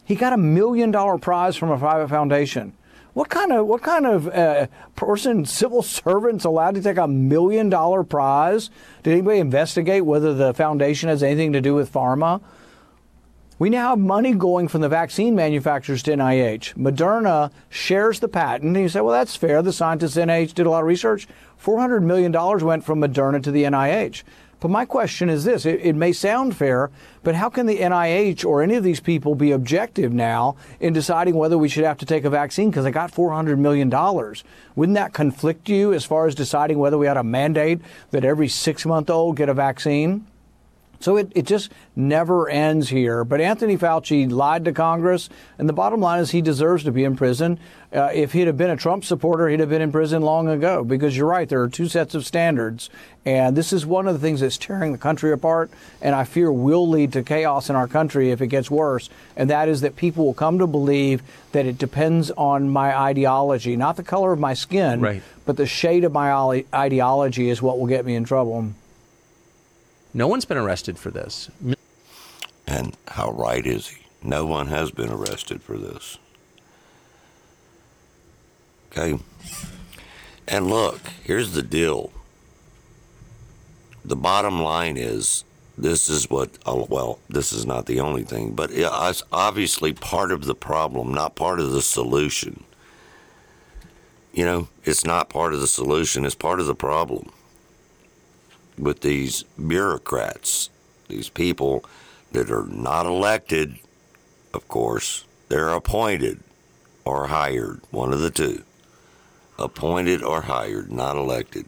He 0.04 0.14
got 0.14 0.32
a 0.32 0.36
million 0.36 0.92
dollar 0.92 1.18
prize 1.18 1.56
from 1.56 1.70
a 1.70 1.78
private 1.78 2.08
foundation. 2.08 2.74
What 3.16 3.30
kind 3.30 3.51
of 3.51 3.66
what 3.66 3.80
kind 3.80 4.05
of 4.05 4.28
uh, 4.28 4.66
person, 4.94 5.47
civil 5.47 5.80
servants, 5.80 6.44
allowed 6.44 6.74
to 6.74 6.82
take 6.82 6.98
a 6.98 7.09
million 7.09 7.70
dollar 7.70 8.05
prize? 8.05 8.68
Did 9.02 9.12
anybody 9.14 9.38
investigate 9.38 10.05
whether 10.05 10.34
the 10.34 10.52
foundation 10.52 11.09
has 11.09 11.22
anything 11.22 11.55
to 11.55 11.62
do 11.62 11.74
with 11.74 11.90
pharma? 11.90 12.43
We 13.59 13.70
now 13.70 13.88
have 13.88 13.98
money 13.98 14.34
going 14.34 14.68
from 14.68 14.82
the 14.82 14.90
vaccine 14.90 15.34
manufacturers 15.34 16.02
to 16.02 16.10
NIH. 16.10 16.74
Moderna 16.74 17.52
shares 17.70 18.20
the 18.20 18.28
patent. 18.28 18.64
And 18.64 18.76
you 18.76 18.90
say, 18.90 19.01
well, 19.01 19.14
that's 19.14 19.34
fair. 19.34 19.62
The 19.62 19.72
scientists 19.72 20.18
at 20.18 20.28
NIH 20.28 20.52
did 20.52 20.66
a 20.66 20.70
lot 20.70 20.80
of 20.80 20.86
research. 20.86 21.26
$400 21.64 22.02
million 22.02 22.32
went 22.66 22.84
from 22.84 23.01
Moderna 23.01 23.43
to 23.43 23.51
the 23.51 23.62
NIH. 23.62 24.24
But 24.60 24.70
my 24.70 24.84
question 24.86 25.28
is 25.28 25.44
this 25.44 25.66
it, 25.66 25.80
it, 25.82 25.94
may 25.94 26.12
sound 26.12 26.56
fair, 26.56 26.90
but 27.22 27.34
how 27.34 27.50
can 27.50 27.66
the 27.66 27.78
NIH 27.78 28.44
or 28.44 28.62
any 28.62 28.74
of 28.74 28.84
these 28.84 29.00
people 29.00 29.34
be 29.34 29.52
objective 29.52 30.12
now 30.12 30.56
in 30.80 30.92
deciding 30.92 31.34
whether 31.34 31.58
we 31.58 31.68
should 31.68 31.84
have 31.84 31.98
to 31.98 32.06
take 32.06 32.24
a 32.24 32.30
vaccine 32.30 32.70
because 32.70 32.84
they 32.84 32.90
got 32.90 33.12
$400 33.12 33.58
million? 33.58 33.90
Wouldn't 34.74 34.96
that 34.96 35.12
conflict 35.12 35.68
you 35.68 35.92
as 35.92 36.04
far 36.04 36.26
as 36.26 36.34
deciding 36.34 36.78
whether 36.78 36.96
we 36.96 37.06
ought 37.06 37.14
to 37.14 37.24
mandate 37.24 37.80
that 38.10 38.24
every 38.24 38.48
six 38.48 38.86
month 38.86 39.10
old 39.10 39.36
get 39.36 39.48
a 39.48 39.54
vaccine? 39.54 40.26
So 41.01 41.16
it, 41.16 41.32
it 41.35 41.47
just 41.47 41.70
never 41.94 42.48
ends 42.48 42.89
here. 42.89 43.24
But 43.24 43.40
Anthony 43.40 43.77
Fauci 43.77 44.31
lied 44.31 44.64
to 44.64 44.73
Congress, 44.73 45.28
and 45.59 45.68
the 45.68 45.73
bottom 45.73 46.01
line 46.01 46.20
is 46.20 46.31
he 46.31 46.43
deserves 46.43 46.85
to 46.85 46.93
be 46.93 47.05
in 47.05 47.16
prison. 47.16 47.59
Uh, 47.93 48.10
if 48.12 48.32
he'd 48.32 48.47
have 48.47 48.56
been 48.56 48.70
a 48.70 48.77
Trump 48.77 49.05
supporter, 49.05 49.48
he'd 49.48 49.60
have 49.60 49.68
been 49.68 49.82
in 49.82 49.93
prison 49.93 50.23
long 50.23 50.48
ago. 50.48 50.85
Because 50.85 51.16
you're 51.16 51.28
right, 51.28 51.48
there 51.48 51.62
are 51.62 51.68
two 51.68 51.89
sets 51.89 52.14
of 52.14 52.27
standards, 52.27 52.90
and 53.24 53.56
this 53.56 53.73
is 53.73 53.86
one 53.86 54.06
of 54.06 54.14
the 54.14 54.20
things 54.20 54.40
that's 54.40 54.59
tearing 54.59 54.93
the 54.93 54.98
country 54.98 55.32
apart, 55.32 55.70
and 56.02 56.14
I 56.14 56.24
fear 56.24 56.52
will 56.52 56.89
lead 56.89 57.12
to 57.14 57.23
chaos 57.23 57.70
in 57.70 57.77
our 57.77 57.89
country 57.89 58.31
if 58.31 58.40
it 58.40 58.48
gets 58.48 58.70
worse. 58.70 59.09
And 59.36 59.51
that 59.51 59.68
is 59.68 59.81
that 59.82 59.97
people 59.97 60.24
will 60.24 60.35
come 60.35 60.59
to 60.59 60.66
believe 60.66 61.23
that 61.52 61.66
it 61.66 61.78
depends 61.78 62.31
on 62.32 62.68
my 62.68 62.97
ideology, 62.97 63.77
not 63.77 63.97
the 63.97 64.02
color 64.02 64.32
of 64.32 64.39
my 64.39 64.55
skin, 64.55 65.01
right. 65.01 65.23
but 65.44 65.56
the 65.56 65.66
shade 65.66 66.05
of 66.05 66.12
my 66.12 66.64
ideology 66.74 67.48
is 67.48 67.62
what 67.62 67.78
will 67.78 67.86
get 67.86 68.05
me 68.05 68.14
in 68.14 68.24
trouble. 68.24 68.74
No 70.14 70.26
one's 70.26 70.44
been 70.44 70.56
arrested 70.56 70.98
for 70.98 71.10
this. 71.10 71.50
And 72.66 72.96
how 73.08 73.30
right 73.32 73.64
is 73.64 73.88
he? 73.88 74.02
No 74.22 74.44
one 74.46 74.68
has 74.68 74.90
been 74.90 75.10
arrested 75.10 75.62
for 75.62 75.76
this. 75.76 76.18
Okay. 78.90 79.18
And 80.48 80.68
look, 80.68 81.00
here's 81.22 81.52
the 81.52 81.62
deal. 81.62 82.12
The 84.04 84.16
bottom 84.16 84.62
line 84.62 84.96
is 84.96 85.44
this 85.76 86.08
is 86.08 86.30
what, 86.30 86.50
well, 86.66 87.18
this 87.28 87.52
is 87.52 87.66
not 87.66 87.86
the 87.86 88.00
only 88.00 88.22
thing, 88.22 88.54
but 88.54 88.70
it's 88.72 89.22
obviously 89.32 89.92
part 89.92 90.32
of 90.32 90.44
the 90.44 90.54
problem, 90.54 91.12
not 91.12 91.34
part 91.36 91.60
of 91.60 91.72
the 91.72 91.82
solution. 91.82 92.64
You 94.32 94.44
know, 94.44 94.68
it's 94.84 95.04
not 95.04 95.28
part 95.28 95.52
of 95.52 95.60
the 95.60 95.66
solution, 95.66 96.24
it's 96.24 96.34
part 96.34 96.60
of 96.60 96.66
the 96.66 96.74
problem 96.74 97.30
with 98.78 99.00
these 99.00 99.44
bureaucrats, 99.54 100.70
these 101.08 101.28
people 101.28 101.84
that 102.32 102.50
are 102.50 102.66
not 102.66 103.06
elected, 103.06 103.76
of 104.52 104.68
course, 104.68 105.24
they're 105.48 105.70
appointed 105.70 106.40
or 107.04 107.28
hired, 107.28 107.80
one 107.90 108.12
of 108.12 108.20
the 108.20 108.30
two. 108.30 108.64
Appointed 109.58 110.22
or 110.22 110.42
hired, 110.42 110.92
not 110.92 111.16
elected. 111.16 111.66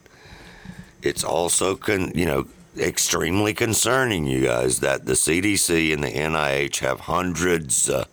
It's 1.03 1.25
also, 1.25 1.77
con, 1.77 2.13
you 2.15 2.27
know, 2.27 2.47
extremely 2.77 3.55
concerning, 3.55 4.27
you 4.27 4.45
guys, 4.45 4.81
that 4.81 5.07
the 5.07 5.13
CDC 5.13 5.93
and 5.93 6.03
the 6.03 6.09
NIH 6.09 6.79
have 6.81 7.01
hundreds 7.01 7.89
uh, 7.89 8.05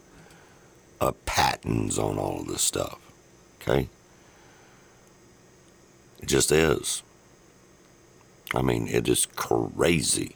of 1.01 1.25
patents 1.25 1.97
on 1.97 2.17
all 2.17 2.41
of 2.41 2.47
this 2.47 2.61
stuff. 2.61 2.99
Okay? 3.61 3.89
It 6.19 6.27
just 6.27 6.51
is. 6.51 7.03
I 8.55 8.61
mean, 8.61 8.87
it 8.87 9.07
is 9.07 9.25
crazy. 9.35 10.35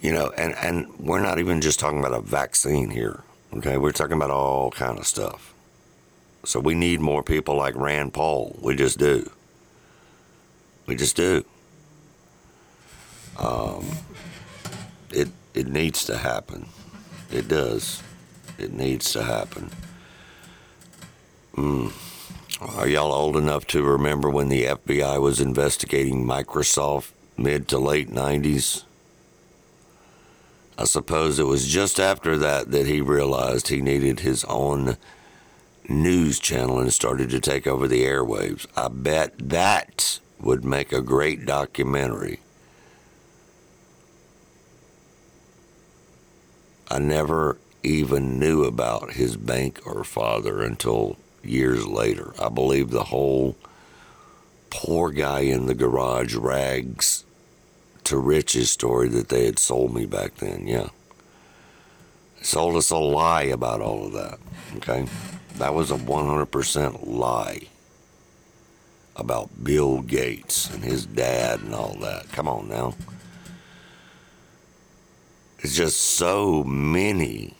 You 0.00 0.12
know, 0.12 0.32
and, 0.36 0.54
and 0.56 0.98
we're 0.98 1.22
not 1.22 1.38
even 1.38 1.60
just 1.60 1.80
talking 1.80 1.98
about 1.98 2.12
a 2.12 2.20
vaccine 2.20 2.90
here. 2.90 3.22
Okay, 3.54 3.78
we're 3.78 3.92
talking 3.92 4.16
about 4.16 4.30
all 4.30 4.70
kind 4.70 4.98
of 4.98 5.06
stuff. 5.06 5.54
So 6.44 6.60
we 6.60 6.74
need 6.74 7.00
more 7.00 7.22
people 7.22 7.56
like 7.56 7.74
Rand 7.74 8.12
Paul. 8.12 8.56
We 8.60 8.74
just 8.74 8.98
do. 8.98 9.30
We 10.86 10.94
just 10.96 11.16
do. 11.16 11.44
Um, 13.38 13.86
it 15.10 15.28
it 15.54 15.68
needs 15.68 16.04
to 16.06 16.18
happen. 16.18 16.66
It 17.32 17.48
does. 17.48 18.02
It 18.58 18.72
needs 18.72 19.12
to 19.12 19.22
happen. 19.22 19.70
Mm. 21.56 21.92
Are 22.60 22.86
y'all 22.86 23.12
old 23.12 23.36
enough 23.36 23.66
to 23.68 23.82
remember 23.82 24.30
when 24.30 24.48
the 24.48 24.64
FBI 24.64 25.20
was 25.20 25.40
investigating 25.40 26.24
Microsoft 26.24 27.10
mid 27.36 27.66
to 27.68 27.78
late 27.78 28.10
90s? 28.10 28.84
I 30.78 30.84
suppose 30.84 31.38
it 31.38 31.46
was 31.46 31.66
just 31.66 31.98
after 31.98 32.36
that 32.38 32.70
that 32.70 32.86
he 32.86 33.00
realized 33.00 33.68
he 33.68 33.80
needed 33.80 34.20
his 34.20 34.44
own 34.44 34.96
news 35.88 36.38
channel 36.38 36.78
and 36.78 36.92
started 36.92 37.30
to 37.30 37.40
take 37.40 37.66
over 37.66 37.88
the 37.88 38.04
airwaves. 38.04 38.66
I 38.76 38.88
bet 38.88 39.34
that 39.38 40.20
would 40.40 40.64
make 40.64 40.92
a 40.92 41.02
great 41.02 41.46
documentary. 41.46 42.40
I 46.88 46.98
never 46.98 47.58
even 47.82 48.38
knew 48.38 48.64
about 48.64 49.12
his 49.12 49.36
bank 49.36 49.80
or 49.84 50.04
father 50.04 50.62
until 50.62 51.18
years 51.46 51.86
later. 51.86 52.32
I 52.40 52.48
believe 52.48 52.90
the 52.90 53.04
whole 53.04 53.56
poor 54.70 55.10
guy 55.10 55.40
in 55.40 55.66
the 55.66 55.74
garage 55.74 56.34
rags 56.34 57.24
to 58.04 58.18
riches 58.18 58.70
story 58.70 59.08
that 59.08 59.28
they 59.28 59.46
had 59.46 59.58
sold 59.58 59.94
me 59.94 60.06
back 60.06 60.36
then. 60.36 60.66
Yeah. 60.66 60.88
Sold 62.42 62.76
us 62.76 62.90
a 62.90 62.96
lie 62.96 63.44
about 63.44 63.80
all 63.80 64.06
of 64.06 64.12
that. 64.12 64.38
Okay. 64.76 65.06
That 65.56 65.74
was 65.74 65.90
a 65.90 65.96
100% 65.96 67.06
lie 67.06 67.68
about 69.16 69.64
Bill 69.64 70.02
Gates 70.02 70.68
and 70.70 70.82
his 70.82 71.06
dad 71.06 71.60
and 71.60 71.74
all 71.74 71.94
that. 72.00 72.30
Come 72.32 72.48
on 72.48 72.68
now. 72.68 72.94
It's 75.60 75.74
just 75.74 76.00
so 76.00 76.64
many 76.64 77.54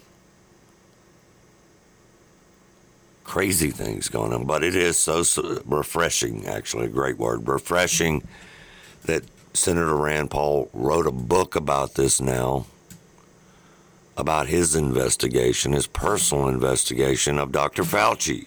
crazy 3.34 3.72
things 3.72 4.08
going 4.08 4.32
on, 4.32 4.44
but 4.44 4.62
it 4.62 4.76
is 4.76 4.96
so, 4.96 5.20
so 5.24 5.60
refreshing, 5.64 6.46
actually, 6.46 6.86
a 6.86 6.88
great 6.88 7.18
word, 7.18 7.48
refreshing 7.48 8.22
that 9.06 9.24
Senator 9.52 9.96
Rand 9.96 10.30
Paul 10.30 10.70
wrote 10.72 11.04
a 11.04 11.10
book 11.10 11.56
about 11.56 11.94
this 11.94 12.20
now, 12.20 12.66
about 14.16 14.46
his 14.46 14.76
investigation, 14.76 15.72
his 15.72 15.88
personal 15.88 16.46
investigation 16.46 17.40
of 17.40 17.50
Dr. 17.50 17.82
Fauci. 17.82 18.46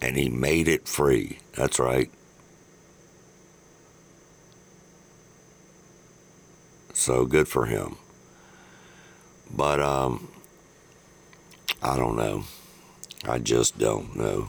And 0.00 0.16
he 0.16 0.28
made 0.28 0.68
it 0.68 0.86
free. 0.86 1.40
That's 1.56 1.80
right. 1.80 2.08
So 6.92 7.26
good 7.26 7.48
for 7.48 7.66
him. 7.66 7.96
But 9.50 9.80
um, 9.80 10.28
I 11.82 11.96
don't 11.96 12.16
know. 12.16 12.44
I 13.24 13.38
just 13.38 13.78
don't 13.78 14.16
know. 14.16 14.48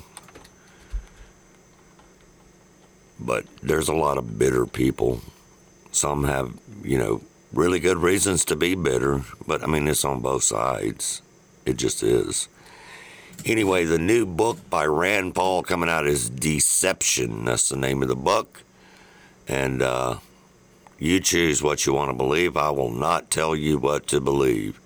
But 3.19 3.45
there's 3.61 3.89
a 3.89 3.93
lot 3.93 4.17
of 4.17 4.39
bitter 4.39 4.65
people. 4.65 5.21
Some 5.91 6.23
have, 6.23 6.53
you 6.83 6.97
know, 6.97 7.21
really 7.51 7.79
good 7.79 7.97
reasons 7.97 8.45
to 8.45 8.55
be 8.55 8.75
bitter, 8.75 9.23
but 9.45 9.63
I 9.63 9.67
mean, 9.67 9.87
it's 9.87 10.05
on 10.05 10.21
both 10.21 10.43
sides. 10.43 11.21
It 11.65 11.77
just 11.77 12.03
is. 12.03 12.47
Anyway, 13.45 13.85
the 13.85 13.97
new 13.97 14.25
book 14.25 14.69
by 14.69 14.85
Rand 14.85 15.33
Paul 15.35 15.63
coming 15.63 15.89
out 15.89 16.05
is 16.05 16.29
Deception. 16.29 17.45
That's 17.45 17.69
the 17.69 17.77
name 17.77 18.01
of 18.01 18.09
the 18.09 18.15
book. 18.15 18.63
And 19.47 19.81
uh, 19.81 20.17
you 20.99 21.19
choose 21.19 21.63
what 21.63 21.85
you 21.85 21.93
want 21.93 22.11
to 22.11 22.17
believe. 22.17 22.57
I 22.57 22.69
will 22.69 22.91
not 22.91 23.31
tell 23.31 23.55
you 23.55 23.77
what 23.77 24.07
to 24.07 24.19
believe. 24.19 24.79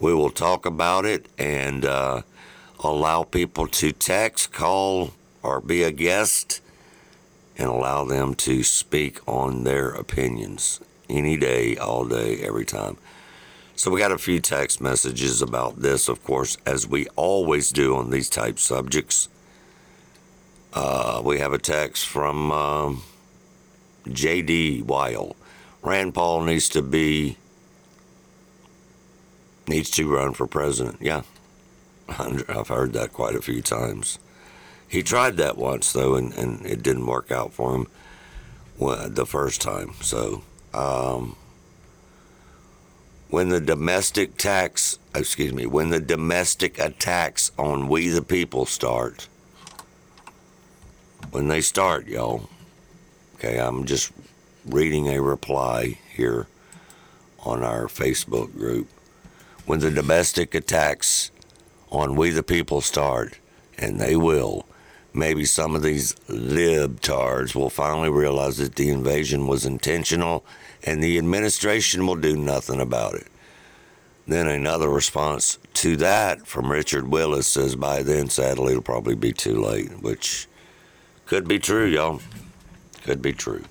We 0.00 0.14
will 0.14 0.30
talk 0.30 0.64
about 0.64 1.04
it 1.04 1.26
and 1.38 1.84
uh, 1.84 2.22
allow 2.82 3.22
people 3.22 3.66
to 3.68 3.92
text, 3.92 4.50
call, 4.50 5.12
or 5.42 5.60
be 5.60 5.82
a 5.82 5.90
guest 5.90 6.62
and 7.58 7.68
allow 7.68 8.04
them 8.06 8.34
to 8.34 8.62
speak 8.62 9.20
on 9.28 9.64
their 9.64 9.90
opinions 9.90 10.80
any 11.10 11.36
day, 11.36 11.76
all 11.76 12.06
day, 12.06 12.38
every 12.38 12.64
time. 12.64 12.96
So 13.76 13.90
we 13.90 14.00
got 14.00 14.12
a 14.12 14.18
few 14.18 14.40
text 14.40 14.80
messages 14.80 15.42
about 15.42 15.80
this, 15.80 16.08
of 16.08 16.24
course, 16.24 16.56
as 16.64 16.86
we 16.86 17.06
always 17.16 17.70
do 17.70 17.96
on 17.96 18.08
these 18.10 18.30
type 18.30 18.58
subjects. 18.58 19.28
Uh, 20.72 21.20
we 21.22 21.38
have 21.40 21.52
a 21.52 21.58
text 21.58 22.06
from 22.06 22.50
um, 22.50 23.02
J.D. 24.10 24.82
Weil. 24.82 25.36
Rand 25.82 26.14
Paul 26.14 26.42
needs 26.42 26.68
to 26.70 26.82
be 26.82 27.36
needs 29.68 29.90
to 29.90 30.08
run 30.08 30.34
for 30.34 30.46
president. 30.46 30.98
Yeah, 31.00 31.22
I've 32.08 32.68
heard 32.68 32.92
that 32.94 33.12
quite 33.12 33.34
a 33.34 33.42
few 33.42 33.62
times. 33.62 34.18
He 34.88 35.02
tried 35.02 35.36
that 35.36 35.56
once 35.56 35.92
though, 35.92 36.14
and, 36.14 36.32
and 36.34 36.66
it 36.66 36.82
didn't 36.82 37.06
work 37.06 37.30
out 37.30 37.52
for 37.52 37.74
him 37.74 37.86
the 38.78 39.26
first 39.26 39.60
time. 39.60 39.92
So 40.00 40.42
um, 40.74 41.36
when 43.28 43.50
the 43.50 43.60
domestic 43.60 44.36
tax, 44.36 44.98
excuse 45.14 45.52
me, 45.52 45.66
when 45.66 45.90
the 45.90 46.00
domestic 46.00 46.78
attacks 46.78 47.52
on 47.58 47.88
we 47.88 48.08
the 48.08 48.22
people 48.22 48.66
start, 48.66 49.28
when 51.30 51.48
they 51.48 51.60
start, 51.60 52.08
y'all. 52.08 52.48
Okay, 53.36 53.58
I'm 53.58 53.86
just 53.86 54.12
reading 54.66 55.08
a 55.08 55.22
reply 55.22 55.98
here 56.14 56.46
on 57.44 57.62
our 57.62 57.86
Facebook 57.86 58.54
group. 58.54 58.88
When 59.70 59.78
the 59.78 59.92
domestic 59.92 60.56
attacks 60.56 61.30
on 61.92 62.16
we 62.16 62.30
the 62.30 62.42
people 62.42 62.80
start, 62.80 63.38
and 63.78 64.00
they 64.00 64.16
will, 64.16 64.66
maybe 65.14 65.44
some 65.44 65.76
of 65.76 65.82
these 65.82 66.16
libtards 66.28 67.54
will 67.54 67.70
finally 67.70 68.10
realize 68.10 68.56
that 68.56 68.74
the 68.74 68.88
invasion 68.88 69.46
was 69.46 69.64
intentional 69.64 70.44
and 70.82 71.00
the 71.00 71.16
administration 71.18 72.04
will 72.04 72.16
do 72.16 72.36
nothing 72.36 72.80
about 72.80 73.14
it. 73.14 73.28
Then 74.26 74.48
another 74.48 74.88
response 74.88 75.60
to 75.74 75.96
that 75.98 76.48
from 76.48 76.72
Richard 76.72 77.06
Willis 77.06 77.46
says, 77.46 77.76
by 77.76 78.02
then, 78.02 78.28
sadly, 78.28 78.72
it'll 78.72 78.82
probably 78.82 79.14
be 79.14 79.32
too 79.32 79.62
late, 79.62 80.02
which 80.02 80.48
could 81.26 81.46
be 81.46 81.60
true, 81.60 81.86
y'all. 81.86 82.20
Could 83.04 83.22
be 83.22 83.34
true. 83.34 83.62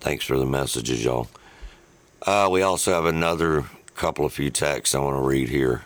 Thanks 0.00 0.24
for 0.24 0.38
the 0.38 0.46
messages, 0.46 1.04
y'all. 1.04 1.28
Uh, 2.22 2.48
we 2.50 2.62
also 2.62 2.90
have 2.90 3.04
another 3.04 3.66
couple 3.94 4.24
of 4.24 4.32
few 4.32 4.50
texts 4.50 4.94
I 4.94 4.98
want 4.98 5.16
to 5.16 5.22
read 5.22 5.48
here. 5.48 5.82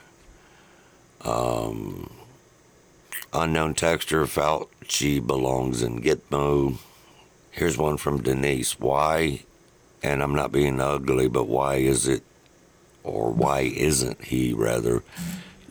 Um, 1.22 2.10
unknown 3.32 3.74
texter 3.74 4.24
Fauci 4.24 5.24
belongs 5.24 5.82
in 5.82 6.00
Gitmo. 6.00 6.78
Here's 7.50 7.76
one 7.76 7.96
from 7.96 8.22
Denise. 8.22 8.78
Why, 8.78 9.42
and 10.02 10.22
I'm 10.22 10.34
not 10.34 10.52
being 10.52 10.80
ugly, 10.80 11.28
but 11.28 11.48
why 11.48 11.76
is 11.76 12.06
it, 12.06 12.22
or 13.04 13.30
why 13.30 13.60
isn't 13.60 14.24
he, 14.24 14.52
rather, 14.54 15.02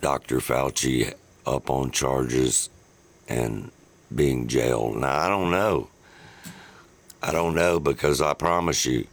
Dr. 0.01 0.37
Fauci 0.37 1.13
up 1.45 1.69
on 1.69 1.91
charges 1.91 2.69
and 3.27 3.71
being 4.13 4.47
jailed? 4.47 4.97
Now, 4.97 5.17
I 5.17 5.29
don't 5.29 5.49
know. 5.49 5.89
I 7.23 7.31
don't 7.31 7.55
know 7.55 7.79
because 7.79 8.21
I 8.21 8.33
promise 8.33 8.85
you, 8.85 9.07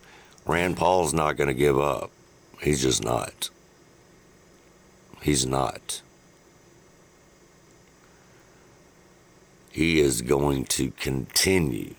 Rand 0.46 0.76
Paul's 0.76 1.14
not 1.14 1.36
going 1.36 1.48
to 1.48 1.54
give 1.54 1.78
up. 1.78 2.10
He's 2.64 2.80
just 2.82 3.04
not. 3.04 3.50
He's 5.20 5.44
not. 5.44 6.00
He 9.70 10.00
is 10.00 10.22
going 10.22 10.64
to 10.66 10.90
continue, 10.92 11.94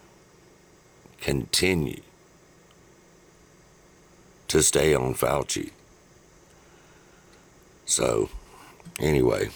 continue 1.22 2.02
to 4.48 4.64
stay 4.64 4.96
on 4.96 5.14
Fauci. 5.14 5.70
So, 7.86 8.30
anyway, 8.98 9.50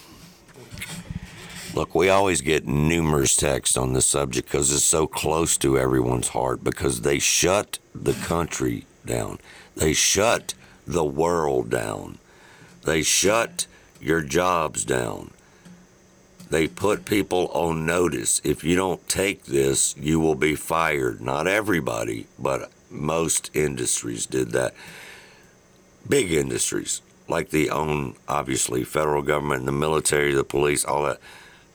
look, 1.74 1.96
we 1.96 2.10
always 2.10 2.42
get 2.42 2.68
numerous 2.68 3.36
texts 3.36 3.78
on 3.78 3.94
this 3.94 4.06
subject 4.06 4.48
because 4.48 4.72
it's 4.72 4.84
so 4.84 5.08
close 5.08 5.58
to 5.58 5.80
everyone's 5.80 6.28
heart 6.30 6.64
because 6.64 7.02
they 7.02 7.18
shut 7.18 7.80
the 7.96 8.14
country 8.14 8.86
down. 9.08 9.40
They 9.76 9.94
shut 9.94 10.54
the 10.90 11.06
world 11.06 11.70
down. 11.70 12.18
They 12.84 13.04
shut 13.04 13.68
your 14.02 14.22
jobs 14.22 14.84
down. 14.84 15.32
They 16.50 16.68
put 16.68 17.06
people 17.06 17.48
on 17.54 17.86
notice. 17.86 18.42
If 18.44 18.64
you 18.64 18.76
don't 18.76 19.08
take 19.08 19.46
this, 19.46 19.96
you 19.98 20.20
will 20.20 20.36
be 20.36 20.56
fired. 20.56 21.22
Not 21.22 21.46
everybody, 21.46 22.26
but 22.40 22.72
most 22.90 23.52
industries 23.54 24.26
did 24.26 24.50
that. 24.52 24.74
Big 26.08 26.32
industries, 26.32 27.02
like 27.28 27.52
the 27.52 27.70
own, 27.70 28.16
obviously, 28.28 28.84
federal 28.84 29.22
government, 29.22 29.68
the 29.68 29.72
military, 29.72 30.34
the 30.34 30.44
police, 30.44 30.84
all 30.84 31.04
that, 31.04 31.20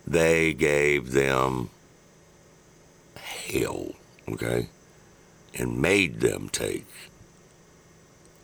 they 0.05 0.53
gave 0.53 1.13
them 1.13 1.71
hell, 3.15 3.93
okay? 4.29 4.69
and 5.59 5.81
made 5.81 6.21
them 6.21 6.49
take. 6.49 6.87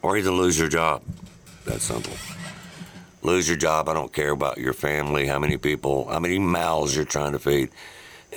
Or 0.03 0.17
either 0.17 0.31
lose 0.31 0.59
your 0.59 0.69
job. 0.69 1.03
That's 1.65 1.85
simple. 1.85 2.15
Lose 3.23 3.49
your 3.49 3.59
job. 3.59 3.89
I 3.89 3.95
don't 3.95 4.13
care 4.13 4.31
about 4.31 4.59
your 4.59 4.73
family, 4.73 5.27
how 5.27 5.39
many 5.39 5.57
people, 5.59 6.09
how 6.09 6.21
many 6.21 6.39
mouths 6.39 6.97
you're 6.97 7.05
trying 7.05 7.33
to 7.33 7.39
feed. 7.39 7.71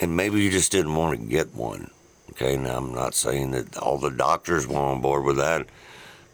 And 0.01 0.17
maybe 0.17 0.41
you 0.41 0.51
just 0.51 0.71
didn't 0.71 0.95
want 0.95 1.19
to 1.19 1.25
get 1.25 1.53
one. 1.55 1.89
Okay, 2.31 2.57
now 2.57 2.77
I'm 2.77 2.93
not 2.93 3.13
saying 3.13 3.51
that 3.51 3.77
all 3.77 3.97
the 3.97 4.09
doctors 4.09 4.67
were 4.67 4.79
on 4.79 5.01
board 5.01 5.23
with 5.23 5.37
that, 5.37 5.67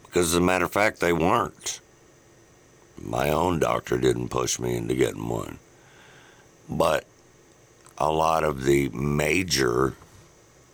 because 0.02 0.28
as 0.28 0.34
a 0.34 0.40
matter 0.40 0.64
of 0.64 0.72
fact, 0.72 0.98
they 0.98 1.12
weren't. 1.12 1.80
My 3.00 3.28
own 3.30 3.58
doctor 3.58 3.98
didn't 3.98 4.30
push 4.30 4.58
me 4.58 4.76
into 4.76 4.94
getting 4.94 5.28
one. 5.28 5.58
But 6.68 7.04
a 7.98 8.10
lot 8.10 8.44
of 8.44 8.64
the 8.64 8.88
major, 8.90 9.94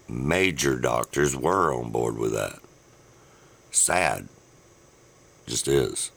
major 0.08 0.78
doctors 0.78 1.36
were 1.36 1.74
on 1.74 1.90
board 1.90 2.16
with 2.18 2.32
that. 2.32 2.60
Sad. 3.70 4.28
Just 5.46 5.68
is. 5.68 6.10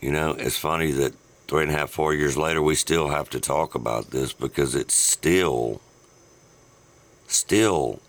You 0.00 0.10
know, 0.10 0.32
it's 0.32 0.58
funny 0.58 0.92
that 0.92 1.14
three 1.48 1.62
and 1.62 1.72
a 1.72 1.74
half, 1.74 1.90
four 1.90 2.14
years 2.14 2.36
later, 2.36 2.60
we 2.60 2.74
still 2.74 3.08
have 3.08 3.30
to 3.30 3.40
talk 3.40 3.74
about 3.74 4.10
this 4.10 4.32
because 4.32 4.74
it's 4.74 4.94
still, 4.94 5.80
still 7.26 8.00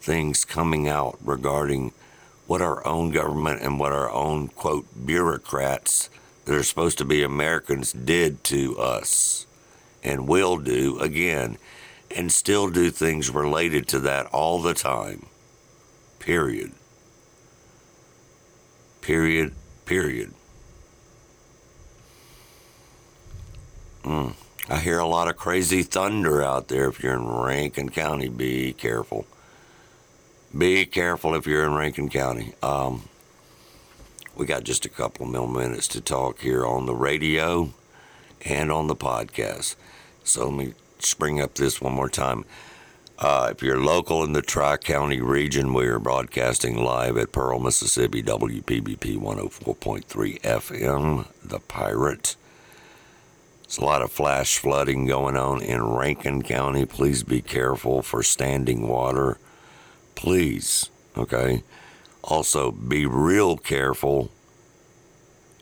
things 0.00 0.44
coming 0.44 0.88
out 0.88 1.18
regarding 1.22 1.92
what 2.46 2.60
our 2.60 2.84
own 2.86 3.10
government 3.10 3.62
and 3.62 3.78
what 3.78 3.92
our 3.92 4.10
own, 4.10 4.48
quote, 4.48 4.86
bureaucrats 5.06 6.10
that 6.44 6.54
are 6.54 6.64
supposed 6.64 6.98
to 6.98 7.04
be 7.04 7.22
Americans 7.22 7.92
did 7.92 8.42
to 8.42 8.76
us 8.78 9.46
and 10.02 10.26
will 10.26 10.56
do 10.56 10.98
again 10.98 11.58
and 12.10 12.32
still 12.32 12.68
do 12.68 12.90
things 12.90 13.30
related 13.30 13.86
to 13.86 14.00
that 14.00 14.26
all 14.26 14.60
the 14.60 14.74
time. 14.74 15.26
Period. 16.18 16.72
Period. 19.10 19.52
Period. 19.86 20.32
Mm. 24.04 24.34
I 24.68 24.78
hear 24.78 25.00
a 25.00 25.04
lot 25.04 25.26
of 25.26 25.36
crazy 25.36 25.82
thunder 25.82 26.44
out 26.44 26.68
there 26.68 26.88
if 26.88 27.02
you're 27.02 27.16
in 27.16 27.26
Rankin 27.26 27.88
County. 27.88 28.28
Be 28.28 28.72
careful. 28.72 29.26
Be 30.56 30.86
careful 30.86 31.34
if 31.34 31.44
you're 31.44 31.64
in 31.64 31.74
Rankin 31.74 32.08
County. 32.08 32.54
Um, 32.62 33.08
we 34.36 34.46
got 34.46 34.62
just 34.62 34.86
a 34.86 34.88
couple 34.88 35.26
more 35.26 35.48
minutes 35.48 35.88
to 35.88 36.00
talk 36.00 36.38
here 36.38 36.64
on 36.64 36.86
the 36.86 36.94
radio 36.94 37.74
and 38.44 38.70
on 38.70 38.86
the 38.86 38.94
podcast. 38.94 39.74
So 40.22 40.48
let 40.48 40.54
me 40.56 40.74
spring 41.00 41.40
up 41.40 41.54
this 41.54 41.80
one 41.80 41.94
more 41.94 42.08
time. 42.08 42.44
Uh, 43.20 43.50
if 43.50 43.62
you're 43.62 43.78
local 43.78 44.24
in 44.24 44.32
the 44.32 44.40
Tri 44.40 44.78
County 44.78 45.20
region, 45.20 45.74
we 45.74 45.86
are 45.86 45.98
broadcasting 45.98 46.82
live 46.82 47.18
at 47.18 47.32
Pearl, 47.32 47.58
Mississippi, 47.58 48.22
WPBP 48.22 49.18
104.3 49.18 50.40
FM, 50.40 51.26
The 51.44 51.58
Pirate. 51.58 52.36
There's 53.62 53.76
a 53.76 53.84
lot 53.84 54.00
of 54.00 54.10
flash 54.10 54.56
flooding 54.56 55.04
going 55.04 55.36
on 55.36 55.60
in 55.60 55.82
Rankin 55.84 56.40
County. 56.40 56.86
Please 56.86 57.22
be 57.22 57.42
careful 57.42 58.00
for 58.00 58.22
standing 58.22 58.88
water. 58.88 59.36
Please, 60.14 60.88
okay? 61.14 61.62
Also, 62.24 62.70
be 62.70 63.04
real 63.04 63.58
careful. 63.58 64.30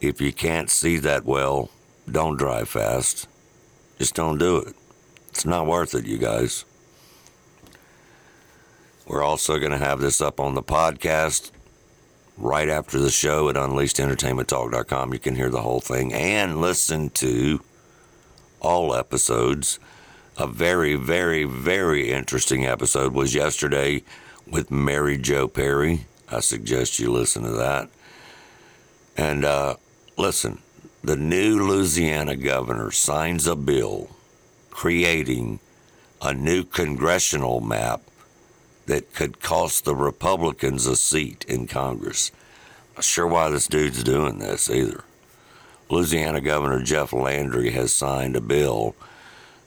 If 0.00 0.20
you 0.20 0.32
can't 0.32 0.70
see 0.70 0.96
that 0.98 1.24
well, 1.24 1.70
don't 2.08 2.36
drive 2.38 2.68
fast. 2.68 3.26
Just 3.98 4.14
don't 4.14 4.38
do 4.38 4.58
it. 4.58 4.76
It's 5.30 5.44
not 5.44 5.66
worth 5.66 5.92
it, 5.96 6.06
you 6.06 6.18
guys. 6.18 6.64
We're 9.08 9.22
also 9.22 9.58
going 9.58 9.72
to 9.72 9.78
have 9.78 10.00
this 10.00 10.20
up 10.20 10.38
on 10.38 10.54
the 10.54 10.62
podcast 10.62 11.50
right 12.36 12.68
after 12.68 12.98
the 12.98 13.10
show 13.10 13.48
at 13.48 13.56
unleashedentertainmenttalk.com. 13.56 15.14
You 15.14 15.18
can 15.18 15.34
hear 15.34 15.48
the 15.48 15.62
whole 15.62 15.80
thing 15.80 16.12
and 16.12 16.60
listen 16.60 17.08
to 17.10 17.62
all 18.60 18.94
episodes. 18.94 19.78
A 20.36 20.46
very, 20.46 20.94
very, 20.94 21.44
very 21.44 22.12
interesting 22.12 22.66
episode 22.66 23.14
was 23.14 23.34
yesterday 23.34 24.02
with 24.46 24.70
Mary 24.70 25.16
Jo 25.16 25.48
Perry. 25.48 26.06
I 26.30 26.40
suggest 26.40 26.98
you 26.98 27.10
listen 27.10 27.44
to 27.44 27.52
that. 27.52 27.88
And 29.16 29.42
uh, 29.42 29.76
listen, 30.18 30.58
the 31.02 31.16
new 31.16 31.66
Louisiana 31.66 32.36
governor 32.36 32.90
signs 32.90 33.46
a 33.46 33.56
bill 33.56 34.10
creating 34.68 35.60
a 36.20 36.34
new 36.34 36.62
congressional 36.62 37.62
map 37.62 38.02
that 38.88 39.14
could 39.14 39.40
cost 39.40 39.84
the 39.84 39.94
Republicans 39.94 40.86
a 40.86 40.96
seat 40.96 41.44
in 41.46 41.66
Congress. 41.66 42.32
Not 42.96 43.04
sure 43.04 43.26
why 43.26 43.50
this 43.50 43.68
dude's 43.68 44.02
doing 44.02 44.38
this 44.38 44.68
either. 44.70 45.04
Louisiana 45.90 46.40
Governor 46.40 46.82
Jeff 46.82 47.12
Landry 47.12 47.70
has 47.70 47.92
signed 47.92 48.34
a 48.34 48.40
bill 48.40 48.96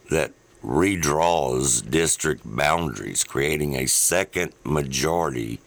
that 0.09 0.31
redraws 0.63 1.87
district 1.87 2.41
boundaries, 2.45 3.23
creating 3.23 3.75
a 3.75 3.85
second 3.85 4.53
majority 4.63 5.59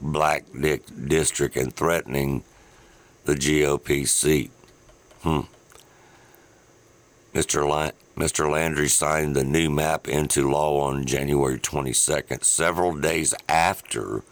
black 0.00 0.44
district 1.06 1.56
and 1.56 1.74
threatening 1.74 2.44
the 3.24 3.34
GOP 3.34 4.06
seat. 4.06 4.50
Hmm. 5.22 5.40
Mr. 7.34 7.66
La- 7.66 7.92
Mr. 8.16 8.50
Landry 8.50 8.88
signed 8.88 9.34
the 9.34 9.44
new 9.44 9.70
map 9.70 10.08
into 10.08 10.50
law 10.50 10.80
on 10.80 11.06
January 11.06 11.58
22nd, 11.58 12.44
several 12.44 12.94
days 12.94 13.34
after 13.48 14.22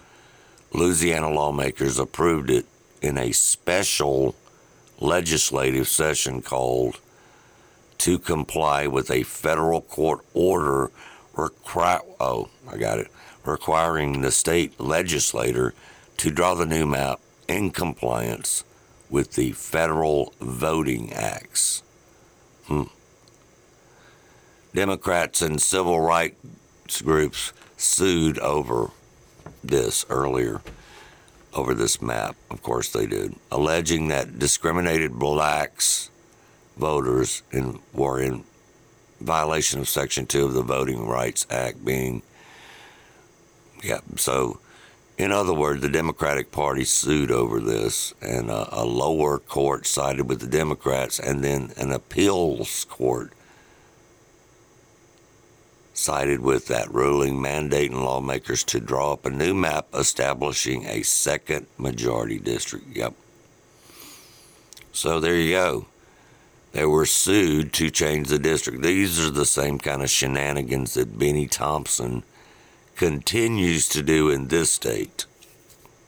Louisiana 0.73 1.31
lawmakers 1.31 1.99
approved 1.99 2.51
it 2.51 2.67
in 3.01 3.17
a 3.17 3.33
special 3.33 4.35
legislative 5.01 5.89
session 5.89 6.43
called 6.43 7.01
to 7.99 8.19
comply 8.19 8.87
with 8.87 9.11
a 9.11 9.23
federal 9.23 9.81
court 9.81 10.21
order 10.35 10.91
oh 12.21 12.49
I 12.69 12.77
got 12.77 12.99
it 12.99 13.09
requiring 13.45 14.21
the 14.21 14.33
state 14.33 14.79
legislator 14.81 15.73
to 16.17 16.31
draw 16.31 16.55
the 16.55 16.67
new 16.67 16.85
map 16.85 17.21
in 17.47 17.71
compliance 17.71 18.65
with 19.09 19.35
the 19.35 19.53
federal 19.53 20.35
voting 20.41 21.13
acts. 21.13 21.83
Democrats 24.79 25.43
and 25.43 25.61
civil 25.61 26.01
rights 26.01 27.03
groups 27.03 27.53
sued 27.77 28.39
over 28.39 28.93
this 29.65 30.07
earlier, 30.09 30.61
over 31.53 31.75
this 31.75 32.01
map. 32.01 32.37
Of 32.49 32.63
course, 32.63 32.93
they 32.93 33.07
did, 33.07 33.35
alleging 33.51 34.07
that 34.07 34.39
discriminated 34.39 35.19
blacks 35.19 36.11
voters 36.77 37.43
in, 37.51 37.81
were 37.93 38.23
in 38.23 38.45
violation 39.21 39.81
of 39.81 39.89
Section 39.89 40.27
2 40.27 40.45
of 40.45 40.55
the 40.55 40.63
Voting 40.63 41.09
Rights 41.09 41.45
Act, 41.51 41.85
being, 41.85 42.23
yeah, 43.83 43.99
so. 44.15 44.61
In 45.19 45.33
other 45.33 45.53
words, 45.53 45.83
the 45.83 45.89
Democratic 45.89 46.53
Party 46.53 46.85
sued 46.85 47.33
over 47.33 47.59
this, 47.59 48.15
and 48.23 48.49
a, 48.49 48.83
a 48.83 48.85
lower 48.85 49.41
court 49.41 49.89
sided 49.89 50.29
with 50.29 50.39
the 50.39 50.47
Democrats, 50.47 51.19
and 51.19 51.43
then 51.43 51.73
an 51.77 51.91
appeals 51.91 52.85
court 52.85 53.33
sided 55.99 56.41
with 56.41 56.69
that 56.69 56.93
ruling, 56.95 57.35
mandating 57.35 58.05
lawmakers 58.05 58.63
to 58.65 58.79
draw 58.79 59.13
up 59.13 59.27
a 59.27 59.31
new 59.31 59.53
map 59.53 59.89
establishing 59.93 60.87
a 60.87 61.03
second 61.03 61.67
majority 61.77 62.39
district. 62.39 62.97
Yep. 62.97 63.15
So 64.93 65.19
there 65.19 65.35
you 65.35 65.51
go. 65.51 65.87
They 66.73 66.85
were 66.85 67.07
sued 67.07 67.73
to 67.75 67.91
change 67.91 68.29
the 68.29 68.39
district. 68.39 68.83
These 68.83 69.19
are 69.25 69.31
the 69.31 69.47
same 69.47 69.79
kind 69.79 70.03
of 70.03 70.11
shenanigans 70.11 70.95
that 70.95 71.19
Bennie 71.19 71.49
Thompson 71.49 72.23
continues 72.95 73.89
to 73.89 74.03
do 74.03 74.31
in 74.31 74.49
this 74.49 74.71
state, 74.71 75.27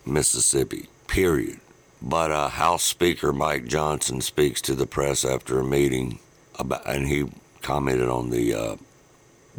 Mississippi, 0.07 0.89
period. 1.09 1.61
But 2.01 2.31
uh, 2.31 2.49
House 2.49 2.85
Speaker 2.85 3.33
Mike 3.33 3.67
Johnson 3.67 4.21
speaks 4.21 4.61
to 4.63 4.75
the 4.75 4.87
press 4.87 5.25
after 5.25 5.59
a 5.59 5.65
meeting, 5.65 6.21
about, 6.59 6.87
and 6.87 7.09
he 7.09 7.27
commented 7.63 8.09
on 8.09 8.31
the 8.31 8.55
uh, 8.55 8.77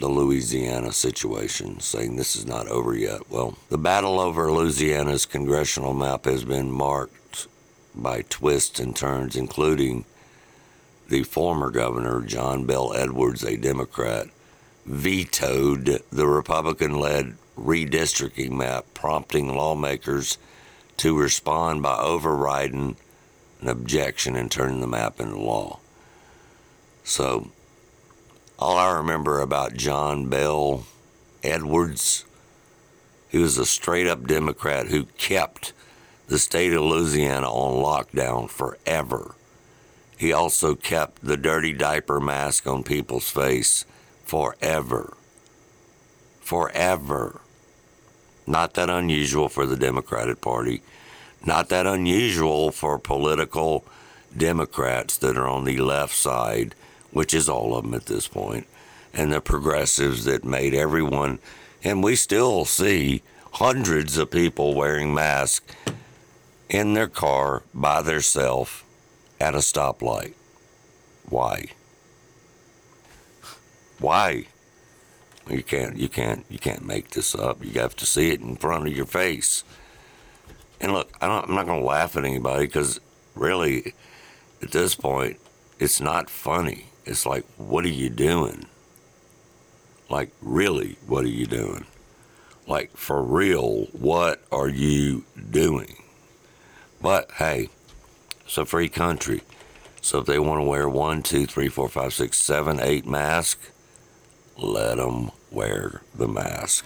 the 0.02 0.10
Louisiana 0.10 0.92
situation, 0.92 1.80
saying 1.80 2.16
this 2.16 2.36
is 2.36 2.46
not 2.46 2.68
over 2.68 2.96
yet. 2.96 3.30
Well, 3.30 3.58
the 3.70 3.78
battle 3.78 4.20
over 4.20 4.52
Louisiana's 4.52 5.26
congressional 5.26 5.94
map 5.94 6.26
has 6.26 6.44
been 6.44 6.72
marked 6.72 7.48
by 7.96 8.24
twists 8.24 8.80
and 8.80 8.96
turns, 8.96 9.36
including 9.36 10.06
the 11.08 11.24
former 11.24 11.70
governor, 11.70 12.22
John 12.22 12.66
Bel 12.66 12.94
Edwards, 12.94 13.44
a 13.44 13.58
Democrat, 13.58 14.28
vetoed 14.86 16.02
the 16.12 16.28
Republican 16.28 17.00
led 17.00 17.36
redistricting 17.58 18.52
map, 18.52 18.86
prompting 18.94 19.56
lawmakers 19.56 20.38
to 20.98 21.18
respond 21.18 21.84
by 21.84 21.98
overriding 21.98 22.96
an 23.62 23.68
objection 23.68 24.36
and 24.36 24.50
turning 24.50 24.82
the 24.82 24.88
map 24.88 25.20
into 25.20 25.38
law. 25.38 25.80
So 27.04 27.52
all 28.62 28.78
I 28.78 28.96
remember 28.96 29.42
about 29.42 29.74
John 29.74 30.30
Bel 30.30 30.86
Edwards 31.44 32.26
He 33.28 33.40
was 33.40 33.58
a 33.58 33.66
straight 33.66 34.06
up 34.06 34.28
Democrat 34.28 34.88
who 34.88 35.06
kept 35.18 35.74
the 36.28 36.38
state 36.38 36.72
of 36.72 36.84
Louisiana 36.84 37.50
on 37.50 37.84
lockdown 37.84 38.48
forever. 38.48 39.34
He 40.16 40.32
also 40.32 40.76
kept 40.76 41.26
the 41.26 41.38
dirty 41.38 41.74
diaper 41.74 42.20
mask 42.20 42.68
on 42.68 42.84
people's 42.84 43.30
face 43.30 43.86
forever. 44.24 45.18
Forever. 46.42 47.42
Not 48.46 48.76
that 48.76 48.92
unusual 48.92 49.50
for 49.50 49.66
the 49.66 49.76
Democratic 49.76 50.40
Party. 50.40 50.84
Not 51.44 51.70
that 51.70 51.88
unusual 51.88 52.72
for 52.72 53.00
political 53.00 53.86
Democrats 54.38 55.18
that 55.18 55.36
are 55.36 55.48
on 55.48 55.64
the 55.64 55.78
left 55.78 56.14
side, 56.14 56.76
which 57.12 57.34
is 57.34 57.50
all 57.50 57.76
of 57.76 57.84
them 57.84 57.94
at 57.94 58.06
this 58.06 58.28
point, 58.28 58.68
and 59.14 59.32
the 59.32 59.42
progressives 59.42 60.26
that 60.26 60.44
made 60.44 60.74
everyone, 60.74 61.40
and 61.84 62.04
we 62.04 62.16
still 62.16 62.66
see 62.66 63.22
hundreds 63.54 64.18
of 64.18 64.32
people 64.32 64.74
wearing 64.74 65.14
masks 65.14 65.76
in 66.70 66.94
their 66.94 67.08
car 67.08 67.64
by 67.74 68.02
themselves 68.02 68.84
at 69.40 69.54
a 69.54 69.60
stoplight. 69.60 70.34
Why? 71.30 71.66
Why? 74.00 74.46
You 75.50 75.64
can't 75.64 75.98
you 75.98 76.08
can't 76.08 76.46
you 76.50 76.60
can't 76.60 76.86
make 76.86 77.10
this 77.10 77.36
up. 77.36 77.64
You 77.64 77.80
have 77.82 77.96
to 77.98 78.06
see 78.06 78.32
it 78.32 78.42
in 78.42 78.56
front 78.56 78.88
of 78.88 78.96
your 78.96 79.06
face. 79.06 79.64
And 80.80 80.94
look, 80.94 81.12
I 81.22 81.26
am 81.26 81.54
not 81.54 81.66
going 81.66 81.82
to 81.82 81.86
laugh 81.86 82.16
at 82.16 82.26
anybody 82.26 82.66
because 82.66 83.00
really, 83.36 83.94
at 84.62 84.72
this 84.72 84.96
point, 84.96 85.40
it's 85.80 86.02
not 86.02 86.30
funny. 86.30 86.88
It's 87.06 87.26
like, 87.26 87.46
what 87.58 87.86
are 87.86 87.90
you 87.90 88.10
doing? 88.10 88.66
Like, 90.10 90.32
really, 90.42 90.98
what 91.08 91.24
are 91.24 91.30
you 91.30 91.46
doing? 91.46 91.86
Like, 92.68 92.96
for 92.96 93.24
real, 93.24 93.86
what 93.92 94.44
are 94.52 94.70
you 94.70 95.26
doing? 95.50 95.96
But 97.02 97.32
hey, 97.32 97.70
it's 98.46 98.58
a 98.58 98.66
free 98.66 98.90
country. 98.90 99.42
So 100.02 100.20
if 100.20 100.26
they 100.26 100.40
want 100.40 100.60
to 100.60 100.66
wear 100.66 100.88
one, 100.90 101.24
two, 101.24 101.46
three, 101.46 101.70
four, 101.70 101.90
five, 101.90 102.14
six, 102.14 102.38
seven, 102.38 102.80
eight 102.80 103.06
masks, 103.06 103.72
let 104.58 104.98
them 104.98 105.32
wear 105.50 106.02
the 106.16 106.28
mask. 106.28 106.86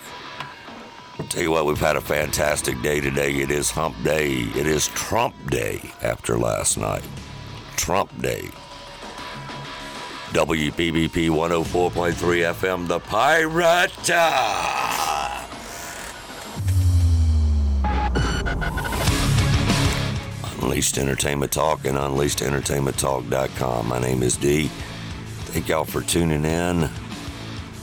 Tell 1.29 1.41
you 1.41 1.51
what, 1.51 1.65
we've 1.65 1.79
had 1.79 1.95
a 1.95 2.01
fantastic 2.01 2.81
day 2.81 2.99
today. 2.99 3.35
It 3.35 3.49
is 3.49 3.71
hump 3.71 3.95
day. 4.03 4.33
It 4.33 4.67
is 4.67 4.87
Trump 4.89 5.33
day 5.49 5.81
after 6.01 6.37
last 6.37 6.77
night. 6.77 7.03
Trump 7.77 8.21
day. 8.21 8.49
WPBP 10.33 11.29
104.3 11.29 12.53
FM, 12.53 12.87
The 12.87 12.99
Pirate. 12.99 13.91
Unleashed 20.61 20.97
Entertainment 20.97 21.51
Talk 21.51 21.85
and 21.85 21.97
UnleashedEntertainmentTalk.com. 21.97 23.87
My 23.87 23.99
name 23.99 24.23
is 24.23 24.35
D. 24.35 24.67
Thank 25.45 25.69
y'all 25.69 25.85
for 25.85 26.01
tuning 26.01 26.43
in. 26.43 26.89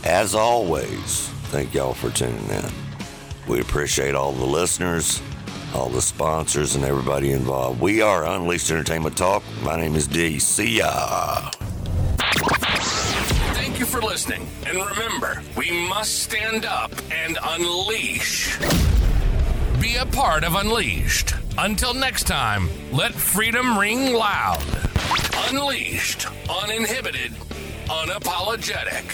As 0.05 0.35
always, 0.35 1.29
thank 1.51 1.73
y'all 1.75 1.95
for 1.95 2.11
tuning 2.11 2.45
in. 2.51 2.65
We 3.49 3.61
appreciate 3.61 4.15
all 4.15 4.33
the 4.33 4.45
listeners, 4.45 5.23
all 5.75 5.89
the 5.89 6.03
sponsors, 6.03 6.75
and 6.75 6.85
everybody 6.85 7.33
involved. 7.33 7.81
We 7.81 8.03
are 8.03 8.27
Unleashed 8.27 8.71
Entertainment 8.71 9.17
Talk. 9.17 9.43
My 9.63 9.77
name 9.77 9.95
is 9.95 10.07
D. 10.07 10.39
See 10.39 10.79
ya. 10.79 11.51
Thank 13.55 13.79
you 13.79 13.87
for 13.87 14.01
listening. 14.01 14.47
And 14.67 14.79
remember, 14.79 15.43
we 15.57 15.71
must 15.89 16.23
stand 16.23 16.65
up 16.65 16.93
and 17.11 17.39
unleash. 17.43 18.59
Be 19.81 19.97
a 19.97 20.07
part 20.07 20.45
of 20.45 20.55
Unleashed. 20.55 21.35
Until 21.59 21.93
next 21.93 22.27
time, 22.27 22.69
let 22.93 23.13
freedom 23.13 23.79
ring 23.79 24.15
loud. 24.15 24.65
Unleashed, 25.49 26.27
uninhibited, 26.49 27.33
unapologetic. 27.89 29.05